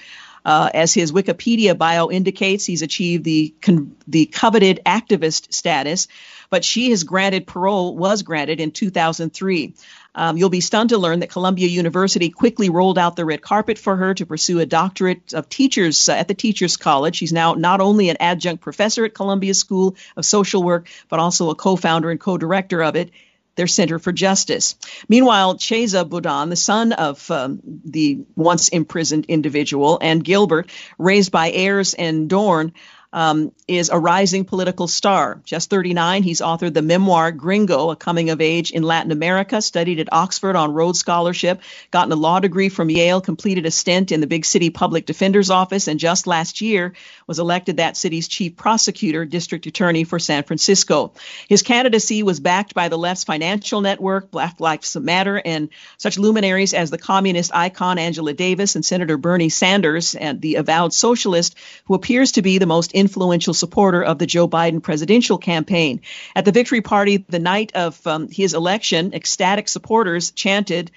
Uh, 0.45 0.69
as 0.75 0.93
his 0.93 1.11
Wikipedia 1.11 1.75
bio 1.75 2.11
indicates, 2.11 2.65
he's 2.65 2.83
achieved 2.83 3.23
the 3.23 3.55
con- 3.63 3.95
the 4.07 4.27
coveted 4.27 4.79
activist 4.85 5.51
status, 5.51 6.07
but 6.51 6.63
she 6.63 6.91
has 6.91 7.03
granted 7.03 7.47
parole 7.47 7.97
was 7.97 8.21
granted 8.21 8.59
in 8.59 8.69
2003. 8.69 9.73
Um, 10.15 10.37
you'll 10.37 10.49
be 10.49 10.61
stunned 10.61 10.89
to 10.89 10.97
learn 10.97 11.19
that 11.19 11.29
Columbia 11.29 11.67
University 11.67 12.29
quickly 12.29 12.69
rolled 12.69 12.97
out 12.97 13.15
the 13.15 13.25
red 13.25 13.41
carpet 13.41 13.77
for 13.77 13.95
her 13.95 14.13
to 14.13 14.25
pursue 14.25 14.59
a 14.59 14.65
doctorate 14.65 15.33
of 15.33 15.49
teachers 15.49 16.07
uh, 16.07 16.13
at 16.13 16.29
the 16.29 16.33
Teachers 16.33 16.77
College. 16.77 17.17
She's 17.17 17.33
now 17.33 17.53
not 17.53 17.81
only 17.81 18.09
an 18.09 18.17
adjunct 18.19 18.63
professor 18.63 19.05
at 19.05 19.13
Columbia 19.13 19.53
School 19.53 19.95
of 20.15 20.25
Social 20.25 20.63
Work, 20.63 20.89
but 21.09 21.19
also 21.19 21.49
a 21.49 21.55
co 21.55 21.75
founder 21.75 22.09
and 22.09 22.19
co 22.19 22.37
director 22.37 22.81
of 22.81 22.95
it 22.95 23.11
their 23.55 23.67
Center 23.67 23.99
for 23.99 24.11
Justice. 24.11 24.75
Meanwhile, 25.07 25.55
Chesa 25.55 26.07
Boudin, 26.07 26.49
the 26.49 26.55
son 26.55 26.91
of 26.91 27.29
um, 27.31 27.61
the 27.85 28.25
once 28.35 28.69
imprisoned 28.69 29.25
individual, 29.27 29.97
and 30.01 30.23
Gilbert, 30.23 30.69
raised 30.97 31.31
by 31.31 31.51
Ayers 31.51 31.93
and 31.93 32.29
Dohrn, 32.29 32.73
um, 33.15 33.53
is 33.65 33.89
a 33.89 33.97
rising 33.97 34.43
political 34.43 34.89
star. 34.89 35.39
Just 35.45 35.69
39, 35.69 36.21
he's 36.21 36.41
authored 36.41 36.73
the 36.73 36.81
memoir 36.81 37.31
Gringo, 37.31 37.89
a 37.89 37.95
coming 37.95 38.29
of 38.29 38.41
age 38.41 38.71
in 38.71 38.83
Latin 38.83 39.11
America, 39.11 39.61
studied 39.61 40.01
at 40.01 40.11
Oxford 40.11 40.57
on 40.57 40.73
Rhodes 40.73 40.99
Scholarship, 40.99 41.61
gotten 41.91 42.11
a 42.11 42.17
law 42.17 42.41
degree 42.41 42.67
from 42.67 42.89
Yale, 42.89 43.21
completed 43.21 43.65
a 43.65 43.71
stint 43.71 44.11
in 44.11 44.19
the 44.19 44.27
big 44.27 44.43
city 44.43 44.69
public 44.69 45.05
defender's 45.05 45.49
office, 45.49 45.87
and 45.87 45.97
just 45.97 46.27
last 46.27 46.59
year 46.59 46.93
was 47.25 47.39
elected 47.39 47.77
that 47.77 47.95
city's 47.95 48.27
chief 48.27 48.57
prosecutor, 48.57 49.23
district 49.23 49.65
attorney 49.65 50.03
for 50.03 50.19
San 50.19 50.43
Francisco. 50.43 51.13
His 51.47 51.61
candidacy 51.61 52.21
was 52.21 52.41
backed 52.41 52.73
by 52.73 52.89
the 52.89 52.97
left's 52.97 53.23
financial 53.23 53.79
network, 53.79 54.29
Black 54.29 54.59
Lives 54.59 54.93
Matter, 54.97 55.41
and 55.43 55.69
such 55.97 56.19
luminaries 56.19 56.73
as 56.73 56.91
the 56.91 56.97
communist 56.97 57.55
icon 57.55 57.97
Angela 57.97 58.33
Davis 58.33 58.75
and 58.75 58.83
Senator 58.83 59.15
Bernie 59.15 59.47
Sanders, 59.47 60.15
and 60.15 60.41
the 60.41 60.55
avowed 60.55 60.93
socialist 60.93 61.55
who 61.85 61.93
appears 61.93 62.33
to 62.33 62.41
be 62.41 62.57
the 62.57 62.65
most 62.65 62.91
influential 63.05 63.53
supporter 63.53 64.01
of 64.03 64.17
the 64.17 64.25
Joe 64.25 64.47
Biden 64.47 64.81
presidential 64.81 65.37
campaign. 65.37 66.01
At 66.35 66.45
the 66.45 66.51
victory 66.51 66.81
party 66.81 67.17
the 67.29 67.39
night 67.53 67.71
of 67.75 68.05
um, 68.07 68.27
his 68.29 68.53
election, 68.55 69.13
ecstatic 69.13 69.67
supporters 69.67 70.31
chanted, 70.31 70.89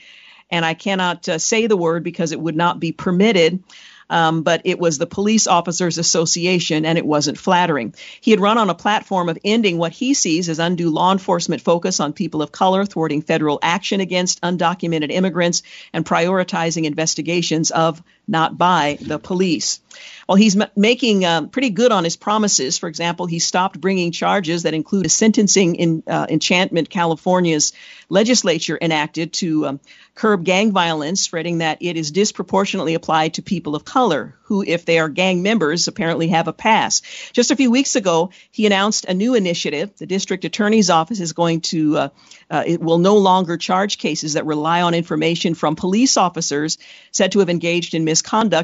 and 0.51 0.65
I 0.65 0.73
cannot 0.73 1.29
uh, 1.29 1.39
say 1.39 1.67
the 1.67 1.77
word 1.77 2.03
because 2.03 2.33
it 2.33 2.41
would 2.41 2.57
not 2.57 2.81
be 2.81 2.93
permitted. 2.93 3.63
Um, 4.11 4.43
but 4.43 4.63
it 4.65 4.79
was 4.79 4.97
the 4.97 5.07
Police 5.07 5.47
Officers 5.47 5.99
Association, 5.99 6.87
and 6.87 6.97
it 6.97 7.05
wasn't 7.05 7.37
flattering. 7.37 7.93
He 8.23 8.31
had 8.31 8.41
run 8.41 8.57
on 8.57 8.71
a 8.71 8.75
platform 8.75 9.29
of 9.29 9.37
ending 9.45 9.77
what 9.77 9.93
he 9.93 10.15
sees 10.15 10.49
as 10.49 10.59
undue 10.59 10.89
law 10.89 11.13
enforcement 11.13 11.61
focus 11.61 12.01
on 12.01 12.15
people 12.15 12.41
of 12.41 12.51
color, 12.51 12.87
thwarting 12.87 13.21
federal 13.21 13.59
action 13.61 14.01
against 14.01 14.41
undocumented 14.41 15.11
immigrants, 15.11 15.63
and 15.93 16.07
prioritizing 16.07 16.85
investigations 16.85 17.71
of 17.71 18.03
not 18.29 18.57
by 18.59 18.99
the 19.01 19.19
police. 19.19 19.81
Well, 20.29 20.37
he's 20.37 20.61
m- 20.61 20.69
making 20.77 21.25
uh, 21.25 21.47
pretty 21.47 21.71
good 21.71 21.91
on 21.91 22.05
his 22.05 22.17
promises. 22.17 22.79
For 22.79 22.89
example, 22.89 23.27
he 23.27 23.39
stopped 23.39 23.81
bringing 23.81 24.13
charges 24.13 24.63
that 24.63 24.75
include 24.75 25.07
a 25.07 25.09
sentencing 25.09 25.77
in 25.77 26.03
uh, 26.07 26.27
Enhancement, 26.29 26.91
California's 26.91 27.73
legislature 28.11 28.79
enacted 28.81 29.33
to 29.35 29.67
um, 29.67 29.81
curb 30.15 30.45
gang 30.45 30.73
violence, 30.73 31.27
fretting 31.27 31.59
that 31.59 31.79
it 31.81 31.97
is 31.97 32.11
disproportionately 32.11 32.95
applied 32.95 33.35
to 33.35 33.43
people 33.43 33.75
of 33.75 33.85
color, 33.85 34.35
who, 34.45 34.65
if 34.67 34.85
they 34.85 34.99
are 34.99 35.09
gang 35.09 35.43
members, 35.43 35.89
apparently 35.89 36.29
have 36.29 36.49
a 36.49 36.53
pass. 36.53 37.03
Just 37.33 37.51
a 37.51 37.57
few 37.57 37.71
weeks 37.71 37.97
ago, 37.97 38.31
he 38.51 38.67
announced 38.67 39.05
a 39.05 39.15
new 39.15 39.35
initiative. 39.35 39.97
The 39.97 40.07
district 40.07 40.45
attorney's 40.45 40.91
office 40.91 41.21
is 41.21 41.33
going 41.33 41.61
to, 41.63 41.97
uh, 41.97 42.09
uh, 42.51 42.65
it 42.67 42.81
will 42.81 42.99
no 42.99 43.17
longer 43.17 43.57
charge 43.57 43.99
cases 43.99 44.35
that 44.35 44.47
rely 44.47 44.83
on 44.83 44.95
information 44.95 45.55
from 45.55 45.77
police 45.77 46.17
officers 46.17 46.79
said 47.13 47.33
to 47.33 47.39
have 47.39 47.51
engaged 47.51 47.95
in 47.95 48.05
misconduct, 48.05 48.18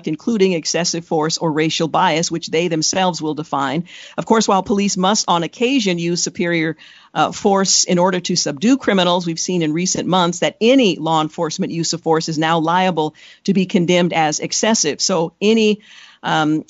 including 0.06 0.52
excessive 0.52 1.04
force 1.04 1.38
or 1.38 1.52
racial 1.52 1.88
bias, 1.88 2.30
which 2.30 2.48
they 2.48 2.68
themselves 2.68 3.20
will 3.20 3.34
define. 3.34 3.84
Of 4.16 4.26
course, 4.26 4.48
while 4.48 4.62
police 4.62 4.96
must 4.96 5.24
on 5.28 5.42
occasion 5.42 5.98
use 5.98 6.22
superior 6.22 6.76
uh, 7.14 7.32
force 7.32 7.84
in 7.84 7.98
order 7.98 8.20
to 8.20 8.36
subdue 8.36 8.76
criminals, 8.76 9.26
we've 9.26 9.38
seen 9.38 9.62
in 9.62 9.72
recent 9.72 10.08
months 10.08 10.40
that 10.40 10.56
any 10.60 10.96
law 10.96 11.22
enforcement 11.22 11.72
use 11.72 11.92
of 11.92 12.02
force 12.02 12.28
is 12.28 12.38
now 12.38 12.58
liable 12.58 13.14
to 13.44 13.54
be 13.54 13.66
condemned 13.66 14.12
as 14.12 14.40
excessive. 14.40 15.00
So 15.00 15.32
any 15.40 15.80
um, 16.24 16.64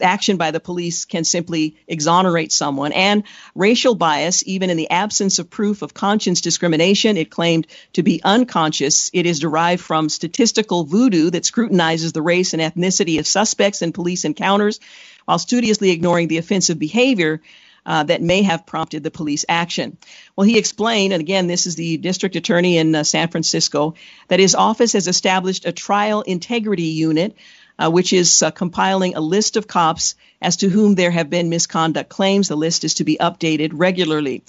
action 0.00 0.38
by 0.38 0.50
the 0.50 0.58
police 0.58 1.04
can 1.04 1.24
simply 1.24 1.76
exonerate 1.86 2.50
someone. 2.50 2.92
And 2.92 3.22
racial 3.54 3.94
bias, 3.94 4.42
even 4.46 4.70
in 4.70 4.78
the 4.78 4.90
absence 4.90 5.38
of 5.38 5.50
proof 5.50 5.82
of 5.82 5.92
conscience 5.92 6.40
discrimination, 6.40 7.18
it 7.18 7.30
claimed 7.30 7.66
to 7.92 8.02
be 8.02 8.22
unconscious. 8.24 9.10
It 9.12 9.26
is 9.26 9.38
derived 9.38 9.82
from 9.82 10.08
statistical 10.08 10.84
voodoo 10.84 11.30
that 11.30 11.44
scrutinizes 11.44 12.12
the 12.12 12.22
race 12.22 12.54
and 12.54 12.62
ethnicity 12.62 13.18
of 13.18 13.26
suspects 13.26 13.82
in 13.82 13.92
police 13.92 14.24
encounters 14.24 14.80
while 15.26 15.38
studiously 15.38 15.90
ignoring 15.90 16.28
the 16.28 16.38
offensive 16.38 16.78
behavior 16.78 17.42
uh, 17.86 18.02
that 18.04 18.22
may 18.22 18.42
have 18.42 18.64
prompted 18.64 19.02
the 19.02 19.10
police 19.10 19.44
action. 19.48 19.98
Well, 20.34 20.46
he 20.46 20.56
explained, 20.56 21.12
and 21.12 21.20
again, 21.20 21.46
this 21.46 21.66
is 21.66 21.76
the 21.76 21.98
district 21.98 22.36
attorney 22.36 22.78
in 22.78 22.94
uh, 22.94 23.04
San 23.04 23.28
Francisco, 23.28 23.94
that 24.28 24.40
his 24.40 24.54
office 24.54 24.94
has 24.94 25.08
established 25.08 25.66
a 25.66 25.72
trial 25.72 26.22
integrity 26.22 26.84
unit 26.84 27.36
uh, 27.78 27.90
which 27.90 28.12
is 28.12 28.42
uh, 28.42 28.50
compiling 28.50 29.14
a 29.14 29.20
list 29.20 29.56
of 29.56 29.66
cops 29.66 30.14
as 30.40 30.56
to 30.56 30.68
whom 30.68 30.94
there 30.94 31.10
have 31.10 31.30
been 31.30 31.48
misconduct 31.48 32.08
claims. 32.08 32.48
The 32.48 32.56
list 32.56 32.84
is 32.84 32.94
to 32.94 33.04
be 33.04 33.16
updated 33.20 33.70
regularly. 33.74 34.42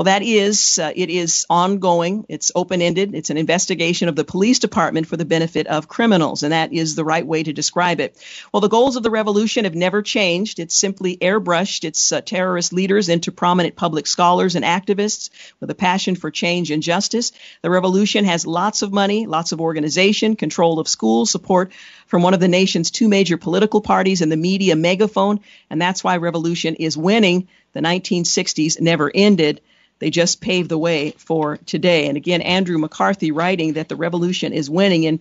Well, 0.00 0.06
that 0.06 0.22
is, 0.22 0.78
uh, 0.78 0.94
it 0.96 1.10
is 1.10 1.44
ongoing. 1.50 2.24
It's 2.30 2.50
open 2.54 2.80
ended. 2.80 3.14
It's 3.14 3.28
an 3.28 3.36
investigation 3.36 4.08
of 4.08 4.16
the 4.16 4.24
police 4.24 4.58
department 4.58 5.06
for 5.06 5.18
the 5.18 5.26
benefit 5.26 5.66
of 5.66 5.88
criminals, 5.88 6.42
and 6.42 6.54
that 6.54 6.72
is 6.72 6.94
the 6.94 7.04
right 7.04 7.26
way 7.26 7.42
to 7.42 7.52
describe 7.52 8.00
it. 8.00 8.16
Well, 8.50 8.62
the 8.62 8.70
goals 8.70 8.96
of 8.96 9.02
the 9.02 9.10
revolution 9.10 9.64
have 9.64 9.74
never 9.74 10.00
changed. 10.00 10.58
It's 10.58 10.74
simply 10.74 11.18
airbrushed 11.18 11.84
its 11.84 12.12
uh, 12.12 12.22
terrorist 12.22 12.72
leaders 12.72 13.10
into 13.10 13.30
prominent 13.30 13.76
public 13.76 14.06
scholars 14.06 14.56
and 14.56 14.64
activists 14.64 15.28
with 15.60 15.68
a 15.68 15.74
passion 15.74 16.16
for 16.16 16.30
change 16.30 16.70
and 16.70 16.82
justice. 16.82 17.32
The 17.60 17.68
revolution 17.68 18.24
has 18.24 18.46
lots 18.46 18.80
of 18.80 18.94
money, 18.94 19.26
lots 19.26 19.52
of 19.52 19.60
organization, 19.60 20.34
control 20.34 20.78
of 20.78 20.88
schools, 20.88 21.30
support 21.30 21.72
from 22.06 22.22
one 22.22 22.32
of 22.32 22.40
the 22.40 22.48
nation's 22.48 22.90
two 22.90 23.08
major 23.10 23.36
political 23.36 23.82
parties 23.82 24.22
and 24.22 24.32
the 24.32 24.38
media 24.38 24.76
megaphone, 24.76 25.40
and 25.68 25.78
that's 25.78 26.02
why 26.02 26.16
revolution 26.16 26.76
is 26.76 26.96
winning. 26.96 27.48
The 27.74 27.80
1960s 27.80 28.80
never 28.80 29.12
ended. 29.14 29.60
They 30.00 30.10
just 30.10 30.40
paved 30.40 30.68
the 30.70 30.78
way 30.78 31.12
for 31.12 31.58
today. 31.58 32.08
And 32.08 32.16
again, 32.16 32.40
Andrew 32.40 32.78
McCarthy 32.78 33.30
writing 33.30 33.74
that 33.74 33.88
the 33.88 33.96
revolution 33.96 34.52
is 34.52 34.68
winning 34.68 35.06
and 35.06 35.20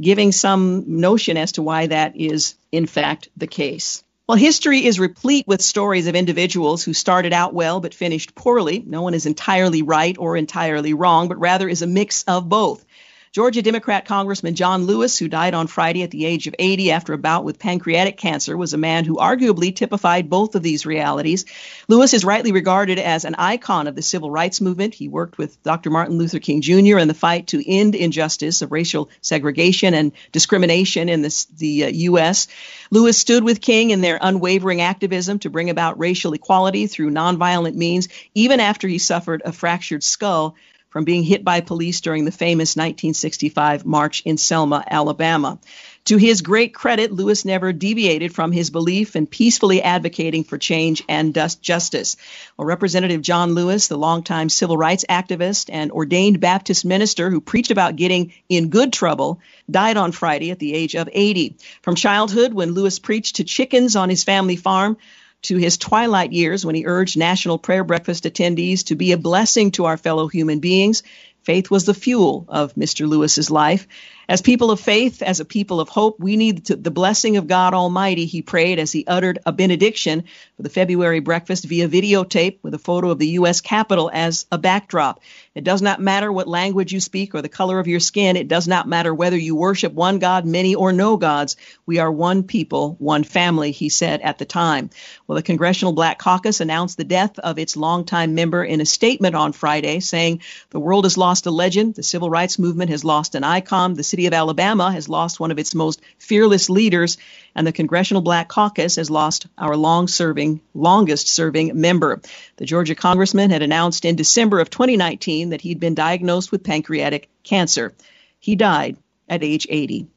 giving 0.00 0.30
some 0.30 1.00
notion 1.00 1.36
as 1.36 1.52
to 1.52 1.62
why 1.62 1.88
that 1.88 2.16
is, 2.16 2.54
in 2.70 2.86
fact, 2.86 3.28
the 3.36 3.48
case. 3.48 4.04
Well, 4.28 4.36
history 4.36 4.84
is 4.84 5.00
replete 5.00 5.48
with 5.48 5.62
stories 5.62 6.06
of 6.06 6.14
individuals 6.14 6.84
who 6.84 6.92
started 6.92 7.32
out 7.32 7.54
well 7.54 7.80
but 7.80 7.94
finished 7.94 8.34
poorly. 8.34 8.84
No 8.86 9.00
one 9.00 9.14
is 9.14 9.24
entirely 9.24 9.80
right 9.80 10.16
or 10.18 10.36
entirely 10.36 10.92
wrong, 10.92 11.28
but 11.28 11.40
rather 11.40 11.66
is 11.66 11.80
a 11.80 11.86
mix 11.86 12.24
of 12.24 12.46
both. 12.46 12.84
Georgia 13.32 13.60
Democrat 13.60 14.06
Congressman 14.06 14.54
John 14.54 14.84
Lewis, 14.84 15.18
who 15.18 15.28
died 15.28 15.52
on 15.52 15.66
Friday 15.66 16.02
at 16.02 16.10
the 16.10 16.24
age 16.24 16.46
of 16.46 16.54
80 16.58 16.90
after 16.92 17.12
a 17.12 17.18
bout 17.18 17.44
with 17.44 17.58
pancreatic 17.58 18.16
cancer, 18.16 18.56
was 18.56 18.72
a 18.72 18.78
man 18.78 19.04
who 19.04 19.16
arguably 19.16 19.74
typified 19.74 20.30
both 20.30 20.54
of 20.54 20.62
these 20.62 20.86
realities. 20.86 21.44
Lewis 21.88 22.14
is 22.14 22.24
rightly 22.24 22.52
regarded 22.52 22.98
as 22.98 23.24
an 23.24 23.34
icon 23.36 23.86
of 23.86 23.94
the 23.94 24.02
civil 24.02 24.30
rights 24.30 24.60
movement. 24.60 24.94
He 24.94 25.08
worked 25.08 25.36
with 25.36 25.62
Dr. 25.62 25.90
Martin 25.90 26.16
Luther 26.16 26.38
King 26.38 26.62
Jr. 26.62 26.98
in 26.98 27.08
the 27.08 27.14
fight 27.14 27.48
to 27.48 27.70
end 27.70 27.94
injustice 27.94 28.62
of 28.62 28.72
racial 28.72 29.10
segregation 29.20 29.92
and 29.92 30.12
discrimination 30.32 31.08
in 31.10 31.22
the 31.22 31.84
uh, 31.84 31.88
U.S. 31.88 32.48
Lewis 32.90 33.18
stood 33.18 33.44
with 33.44 33.60
King 33.60 33.90
in 33.90 34.00
their 34.00 34.18
unwavering 34.20 34.80
activism 34.80 35.38
to 35.40 35.50
bring 35.50 35.68
about 35.68 35.98
racial 35.98 36.32
equality 36.32 36.86
through 36.86 37.10
nonviolent 37.10 37.74
means, 37.74 38.08
even 38.34 38.60
after 38.60 38.88
he 38.88 38.98
suffered 38.98 39.42
a 39.44 39.52
fractured 39.52 40.02
skull 40.02 40.56
from 40.90 41.04
being 41.04 41.22
hit 41.22 41.44
by 41.44 41.60
police 41.60 42.00
during 42.00 42.24
the 42.24 42.32
famous 42.32 42.76
1965 42.76 43.84
march 43.84 44.22
in 44.24 44.36
Selma, 44.36 44.84
Alabama. 44.90 45.58
To 46.06 46.16
his 46.16 46.40
great 46.40 46.72
credit, 46.72 47.12
Lewis 47.12 47.44
never 47.44 47.70
deviated 47.70 48.34
from 48.34 48.50
his 48.50 48.70
belief 48.70 49.14
in 49.14 49.26
peacefully 49.26 49.82
advocating 49.82 50.42
for 50.42 50.56
change 50.56 51.02
and 51.06 51.38
justice. 51.60 52.16
Well, 52.56 52.66
Representative 52.66 53.20
John 53.20 53.54
Lewis, 53.54 53.88
the 53.88 53.98
longtime 53.98 54.48
civil 54.48 54.78
rights 54.78 55.04
activist 55.10 55.68
and 55.70 55.92
ordained 55.92 56.40
Baptist 56.40 56.86
minister 56.86 57.28
who 57.28 57.42
preached 57.42 57.70
about 57.70 57.96
getting 57.96 58.32
in 58.48 58.70
good 58.70 58.94
trouble, 58.94 59.40
died 59.70 59.98
on 59.98 60.12
Friday 60.12 60.50
at 60.50 60.58
the 60.58 60.72
age 60.72 60.94
of 60.94 61.10
80. 61.12 61.56
From 61.82 61.94
childhood, 61.94 62.54
when 62.54 62.72
Lewis 62.72 62.98
preached 62.98 63.36
to 63.36 63.44
chickens 63.44 63.94
on 63.94 64.08
his 64.08 64.24
family 64.24 64.56
farm, 64.56 64.96
to 65.42 65.56
his 65.56 65.76
twilight 65.76 66.32
years 66.32 66.64
when 66.64 66.74
he 66.74 66.86
urged 66.86 67.16
National 67.16 67.58
Prayer 67.58 67.84
Breakfast 67.84 68.24
attendees 68.24 68.86
to 68.86 68.94
be 68.94 69.12
a 69.12 69.18
blessing 69.18 69.70
to 69.72 69.84
our 69.86 69.96
fellow 69.96 70.28
human 70.28 70.60
beings. 70.60 71.02
Faith 71.42 71.70
was 71.70 71.84
the 71.84 71.94
fuel 71.94 72.44
of 72.48 72.74
Mr. 72.74 73.08
Lewis's 73.08 73.50
life. 73.50 73.86
As 74.30 74.42
people 74.42 74.70
of 74.70 74.78
faith, 74.78 75.22
as 75.22 75.40
a 75.40 75.44
people 75.46 75.80
of 75.80 75.88
hope, 75.88 76.20
we 76.20 76.36
need 76.36 76.66
the 76.66 76.90
blessing 76.90 77.38
of 77.38 77.46
God 77.46 77.72
Almighty, 77.72 78.26
he 78.26 78.42
prayed 78.42 78.78
as 78.78 78.92
he 78.92 79.06
uttered 79.06 79.38
a 79.46 79.52
benediction 79.52 80.24
for 80.54 80.62
the 80.62 80.68
February 80.68 81.20
breakfast 81.20 81.64
via 81.64 81.88
videotape 81.88 82.58
with 82.62 82.74
a 82.74 82.78
photo 82.78 83.08
of 83.08 83.18
the 83.18 83.28
U.S. 83.28 83.62
Capitol 83.62 84.10
as 84.12 84.44
a 84.52 84.58
backdrop. 84.58 85.22
It 85.54 85.64
does 85.64 85.80
not 85.80 86.00
matter 86.00 86.30
what 86.30 86.46
language 86.46 86.92
you 86.92 87.00
speak 87.00 87.34
or 87.34 87.40
the 87.40 87.48
color 87.48 87.78
of 87.78 87.88
your 87.88 88.00
skin. 88.00 88.36
It 88.36 88.48
does 88.48 88.68
not 88.68 88.86
matter 88.86 89.14
whether 89.14 89.36
you 89.36 89.56
worship 89.56 89.94
one 89.94 90.18
God, 90.18 90.44
many, 90.44 90.74
or 90.74 90.92
no 90.92 91.16
gods. 91.16 91.56
We 91.86 91.98
are 91.98 92.12
one 92.12 92.42
people, 92.42 92.96
one 92.98 93.24
family, 93.24 93.70
he 93.70 93.88
said 93.88 94.20
at 94.20 94.36
the 94.36 94.44
time. 94.44 94.90
Well, 95.26 95.36
the 95.36 95.42
Congressional 95.42 95.94
Black 95.94 96.18
Caucus 96.18 96.60
announced 96.60 96.98
the 96.98 97.04
death 97.04 97.38
of 97.38 97.58
its 97.58 97.78
longtime 97.78 98.34
member 98.34 98.62
in 98.62 98.82
a 98.82 98.86
statement 98.86 99.34
on 99.34 99.52
Friday, 99.52 100.00
saying 100.00 100.42
the 100.68 100.80
world 100.80 101.06
has 101.06 101.16
lost 101.16 101.46
a 101.46 101.50
legend, 101.50 101.94
the 101.94 102.02
civil 102.02 102.28
rights 102.28 102.58
movement 102.58 102.90
has 102.90 103.04
lost 103.04 103.34
an 103.34 103.42
icon, 103.42 103.94
the 103.94 104.04
city 104.18 104.26
of 104.26 104.34
Alabama 104.34 104.90
has 104.90 105.08
lost 105.08 105.38
one 105.38 105.52
of 105.52 105.60
its 105.60 105.76
most 105.76 106.00
fearless 106.18 106.68
leaders, 106.68 107.18
and 107.54 107.64
the 107.64 107.72
Congressional 107.72 108.20
Black 108.20 108.48
Caucus 108.48 108.96
has 108.96 109.10
lost 109.10 109.46
our 109.56 109.76
long-serving, 109.76 110.60
longest-serving 110.74 111.80
member. 111.80 112.20
The 112.56 112.66
Georgia 112.66 112.96
congressman 112.96 113.50
had 113.50 113.62
announced 113.62 114.04
in 114.04 114.16
December 114.16 114.58
of 114.58 114.70
2019 114.70 115.50
that 115.50 115.60
he'd 115.60 115.78
been 115.78 115.94
diagnosed 115.94 116.50
with 116.50 116.64
pancreatic 116.64 117.28
cancer. 117.44 117.94
He 118.40 118.56
died 118.56 118.96
at 119.28 119.44
age 119.44 119.68
80. 119.70 120.08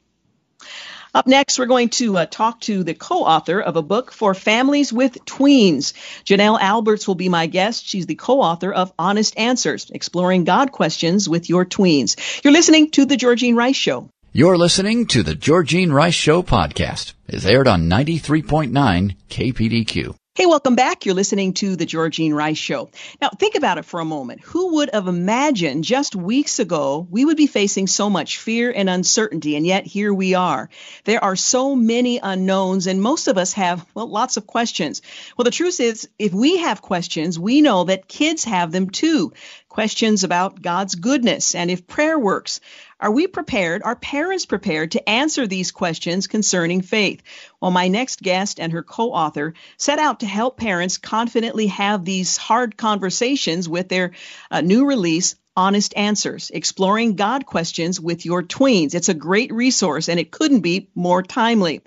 Up 1.14 1.26
next, 1.26 1.58
we're 1.58 1.66
going 1.66 1.90
to 1.90 2.16
uh, 2.16 2.26
talk 2.26 2.60
to 2.62 2.84
the 2.84 2.94
co-author 2.94 3.60
of 3.60 3.76
a 3.76 3.82
book 3.82 4.12
for 4.12 4.32
families 4.32 4.94
with 4.94 5.22
tweens. 5.26 5.92
Janelle 6.24 6.58
Alberts 6.58 7.06
will 7.06 7.14
be 7.14 7.28
my 7.28 7.46
guest. 7.46 7.86
She's 7.86 8.06
the 8.06 8.14
co-author 8.14 8.72
of 8.72 8.94
Honest 8.98 9.38
Answers, 9.38 9.90
exploring 9.90 10.44
God 10.44 10.72
questions 10.72 11.28
with 11.28 11.50
your 11.50 11.66
tweens. 11.66 12.42
You're 12.42 12.54
listening 12.54 12.90
to 12.92 13.04
the 13.04 13.16
Georgene 13.16 13.56
Rice 13.56 13.76
Show. 13.76 14.08
You're 14.32 14.56
listening 14.56 15.04
to 15.08 15.22
the 15.22 15.34
Georgene 15.34 15.92
Rice 15.92 16.14
Show 16.14 16.42
podcast. 16.42 17.12
It's 17.28 17.44
aired 17.44 17.68
on 17.68 17.90
93.9 17.90 19.14
KPDQ. 19.28 20.14
Hey, 20.34 20.46
welcome 20.46 20.76
back. 20.76 21.04
You're 21.04 21.14
listening 21.14 21.52
to 21.54 21.76
the 21.76 21.84
Georgene 21.84 22.32
Rice 22.32 22.56
Show. 22.56 22.88
Now, 23.20 23.28
think 23.28 23.54
about 23.54 23.76
it 23.76 23.84
for 23.84 24.00
a 24.00 24.04
moment. 24.06 24.40
Who 24.40 24.76
would 24.76 24.88
have 24.90 25.06
imagined 25.06 25.84
just 25.84 26.16
weeks 26.16 26.58
ago 26.58 27.06
we 27.10 27.26
would 27.26 27.36
be 27.36 27.46
facing 27.46 27.86
so 27.86 28.08
much 28.08 28.38
fear 28.38 28.72
and 28.74 28.88
uncertainty, 28.88 29.56
and 29.56 29.66
yet 29.66 29.84
here 29.84 30.12
we 30.14 30.32
are. 30.32 30.70
There 31.04 31.22
are 31.22 31.36
so 31.36 31.76
many 31.76 32.18
unknowns, 32.18 32.86
and 32.86 33.02
most 33.02 33.28
of 33.28 33.36
us 33.36 33.52
have, 33.52 33.84
well, 33.92 34.08
lots 34.08 34.38
of 34.38 34.46
questions. 34.46 35.02
Well, 35.36 35.44
the 35.44 35.50
truth 35.50 35.80
is, 35.80 36.08
if 36.18 36.32
we 36.32 36.56
have 36.56 36.80
questions, 36.80 37.38
we 37.38 37.60
know 37.60 37.84
that 37.84 38.08
kids 38.08 38.44
have 38.44 38.72
them 38.72 38.88
too. 38.88 39.34
Questions 39.68 40.24
about 40.24 40.62
God's 40.62 40.94
goodness 40.94 41.54
and 41.54 41.70
if 41.70 41.86
prayer 41.86 42.18
works. 42.18 42.60
Are 43.02 43.10
we 43.10 43.26
prepared? 43.26 43.82
Are 43.82 43.96
parents 43.96 44.46
prepared 44.46 44.92
to 44.92 45.08
answer 45.08 45.48
these 45.48 45.72
questions 45.72 46.28
concerning 46.28 46.82
faith? 46.82 47.20
Well, 47.60 47.72
my 47.72 47.88
next 47.88 48.22
guest 48.22 48.60
and 48.60 48.70
her 48.70 48.84
co 48.84 49.10
author 49.10 49.54
set 49.76 49.98
out 49.98 50.20
to 50.20 50.26
help 50.26 50.56
parents 50.56 50.98
confidently 50.98 51.66
have 51.66 52.04
these 52.04 52.36
hard 52.36 52.76
conversations 52.76 53.68
with 53.68 53.88
their 53.88 54.12
uh, 54.52 54.60
new 54.60 54.86
release, 54.86 55.34
Honest 55.56 55.94
Answers, 55.96 56.52
Exploring 56.54 57.16
God 57.16 57.44
Questions 57.44 58.00
with 58.00 58.24
Your 58.24 58.40
Tweens. 58.40 58.94
It's 58.94 59.08
a 59.08 59.14
great 59.14 59.52
resource 59.52 60.08
and 60.08 60.20
it 60.20 60.30
couldn't 60.30 60.60
be 60.60 60.88
more 60.94 61.24
timely. 61.24 61.80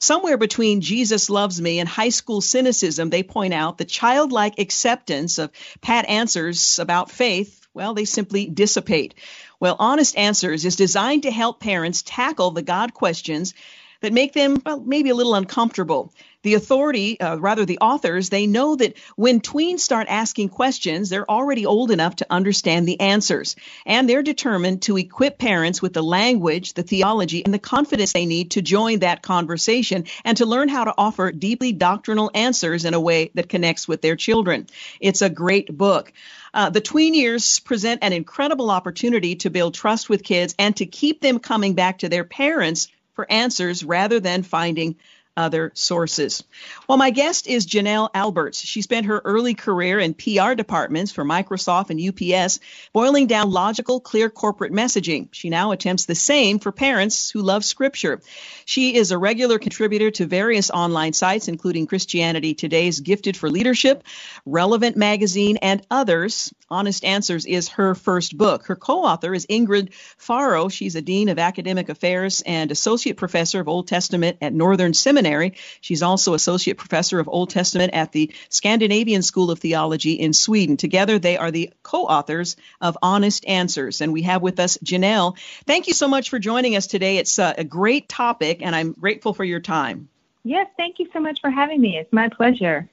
Somewhere 0.00 0.38
between 0.38 0.80
Jesus 0.80 1.28
Loves 1.28 1.60
Me 1.60 1.80
and 1.80 1.88
high 1.88 2.08
school 2.08 2.40
cynicism, 2.40 3.10
they 3.10 3.22
point 3.22 3.52
out 3.52 3.76
the 3.76 3.84
childlike 3.84 4.58
acceptance 4.58 5.36
of 5.36 5.50
pat 5.82 6.08
answers 6.08 6.78
about 6.78 7.10
faith, 7.10 7.61
well, 7.74 7.94
they 7.94 8.04
simply 8.04 8.46
dissipate. 8.46 9.14
Well, 9.58 9.76
Honest 9.78 10.16
Answers 10.16 10.64
is 10.64 10.76
designed 10.76 11.22
to 11.22 11.30
help 11.30 11.60
parents 11.60 12.02
tackle 12.02 12.50
the 12.50 12.62
God 12.62 12.92
questions 12.92 13.54
that 14.02 14.12
make 14.12 14.32
them 14.32 14.60
well, 14.66 14.80
maybe 14.80 15.10
a 15.10 15.14
little 15.14 15.34
uncomfortable. 15.34 16.12
The 16.42 16.54
authority, 16.54 17.20
uh, 17.20 17.36
rather 17.36 17.64
the 17.64 17.78
authors, 17.78 18.28
they 18.28 18.48
know 18.48 18.74
that 18.74 18.98
when 19.14 19.40
tweens 19.40 19.78
start 19.78 20.08
asking 20.10 20.48
questions, 20.48 21.08
they're 21.08 21.30
already 21.30 21.66
old 21.66 21.92
enough 21.92 22.16
to 22.16 22.26
understand 22.28 22.86
the 22.86 22.98
answers. 22.98 23.54
And 23.86 24.08
they're 24.08 24.24
determined 24.24 24.82
to 24.82 24.98
equip 24.98 25.38
parents 25.38 25.80
with 25.80 25.92
the 25.92 26.02
language, 26.02 26.74
the 26.74 26.82
theology, 26.82 27.44
and 27.44 27.54
the 27.54 27.60
confidence 27.60 28.12
they 28.12 28.26
need 28.26 28.50
to 28.52 28.62
join 28.62 28.98
that 28.98 29.22
conversation 29.22 30.06
and 30.24 30.36
to 30.38 30.46
learn 30.46 30.68
how 30.68 30.82
to 30.82 30.94
offer 30.98 31.30
deeply 31.30 31.72
doctrinal 31.72 32.32
answers 32.34 32.84
in 32.84 32.94
a 32.94 33.00
way 33.00 33.30
that 33.34 33.48
connects 33.48 33.86
with 33.86 34.02
their 34.02 34.16
children. 34.16 34.66
It's 34.98 35.22
a 35.22 35.30
great 35.30 35.78
book. 35.78 36.12
Uh, 36.54 36.68
the 36.68 36.80
tween 36.80 37.14
years 37.14 37.60
present 37.60 38.02
an 38.02 38.12
incredible 38.12 38.70
opportunity 38.70 39.36
to 39.36 39.50
build 39.50 39.74
trust 39.74 40.08
with 40.08 40.22
kids 40.22 40.54
and 40.58 40.76
to 40.76 40.86
keep 40.86 41.20
them 41.20 41.38
coming 41.38 41.74
back 41.74 41.98
to 41.98 42.08
their 42.08 42.24
parents 42.24 42.88
for 43.14 43.30
answers 43.30 43.84
rather 43.84 44.20
than 44.20 44.42
finding 44.42 44.96
other 45.36 45.72
sources. 45.74 46.44
Well, 46.88 46.98
my 46.98 47.10
guest 47.10 47.46
is 47.46 47.66
Janelle 47.66 48.10
Alberts. 48.12 48.60
She 48.60 48.82
spent 48.82 49.06
her 49.06 49.20
early 49.24 49.54
career 49.54 49.98
in 49.98 50.14
PR 50.14 50.54
departments 50.54 51.10
for 51.10 51.24
Microsoft 51.24 51.90
and 51.90 52.00
UPS, 52.00 52.60
boiling 52.92 53.26
down 53.26 53.50
logical, 53.50 54.00
clear 54.00 54.28
corporate 54.28 54.72
messaging. 54.72 55.28
She 55.32 55.48
now 55.48 55.72
attempts 55.72 56.04
the 56.04 56.14
same 56.14 56.58
for 56.58 56.70
parents 56.70 57.30
who 57.30 57.40
love 57.40 57.64
scripture. 57.64 58.20
She 58.66 58.94
is 58.94 59.10
a 59.10 59.18
regular 59.18 59.58
contributor 59.58 60.10
to 60.12 60.26
various 60.26 60.70
online 60.70 61.14
sites, 61.14 61.48
including 61.48 61.86
Christianity 61.86 62.54
Today's 62.54 63.00
Gifted 63.00 63.36
for 63.36 63.48
Leadership, 63.48 64.04
Relevant 64.44 64.96
Magazine, 64.96 65.56
and 65.58 65.84
others. 65.90 66.52
Honest 66.70 67.04
Answers 67.04 67.46
is 67.46 67.68
her 67.70 67.94
first 67.94 68.36
book. 68.36 68.66
Her 68.66 68.76
co-author 68.76 69.34
is 69.34 69.46
Ingrid 69.46 69.94
Faro. 69.94 70.68
She's 70.68 70.94
a 70.94 71.02
Dean 71.02 71.28
of 71.28 71.38
Academic 71.38 71.88
Affairs 71.88 72.42
and 72.44 72.70
Associate 72.70 73.16
Professor 73.16 73.60
of 73.60 73.68
Old 73.68 73.88
Testament 73.88 74.38
at 74.40 74.52
Northern 74.52 74.94
Seminary. 74.94 75.21
She's 75.80 76.02
also 76.02 76.34
Associate 76.34 76.76
Professor 76.76 77.18
of 77.18 77.28
Old 77.28 77.50
Testament 77.50 77.94
at 77.94 78.12
the 78.12 78.32
Scandinavian 78.48 79.22
School 79.22 79.50
of 79.50 79.58
Theology 79.58 80.12
in 80.12 80.32
Sweden. 80.32 80.76
Together, 80.76 81.18
they 81.18 81.36
are 81.36 81.50
the 81.50 81.72
co-authors 81.82 82.56
of 82.80 82.98
Honest 83.02 83.46
Answers. 83.46 84.00
And 84.00 84.12
we 84.12 84.22
have 84.22 84.42
with 84.42 84.60
us 84.60 84.78
Janelle. 84.78 85.36
Thank 85.66 85.86
you 85.86 85.94
so 85.94 86.08
much 86.08 86.30
for 86.30 86.38
joining 86.38 86.76
us 86.76 86.86
today. 86.86 87.18
It's 87.18 87.38
uh, 87.38 87.54
a 87.56 87.64
great 87.64 88.08
topic, 88.08 88.58
and 88.62 88.74
I'm 88.74 88.92
grateful 88.92 89.34
for 89.34 89.44
your 89.44 89.60
time. 89.60 90.08
Yes, 90.44 90.66
thank 90.76 90.98
you 90.98 91.08
so 91.12 91.20
much 91.20 91.40
for 91.40 91.50
having 91.50 91.80
me. 91.80 91.98
It's 91.98 92.12
my 92.12 92.28
pleasure. 92.28 92.88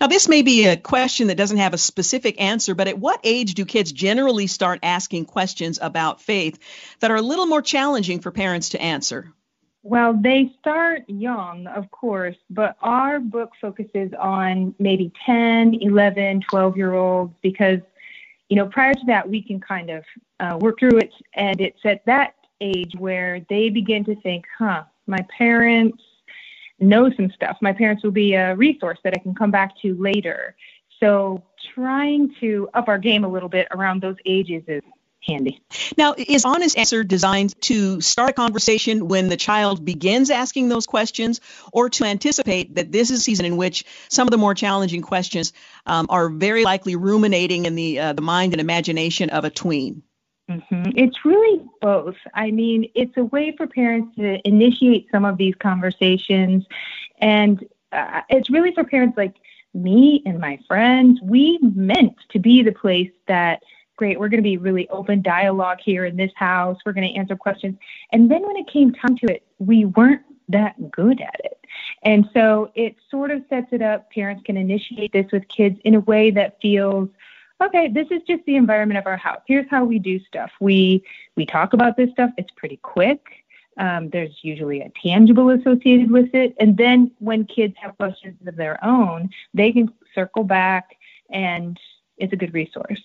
Now, 0.00 0.08
this 0.08 0.28
may 0.28 0.42
be 0.42 0.66
a 0.66 0.76
question 0.76 1.28
that 1.28 1.36
doesn't 1.36 1.56
have 1.56 1.74
a 1.74 1.78
specific 1.78 2.40
answer, 2.40 2.74
but 2.74 2.88
at 2.88 2.98
what 2.98 3.20
age 3.24 3.54
do 3.54 3.64
kids 3.64 3.92
generally 3.92 4.46
start 4.46 4.80
asking 4.82 5.24
questions 5.24 5.78
about 5.80 6.20
faith 6.20 6.58
that 7.00 7.10
are 7.10 7.16
a 7.16 7.22
little 7.22 7.46
more 7.46 7.62
challenging 7.62 8.20
for 8.20 8.30
parents 8.30 8.70
to 8.70 8.82
answer? 8.82 9.32
Well, 9.86 10.14
they 10.18 10.50
start 10.58 11.02
young, 11.08 11.66
of 11.66 11.90
course, 11.90 12.36
but 12.48 12.74
our 12.80 13.20
book 13.20 13.52
focuses 13.60 14.10
on 14.18 14.74
maybe 14.78 15.12
10, 15.26 15.74
11, 15.74 16.40
12 16.48 16.76
year 16.78 16.94
olds 16.94 17.34
because, 17.42 17.80
you 18.48 18.56
know, 18.56 18.64
prior 18.64 18.94
to 18.94 19.06
that, 19.08 19.28
we 19.28 19.42
can 19.42 19.60
kind 19.60 19.90
of 19.90 20.04
uh, 20.40 20.56
work 20.58 20.80
through 20.80 20.96
it. 21.00 21.12
And 21.34 21.60
it's 21.60 21.84
at 21.84 22.02
that 22.06 22.34
age 22.62 22.94
where 22.96 23.44
they 23.50 23.68
begin 23.68 24.06
to 24.06 24.18
think, 24.22 24.46
huh, 24.58 24.84
my 25.06 25.20
parents 25.36 26.02
know 26.80 27.12
some 27.12 27.30
stuff. 27.32 27.58
My 27.60 27.74
parents 27.74 28.02
will 28.02 28.10
be 28.10 28.32
a 28.32 28.56
resource 28.56 28.98
that 29.04 29.12
I 29.14 29.18
can 29.18 29.34
come 29.34 29.50
back 29.50 29.78
to 29.82 29.94
later. 29.96 30.56
So 30.98 31.42
trying 31.74 32.34
to 32.40 32.70
up 32.72 32.88
our 32.88 32.98
game 32.98 33.24
a 33.24 33.28
little 33.28 33.50
bit 33.50 33.68
around 33.70 34.00
those 34.00 34.16
ages 34.24 34.62
is 34.66 34.82
handy. 35.26 35.62
Now, 35.96 36.14
is 36.16 36.44
Honest 36.44 36.78
Answer 36.78 37.04
designed 37.04 37.60
to 37.62 38.00
start 38.00 38.30
a 38.30 38.32
conversation 38.32 39.08
when 39.08 39.28
the 39.28 39.36
child 39.36 39.84
begins 39.84 40.30
asking 40.30 40.68
those 40.68 40.86
questions 40.86 41.40
or 41.72 41.88
to 41.90 42.04
anticipate 42.04 42.74
that 42.74 42.92
this 42.92 43.10
is 43.10 43.20
a 43.20 43.22
season 43.22 43.46
in 43.46 43.56
which 43.56 43.84
some 44.08 44.26
of 44.26 44.30
the 44.30 44.38
more 44.38 44.54
challenging 44.54 45.02
questions 45.02 45.52
um, 45.86 46.06
are 46.08 46.28
very 46.28 46.64
likely 46.64 46.96
ruminating 46.96 47.66
in 47.66 47.74
the, 47.74 47.98
uh, 47.98 48.12
the 48.12 48.22
mind 48.22 48.52
and 48.52 48.60
imagination 48.60 49.30
of 49.30 49.44
a 49.44 49.50
tween? 49.50 50.02
Mm-hmm. 50.50 50.90
It's 50.94 51.24
really 51.24 51.62
both. 51.80 52.16
I 52.34 52.50
mean, 52.50 52.90
it's 52.94 53.16
a 53.16 53.24
way 53.24 53.54
for 53.56 53.66
parents 53.66 54.14
to 54.16 54.46
initiate 54.46 55.08
some 55.10 55.24
of 55.24 55.38
these 55.38 55.54
conversations, 55.54 56.66
and 57.18 57.66
uh, 57.92 58.20
it's 58.28 58.50
really 58.50 58.74
for 58.74 58.84
parents 58.84 59.16
like 59.16 59.34
me 59.72 60.22
and 60.26 60.38
my 60.38 60.58
friends. 60.68 61.18
We 61.22 61.58
meant 61.62 62.16
to 62.30 62.38
be 62.38 62.62
the 62.62 62.72
place 62.72 63.10
that, 63.26 63.62
great, 63.96 64.18
we're 64.18 64.28
going 64.28 64.38
to 64.38 64.42
be 64.42 64.56
really 64.56 64.88
open 64.88 65.22
dialogue 65.22 65.78
here 65.82 66.04
in 66.04 66.16
this 66.16 66.32
house. 66.34 66.78
We're 66.84 66.92
going 66.92 67.08
to 67.12 67.18
answer 67.18 67.36
questions. 67.36 67.76
And 68.12 68.30
then 68.30 68.42
when 68.46 68.56
it 68.56 68.66
came 68.66 68.92
time 68.92 69.16
to 69.18 69.26
it, 69.26 69.44
we 69.58 69.84
weren't 69.84 70.22
that 70.48 70.90
good 70.90 71.20
at 71.20 71.40
it. 71.44 71.58
And 72.02 72.28
so 72.34 72.70
it 72.74 72.96
sort 73.10 73.30
of 73.30 73.42
sets 73.48 73.68
it 73.72 73.82
up. 73.82 74.10
Parents 74.12 74.42
can 74.44 74.56
initiate 74.56 75.12
this 75.12 75.26
with 75.32 75.48
kids 75.48 75.78
in 75.84 75.94
a 75.94 76.00
way 76.00 76.30
that 76.32 76.60
feels 76.60 77.08
okay, 77.62 77.88
this 77.88 78.08
is 78.10 78.20
just 78.26 78.44
the 78.46 78.56
environment 78.56 78.98
of 78.98 79.06
our 79.06 79.16
house. 79.16 79.40
Here's 79.46 79.68
how 79.70 79.84
we 79.84 79.98
do 79.98 80.20
stuff. 80.24 80.50
We 80.60 81.02
we 81.36 81.46
talk 81.46 81.72
about 81.72 81.96
this 81.96 82.10
stuff. 82.10 82.30
It's 82.36 82.50
pretty 82.56 82.78
quick. 82.78 83.24
Um, 83.78 84.10
there's 84.10 84.38
usually 84.42 84.80
a 84.80 84.92
tangible 85.02 85.50
associated 85.50 86.10
with 86.10 86.34
it, 86.34 86.54
and 86.60 86.76
then 86.76 87.10
when 87.18 87.44
kids 87.46 87.74
have 87.80 87.96
questions 87.96 88.36
of 88.46 88.56
their 88.56 88.82
own, 88.84 89.30
they 89.52 89.72
can 89.72 89.92
circle 90.14 90.44
back, 90.44 90.96
and 91.30 91.78
it's 92.18 92.32
a 92.32 92.36
good 92.36 92.54
resource. 92.54 93.02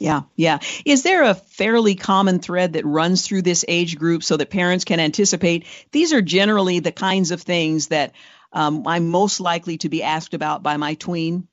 Yeah, 0.00 0.22
yeah. 0.34 0.60
Is 0.86 1.02
there 1.02 1.24
a 1.24 1.34
fairly 1.34 1.94
common 1.94 2.38
thread 2.38 2.72
that 2.72 2.86
runs 2.86 3.26
through 3.26 3.42
this 3.42 3.66
age 3.68 3.98
group 3.98 4.24
so 4.24 4.38
that 4.38 4.48
parents 4.48 4.86
can 4.86 4.98
anticipate 4.98 5.66
these 5.92 6.14
are 6.14 6.22
generally 6.22 6.80
the 6.80 6.90
kinds 6.90 7.32
of 7.32 7.42
things 7.42 7.88
that 7.88 8.14
um, 8.52 8.86
I'm 8.86 9.08
most 9.08 9.40
likely 9.40 9.76
to 9.78 9.90
be 9.90 10.02
asked 10.02 10.32
about 10.32 10.62
by 10.62 10.78
my 10.78 10.94
tween? 10.94 11.46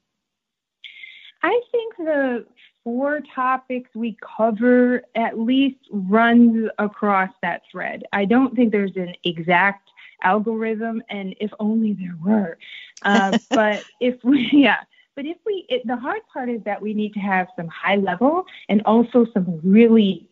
I 1.44 1.60
think 1.72 1.98
the 1.98 2.46
four 2.86 3.22
topics 3.36 3.90
we 3.94 4.18
cover 4.38 5.04
at 5.14 5.38
least 5.38 5.80
runs 5.92 6.70
across 6.80 7.30
that 7.42 7.64
thread. 7.70 8.04
I 8.14 8.24
don't 8.24 8.56
think 8.56 8.72
there's 8.72 8.96
an 8.96 9.14
exact 9.26 9.90
algorithm, 10.24 11.04
and 11.10 11.36
if 11.42 11.52
only 11.60 11.94
there 11.94 12.18
were. 12.24 12.58
Uh, 13.02 13.38
but 13.50 13.84
if 14.00 14.16
we, 14.24 14.50
yeah, 14.54 14.80
but 15.18 15.26
if 15.26 15.38
we, 15.48 15.66
it, 15.68 15.86
the 15.88 15.98
hard 15.98 16.22
part 16.32 16.48
is 16.48 16.62
that 16.64 16.80
we 16.80 16.94
need 16.94 17.12
to 17.16 17.20
have 17.20 17.48
some 17.56 17.68
high 17.68 17.96
level 17.96 18.46
and 18.70 18.84
also 18.86 19.26
some 19.34 19.60
really 19.64 20.30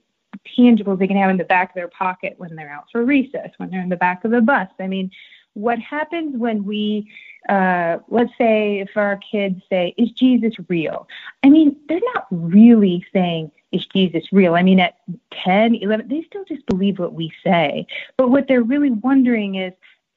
tangibles 0.55 0.99
they 0.99 1.07
can 1.07 1.17
have 1.17 1.31
in 1.31 1.38
the 1.38 1.43
back 1.43 1.69
of 1.71 1.75
their 1.75 1.88
pocket 1.88 2.36
when 2.38 2.55
they're 2.55 2.69
out 2.69 2.86
for 2.91 3.03
recess, 3.03 3.49
when 3.57 3.71
they're 3.71 3.81
in 3.81 3.89
the 3.89 3.95
back 3.95 4.23
of 4.23 4.29
the 4.29 4.41
bus. 4.41 4.67
I 4.79 4.86
mean, 4.86 5.09
what 5.55 5.79
happens 5.79 6.38
when 6.38 6.63
we 6.65 7.09
uh, 7.49 7.97
let's 8.09 8.31
say 8.38 8.79
if 8.79 8.89
our 8.95 9.17
kids 9.17 9.61
say, 9.69 9.93
Is 9.97 10.11
Jesus 10.11 10.53
real? 10.67 11.07
I 11.43 11.49
mean, 11.49 11.75
they're 11.88 11.99
not 12.13 12.27
really 12.31 13.05
saying, 13.13 13.51
Is 13.71 13.86
Jesus 13.88 14.23
real? 14.31 14.55
I 14.55 14.63
mean, 14.63 14.79
at 14.79 14.97
10, 15.43 15.75
11, 15.75 16.07
they 16.07 16.23
still 16.23 16.45
just 16.45 16.65
believe 16.65 16.99
what 16.99 17.13
we 17.13 17.31
say. 17.43 17.86
But 18.17 18.29
what 18.29 18.47
they're 18.47 18.63
really 18.63 18.91
wondering 18.91 19.55
is, 19.55 19.73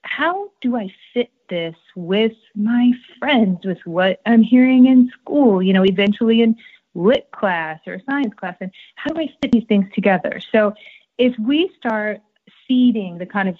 How 0.09 0.51
do 0.61 0.77
I 0.77 0.93
fit 1.15 1.31
this 1.49 1.77
with 1.95 2.33
my 2.55 2.93
friends, 3.19 3.59
with 3.65 3.79
what 3.85 4.21
I'm 4.27 4.43
hearing 4.43 4.87
in 4.87 5.11
school, 5.21 5.63
you 5.63 5.73
know, 5.73 5.85
eventually 5.85 6.43
in 6.43 6.57
lit 6.95 7.29
class 7.31 7.81
or 7.87 8.01
science 8.09 8.35
class? 8.35 8.57
And 8.61 8.71
how 8.97 9.13
do 9.13 9.21
I 9.21 9.29
fit 9.41 9.53
these 9.53 9.67
things 9.69 9.87
together? 9.95 10.41
So 10.51 10.73
if 11.19 11.39
we 11.39 11.71
start 11.77 12.21
seeding 12.67 13.19
the 13.19 13.27
kind 13.27 13.49
of 13.49 13.57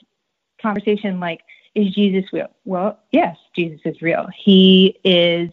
conversation 0.61 1.21
like, 1.21 1.41
is 1.75 1.95
Jesus 1.95 2.25
real? 2.33 2.49
Well, 2.65 2.99
yes, 3.13 3.37
Jesus 3.55 3.81
is 3.85 4.03
real. 4.03 4.27
He 4.37 4.99
is 5.05 5.51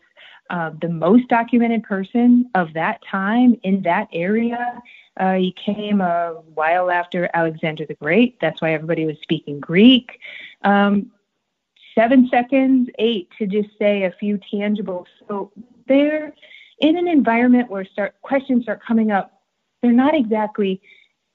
uh, 0.50 0.72
the 0.82 0.90
most 0.90 1.28
documented 1.28 1.84
person 1.84 2.50
of 2.56 2.74
that 2.74 3.00
time 3.10 3.60
in 3.64 3.82
that 3.84 4.08
area. 4.14 4.82
Uh, 5.18 5.36
he 5.36 5.54
came 5.54 6.02
a 6.02 6.34
while 6.54 6.92
after 6.92 7.30
Alexander 7.34 7.86
the 7.86 7.94
Great. 7.96 8.40
That's 8.42 8.62
why 8.62 8.74
everybody 8.74 9.06
was 9.06 9.18
speaking 9.22 9.60
Greek. 9.60 10.20
Um, 10.64 11.12
seven 11.94 12.28
seconds, 12.30 12.90
eight 13.00 13.30
to 13.38 13.48
just 13.48 13.70
say 13.80 14.04
a 14.04 14.12
few 14.12 14.38
tangibles. 14.54 15.06
So 15.28 15.52
they're 15.88 16.34
in 16.80 16.98
an 16.98 17.08
environment 17.08 17.70
where 17.70 17.86
start 17.86 18.16
questions 18.22 18.64
start 18.64 18.82
coming 18.84 19.12
up. 19.12 19.42
They're 19.82 19.94
not 19.94 20.14
exactly 20.16 20.82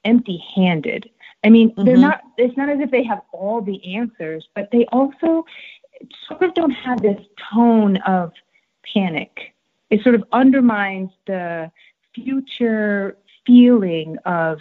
empty-handed. 0.05 1.09
I 1.43 1.49
mean, 1.49 1.71
mm-hmm. 1.71 1.85
they're 1.85 1.97
not, 1.97 2.21
it's 2.37 2.55
not 2.57 2.69
as 2.69 2.79
if 2.79 2.91
they 2.91 3.03
have 3.03 3.21
all 3.31 3.61
the 3.61 3.95
answers, 3.95 4.47
but 4.53 4.69
they 4.71 4.85
also 4.91 5.45
sort 6.27 6.43
of 6.43 6.53
don't 6.53 6.71
have 6.71 7.01
this 7.01 7.19
tone 7.51 7.97
of 7.97 8.31
panic. 8.93 9.55
It 9.89 10.03
sort 10.03 10.15
of 10.15 10.23
undermines 10.31 11.09
the 11.25 11.71
future 12.13 13.17
feeling 13.45 14.17
of, 14.25 14.59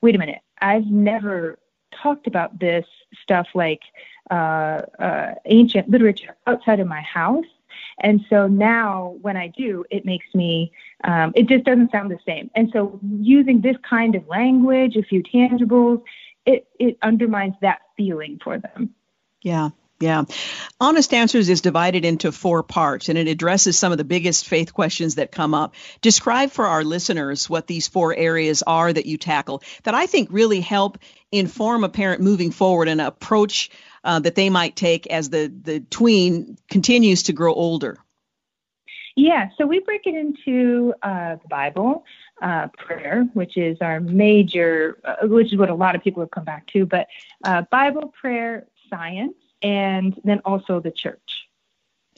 wait 0.00 0.14
a 0.14 0.18
minute, 0.18 0.40
I've 0.60 0.86
never 0.86 1.58
talked 2.02 2.26
about 2.26 2.58
this 2.58 2.86
stuff 3.22 3.48
like 3.54 3.82
uh, 4.30 4.82
uh, 4.98 5.34
ancient 5.46 5.90
literature 5.90 6.36
outside 6.46 6.80
of 6.80 6.86
my 6.86 7.00
house. 7.00 7.44
And 8.00 8.24
so 8.30 8.46
now 8.46 9.16
when 9.20 9.36
I 9.36 9.48
do, 9.48 9.84
it 9.90 10.04
makes 10.04 10.26
me, 10.34 10.72
um, 11.04 11.32
it 11.34 11.48
just 11.48 11.64
doesn't 11.64 11.90
sound 11.90 12.10
the 12.10 12.18
same. 12.26 12.50
And 12.54 12.70
so 12.72 12.98
using 13.02 13.60
this 13.60 13.76
kind 13.88 14.14
of 14.14 14.26
language, 14.28 14.96
a 14.96 15.02
few 15.02 15.22
tangibles, 15.22 16.02
it, 16.46 16.66
it 16.78 16.96
undermines 17.02 17.54
that 17.60 17.80
feeling 17.96 18.40
for 18.42 18.58
them. 18.58 18.94
Yeah. 19.42 19.70
Yeah. 20.00 20.24
Honest 20.80 21.12
Answers 21.12 21.50
is 21.50 21.60
divided 21.60 22.06
into 22.06 22.32
four 22.32 22.62
parts 22.62 23.10
and 23.10 23.18
it 23.18 23.28
addresses 23.28 23.78
some 23.78 23.92
of 23.92 23.98
the 23.98 24.04
biggest 24.04 24.48
faith 24.48 24.72
questions 24.72 25.16
that 25.16 25.30
come 25.30 25.52
up. 25.52 25.74
Describe 26.00 26.50
for 26.50 26.66
our 26.66 26.82
listeners 26.82 27.50
what 27.50 27.66
these 27.66 27.86
four 27.86 28.16
areas 28.16 28.62
are 28.66 28.90
that 28.90 29.04
you 29.04 29.18
tackle 29.18 29.62
that 29.82 29.94
I 29.94 30.06
think 30.06 30.30
really 30.32 30.60
help 30.60 30.98
inform 31.30 31.84
a 31.84 31.90
parent 31.90 32.22
moving 32.22 32.50
forward 32.50 32.88
and 32.88 32.98
approach 32.98 33.70
uh, 34.02 34.18
that 34.20 34.34
they 34.34 34.48
might 34.48 34.74
take 34.74 35.06
as 35.06 35.28
the, 35.28 35.52
the 35.62 35.80
tween 35.80 36.56
continues 36.70 37.24
to 37.24 37.34
grow 37.34 37.52
older. 37.52 37.98
Yeah, 39.16 39.50
so 39.58 39.66
we 39.66 39.80
break 39.80 40.02
it 40.06 40.14
into 40.14 40.94
uh, 41.02 41.36
the 41.36 41.48
Bible, 41.50 42.04
uh, 42.40 42.68
prayer, 42.78 43.28
which 43.34 43.58
is 43.58 43.76
our 43.82 44.00
major, 44.00 44.98
uh, 45.04 45.26
which 45.26 45.52
is 45.52 45.58
what 45.58 45.68
a 45.68 45.74
lot 45.74 45.94
of 45.94 46.02
people 46.02 46.22
have 46.22 46.30
come 46.30 46.44
back 46.44 46.66
to, 46.68 46.86
but 46.86 47.06
uh, 47.44 47.62
Bible, 47.70 48.14
prayer, 48.18 48.66
science, 48.88 49.34
and 49.62 50.18
then 50.24 50.40
also 50.44 50.80
the 50.80 50.90
church. 50.90 51.46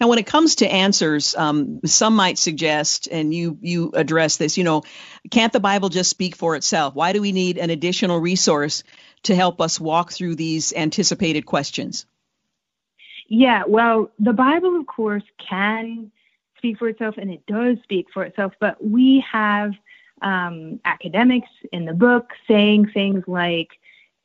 Now, 0.00 0.08
when 0.08 0.18
it 0.18 0.26
comes 0.26 0.56
to 0.56 0.66
answers, 0.66 1.36
um, 1.36 1.80
some 1.84 2.16
might 2.16 2.38
suggest, 2.38 3.08
and 3.10 3.32
you 3.32 3.58
you 3.60 3.92
address 3.94 4.36
this. 4.36 4.58
You 4.58 4.64
know, 4.64 4.82
can't 5.30 5.52
the 5.52 5.60
Bible 5.60 5.90
just 5.90 6.10
speak 6.10 6.34
for 6.34 6.56
itself? 6.56 6.94
Why 6.94 7.12
do 7.12 7.20
we 7.20 7.32
need 7.32 7.58
an 7.58 7.70
additional 7.70 8.18
resource 8.18 8.82
to 9.24 9.34
help 9.34 9.60
us 9.60 9.78
walk 9.78 10.10
through 10.10 10.34
these 10.36 10.72
anticipated 10.72 11.46
questions? 11.46 12.06
Yeah, 13.28 13.62
well, 13.66 14.10
the 14.18 14.32
Bible, 14.32 14.76
of 14.76 14.86
course, 14.86 15.22
can 15.38 16.10
speak 16.56 16.78
for 16.78 16.88
itself, 16.88 17.14
and 17.18 17.30
it 17.30 17.46
does 17.46 17.76
speak 17.82 18.06
for 18.12 18.24
itself. 18.24 18.54
But 18.60 18.84
we 18.84 19.24
have 19.30 19.72
um, 20.22 20.80
academics 20.84 21.48
in 21.72 21.84
the 21.84 21.94
book 21.94 22.30
saying 22.48 22.90
things 22.92 23.24
like 23.26 23.68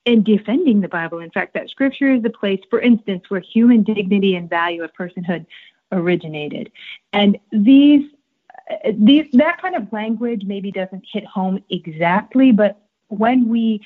in 0.07 0.23
defending 0.23 0.79
the 0.79 0.87
Bible, 0.87 1.19
in 1.19 1.29
fact, 1.31 1.53
that 1.53 1.69
scripture 1.69 2.13
is 2.13 2.23
the 2.23 2.29
place, 2.29 2.61
for 2.69 2.79
instance, 2.79 3.25
where 3.27 3.41
human 3.41 3.83
dignity 3.83 4.35
and 4.35 4.49
value 4.49 4.81
of 4.81 4.89
personhood 4.93 5.45
originated. 5.91 6.71
And 7.11 7.37
these, 7.51 8.09
these, 8.93 9.27
that 9.33 9.61
kind 9.61 9.75
of 9.75 9.91
language 9.91 10.43
maybe 10.45 10.71
doesn't 10.71 11.03
hit 11.11 11.25
home 11.25 11.61
exactly, 11.69 12.53
but 12.53 12.79
when 13.09 13.49
we, 13.49 13.81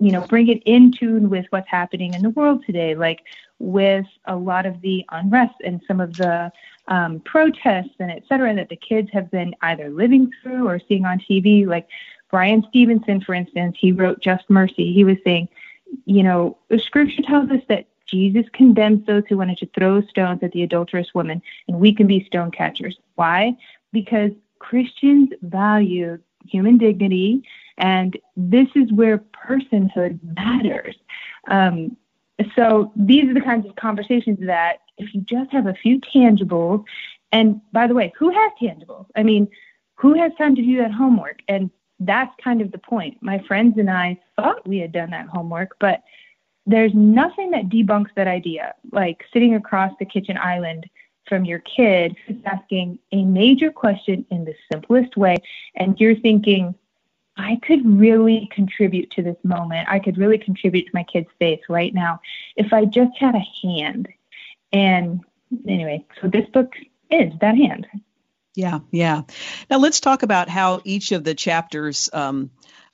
you 0.00 0.10
know, 0.10 0.22
bring 0.22 0.48
it 0.48 0.62
in 0.64 0.90
tune 0.90 1.28
with 1.28 1.44
what's 1.50 1.68
happening 1.68 2.14
in 2.14 2.22
the 2.22 2.30
world 2.30 2.64
today, 2.64 2.94
like 2.94 3.20
with 3.58 4.06
a 4.24 4.34
lot 4.34 4.64
of 4.64 4.80
the 4.80 5.04
unrest 5.10 5.54
and 5.66 5.82
some 5.86 6.00
of 6.00 6.16
the 6.16 6.50
um, 6.86 7.20
protests 7.20 7.94
and 7.98 8.10
et 8.10 8.22
cetera 8.26 8.54
that 8.54 8.70
the 8.70 8.76
kids 8.76 9.10
have 9.12 9.30
been 9.30 9.54
either 9.60 9.90
living 9.90 10.32
through 10.42 10.66
or 10.66 10.80
seeing 10.88 11.04
on 11.04 11.18
TV, 11.18 11.66
like 11.66 11.86
Bryan 12.30 12.64
Stevenson, 12.68 13.20
for 13.20 13.34
instance, 13.34 13.76
he 13.78 13.92
wrote 13.92 14.20
Just 14.20 14.48
Mercy. 14.50 14.92
He 14.92 15.04
was 15.04 15.16
saying, 15.24 15.48
you 16.04 16.22
know, 16.22 16.58
the 16.68 16.78
scripture 16.78 17.22
tells 17.22 17.50
us 17.50 17.62
that 17.68 17.86
Jesus 18.06 18.46
condemns 18.52 19.06
those 19.06 19.24
who 19.28 19.36
wanted 19.36 19.58
to 19.58 19.66
throw 19.66 20.00
stones 20.02 20.42
at 20.42 20.52
the 20.52 20.62
adulterous 20.62 21.14
woman, 21.14 21.42
and 21.66 21.78
we 21.78 21.94
can 21.94 22.06
be 22.06 22.24
stone 22.24 22.50
catchers. 22.50 22.98
Why? 23.16 23.56
Because 23.92 24.30
Christians 24.58 25.30
value 25.42 26.18
human 26.46 26.78
dignity, 26.78 27.42
and 27.76 28.16
this 28.36 28.68
is 28.74 28.90
where 28.92 29.18
personhood 29.18 30.18
matters. 30.36 30.96
Um, 31.48 31.96
so 32.56 32.92
these 32.96 33.28
are 33.28 33.34
the 33.34 33.40
kinds 33.40 33.66
of 33.66 33.76
conversations 33.76 34.38
that 34.40 34.78
if 34.96 35.14
you 35.14 35.20
just 35.22 35.50
have 35.52 35.66
a 35.66 35.74
few 35.74 36.00
tangibles, 36.00 36.84
and 37.32 37.60
by 37.72 37.86
the 37.86 37.94
way, 37.94 38.12
who 38.18 38.30
has 38.30 38.52
tangibles? 38.60 39.06
I 39.16 39.22
mean, 39.22 39.48
who 39.96 40.14
has 40.14 40.32
time 40.38 40.54
to 40.56 40.62
do 40.62 40.78
that 40.78 40.92
homework? 40.92 41.40
And 41.48 41.70
that's 42.00 42.34
kind 42.42 42.60
of 42.60 42.70
the 42.72 42.78
point. 42.78 43.18
My 43.20 43.38
friends 43.46 43.78
and 43.78 43.90
I 43.90 44.20
thought 44.36 44.66
we 44.66 44.78
had 44.78 44.92
done 44.92 45.10
that 45.10 45.28
homework, 45.28 45.76
but 45.80 46.02
there's 46.66 46.94
nothing 46.94 47.50
that 47.52 47.68
debunks 47.68 48.10
that 48.14 48.28
idea. 48.28 48.74
Like 48.92 49.24
sitting 49.32 49.54
across 49.54 49.92
the 49.98 50.04
kitchen 50.04 50.36
island 50.36 50.88
from 51.28 51.44
your 51.44 51.58
kid 51.60 52.16
who's 52.26 52.36
asking 52.44 52.98
a 53.12 53.24
major 53.24 53.70
question 53.70 54.24
in 54.30 54.44
the 54.44 54.54
simplest 54.70 55.16
way, 55.16 55.36
and 55.74 55.98
you're 56.00 56.16
thinking, 56.16 56.74
I 57.36 57.58
could 57.62 57.86
really 57.86 58.48
contribute 58.52 59.10
to 59.12 59.22
this 59.22 59.36
moment. 59.44 59.88
I 59.88 59.98
could 59.98 60.18
really 60.18 60.38
contribute 60.38 60.86
to 60.86 60.90
my 60.92 61.04
kid's 61.04 61.28
faith 61.38 61.60
right 61.68 61.94
now 61.94 62.20
if 62.56 62.72
I 62.72 62.84
just 62.84 63.16
had 63.16 63.34
a 63.34 63.46
hand. 63.62 64.08
And 64.72 65.20
anyway, 65.66 66.04
so 66.20 66.28
this 66.28 66.48
book 66.50 66.74
is 67.10 67.32
that 67.40 67.56
hand. 67.56 67.86
Yeah, 68.58 68.80
yeah. 68.90 69.22
Now 69.70 69.78
let's 69.78 70.00
talk 70.00 70.24
about 70.24 70.48
how 70.48 70.80
each 70.82 71.12
of 71.12 71.22
the 71.22 71.36
chapters 71.36 72.10
um, 72.12 72.50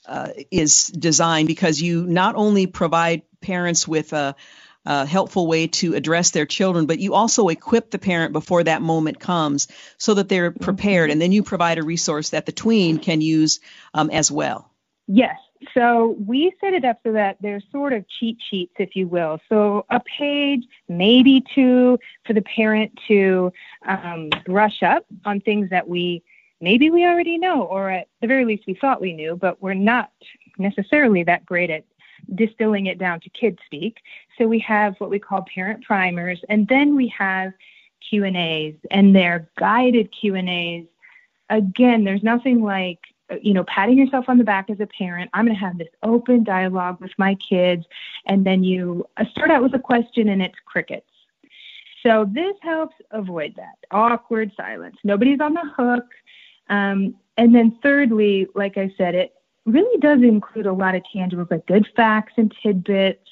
uh, 0.06 0.28
is 0.50 0.88
designed 0.88 1.48
because 1.48 1.80
you 1.80 2.04
not 2.04 2.34
only 2.34 2.66
provide 2.66 3.22
parents 3.40 3.88
with 3.88 4.12
a, 4.12 4.36
a, 4.84 5.06
helpful 5.06 5.46
way 5.46 5.68
to 5.68 5.94
address 5.94 6.32
their 6.32 6.44
children, 6.44 6.84
but 6.84 6.98
you 6.98 7.14
also 7.14 7.48
equip 7.48 7.90
the 7.90 7.98
parent 7.98 8.34
before 8.34 8.62
that 8.64 8.82
moment 8.82 9.18
comes 9.18 9.68
so 9.96 10.12
that 10.12 10.28
they're 10.28 10.50
prepared. 10.50 11.10
And 11.10 11.18
then 11.18 11.32
you 11.32 11.42
provide 11.42 11.78
a 11.78 11.82
resource 11.82 12.28
that 12.30 12.44
the 12.44 12.52
tween 12.52 12.98
can 12.98 13.22
use 13.22 13.60
um, 13.94 14.10
as 14.10 14.30
well. 14.30 14.70
Yes. 15.06 15.38
So 15.72 16.16
we 16.26 16.52
set 16.60 16.74
it 16.74 16.84
up 16.84 16.98
so 17.02 17.12
that 17.12 17.36
there's 17.40 17.64
sort 17.72 17.92
of 17.92 18.04
cheat 18.08 18.38
sheets, 18.50 18.74
if 18.78 18.94
you 18.94 19.06
will. 19.08 19.40
So 19.48 19.86
a 19.90 20.00
page, 20.00 20.64
maybe 20.88 21.44
two, 21.54 21.98
for 22.26 22.32
the 22.32 22.42
parent 22.42 22.98
to 23.08 23.52
um, 23.86 24.30
brush 24.44 24.82
up 24.82 25.06
on 25.24 25.40
things 25.40 25.70
that 25.70 25.88
we 25.88 26.22
maybe 26.60 26.90
we 26.90 27.04
already 27.04 27.36
know, 27.36 27.62
or 27.62 27.90
at 27.90 28.08
the 28.20 28.26
very 28.26 28.44
least 28.44 28.64
we 28.66 28.74
thought 28.74 29.00
we 29.00 29.12
knew, 29.12 29.36
but 29.36 29.60
we're 29.60 29.74
not 29.74 30.10
necessarily 30.58 31.22
that 31.24 31.44
great 31.44 31.70
at 31.70 31.84
distilling 32.34 32.86
it 32.86 32.98
down 32.98 33.20
to 33.20 33.28
kid 33.30 33.58
speak. 33.66 33.98
So 34.38 34.46
we 34.46 34.58
have 34.60 34.94
what 34.98 35.10
we 35.10 35.18
call 35.18 35.44
parent 35.54 35.84
primers, 35.84 36.42
and 36.48 36.66
then 36.68 36.96
we 36.96 37.08
have 37.08 37.52
Q 38.08 38.24
and 38.24 38.36
A's, 38.36 38.74
and 38.90 39.14
they're 39.14 39.48
guided 39.58 40.10
Q 40.12 40.34
and 40.36 40.48
A's. 40.48 40.86
Again, 41.50 42.04
there's 42.04 42.22
nothing 42.22 42.62
like 42.62 43.00
you 43.40 43.54
know, 43.54 43.64
patting 43.64 43.98
yourself 43.98 44.26
on 44.28 44.38
the 44.38 44.44
back 44.44 44.70
as 44.70 44.80
a 44.80 44.86
parent. 44.86 45.30
I'm 45.32 45.46
going 45.46 45.56
to 45.56 45.60
have 45.60 45.78
this 45.78 45.88
open 46.02 46.44
dialogue 46.44 47.00
with 47.00 47.12
my 47.18 47.36
kids. 47.36 47.84
And 48.26 48.44
then 48.44 48.62
you 48.62 49.06
uh, 49.16 49.24
start 49.30 49.50
out 49.50 49.62
with 49.62 49.74
a 49.74 49.78
question 49.78 50.28
and 50.28 50.42
it's 50.42 50.54
crickets. 50.64 51.06
So 52.02 52.28
this 52.30 52.54
helps 52.60 52.94
avoid 53.12 53.54
that 53.56 53.78
awkward 53.90 54.52
silence. 54.56 54.96
Nobody's 55.04 55.40
on 55.40 55.54
the 55.54 55.64
hook. 55.76 56.04
Um, 56.68 57.14
and 57.36 57.54
then 57.54 57.78
thirdly, 57.82 58.46
like 58.54 58.76
I 58.76 58.92
said, 58.96 59.14
it 59.14 59.34
really 59.64 59.98
does 59.98 60.22
include 60.22 60.66
a 60.66 60.72
lot 60.72 60.94
of 60.94 61.02
tangibles 61.14 61.50
like 61.50 61.66
good 61.66 61.88
facts 61.96 62.34
and 62.36 62.54
tidbits. 62.62 63.26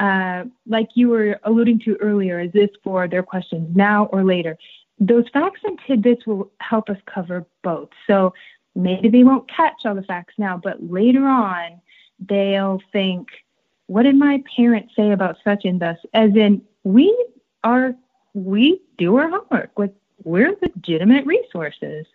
Uh, 0.00 0.44
like 0.66 0.88
you 0.94 1.08
were 1.08 1.40
alluding 1.44 1.78
to 1.80 1.96
earlier, 1.96 2.40
is 2.40 2.52
this 2.52 2.70
for 2.82 3.08
their 3.08 3.22
questions 3.22 3.74
now 3.74 4.06
or 4.06 4.22
later? 4.22 4.58
Those 4.98 5.24
facts 5.32 5.60
and 5.64 5.78
tidbits 5.86 6.26
will 6.26 6.50
help 6.60 6.90
us 6.90 6.98
cover 7.12 7.46
both. 7.62 7.88
So 8.06 8.34
maybe 8.74 9.08
they 9.08 9.24
won't 9.24 9.48
catch 9.48 9.84
all 9.84 9.94
the 9.94 10.02
facts 10.02 10.34
now, 10.38 10.60
but 10.62 10.82
later 10.82 11.24
on, 11.26 11.80
they'll 12.20 12.80
think, 12.92 13.28
what 13.86 14.02
did 14.02 14.16
my 14.16 14.42
parents 14.56 14.94
say 14.96 15.10
about 15.10 15.36
such 15.44 15.64
and 15.64 15.80
thus? 15.80 15.98
As 16.12 16.34
in, 16.36 16.62
we 16.84 17.14
are, 17.62 17.94
we 18.32 18.80
do 18.98 19.16
our 19.16 19.28
homework. 19.28 19.70
Like, 19.76 19.94
we're 20.22 20.56
legitimate 20.62 21.26
resources. 21.26 22.06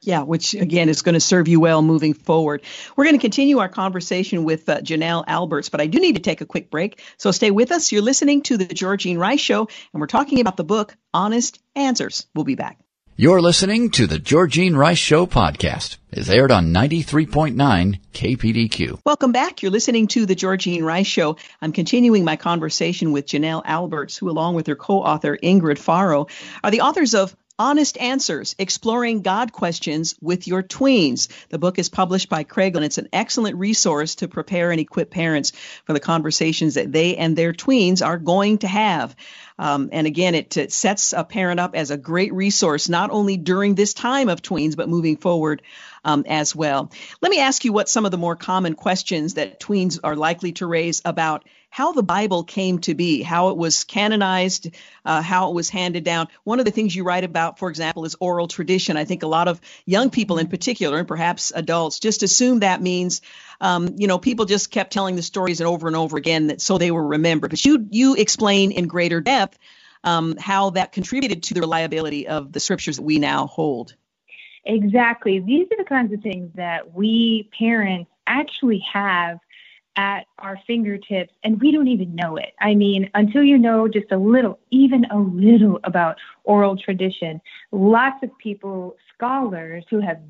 Yeah, 0.00 0.22
which 0.22 0.54
again 0.54 0.88
is 0.88 1.02
going 1.02 1.14
to 1.14 1.20
serve 1.20 1.48
you 1.48 1.58
well 1.58 1.82
moving 1.82 2.14
forward. 2.14 2.62
We're 2.96 3.04
going 3.04 3.16
to 3.16 3.20
continue 3.20 3.58
our 3.58 3.68
conversation 3.68 4.44
with 4.44 4.68
uh, 4.68 4.78
Janelle 4.78 5.24
Alberts, 5.26 5.70
but 5.70 5.80
I 5.80 5.86
do 5.86 5.98
need 5.98 6.14
to 6.14 6.22
take 6.22 6.40
a 6.40 6.46
quick 6.46 6.70
break. 6.70 7.02
So 7.16 7.32
stay 7.32 7.50
with 7.50 7.72
us. 7.72 7.90
You're 7.90 8.02
listening 8.02 8.42
to 8.42 8.56
the 8.56 8.66
Georgene 8.66 9.18
Rice 9.18 9.40
Show, 9.40 9.68
and 9.92 10.00
we're 10.00 10.06
talking 10.06 10.40
about 10.40 10.56
the 10.56 10.64
book 10.64 10.96
Honest 11.12 11.60
Answers. 11.74 12.26
We'll 12.32 12.44
be 12.44 12.54
back. 12.54 12.78
You're 13.20 13.40
listening 13.40 13.90
to 13.90 14.06
the 14.06 14.20
Georgene 14.20 14.76
Rice 14.76 14.96
Show 14.96 15.26
podcast. 15.26 15.96
It's 16.12 16.28
aired 16.28 16.52
on 16.52 16.72
93.9 16.72 17.98
KPDQ. 18.14 19.00
Welcome 19.04 19.32
back. 19.32 19.60
You're 19.60 19.72
listening 19.72 20.06
to 20.06 20.24
the 20.24 20.36
Georgene 20.36 20.84
Rice 20.84 21.08
Show. 21.08 21.36
I'm 21.60 21.72
continuing 21.72 22.24
my 22.24 22.36
conversation 22.36 23.10
with 23.10 23.26
Janelle 23.26 23.62
Alberts, 23.64 24.16
who, 24.16 24.30
along 24.30 24.54
with 24.54 24.68
her 24.68 24.76
co-author 24.76 25.36
Ingrid 25.36 25.78
Faro, 25.78 26.28
are 26.62 26.70
the 26.70 26.82
authors 26.82 27.16
of 27.16 27.34
Honest 27.60 27.98
Answers 27.98 28.54
Exploring 28.60 29.22
God 29.22 29.52
Questions 29.52 30.14
with 30.20 30.46
Your 30.46 30.62
Tweens. 30.62 31.26
The 31.48 31.58
book 31.58 31.80
is 31.80 31.88
published 31.88 32.28
by 32.28 32.44
Kregel, 32.44 32.76
and 32.76 32.84
it's 32.84 32.98
an 32.98 33.08
excellent 33.12 33.56
resource 33.56 34.14
to 34.16 34.28
prepare 34.28 34.70
and 34.70 34.80
equip 34.80 35.10
parents 35.10 35.50
for 35.84 35.92
the 35.92 35.98
conversations 35.98 36.74
that 36.74 36.92
they 36.92 37.16
and 37.16 37.34
their 37.34 37.52
tweens 37.52 38.00
are 38.06 38.16
going 38.16 38.58
to 38.58 38.68
have. 38.68 39.16
Um, 39.58 39.88
and 39.90 40.06
again, 40.06 40.36
it, 40.36 40.56
it, 40.56 40.70
sets 40.70 41.12
a 41.12 41.24
parent 41.24 41.58
up 41.58 41.74
as 41.74 41.90
a 41.90 41.96
great 41.96 42.32
resource, 42.32 42.88
not 42.88 43.10
only 43.10 43.36
during 43.36 43.74
this 43.74 43.92
time 43.92 44.28
of 44.28 44.40
tweens, 44.40 44.76
but 44.76 44.88
moving 44.88 45.16
forward 45.16 45.62
um, 46.04 46.24
as 46.28 46.54
well. 46.54 46.92
Let 47.20 47.30
me 47.30 47.40
ask 47.40 47.64
you 47.64 47.72
what 47.72 47.88
some 47.88 48.04
of 48.04 48.12
the 48.12 48.18
more 48.18 48.36
common 48.36 48.74
questions 48.74 49.34
that 49.34 49.58
tweens 49.58 49.98
are 50.04 50.14
likely 50.14 50.52
to 50.52 50.66
raise 50.68 51.02
about 51.04 51.44
how 51.70 51.92
the 51.92 52.02
Bible 52.02 52.44
came 52.44 52.78
to 52.80 52.94
be, 52.94 53.22
how 53.22 53.50
it 53.50 53.56
was 53.56 53.84
canonized, 53.84 54.70
uh, 55.04 55.22
how 55.22 55.50
it 55.50 55.54
was 55.54 55.68
handed 55.68 56.04
down. 56.04 56.28
One 56.44 56.58
of 56.58 56.64
the 56.64 56.70
things 56.70 56.94
you 56.94 57.04
write 57.04 57.24
about, 57.24 57.58
for 57.58 57.68
example, 57.68 58.04
is 58.04 58.16
oral 58.20 58.48
tradition. 58.48 58.96
I 58.96 59.04
think 59.04 59.22
a 59.22 59.28
lot 59.28 59.48
of 59.48 59.60
young 59.84 60.10
people 60.10 60.38
in 60.38 60.48
particular, 60.48 60.98
and 60.98 61.06
perhaps 61.06 61.52
adults, 61.54 61.98
just 61.98 62.22
assume 62.22 62.60
that 62.60 62.80
means, 62.80 63.20
um, 63.60 63.94
you 63.96 64.06
know, 64.06 64.18
people 64.18 64.44
just 64.44 64.70
kept 64.70 64.92
telling 64.92 65.16
the 65.16 65.22
stories 65.22 65.60
over 65.60 65.86
and 65.86 65.96
over 65.96 66.16
again 66.16 66.48
that 66.48 66.60
so 66.60 66.78
they 66.78 66.90
were 66.90 67.06
remembered. 67.06 67.50
But 67.50 67.64
you 67.64 67.86
you 67.90 68.14
explain 68.14 68.72
in 68.72 68.88
greater 68.88 69.20
depth 69.20 69.58
um, 70.04 70.36
how 70.38 70.70
that 70.70 70.92
contributed 70.92 71.42
to 71.44 71.54
the 71.54 71.60
reliability 71.60 72.28
of 72.28 72.52
the 72.52 72.60
scriptures 72.60 72.96
that 72.96 73.02
we 73.02 73.18
now 73.18 73.46
hold. 73.46 73.94
Exactly. 74.64 75.40
These 75.40 75.66
are 75.72 75.82
the 75.82 75.88
kinds 75.88 76.12
of 76.12 76.20
things 76.22 76.50
that 76.54 76.94
we 76.94 77.48
parents 77.58 78.10
actually 78.26 78.84
have 78.92 79.38
at 79.98 80.26
our 80.38 80.56
fingertips 80.64 81.34
and 81.42 81.60
we 81.60 81.72
don't 81.72 81.88
even 81.88 82.14
know 82.14 82.36
it. 82.36 82.54
I 82.60 82.76
mean, 82.76 83.10
until 83.14 83.42
you 83.42 83.58
know 83.58 83.88
just 83.88 84.12
a 84.12 84.16
little, 84.16 84.60
even 84.70 85.04
a 85.06 85.18
little 85.18 85.80
about 85.82 86.16
oral 86.44 86.76
tradition, 86.76 87.40
lots 87.72 88.22
of 88.22 88.30
people, 88.38 88.96
scholars 89.12 89.84
who 89.90 89.98
have 89.98 90.20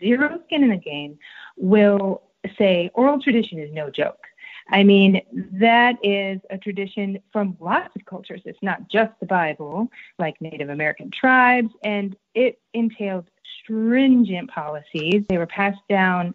zero 0.00 0.40
skin 0.46 0.64
in 0.64 0.70
the 0.70 0.78
game, 0.78 1.18
will 1.58 2.22
say 2.56 2.90
oral 2.94 3.20
tradition 3.20 3.58
is 3.58 3.70
no 3.70 3.90
joke. 3.90 4.24
I 4.70 4.82
mean, 4.82 5.20
that 5.60 5.96
is 6.02 6.40
a 6.48 6.56
tradition 6.56 7.18
from 7.30 7.54
lots 7.60 7.94
of 7.96 8.06
cultures. 8.06 8.40
It's 8.46 8.62
not 8.62 8.88
just 8.88 9.12
the 9.20 9.26
Bible, 9.26 9.88
like 10.18 10.40
Native 10.40 10.70
American 10.70 11.10
tribes, 11.10 11.70
and 11.84 12.16
it 12.34 12.60
entailed 12.72 13.30
stringent 13.62 14.50
policies. 14.50 15.24
They 15.28 15.36
were 15.36 15.46
passed 15.46 15.80
down 15.88 16.34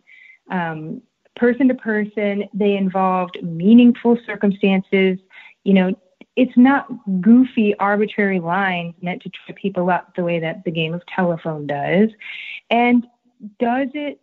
um, 0.51 1.01
person 1.35 1.67
to 1.67 1.73
person. 1.73 2.45
They 2.53 2.75
involved 2.75 3.37
meaningful 3.41 4.17
circumstances. 4.25 5.17
You 5.63 5.73
know, 5.73 5.99
it's 6.35 6.55
not 6.57 6.87
goofy, 7.21 7.75
arbitrary 7.77 8.39
lines 8.39 8.95
meant 9.01 9.21
to 9.23 9.29
trip 9.29 9.57
people 9.57 9.89
up 9.89 10.15
the 10.15 10.23
way 10.23 10.39
that 10.39 10.63
the 10.63 10.71
game 10.71 10.93
of 10.93 11.01
telephone 11.05 11.67
does. 11.67 12.09
And 12.69 13.05
does 13.59 13.89
it 13.93 14.19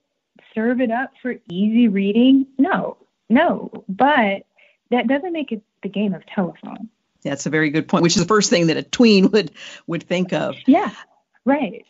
serve 0.54 0.80
it 0.80 0.90
up 0.90 1.12
for 1.22 1.36
easy 1.48 1.88
reading? 1.88 2.46
No, 2.58 2.96
no. 3.28 3.70
But 3.88 4.46
that 4.90 5.06
doesn't 5.06 5.32
make 5.32 5.52
it 5.52 5.62
the 5.82 5.88
game 5.88 6.14
of 6.14 6.26
telephone. 6.26 6.88
That's 7.22 7.46
a 7.46 7.50
very 7.50 7.70
good 7.70 7.86
point, 7.86 8.02
which 8.02 8.16
is 8.16 8.22
the 8.22 8.28
first 8.28 8.50
thing 8.50 8.68
that 8.68 8.76
a 8.76 8.82
tween 8.82 9.30
would 9.30 9.52
would 9.86 10.02
think 10.02 10.32
of. 10.32 10.56
Yeah, 10.66 10.92
right. 11.44 11.84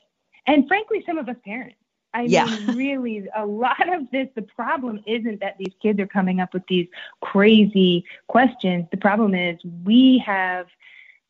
And 0.46 0.66
frankly, 0.66 1.02
some 1.06 1.18
of 1.18 1.28
us 1.28 1.36
parents 1.44 1.76
I 2.12 2.22
yeah. 2.22 2.44
mean, 2.44 2.76
really, 2.76 3.28
a 3.36 3.46
lot 3.46 3.92
of 3.92 4.10
this, 4.10 4.28
the 4.34 4.42
problem 4.42 5.00
isn't 5.06 5.40
that 5.40 5.58
these 5.58 5.72
kids 5.80 6.00
are 6.00 6.06
coming 6.06 6.40
up 6.40 6.52
with 6.52 6.66
these 6.66 6.88
crazy 7.20 8.04
questions. 8.26 8.86
The 8.90 8.96
problem 8.96 9.34
is 9.34 9.58
we 9.84 10.22
have 10.26 10.66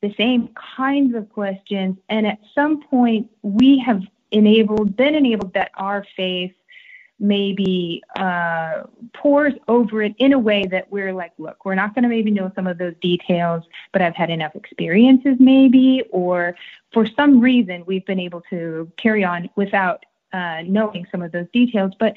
the 0.01 0.15
same 0.15 0.49
kinds 0.77 1.15
of 1.15 1.29
questions, 1.31 1.99
and 2.09 2.27
at 2.27 2.39
some 2.55 2.83
point, 2.83 3.31
we 3.43 3.79
have 3.79 4.03
enabled, 4.31 4.97
been 4.97 5.15
enabled 5.15 5.53
that 5.55 5.71
our 5.75 6.07
faith 6.17 6.55
maybe 7.23 8.03
uh, 8.17 8.85
pours 9.13 9.53
over 9.69 10.03
it 10.03 10.15
in 10.19 10.33
a 10.33 10.39
way 10.39 10.65
that 10.67 10.91
we're 10.91 11.13
like, 11.13 11.33
look, 11.37 11.67
we're 11.67 11.75
not 11.75 11.95
going 11.95 12.03
to 12.03 12.09
maybe 12.09 12.31
know 12.31 12.51
some 12.55 12.67
of 12.67 12.79
those 12.79 12.95
details, 13.03 13.63
but 13.93 14.01
I've 14.01 14.17
had 14.17 14.31
enough 14.31 14.57
experiences 14.57 15.37
maybe, 15.39 16.03
or 16.11 16.57
for 16.93 17.07
some 17.07 17.41
reason 17.41 17.85
we've 17.87 18.07
been 18.07 18.19
able 18.19 18.41
to 18.49 18.91
carry 18.97 19.23
on 19.23 19.51
without 19.55 20.07
uh, 20.33 20.63
knowing 20.67 21.07
some 21.11 21.23
of 21.23 21.33
those 21.33 21.47
details. 21.53 21.93
But, 21.99 22.15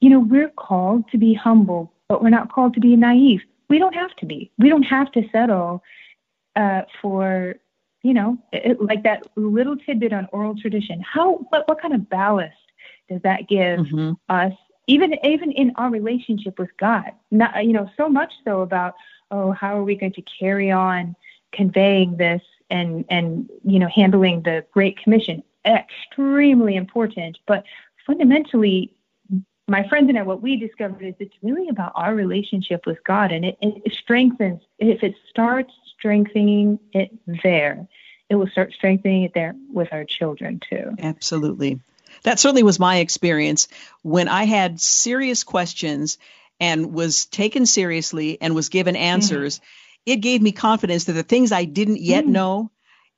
you 0.00 0.10
know, 0.10 0.20
we're 0.20 0.50
called 0.50 1.10
to 1.10 1.18
be 1.18 1.34
humble, 1.34 1.92
but 2.08 2.22
we're 2.22 2.30
not 2.30 2.50
called 2.50 2.74
to 2.74 2.80
be 2.80 2.96
naive. 2.96 3.42
We 3.68 3.78
don't 3.78 3.94
have 3.94 4.14
to 4.16 4.26
be. 4.26 4.50
We 4.58 4.68
don't 4.68 4.82
have 4.82 5.10
to 5.12 5.28
settle 5.30 5.82
uh, 6.56 6.82
for, 7.00 7.56
you 8.02 8.14
know, 8.14 8.38
it, 8.52 8.80
like 8.82 9.02
that 9.04 9.26
little 9.36 9.76
tidbit 9.76 10.12
on 10.12 10.28
oral 10.32 10.54
tradition. 10.56 11.00
How, 11.00 11.36
what, 11.50 11.68
what 11.68 11.80
kind 11.80 11.94
of 11.94 12.08
ballast 12.08 12.56
does 13.08 13.22
that 13.22 13.48
give 13.48 13.80
mm-hmm. 13.80 14.12
us? 14.28 14.52
Even 14.88 15.14
even 15.24 15.52
in 15.52 15.72
our 15.76 15.90
relationship 15.90 16.58
with 16.58 16.76
God, 16.76 17.12
not 17.30 17.64
you 17.64 17.72
know 17.72 17.88
so 17.96 18.08
much 18.08 18.32
so 18.44 18.62
about 18.62 18.94
oh 19.30 19.52
how 19.52 19.78
are 19.78 19.84
we 19.84 19.94
going 19.94 20.12
to 20.14 20.22
carry 20.22 20.72
on 20.72 21.14
conveying 21.52 22.16
this 22.16 22.42
and 22.68 23.04
and 23.08 23.48
you 23.64 23.78
know 23.78 23.86
handling 23.86 24.42
the 24.42 24.64
Great 24.72 24.98
Commission 24.98 25.42
extremely 25.66 26.76
important. 26.76 27.38
But 27.46 27.64
fundamentally, 28.06 28.94
my 29.68 29.86
friends 29.88 30.08
and 30.08 30.18
I, 30.18 30.22
what 30.22 30.42
we 30.42 30.56
discovered 30.56 31.02
is 31.02 31.14
it's 31.18 31.34
really 31.42 31.68
about 31.68 31.92
our 31.94 32.14
relationship 32.14 32.84
with 32.86 33.02
God, 33.04 33.32
and 33.32 33.44
it, 33.44 33.58
it 33.60 33.92
strengthens. 33.94 34.60
If 34.78 35.02
it 35.02 35.14
starts 35.30 35.72
strengthening 35.96 36.78
it 36.92 37.10
there, 37.42 37.86
it 38.28 38.34
will 38.34 38.48
start 38.48 38.72
strengthening 38.72 39.24
it 39.24 39.32
there 39.34 39.54
with 39.72 39.88
our 39.92 40.04
children 40.04 40.60
too. 40.68 40.94
Absolutely. 40.98 41.80
That 42.24 42.38
certainly 42.38 42.62
was 42.62 42.78
my 42.78 42.98
experience 42.98 43.68
when 44.02 44.28
I 44.28 44.44
had 44.44 44.80
serious 44.80 45.44
questions 45.44 46.18
and 46.60 46.92
was 46.92 47.26
taken 47.26 47.66
seriously 47.66 48.38
and 48.40 48.54
was 48.54 48.68
given 48.68 48.96
answers. 48.96 49.58
Mm-hmm. 49.58 50.12
It 50.12 50.16
gave 50.16 50.42
me 50.42 50.52
confidence 50.52 51.04
that 51.04 51.12
the 51.12 51.22
things 51.22 51.52
I 51.52 51.64
didn't 51.64 52.00
yet 52.00 52.24
mm-hmm. 52.24 52.32
know 52.32 52.70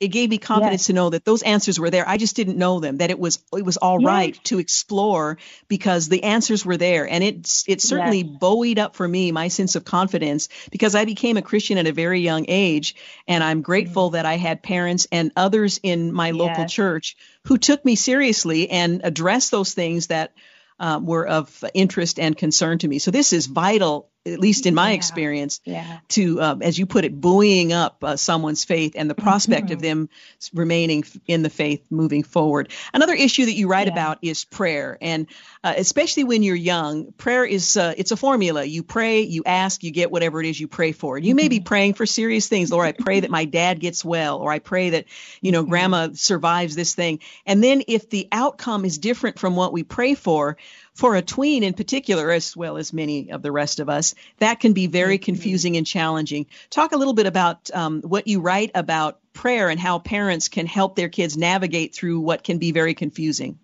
it 0.04 0.08
gave 0.08 0.28
me 0.28 0.36
confidence 0.38 0.82
yes. 0.82 0.86
to 0.88 0.92
know 0.92 1.10
that 1.10 1.24
those 1.24 1.42
answers 1.42 1.80
were 1.80 1.88
there. 1.88 2.06
I 2.06 2.18
just 2.18 2.36
didn't 2.36 2.58
know 2.58 2.78
them. 2.78 2.98
That 2.98 3.10
it 3.10 3.18
was 3.18 3.38
it 3.56 3.64
was 3.64 3.78
all 3.78 4.00
yes. 4.00 4.06
right 4.06 4.44
to 4.44 4.58
explore 4.58 5.38
because 5.66 6.08
the 6.08 6.24
answers 6.24 6.64
were 6.64 6.76
there, 6.76 7.08
and 7.08 7.24
it 7.24 7.64
it 7.66 7.80
certainly 7.80 8.18
yes. 8.18 8.36
buoyed 8.38 8.78
up 8.78 8.96
for 8.96 9.08
me 9.08 9.32
my 9.32 9.48
sense 9.48 9.76
of 9.76 9.84
confidence 9.84 10.50
because 10.70 10.94
I 10.94 11.06
became 11.06 11.38
a 11.38 11.42
Christian 11.42 11.78
at 11.78 11.86
a 11.86 11.92
very 11.92 12.20
young 12.20 12.44
age, 12.48 12.94
and 13.26 13.42
I'm 13.42 13.62
grateful 13.62 14.08
mm-hmm. 14.08 14.16
that 14.16 14.26
I 14.26 14.36
had 14.36 14.62
parents 14.62 15.06
and 15.10 15.32
others 15.36 15.80
in 15.82 16.12
my 16.12 16.32
local 16.32 16.66
church 16.66 17.16
who 17.46 17.56
took 17.56 17.84
me 17.84 17.96
seriously 17.96 18.70
and 18.70 19.00
addressed 19.04 19.50
those 19.50 19.72
things 19.72 20.08
that 20.08 20.34
uh, 20.78 21.00
were 21.02 21.26
of 21.26 21.64
interest 21.72 22.18
and 22.18 22.36
concern 22.36 22.78
to 22.78 22.88
me. 22.88 22.98
So 22.98 23.10
this 23.10 23.32
is 23.32 23.46
vital 23.46 24.10
at 24.26 24.40
least 24.40 24.66
in 24.66 24.74
my 24.74 24.90
yeah. 24.90 24.96
experience, 24.96 25.60
yeah. 25.64 25.98
to, 26.08 26.40
uh, 26.40 26.56
as 26.62 26.78
you 26.78 26.86
put 26.86 27.04
it, 27.04 27.20
buoying 27.20 27.72
up 27.72 28.02
uh, 28.02 28.16
someone's 28.16 28.64
faith 28.64 28.94
and 28.96 29.10
the 29.10 29.14
prospect 29.14 29.66
mm-hmm. 29.66 29.74
of 29.74 29.82
them 29.82 30.08
remaining 30.54 31.04
in 31.26 31.42
the 31.42 31.50
faith 31.50 31.84
moving 31.90 32.22
forward. 32.22 32.70
Another 32.94 33.12
issue 33.12 33.44
that 33.44 33.52
you 33.52 33.68
write 33.68 33.86
yeah. 33.86 33.92
about 33.92 34.18
is 34.22 34.44
prayer, 34.44 34.96
and 35.00 35.26
uh, 35.62 35.74
especially 35.76 36.24
when 36.24 36.42
you're 36.42 36.56
young, 36.56 37.12
prayer 37.12 37.44
is 37.44 37.76
uh, 37.76 37.94
it's 37.96 38.12
a 38.12 38.16
formula. 38.16 38.64
You 38.64 38.82
pray, 38.82 39.22
you 39.22 39.42
ask, 39.44 39.84
you 39.84 39.90
get 39.90 40.10
whatever 40.10 40.40
it 40.40 40.46
is 40.46 40.58
you 40.58 40.68
pray 40.68 40.92
for. 40.92 41.18
You 41.18 41.30
mm-hmm. 41.30 41.36
may 41.36 41.48
be 41.48 41.56
mm-hmm. 41.58 41.64
praying 41.64 41.94
for 41.94 42.06
serious 42.06 42.48
things, 42.48 42.72
Lord. 42.72 42.86
I 42.86 42.92
pray 42.92 43.20
that 43.20 43.30
my 43.30 43.44
dad 43.44 43.78
gets 43.78 44.04
well, 44.04 44.38
or 44.38 44.50
I 44.50 44.58
pray 44.58 44.90
that 44.90 45.04
you 45.42 45.52
know 45.52 45.62
mm-hmm. 45.62 45.70
Grandma 45.70 46.08
survives 46.14 46.74
this 46.74 46.94
thing. 46.94 47.20
And 47.44 47.62
then 47.62 47.82
if 47.88 48.08
the 48.08 48.28
outcome 48.32 48.84
is 48.84 48.96
different 48.98 49.38
from 49.38 49.54
what 49.54 49.72
we 49.72 49.82
pray 49.82 50.14
for, 50.14 50.56
for 50.94 51.16
a 51.16 51.22
tween 51.22 51.62
in 51.62 51.74
particular, 51.74 52.30
as 52.30 52.56
well 52.56 52.76
as 52.76 52.92
many 52.92 53.30
of 53.30 53.42
the 53.42 53.52
rest 53.52 53.80
of 53.80 53.88
us, 53.88 54.14
that 54.38 54.60
can 54.60 54.72
be 54.72 54.86
very 54.86 55.18
mm-hmm. 55.18 55.24
confusing 55.24 55.76
and 55.76 55.86
challenging. 55.86 56.46
Talk 56.70 56.92
a 56.92 56.96
little 56.96 57.14
bit 57.14 57.26
about 57.26 57.70
um, 57.74 58.00
what 58.02 58.26
you 58.26 58.40
write 58.40 58.70
about 58.74 59.18
prayer 59.32 59.68
and 59.68 59.80
how 59.80 59.98
parents 59.98 60.48
can 60.48 60.66
help 60.66 60.94
their 60.94 61.08
kids 61.08 61.36
navigate 61.36 61.94
through 61.94 62.20
what 62.20 62.44
can 62.44 62.58
be 62.58 62.72
very 62.72 62.94
confusing. 62.94 63.58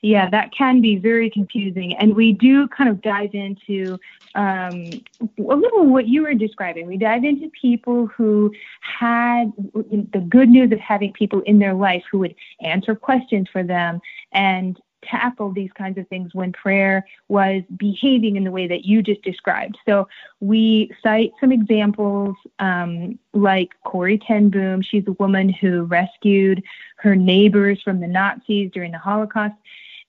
Yeah, 0.00 0.28
that 0.30 0.52
can 0.52 0.82
be 0.82 0.96
very 0.96 1.30
confusing. 1.30 1.96
And 1.96 2.14
we 2.14 2.32
do 2.32 2.68
kind 2.68 2.90
of 2.90 3.00
dive 3.00 3.34
into 3.34 3.98
um, 4.34 4.90
a 5.38 5.56
little 5.56 5.86
what 5.86 6.06
you 6.06 6.22
were 6.22 6.34
describing. 6.34 6.86
We 6.86 6.98
dive 6.98 7.24
into 7.24 7.50
people 7.58 8.06
who 8.08 8.52
had 8.80 9.50
the 9.72 10.26
good 10.28 10.50
news 10.50 10.72
of 10.72 10.78
having 10.78 11.14
people 11.14 11.40
in 11.46 11.58
their 11.58 11.72
life 11.72 12.02
who 12.10 12.18
would 12.18 12.34
answer 12.60 12.94
questions 12.94 13.48
for 13.50 13.62
them 13.62 14.00
and 14.32 14.78
tackle 15.04 15.52
these 15.52 15.70
kinds 15.72 15.98
of 15.98 16.08
things 16.08 16.34
when 16.34 16.52
prayer 16.52 17.06
was 17.28 17.62
behaving 17.76 18.36
in 18.36 18.44
the 18.44 18.50
way 18.50 18.66
that 18.66 18.84
you 18.84 19.02
just 19.02 19.22
described. 19.22 19.78
So 19.86 20.08
we 20.40 20.90
cite 21.02 21.32
some 21.40 21.52
examples 21.52 22.36
um, 22.58 23.18
like 23.32 23.70
Corrie 23.84 24.18
ten 24.18 24.50
Boom. 24.50 24.82
She's 24.82 25.06
a 25.06 25.12
woman 25.12 25.48
who 25.48 25.84
rescued 25.84 26.62
her 26.96 27.14
neighbors 27.14 27.82
from 27.82 28.00
the 28.00 28.08
Nazis 28.08 28.70
during 28.72 28.92
the 28.92 28.98
Holocaust. 28.98 29.54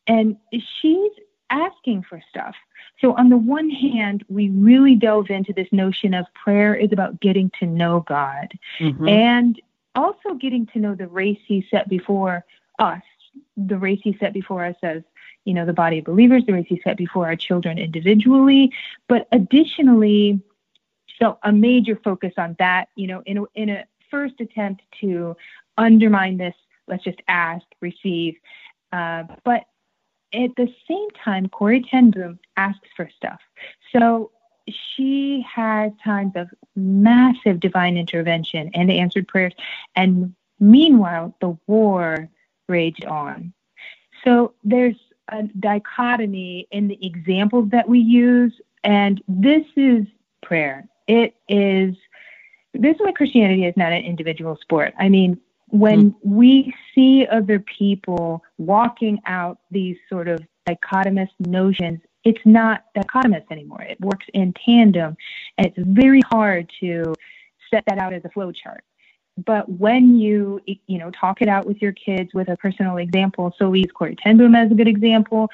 And 0.08 0.38
she's 0.52 1.12
asking 1.50 2.04
for 2.04 2.22
stuff. 2.30 2.56
So, 3.02 3.14
on 3.16 3.30
the 3.30 3.38
one 3.38 3.70
hand, 3.70 4.24
we 4.30 4.50
really 4.50 4.96
delve 4.96 5.30
into 5.30 5.54
this 5.54 5.68
notion 5.72 6.14
of 6.14 6.26
prayer 6.34 6.74
is 6.76 6.92
about 6.92 7.20
getting 7.20 7.52
to 7.60 7.66
know 7.66 8.06
God. 8.08 8.54
Mm-hmm. 8.80 9.08
And 9.08 9.62
also 9.96 10.34
getting 10.36 10.66
to 10.68 10.80
know 10.80 10.96
the 10.96 11.08
race 11.08 11.40
he 11.46 11.66
set 11.70 11.90
before 11.90 12.46
us, 12.80 13.02
the 13.58 13.78
race 13.78 14.00
he 14.04 14.16
set 14.20 14.34
before 14.34 14.66
us 14.66 14.76
as 14.84 15.02
you 15.46 15.54
know 15.54 15.66
the 15.66 15.74
body 15.74 16.00
of 16.00 16.06
believers, 16.06 16.44
the 16.46 16.54
race 16.54 16.66
he 16.68 16.82
set 16.84 16.98
before 16.98 17.26
our 17.26 17.36
children 17.36 17.78
individually, 17.78 18.72
but 19.08 19.28
additionally, 19.32 20.42
so 21.20 21.38
a 21.44 21.52
major 21.52 22.00
focus 22.04 22.34
on 22.38 22.56
that, 22.60 22.90
you 22.96 23.08
know, 23.08 23.22
in 23.26 23.38
a, 23.38 23.44
in 23.56 23.70
a 23.70 23.86
first 24.12 24.36
attempt 24.40 24.82
to 25.02 25.36
undermine 25.78 26.38
this, 26.38 26.56
let's 26.88 27.04
just 27.04 27.22
ask, 27.28 27.66
receive, 27.82 28.36
uh, 28.92 29.24
but 29.44 29.66
at 30.34 30.50
the 30.58 30.68
same 30.88 31.10
time, 31.24 31.48
Corrie 31.48 31.86
ten 31.90 32.12
Boom 32.12 32.40
asks 32.58 32.90
for 32.96 33.10
stuff. 33.16 33.40
So 33.94 34.32
she 34.68 35.46
has 35.54 35.92
times 36.04 36.34
of 36.36 36.50
massive 36.76 37.60
divine 37.60 37.98
intervention 37.98 38.70
and 38.74 38.92
answered 38.92 39.28
prayers. 39.28 39.54
And 39.96 40.34
meanwhile, 40.60 41.36
the 41.40 41.58
war 41.68 42.30
raged 42.68 43.06
on. 43.06 43.54
So 44.24 44.54
there's 44.64 44.96
a 45.30 45.44
dichotomy 45.60 46.68
in 46.72 46.88
the 46.88 47.00
examples 47.06 47.70
that 47.72 47.88
we 47.88 48.00
use. 48.00 48.54
And 48.84 49.22
this 49.28 49.66
is 49.76 50.06
prayer. 50.42 50.88
It 51.08 51.36
is, 51.50 51.96
this 52.74 52.96
is 52.96 53.00
why 53.00 53.12
Christianity 53.12 53.66
is 53.66 53.76
not 53.78 53.92
an 53.92 54.04
individual 54.04 54.58
sport. 54.62 54.94
I 55.00 55.10
mean, 55.10 55.40
when 55.70 56.12
mm. 56.12 56.16
we 56.24 56.74
see 56.94 57.26
other 57.32 57.60
people 57.60 58.44
walking 58.58 59.20
out 59.26 59.60
these 59.72 59.98
sort 60.10 60.28
of 60.28 60.40
dichotomous 60.68 61.30
notions 61.40 62.00
it's 62.26 62.42
not 62.44 62.86
dichotomous 62.98 63.44
anymore. 63.52 63.84
It 63.84 64.02
works 64.02 64.26
in 64.34 64.54
tandem, 64.66 65.16
and 65.58 65.68
it's 65.68 65.78
very 65.78 66.22
hard 66.32 66.70
to 66.82 67.14
set 67.72 67.84
that 67.88 68.00
out 68.00 68.14
as 68.14 68.26
a 68.26 68.30
flow 68.30 68.52
chart. 68.52 68.84
But 69.38 69.70
when 69.70 70.18
you, 70.18 70.62
you 70.66 70.98
know, 70.98 71.12
talk 71.12 71.42
it 71.42 71.48
out 71.48 71.66
with 71.66 71.82
your 71.82 71.92
kids 71.92 72.34
with 72.34 72.48
a 72.50 72.56
personal 72.56 72.98
example, 72.98 73.54
so 73.58 73.70
we 73.70 73.80
use 73.80 73.92
Corrie 73.94 74.16
ten 74.16 74.38
Boom 74.38 74.56
as 74.56 74.72
a 74.72 74.76
good 74.76 74.88
example, 74.88 75.50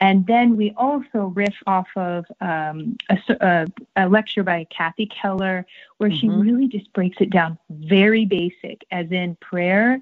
and 0.00 0.26
then 0.26 0.56
we 0.56 0.72
also 0.76 1.32
riff 1.34 1.54
off 1.66 1.86
of 1.94 2.24
um, 2.40 2.96
a, 3.08 3.18
a, 3.40 3.66
a, 3.96 4.08
lecture 4.08 4.42
by 4.42 4.66
Kathy 4.70 5.06
Keller, 5.06 5.64
where 5.98 6.10
mm-hmm. 6.10 6.18
she 6.18 6.28
really 6.28 6.66
just 6.66 6.92
breaks 6.92 7.18
it 7.20 7.30
down 7.30 7.58
very 7.70 8.24
basic, 8.24 8.84
as 8.90 9.10
in 9.12 9.36
prayer 9.36 10.00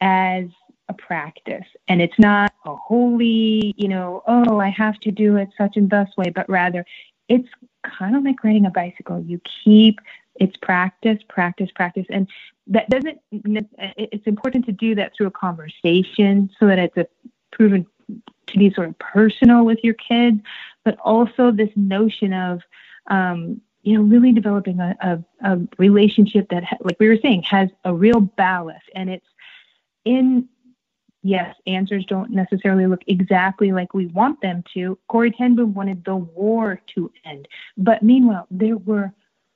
as 0.00 0.44
a 0.88 0.94
practice 0.94 1.66
and 1.88 2.00
it's 2.00 2.18
not 2.18 2.52
a 2.64 2.74
holy, 2.74 3.74
you 3.76 3.88
know, 3.88 4.22
oh, 4.26 4.58
I 4.58 4.68
have 4.70 4.98
to 5.00 5.10
do 5.10 5.36
it 5.36 5.48
such 5.56 5.76
and 5.76 5.90
thus 5.90 6.08
way, 6.16 6.30
but 6.34 6.48
rather 6.48 6.84
it's 7.28 7.48
kind 7.84 8.16
of 8.16 8.24
like 8.24 8.42
riding 8.42 8.66
a 8.66 8.70
bicycle. 8.70 9.20
You 9.20 9.40
keep 9.64 10.00
it's 10.38 10.56
practice, 10.58 11.18
practice, 11.28 11.70
practice. 11.74 12.06
And 12.10 12.28
that 12.66 12.88
doesn't, 12.88 13.18
it's 13.32 14.26
important 14.26 14.66
to 14.66 14.72
do 14.72 14.94
that 14.94 15.12
through 15.14 15.26
a 15.26 15.30
conversation 15.30 16.50
so 16.58 16.66
that 16.66 16.78
it's 16.78 16.96
a 16.96 17.06
proven 17.52 17.86
to 18.46 18.58
be 18.58 18.72
sort 18.72 18.88
of 18.88 18.98
personal 18.98 19.64
with 19.64 19.78
your 19.82 19.94
kids, 19.94 20.40
but 20.84 20.96
also 21.00 21.50
this 21.50 21.70
notion 21.76 22.32
of, 22.32 22.60
um, 23.08 23.60
you 23.82 23.96
know, 23.96 24.02
really 24.02 24.32
developing 24.32 24.80
a, 24.80 24.96
a, 25.00 25.18
a 25.42 25.58
relationship 25.78 26.48
that, 26.50 26.64
like 26.80 26.98
we 26.98 27.08
were 27.08 27.18
saying, 27.20 27.42
has 27.42 27.68
a 27.84 27.94
real 27.94 28.20
ballast 28.20 28.88
and 28.94 29.10
it's 29.10 29.26
in 30.04 30.48
yes, 31.22 31.54
answers 31.66 32.04
don't 32.06 32.30
necessarily 32.30 32.86
look 32.86 33.02
exactly 33.06 33.72
like 33.72 33.92
we 33.92 34.06
want 34.06 34.40
them 34.40 34.62
to. 34.74 34.98
Corrie 35.08 35.32
ten 35.32 35.54
Boom 35.54 35.74
wanted 35.74 36.04
the 36.04 36.16
war 36.16 36.80
to 36.94 37.10
end. 37.24 37.48
But 37.76 38.02
meanwhile, 38.02 38.46
there 38.50 38.76
were 38.76 39.12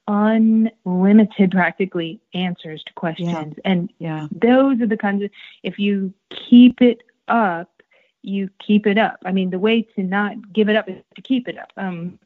unlimited 0.08 1.52
practically 1.52 2.20
answers 2.34 2.82
to 2.84 2.92
questions. 2.94 3.54
Yeah. 3.56 3.70
And 3.70 3.92
yeah. 3.98 4.26
those 4.30 4.80
are 4.80 4.86
the 4.86 4.96
kinds 4.96 5.22
of 5.22 5.30
if 5.62 5.78
you 5.78 6.12
keep 6.30 6.82
it 6.82 7.02
up, 7.28 7.82
you 8.22 8.50
keep 8.64 8.86
it 8.86 8.98
up. 8.98 9.18
I 9.24 9.32
mean, 9.32 9.50
the 9.50 9.58
way 9.58 9.82
to 9.82 10.02
not 10.02 10.52
give 10.52 10.68
it 10.68 10.76
up 10.76 10.88
is 10.88 11.02
to 11.14 11.22
keep 11.22 11.48
it 11.48 11.58
up. 11.58 11.72
Um, 11.76 12.18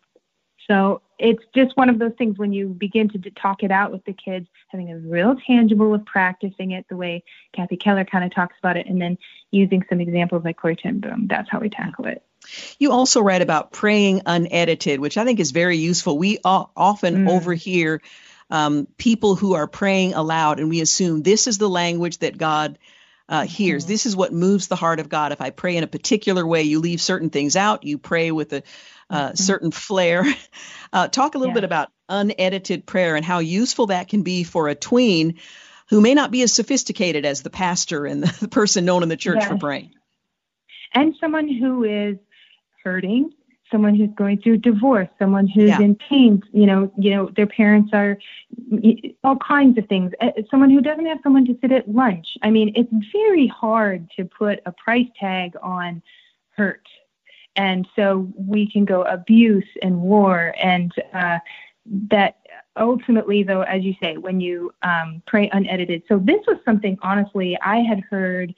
so 0.68 1.00
it's 1.18 1.42
just 1.54 1.76
one 1.76 1.88
of 1.88 1.98
those 1.98 2.12
things 2.18 2.38
when 2.38 2.52
you 2.52 2.68
begin 2.68 3.08
to 3.10 3.18
talk 3.30 3.62
it 3.62 3.70
out 3.70 3.92
with 3.92 4.04
the 4.04 4.12
kids, 4.12 4.48
having 4.68 4.90
a 4.90 4.98
real 4.98 5.36
tangible 5.46 5.94
of 5.94 6.04
practicing 6.04 6.72
it 6.72 6.84
the 6.88 6.96
way 6.96 7.22
Kathy 7.54 7.76
Keller 7.76 8.04
kind 8.04 8.24
of 8.24 8.34
talks 8.34 8.56
about 8.58 8.76
it, 8.76 8.86
and 8.86 9.00
then 9.00 9.16
using 9.52 9.84
some 9.88 10.00
examples 10.00 10.44
like 10.44 10.56
Corrie 10.56 10.76
ten 10.76 10.98
Boom. 10.98 11.28
That's 11.28 11.48
how 11.48 11.60
we 11.60 11.70
tackle 11.70 12.06
it. 12.06 12.22
You 12.78 12.92
also 12.92 13.20
write 13.20 13.42
about 13.42 13.72
praying 13.72 14.22
unedited, 14.26 15.00
which 15.00 15.18
I 15.18 15.24
think 15.24 15.40
is 15.40 15.50
very 15.50 15.76
useful. 15.76 16.18
We 16.18 16.38
often 16.44 17.26
mm. 17.26 17.30
overhear 17.30 18.00
um, 18.50 18.86
people 18.96 19.34
who 19.34 19.54
are 19.54 19.66
praying 19.66 20.14
aloud, 20.14 20.60
and 20.60 20.68
we 20.68 20.80
assume 20.80 21.22
this 21.22 21.46
is 21.46 21.58
the 21.58 21.68
language 21.68 22.18
that 22.18 22.38
God 22.38 22.78
uh, 23.28 23.44
hears. 23.44 23.84
Mm-hmm. 23.84 23.92
This 23.92 24.06
is 24.06 24.16
what 24.16 24.32
moves 24.32 24.68
the 24.68 24.76
heart 24.76 25.00
of 25.00 25.08
God. 25.08 25.32
If 25.32 25.40
I 25.40 25.50
pray 25.50 25.76
in 25.76 25.84
a 25.84 25.88
particular 25.88 26.46
way, 26.46 26.62
you 26.62 26.80
leave 26.80 27.00
certain 27.00 27.30
things 27.30 27.56
out. 27.56 27.84
You 27.84 27.98
pray 27.98 28.30
with 28.30 28.52
a 28.52 28.62
uh, 29.10 29.28
mm-hmm. 29.28 29.36
certain 29.36 29.70
flair. 29.70 30.24
Uh, 30.92 31.08
talk 31.08 31.34
a 31.34 31.38
little 31.38 31.50
yeah. 31.50 31.54
bit 31.54 31.64
about 31.64 31.90
unedited 32.08 32.86
prayer 32.86 33.16
and 33.16 33.24
how 33.24 33.40
useful 33.40 33.86
that 33.86 34.08
can 34.08 34.22
be 34.22 34.44
for 34.44 34.68
a 34.68 34.74
tween 34.74 35.34
who 35.90 36.00
may 36.00 36.14
not 36.14 36.30
be 36.30 36.42
as 36.42 36.52
sophisticated 36.52 37.26
as 37.26 37.42
the 37.42 37.50
pastor 37.50 38.06
and 38.06 38.22
the 38.40 38.48
person 38.48 38.84
known 38.84 39.02
in 39.02 39.08
the 39.08 39.16
church 39.16 39.38
yes. 39.40 39.48
for 39.48 39.58
praying. 39.58 39.92
And 40.94 41.14
someone 41.20 41.48
who 41.48 41.84
is 41.84 42.16
hurting, 42.86 43.32
someone 43.72 43.96
who's 43.96 44.14
going 44.14 44.40
through 44.40 44.58
divorce, 44.58 45.08
someone 45.18 45.48
who's 45.48 45.70
yeah. 45.70 45.80
in 45.80 45.96
pain, 45.96 46.40
you 46.52 46.66
know, 46.66 46.92
you 46.96 47.10
know, 47.10 47.28
their 47.34 47.48
parents 47.48 47.90
are 47.92 48.16
all 49.24 49.38
kinds 49.38 49.76
of 49.76 49.88
things. 49.88 50.12
Uh, 50.20 50.30
someone 50.48 50.70
who 50.70 50.80
doesn't 50.80 51.06
have 51.06 51.18
someone 51.24 51.44
to 51.44 51.58
sit 51.60 51.72
at 51.72 51.88
lunch. 51.88 52.28
I 52.42 52.50
mean, 52.50 52.72
it's 52.76 52.92
very 53.12 53.48
hard 53.48 54.08
to 54.16 54.24
put 54.24 54.60
a 54.66 54.72
price 54.72 55.08
tag 55.18 55.54
on 55.62 56.00
hurt 56.50 56.86
and 57.56 57.88
so 57.96 58.30
we 58.36 58.70
can 58.70 58.84
go 58.84 59.02
abuse 59.02 59.68
and 59.82 60.00
war 60.00 60.54
and 60.62 60.92
uh, 61.12 61.38
that 62.10 62.36
ultimately 62.76 63.42
though 63.42 63.62
as 63.62 63.82
you 63.82 63.94
say 64.00 64.16
when 64.16 64.40
you 64.40 64.70
um, 64.82 65.22
pray 65.26 65.48
unedited 65.52 66.02
so 66.08 66.18
this 66.18 66.40
was 66.46 66.58
something 66.64 66.96
honestly 67.02 67.58
i 67.64 67.78
had 67.78 68.00
heard 68.10 68.54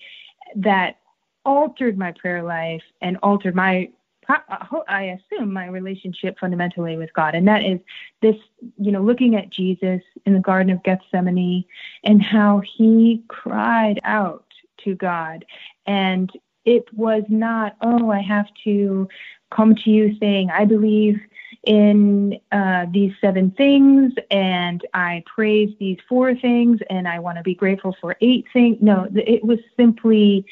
that 0.57 0.99
altered 1.45 1.97
my 1.97 2.13
prayer 2.13 2.43
life 2.43 2.83
and 3.01 3.17
altered 3.23 3.55
my 3.55 3.89
I 4.29 5.19
assume 5.33 5.53
my 5.53 5.67
relationship 5.67 6.39
fundamentally 6.39 6.97
with 6.97 7.13
God, 7.15 7.35
and 7.35 7.49
that 7.49 7.65
is 7.65 7.81
this, 8.21 8.37
you 8.79 8.93
know, 8.93 9.03
looking 9.03 9.37
at 9.37 9.51
Jesus 9.51 10.03
in 10.27 10.35
the 10.35 10.41
Garden 10.41 10.73
of 10.73 10.83
Gethsemane 10.83 11.65
and 12.05 12.23
how 12.23 12.63
he 12.77 13.23
cried 13.29 14.01
out 14.05 14.45
to 14.85 14.95
God, 14.95 15.45
and 15.87 16.31
it 16.65 16.85
was 16.93 17.23
not, 17.31 17.77
oh, 17.81 18.11
I 18.11 18.21
have 18.21 18.47
to 18.65 19.09
come 19.51 19.75
to 19.75 19.91
you 19.91 20.17
saying, 20.21 20.51
I 20.51 20.67
believe 20.67 21.19
in 21.65 22.39
uh, 22.53 22.87
these 22.93 23.13
seven 23.23 23.51
things 23.53 24.13
and 24.31 24.83
I 24.93 25.25
praise 25.35 25.71
these 25.81 25.97
four 26.09 26.35
things 26.35 26.81
and 26.91 27.09
I 27.09 27.19
want 27.19 27.39
to 27.39 27.43
be 27.43 27.55
grateful 27.55 27.97
for 28.01 28.17
eight 28.21 28.45
things. 28.53 28.77
No, 28.83 29.09
it 29.15 29.43
was 29.43 29.59
simply 29.77 30.45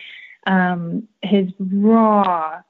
um, 0.47 1.07
his 1.23 1.49
raw, 1.59 2.61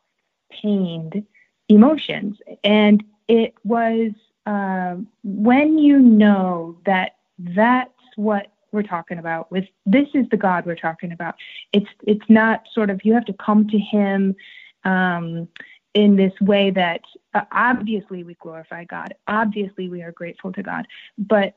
pained 0.63 1.25
emotions. 1.69 2.39
And 2.65 3.03
it 3.29 3.55
was 3.65 4.13
uh, 4.47 4.97
when 5.25 5.79
you 5.79 5.99
know 5.99 6.79
that 6.87 7.17
that's 7.39 7.91
what 8.17 8.53
we're 8.73 8.83
talking 8.83 9.19
about 9.19 9.51
with 9.51 9.65
this 9.85 10.09
is 10.15 10.27
the 10.31 10.37
god 10.37 10.67
we're 10.67 10.77
talking 10.77 11.13
about. 11.13 11.35
It's 11.73 11.89
it's 12.07 12.29
not 12.29 12.65
sort 12.73 12.91
of 12.91 13.05
you 13.05 13.15
have 13.15 13.25
to 13.27 13.33
come 13.33 13.69
to 13.69 13.79
him 13.79 14.37
um, 14.85 15.49
in 15.95 16.17
this 16.17 16.33
way 16.41 16.71
that 16.71 17.01
uh, 17.35 17.43
obviously 17.53 18.23
we 18.23 18.35
glorify 18.35 18.85
god. 18.85 19.15
Obviously 19.27 19.89
we 19.89 20.03
are 20.03 20.13
grateful 20.13 20.53
to 20.53 20.63
god. 20.63 20.87
But 21.19 21.55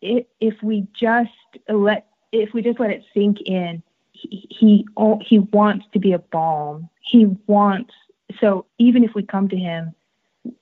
it, 0.00 0.28
if 0.40 0.54
we 0.62 0.86
just 0.94 1.30
let 1.68 2.06
if 2.32 2.54
we 2.54 2.62
just 2.62 2.80
let 2.80 2.90
it 2.90 3.04
sink 3.12 3.40
in 3.42 3.82
he, 4.12 4.46
he 4.50 4.86
he 5.22 5.38
wants 5.38 5.86
to 5.92 5.98
be 5.98 6.12
a 6.12 6.18
balm. 6.18 6.88
He 7.00 7.26
wants 7.46 7.94
so 8.40 8.66
even 8.78 9.04
if 9.04 9.14
we 9.14 9.22
come 9.22 9.48
to 9.48 9.56
him 9.56 9.94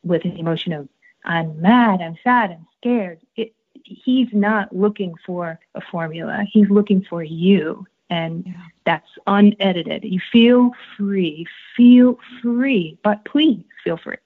with 0.02 0.24
an 0.24 0.36
emotion 0.36 0.72
of 0.72 0.88
i'm 1.24 1.60
mad 1.60 2.00
i'm 2.00 2.16
sad 2.24 2.50
i'm 2.50 2.66
scared 2.80 3.20
it, 3.36 3.52
he's 3.88 4.28
not 4.32 4.74
looking 4.74 5.14
for 5.24 5.58
a 5.74 5.80
formula. 5.80 6.44
He's 6.50 6.68
looking 6.70 7.04
for 7.08 7.22
you. 7.22 7.86
And 8.10 8.44
yeah. 8.46 8.52
that's 8.84 9.08
unedited. 9.26 10.04
You 10.04 10.20
feel 10.32 10.70
free. 10.96 11.46
Feel 11.76 12.18
free, 12.42 12.98
but 13.02 13.24
please 13.24 13.64
feel 13.84 13.98
free. 13.98 14.16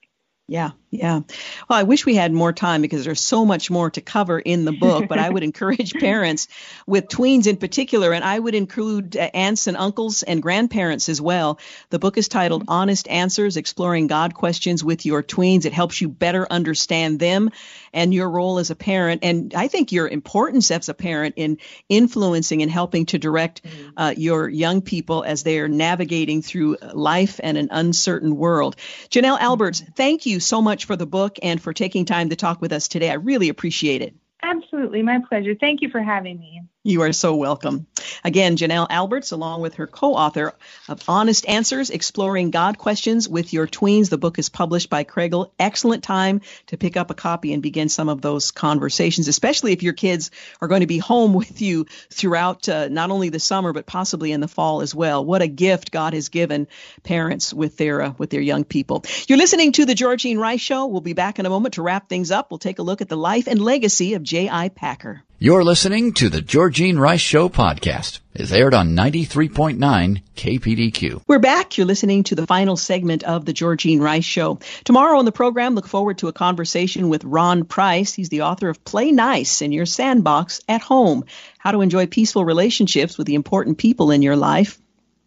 Yeah, 0.53 0.69
yeah. 0.91 1.21
Well, 1.67 1.79
I 1.79 1.81
wish 1.81 2.05
we 2.05 2.13
had 2.13 2.31
more 2.31 2.53
time 2.53 2.83
because 2.83 3.03
there's 3.03 3.19
so 3.19 3.43
much 3.43 3.71
more 3.71 3.89
to 3.89 4.01
cover 4.01 4.37
in 4.37 4.65
the 4.65 4.71
book, 4.71 5.07
but 5.09 5.17
I 5.17 5.27
would 5.27 5.41
encourage 5.51 5.95
parents 5.95 6.47
with 6.85 7.07
tweens 7.07 7.47
in 7.47 7.57
particular, 7.57 8.13
and 8.13 8.23
I 8.23 8.37
would 8.37 8.53
include 8.53 9.17
uh, 9.17 9.31
aunts 9.33 9.65
and 9.65 9.75
uncles 9.75 10.21
and 10.21 10.43
grandparents 10.43 11.09
as 11.09 11.19
well. 11.19 11.57
The 11.89 11.97
book 11.97 12.19
is 12.19 12.27
titled 12.27 12.65
Honest 12.67 13.07
Answers 13.07 13.57
Exploring 13.57 14.05
God 14.05 14.35
Questions 14.35 14.83
with 14.83 15.07
Your 15.07 15.23
Tweens. 15.23 15.65
It 15.65 15.73
helps 15.73 15.99
you 15.99 16.07
better 16.07 16.45
understand 16.47 17.19
them 17.19 17.49
and 17.91 18.13
your 18.13 18.29
role 18.29 18.59
as 18.59 18.69
a 18.69 18.75
parent, 18.75 19.23
and 19.23 19.55
I 19.55 19.67
think 19.67 19.91
your 19.91 20.07
importance 20.07 20.69
as 20.69 20.87
a 20.87 20.93
parent 20.93 21.33
in 21.37 21.57
influencing 21.89 22.61
and 22.61 22.69
helping 22.69 23.07
to 23.07 23.17
direct 23.17 23.63
mm-hmm. 23.63 23.89
uh, 23.97 24.13
your 24.15 24.47
young 24.47 24.83
people 24.83 25.23
as 25.23 25.41
they 25.41 25.57
are 25.57 25.67
navigating 25.67 26.43
through 26.43 26.77
life 26.93 27.39
and 27.41 27.57
an 27.57 27.69
uncertain 27.71 28.37
world. 28.37 28.75
Janelle 29.09 29.39
Alberts, 29.39 29.83
thank 29.95 30.27
you 30.27 30.39
so 30.45 30.61
much 30.61 30.85
for 30.85 30.95
the 30.95 31.05
book 31.05 31.37
and 31.41 31.61
for 31.61 31.73
taking 31.73 32.05
time 32.05 32.29
to 32.29 32.35
talk 32.35 32.61
with 32.61 32.71
us 32.71 32.87
today. 32.87 33.09
I 33.09 33.15
really 33.15 33.49
appreciate 33.49 34.01
it. 34.01 34.15
Absolutely. 34.41 35.01
My 35.01 35.19
pleasure. 35.27 35.55
Thank 35.59 35.81
you 35.81 35.89
for 35.89 36.01
having 36.01 36.39
me. 36.39 36.61
You 36.85 37.03
are 37.03 37.13
so 37.13 37.35
welcome. 37.35 37.87
Again, 38.25 38.57
Janelle 38.57 38.87
Alberts, 38.89 39.31
along 39.31 39.61
with 39.61 39.75
her 39.75 39.87
co 39.87 40.15
author 40.15 40.51
of 40.89 41.01
Honest 41.07 41.47
Answers 41.47 41.89
Exploring 41.89 42.51
God 42.51 42.77
Questions 42.77 43.29
with 43.29 43.53
Your 43.53 43.67
Tweens. 43.67 44.09
The 44.09 44.17
book 44.17 44.37
is 44.37 44.49
published 44.49 44.89
by 44.89 45.05
Kregel. 45.05 45.51
Excellent 45.57 46.03
time 46.03 46.41
to 46.67 46.77
pick 46.77 46.97
up 46.97 47.09
a 47.09 47.13
copy 47.13 47.53
and 47.53 47.63
begin 47.63 47.87
some 47.87 48.09
of 48.09 48.21
those 48.21 48.51
conversations, 48.51 49.29
especially 49.29 49.71
if 49.71 49.81
your 49.81 49.93
kids 49.93 50.29
are 50.59 50.67
going 50.67 50.81
to 50.81 50.85
be 50.85 50.97
home 50.97 51.33
with 51.33 51.61
you 51.61 51.85
throughout 52.09 52.67
uh, 52.67 52.89
not 52.89 53.11
only 53.11 53.29
the 53.29 53.39
summer, 53.39 53.71
but 53.71 53.85
possibly 53.85 54.33
in 54.33 54.41
the 54.41 54.49
fall 54.49 54.81
as 54.81 54.93
well. 54.93 55.23
What 55.23 55.41
a 55.41 55.47
gift 55.47 55.89
God 55.89 56.13
has 56.13 56.27
given 56.27 56.67
parents 57.03 57.53
with 57.53 57.77
their, 57.77 58.01
uh, 58.01 58.13
with 58.17 58.29
their 58.29 58.41
young 58.41 58.65
people. 58.65 59.05
You're 59.29 59.37
listening 59.37 59.71
to 59.71 59.85
The 59.85 59.95
Georgene 59.95 60.37
Rice 60.37 60.59
Show. 60.59 60.87
We'll 60.87 60.99
be 60.99 61.13
back 61.13 61.39
in 61.39 61.45
a 61.45 61.49
moment 61.49 61.75
to 61.75 61.81
wrap 61.81 62.09
things 62.09 62.29
up. 62.29 62.51
We'll 62.51 62.57
take 62.57 62.79
a 62.79 62.83
look 62.83 62.99
at 62.99 63.07
the 63.07 63.15
life 63.15 63.47
and 63.47 63.61
legacy 63.61 64.15
of 64.15 64.23
J.I. 64.23 64.67
Packer. 64.67 65.23
You're 65.39 65.63
listening 65.63 66.13
to 66.13 66.29
the 66.29 66.41
Georgene 66.41 66.97
Rice 66.97 67.19
Show 67.19 67.49
podcast. 67.49 68.19
It's 68.33 68.53
aired 68.53 68.73
on 68.73 68.95
93.9 68.95 70.21
KPDQ. 70.37 71.23
We're 71.27 71.39
back. 71.39 71.77
You're 71.77 71.87
listening 71.87 72.23
to 72.25 72.35
the 72.35 72.47
final 72.47 72.77
segment 72.77 73.23
of 73.23 73.43
the 73.43 73.51
Georgene 73.51 73.99
Rice 73.99 74.23
Show. 74.23 74.59
Tomorrow 74.85 75.19
on 75.19 75.25
the 75.25 75.33
program, 75.33 75.75
look 75.75 75.87
forward 75.87 76.19
to 76.19 76.29
a 76.29 76.33
conversation 76.33 77.09
with 77.09 77.25
Ron 77.25 77.65
Price. 77.65 78.13
He's 78.13 78.29
the 78.29 78.43
author 78.43 78.69
of 78.69 78.85
Play 78.85 79.11
Nice 79.11 79.61
in 79.61 79.73
Your 79.73 79.85
Sandbox 79.85 80.61
at 80.69 80.81
Home 80.83 81.25
How 81.57 81.71
to 81.71 81.81
Enjoy 81.81 82.05
Peaceful 82.05 82.45
Relationships 82.45 83.17
with 83.17 83.27
the 83.27 83.35
Important 83.35 83.77
People 83.77 84.11
in 84.11 84.21
Your 84.21 84.37
Life. 84.37 84.79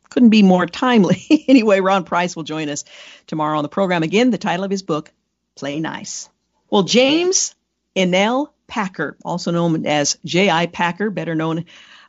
Couldn't 0.08 0.30
be 0.30 0.42
more 0.42 0.66
timely. 0.66 1.44
anyway, 1.48 1.80
Ron 1.80 2.04
Price 2.04 2.34
will 2.34 2.44
join 2.44 2.70
us 2.70 2.84
tomorrow 3.26 3.58
on 3.58 3.64
the 3.64 3.68
program. 3.68 4.02
Again, 4.02 4.30
the 4.30 4.38
title 4.38 4.64
of 4.64 4.70
his 4.70 4.82
book, 4.82 5.12
Play 5.56 5.78
Nice. 5.78 6.30
Well, 6.70 6.84
James 6.84 7.54
Innell 7.94 8.48
Packer, 8.66 9.16
also 9.24 9.50
known 9.50 9.86
as 9.86 10.18
J.I. 10.24 10.66
Packer, 10.66 11.10
better 11.10 11.34
known 11.34 11.64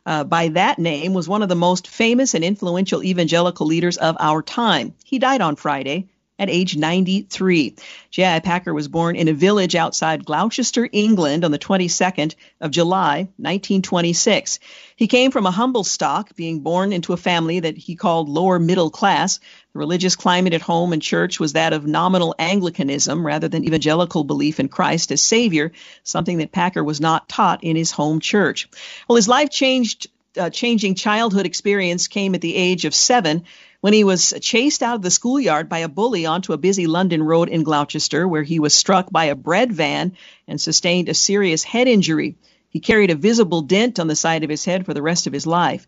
uh, 0.06 0.24
by 0.24 0.48
that 0.48 0.78
name, 0.78 1.14
was 1.14 1.28
one 1.28 1.42
of 1.42 1.48
the 1.48 1.54
most 1.54 1.86
famous 1.86 2.34
and 2.34 2.44
influential 2.44 3.02
evangelical 3.02 3.66
leaders 3.66 3.96
of 3.96 4.16
our 4.18 4.42
time. 4.42 4.94
He 5.04 5.18
died 5.18 5.40
on 5.40 5.56
Friday 5.56 6.08
at 6.38 6.50
age 6.50 6.76
93. 6.76 7.74
J.I. 8.10 8.40
Packer 8.40 8.72
was 8.72 8.88
born 8.88 9.16
in 9.16 9.28
a 9.28 9.32
village 9.32 9.74
outside 9.74 10.24
Gloucester, 10.24 10.88
England 10.90 11.44
on 11.44 11.50
the 11.50 11.58
22nd 11.58 12.34
of 12.60 12.70
July, 12.70 13.28
1926. 13.36 14.60
He 14.98 15.06
came 15.06 15.30
from 15.30 15.46
a 15.46 15.52
humble 15.52 15.84
stock, 15.84 16.34
being 16.34 16.58
born 16.58 16.92
into 16.92 17.12
a 17.12 17.16
family 17.16 17.60
that 17.60 17.76
he 17.76 17.94
called 17.94 18.28
lower 18.28 18.58
middle 18.58 18.90
class. 18.90 19.38
The 19.72 19.78
religious 19.78 20.16
climate 20.16 20.54
at 20.54 20.60
home 20.60 20.92
and 20.92 21.00
church 21.00 21.38
was 21.38 21.52
that 21.52 21.72
of 21.72 21.86
nominal 21.86 22.34
Anglicanism 22.36 23.24
rather 23.24 23.46
than 23.46 23.64
evangelical 23.64 24.24
belief 24.24 24.58
in 24.58 24.68
Christ 24.68 25.12
as 25.12 25.20
Savior, 25.20 25.70
something 26.02 26.38
that 26.38 26.50
Packer 26.50 26.82
was 26.82 27.00
not 27.00 27.28
taught 27.28 27.62
in 27.62 27.76
his 27.76 27.92
home 27.92 28.18
church. 28.18 28.68
Well, 29.08 29.14
his 29.14 29.28
life 29.28 29.50
changed 29.50 30.08
uh, 30.36 30.50
changing 30.50 30.96
childhood 30.96 31.46
experience 31.46 32.08
came 32.08 32.34
at 32.34 32.40
the 32.40 32.56
age 32.56 32.84
of 32.84 32.92
seven 32.92 33.44
when 33.80 33.92
he 33.92 34.02
was 34.02 34.34
chased 34.40 34.82
out 34.82 34.96
of 34.96 35.02
the 35.02 35.12
schoolyard 35.12 35.68
by 35.68 35.78
a 35.78 35.88
bully 35.88 36.26
onto 36.26 36.52
a 36.52 36.58
busy 36.58 36.88
London 36.88 37.22
road 37.22 37.48
in 37.48 37.62
Gloucester, 37.62 38.26
where 38.26 38.42
he 38.42 38.58
was 38.58 38.74
struck 38.74 39.12
by 39.12 39.26
a 39.26 39.36
bread 39.36 39.72
van 39.72 40.16
and 40.48 40.60
sustained 40.60 41.08
a 41.08 41.14
serious 41.14 41.62
head 41.62 41.86
injury. 41.86 42.34
He 42.70 42.80
carried 42.80 43.10
a 43.10 43.16
visible 43.16 43.62
dent 43.62 43.98
on 43.98 44.08
the 44.08 44.16
side 44.16 44.44
of 44.44 44.50
his 44.50 44.64
head 44.64 44.84
for 44.84 44.94
the 44.94 45.02
rest 45.02 45.26
of 45.26 45.32
his 45.32 45.46
life. 45.46 45.86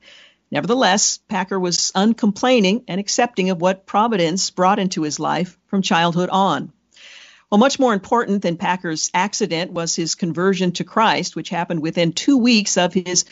Nevertheless, 0.51 1.19
Packer 1.29 1.61
was 1.61 1.93
uncomplaining 1.95 2.85
and 2.89 2.99
accepting 2.99 3.51
of 3.51 3.61
what 3.61 3.87
Providence 3.87 4.51
brought 4.51 4.79
into 4.79 5.03
his 5.03 5.21
life 5.21 5.59
from 5.67 5.83
childhood 5.83 6.31
on. 6.31 6.73
Well, 7.51 7.59
much 7.59 7.79
more 7.79 7.93
important 7.93 8.43
than 8.43 8.57
Packer's 8.57 9.11
accident 9.13 9.73
was 9.73 9.95
his 9.95 10.15
conversion 10.15 10.73
to 10.73 10.85
Christ, 10.85 11.37
which 11.37 11.49
happened 11.49 11.83
within 11.83 12.13
two 12.13 12.39
weeks 12.39 12.77
of 12.77 12.95
his 12.95 13.25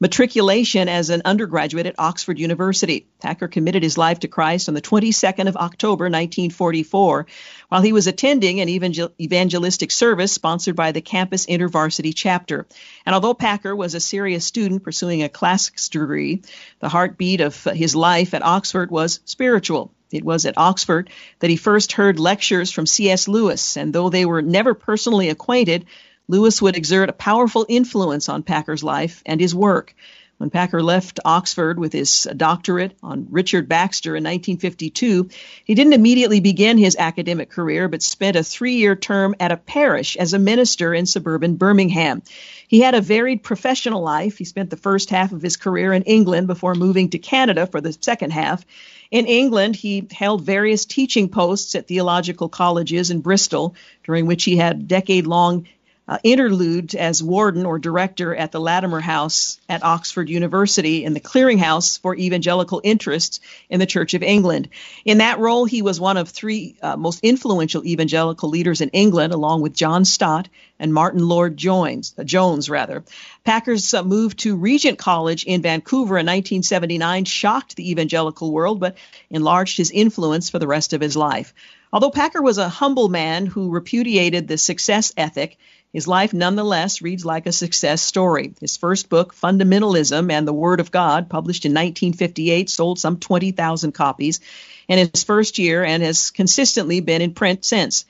matriculation 0.00 0.88
as 0.88 1.10
an 1.10 1.22
undergraduate 1.26 1.84
at 1.86 1.98
Oxford 1.98 2.38
University. 2.38 3.06
Packer 3.20 3.48
committed 3.48 3.82
his 3.82 3.98
life 3.98 4.20
to 4.20 4.28
Christ 4.28 4.68
on 4.68 4.74
the 4.74 4.80
22nd 4.80 5.46
of 5.46 5.56
October 5.56 6.04
1944 6.04 7.26
while 7.68 7.82
he 7.82 7.92
was 7.92 8.06
attending 8.06 8.60
an 8.60 8.68
evangel- 8.70 9.12
evangelistic 9.20 9.90
service 9.90 10.32
sponsored 10.32 10.74
by 10.74 10.92
the 10.92 11.02
campus 11.02 11.46
InterVarsity 11.46 12.14
chapter. 12.16 12.66
And 13.04 13.14
although 13.14 13.34
Packer 13.34 13.76
was 13.76 13.94
a 13.94 14.00
serious 14.00 14.46
student 14.46 14.82
pursuing 14.82 15.22
a 15.22 15.28
classics 15.28 15.90
degree, 15.90 16.42
the 16.80 16.88
heartbeat 16.88 17.42
of 17.42 17.62
his 17.64 17.94
life 17.94 18.32
at 18.32 18.42
Oxford 18.42 18.90
was 18.90 19.20
spiritual. 19.26 19.92
It 20.10 20.24
was 20.24 20.44
at 20.44 20.58
Oxford 20.58 21.10
that 21.38 21.50
he 21.50 21.56
first 21.56 21.92
heard 21.92 22.18
lectures 22.18 22.72
from 22.72 22.86
C.S. 22.86 23.28
Lewis, 23.28 23.76
and 23.76 23.92
though 23.92 24.08
they 24.08 24.24
were 24.24 24.42
never 24.42 24.74
personally 24.74 25.28
acquainted, 25.28 25.86
Lewis 26.30 26.62
would 26.62 26.76
exert 26.76 27.08
a 27.08 27.12
powerful 27.12 27.66
influence 27.68 28.28
on 28.28 28.44
Packer's 28.44 28.84
life 28.84 29.20
and 29.26 29.40
his 29.40 29.52
work. 29.52 29.96
When 30.38 30.48
Packer 30.48 30.80
left 30.80 31.18
Oxford 31.24 31.76
with 31.76 31.92
his 31.92 32.28
doctorate 32.36 32.96
on 33.02 33.26
Richard 33.30 33.68
Baxter 33.68 34.10
in 34.10 34.22
1952, 34.22 35.28
he 35.64 35.74
didn't 35.74 35.92
immediately 35.92 36.38
begin 36.38 36.78
his 36.78 36.94
academic 36.96 37.50
career, 37.50 37.88
but 37.88 38.00
spent 38.00 38.36
a 38.36 38.44
three 38.44 38.76
year 38.76 38.94
term 38.94 39.34
at 39.40 39.50
a 39.50 39.56
parish 39.56 40.16
as 40.16 40.32
a 40.32 40.38
minister 40.38 40.94
in 40.94 41.04
suburban 41.04 41.56
Birmingham. 41.56 42.22
He 42.68 42.80
had 42.80 42.94
a 42.94 43.00
varied 43.00 43.42
professional 43.42 44.00
life. 44.00 44.38
He 44.38 44.44
spent 44.44 44.70
the 44.70 44.76
first 44.76 45.10
half 45.10 45.32
of 45.32 45.42
his 45.42 45.56
career 45.56 45.92
in 45.92 46.04
England 46.04 46.46
before 46.46 46.76
moving 46.76 47.10
to 47.10 47.18
Canada 47.18 47.66
for 47.66 47.80
the 47.80 47.92
second 48.00 48.30
half. 48.30 48.64
In 49.10 49.26
England, 49.26 49.74
he 49.74 50.06
held 50.12 50.42
various 50.42 50.84
teaching 50.84 51.28
posts 51.28 51.74
at 51.74 51.88
theological 51.88 52.48
colleges 52.48 53.10
in 53.10 53.20
Bristol, 53.20 53.74
during 54.04 54.26
which 54.26 54.44
he 54.44 54.56
had 54.56 54.86
decade 54.86 55.26
long 55.26 55.66
uh, 56.10 56.18
interlude 56.24 56.92
as 56.96 57.22
warden 57.22 57.64
or 57.64 57.78
director 57.78 58.34
at 58.34 58.50
the 58.50 58.60
Latimer 58.60 58.98
House 58.98 59.60
at 59.68 59.84
Oxford 59.84 60.28
University 60.28 61.04
in 61.04 61.14
the 61.14 61.20
clearinghouse 61.20 62.00
for 62.00 62.16
evangelical 62.16 62.80
interests 62.82 63.38
in 63.68 63.78
the 63.78 63.86
Church 63.86 64.14
of 64.14 64.24
England. 64.24 64.70
In 65.04 65.18
that 65.18 65.38
role, 65.38 65.66
he 65.66 65.82
was 65.82 66.00
one 66.00 66.16
of 66.16 66.28
three 66.28 66.74
uh, 66.82 66.96
most 66.96 67.20
influential 67.22 67.84
evangelical 67.86 68.48
leaders 68.48 68.80
in 68.80 68.88
England, 68.88 69.32
along 69.32 69.60
with 69.60 69.72
John 69.72 70.04
Stott 70.04 70.48
and 70.80 70.92
Martyn 70.92 71.28
Lord 71.28 71.56
Jones. 71.56 72.12
Uh, 72.18 72.24
Jones, 72.24 72.68
rather. 72.68 73.04
Packer's 73.44 73.94
uh, 73.94 74.02
move 74.02 74.36
to 74.38 74.56
Regent 74.56 74.98
College 74.98 75.44
in 75.44 75.62
Vancouver 75.62 76.18
in 76.18 76.26
1979 76.26 77.24
shocked 77.24 77.76
the 77.76 77.88
evangelical 77.88 78.50
world, 78.50 78.80
but 78.80 78.96
enlarged 79.30 79.76
his 79.76 79.92
influence 79.92 80.50
for 80.50 80.58
the 80.58 80.66
rest 80.66 80.92
of 80.92 81.00
his 81.00 81.16
life. 81.16 81.54
Although 81.92 82.10
Packer 82.10 82.42
was 82.42 82.58
a 82.58 82.68
humble 82.68 83.08
man 83.08 83.46
who 83.46 83.70
repudiated 83.70 84.48
the 84.48 84.58
success 84.58 85.12
ethic, 85.16 85.56
his 85.92 86.06
life 86.06 86.32
nonetheless 86.32 87.02
reads 87.02 87.24
like 87.24 87.46
a 87.46 87.52
success 87.52 88.00
story. 88.00 88.54
His 88.60 88.76
first 88.76 89.08
book, 89.08 89.34
Fundamentalism 89.34 90.30
and 90.30 90.46
the 90.46 90.52
Word 90.52 90.78
of 90.78 90.92
God, 90.92 91.28
published 91.28 91.64
in 91.64 91.72
1958, 91.72 92.70
sold 92.70 92.98
some 92.98 93.18
20,000 93.18 93.92
copies 93.92 94.40
in 94.86 94.98
his 94.98 95.24
first 95.24 95.58
year 95.58 95.84
and 95.84 96.02
has 96.02 96.30
consistently 96.30 97.00
been 97.00 97.22
in 97.22 97.34
print 97.34 97.64
since. 97.64 98.04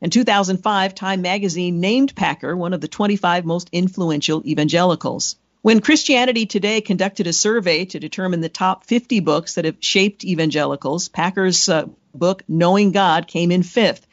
In 0.00 0.10
2005, 0.10 0.94
Time 0.94 1.22
magazine 1.22 1.80
named 1.80 2.14
Packer 2.14 2.56
one 2.56 2.72
of 2.72 2.80
the 2.80 2.88
25 2.88 3.44
most 3.44 3.68
influential 3.72 4.46
evangelicals. 4.46 5.36
When 5.62 5.80
Christianity 5.80 6.44
Today 6.44 6.82
conducted 6.82 7.26
a 7.26 7.32
survey 7.32 7.86
to 7.86 7.98
determine 7.98 8.42
the 8.42 8.50
top 8.50 8.84
50 8.84 9.20
books 9.20 9.54
that 9.54 9.64
have 9.64 9.76
shaped 9.80 10.22
evangelicals, 10.22 11.08
Packer's 11.08 11.68
uh, 11.68 11.86
book, 12.14 12.42
Knowing 12.46 12.92
God, 12.92 13.26
came 13.26 13.50
in 13.50 13.62
fifth. 13.62 14.06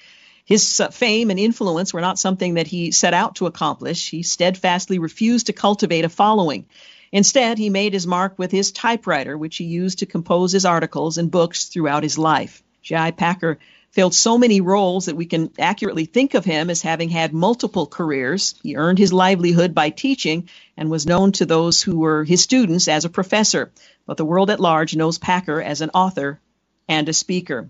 His 0.46 0.82
fame 0.92 1.30
and 1.30 1.40
influence 1.40 1.94
were 1.94 2.02
not 2.02 2.20
something 2.20 2.56
that 2.56 2.68
he 2.68 2.92
set 2.92 3.14
out 3.14 3.36
to 3.36 3.46
accomplish. 3.46 4.10
He 4.10 4.24
steadfastly 4.24 5.00
refused 5.00 5.48
to 5.48 5.54
cultivate 5.54 6.06
a 6.06 6.10
following. 6.10 6.66
Instead, 7.12 7.58
he 7.58 7.70
made 7.70 7.94
his 7.94 8.08
mark 8.08 8.40
with 8.40 8.52
his 8.52 8.72
typewriter, 8.72 9.38
which 9.38 9.58
he 9.58 9.66
used 9.66 10.00
to 10.00 10.06
compose 10.06 10.52
his 10.52 10.66
articles 10.66 11.18
and 11.18 11.30
books 11.30 11.66
throughout 11.66 12.04
his 12.04 12.18
life. 12.18 12.64
J.I. 12.82 13.12
Packer 13.12 13.60
filled 13.92 14.14
so 14.14 14.38
many 14.38 14.62
roles 14.62 15.06
that 15.06 15.18
we 15.18 15.26
can 15.26 15.52
accurately 15.60 16.06
think 16.06 16.34
of 16.34 16.46
him 16.46 16.70
as 16.70 16.82
having 16.82 17.10
had 17.10 17.34
multiple 17.34 17.86
careers. 17.86 18.56
He 18.64 18.78
earned 18.78 18.98
his 18.98 19.12
livelihood 19.12 19.76
by 19.76 19.90
teaching 19.90 20.50
and 20.78 20.90
was 20.90 21.06
known 21.06 21.34
to 21.34 21.46
those 21.46 21.82
who 21.82 22.00
were 22.00 22.24
his 22.24 22.42
students 22.42 22.88
as 22.88 23.04
a 23.04 23.10
professor, 23.10 23.72
but 24.06 24.16
the 24.16 24.26
world 24.26 24.50
at 24.50 24.62
large 24.62 24.96
knows 24.96 25.18
Packer 25.18 25.62
as 25.62 25.82
an 25.82 25.92
author 25.94 26.40
and 26.88 27.10
a 27.10 27.14
speaker. 27.14 27.70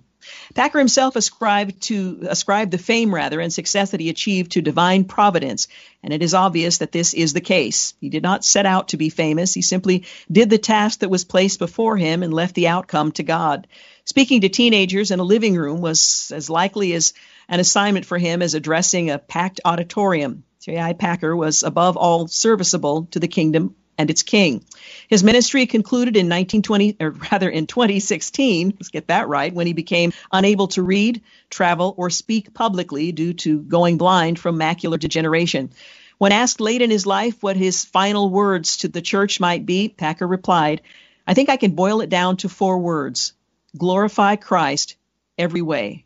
Packer 0.53 0.79
himself 0.79 1.15
ascribed 1.15 1.81
to 1.83 2.25
ascribed 2.29 2.71
the 2.71 2.77
fame 2.77 3.13
rather 3.13 3.39
and 3.39 3.51
success 3.51 3.91
that 3.91 3.99
he 3.99 4.09
achieved 4.09 4.51
to 4.51 4.61
divine 4.61 5.05
providence, 5.05 5.67
and 6.03 6.13
it 6.13 6.21
is 6.21 6.33
obvious 6.33 6.79
that 6.79 6.91
this 6.91 7.13
is 7.13 7.33
the 7.33 7.41
case. 7.41 7.93
He 7.99 8.09
did 8.09 8.23
not 8.23 8.45
set 8.45 8.65
out 8.65 8.89
to 8.89 8.97
be 8.97 9.09
famous. 9.09 9.53
He 9.53 9.61
simply 9.61 10.05
did 10.31 10.49
the 10.49 10.57
task 10.57 10.99
that 10.99 11.09
was 11.09 11.25
placed 11.25 11.59
before 11.59 11.97
him 11.97 12.23
and 12.23 12.33
left 12.33 12.55
the 12.55 12.67
outcome 12.67 13.11
to 13.13 13.23
God. 13.23 13.67
Speaking 14.05 14.41
to 14.41 14.49
teenagers 14.49 15.11
in 15.11 15.19
a 15.19 15.23
living 15.23 15.55
room 15.55 15.81
was 15.81 16.31
as 16.33 16.49
likely 16.49 16.93
as 16.93 17.13
an 17.47 17.59
assignment 17.59 18.05
for 18.05 18.17
him 18.17 18.41
as 18.41 18.53
addressing 18.53 19.09
a 19.09 19.19
packed 19.19 19.61
auditorium. 19.63 20.43
J.I. 20.61 20.93
Packer 20.93 21.35
was 21.35 21.63
above 21.63 21.97
all 21.97 22.27
serviceable 22.27 23.07
to 23.11 23.19
the 23.19 23.27
kingdom 23.27 23.75
and 23.97 24.09
its 24.09 24.23
king. 24.23 24.63
His 25.07 25.23
ministry 25.23 25.65
concluded 25.65 26.15
in 26.15 26.27
1920, 26.27 26.97
or 26.99 27.11
rather 27.31 27.49
in 27.49 27.67
2016, 27.67 28.73
let's 28.75 28.89
get 28.89 29.07
that 29.07 29.27
right, 29.27 29.53
when 29.53 29.67
he 29.67 29.73
became 29.73 30.13
unable 30.31 30.67
to 30.69 30.83
read, 30.83 31.21
travel, 31.49 31.93
or 31.97 32.09
speak 32.09 32.53
publicly 32.53 33.11
due 33.11 33.33
to 33.33 33.59
going 33.59 33.97
blind 33.97 34.39
from 34.39 34.57
macular 34.57 34.99
degeneration. 34.99 35.71
When 36.17 36.31
asked 36.31 36.61
late 36.61 36.81
in 36.81 36.91
his 36.91 37.05
life 37.05 37.41
what 37.41 37.57
his 37.57 37.85
final 37.85 38.29
words 38.29 38.77
to 38.77 38.87
the 38.87 39.01
church 39.01 39.39
might 39.39 39.65
be, 39.65 39.89
Packer 39.89 40.27
replied, 40.27 40.81
I 41.27 41.33
think 41.33 41.49
I 41.49 41.57
can 41.57 41.71
boil 41.71 42.01
it 42.01 42.09
down 42.09 42.37
to 42.37 42.49
four 42.49 42.79
words 42.79 43.33
glorify 43.77 44.35
Christ 44.35 44.95
every 45.37 45.61
way. 45.61 46.05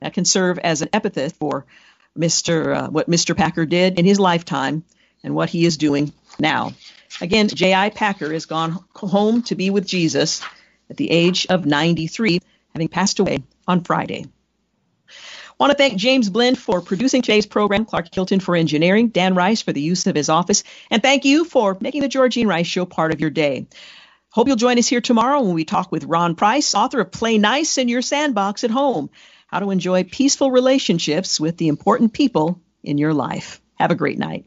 That 0.00 0.14
can 0.14 0.24
serve 0.24 0.58
as 0.58 0.82
an 0.82 0.88
epithet 0.92 1.32
for 1.32 1.66
Mr. 2.18 2.76
Uh, 2.76 2.90
what 2.90 3.10
Mr. 3.10 3.36
Packer 3.36 3.66
did 3.66 3.98
in 3.98 4.04
his 4.04 4.20
lifetime 4.20 4.84
and 5.22 5.34
what 5.34 5.50
he 5.50 5.64
is 5.64 5.76
doing 5.76 6.12
now. 6.38 6.72
Again, 7.20 7.48
J.I. 7.48 7.90
Packer 7.90 8.32
has 8.32 8.46
gone 8.46 8.78
home 8.94 9.42
to 9.42 9.54
be 9.54 9.70
with 9.70 9.86
Jesus 9.86 10.42
at 10.90 10.96
the 10.96 11.10
age 11.10 11.46
of 11.48 11.64
93, 11.64 12.40
having 12.72 12.88
passed 12.88 13.20
away 13.20 13.42
on 13.66 13.84
Friday. 13.84 14.26
I 15.08 15.56
want 15.60 15.70
to 15.70 15.78
thank 15.78 15.96
James 15.96 16.28
Blend 16.28 16.58
for 16.58 16.80
producing 16.80 17.22
today's 17.22 17.46
program, 17.46 17.84
Clark 17.84 18.12
Hilton 18.12 18.40
for 18.40 18.56
engineering, 18.56 19.08
Dan 19.08 19.36
Rice 19.36 19.62
for 19.62 19.72
the 19.72 19.80
use 19.80 20.08
of 20.08 20.16
his 20.16 20.28
office, 20.28 20.64
and 20.90 21.00
thank 21.00 21.24
you 21.24 21.44
for 21.44 21.78
making 21.80 22.00
the 22.00 22.08
Georgene 22.08 22.48
Rice 22.48 22.66
Show 22.66 22.84
part 22.84 23.12
of 23.12 23.20
your 23.20 23.30
day. 23.30 23.68
Hope 24.30 24.48
you'll 24.48 24.56
join 24.56 24.78
us 24.78 24.88
here 24.88 25.00
tomorrow 25.00 25.42
when 25.42 25.54
we 25.54 25.64
talk 25.64 25.92
with 25.92 26.04
Ron 26.04 26.34
Price, 26.34 26.74
author 26.74 26.98
of 26.98 27.12
Play 27.12 27.38
Nice 27.38 27.78
in 27.78 27.88
Your 27.88 28.02
Sandbox 28.02 28.64
at 28.64 28.72
Home 28.72 29.10
How 29.46 29.60
to 29.60 29.70
Enjoy 29.70 30.02
Peaceful 30.02 30.50
Relationships 30.50 31.38
with 31.38 31.56
the 31.56 31.68
Important 31.68 32.12
People 32.12 32.60
in 32.82 32.98
Your 32.98 33.14
Life. 33.14 33.60
Have 33.76 33.92
a 33.92 33.96
great 33.96 34.18
night. 34.18 34.46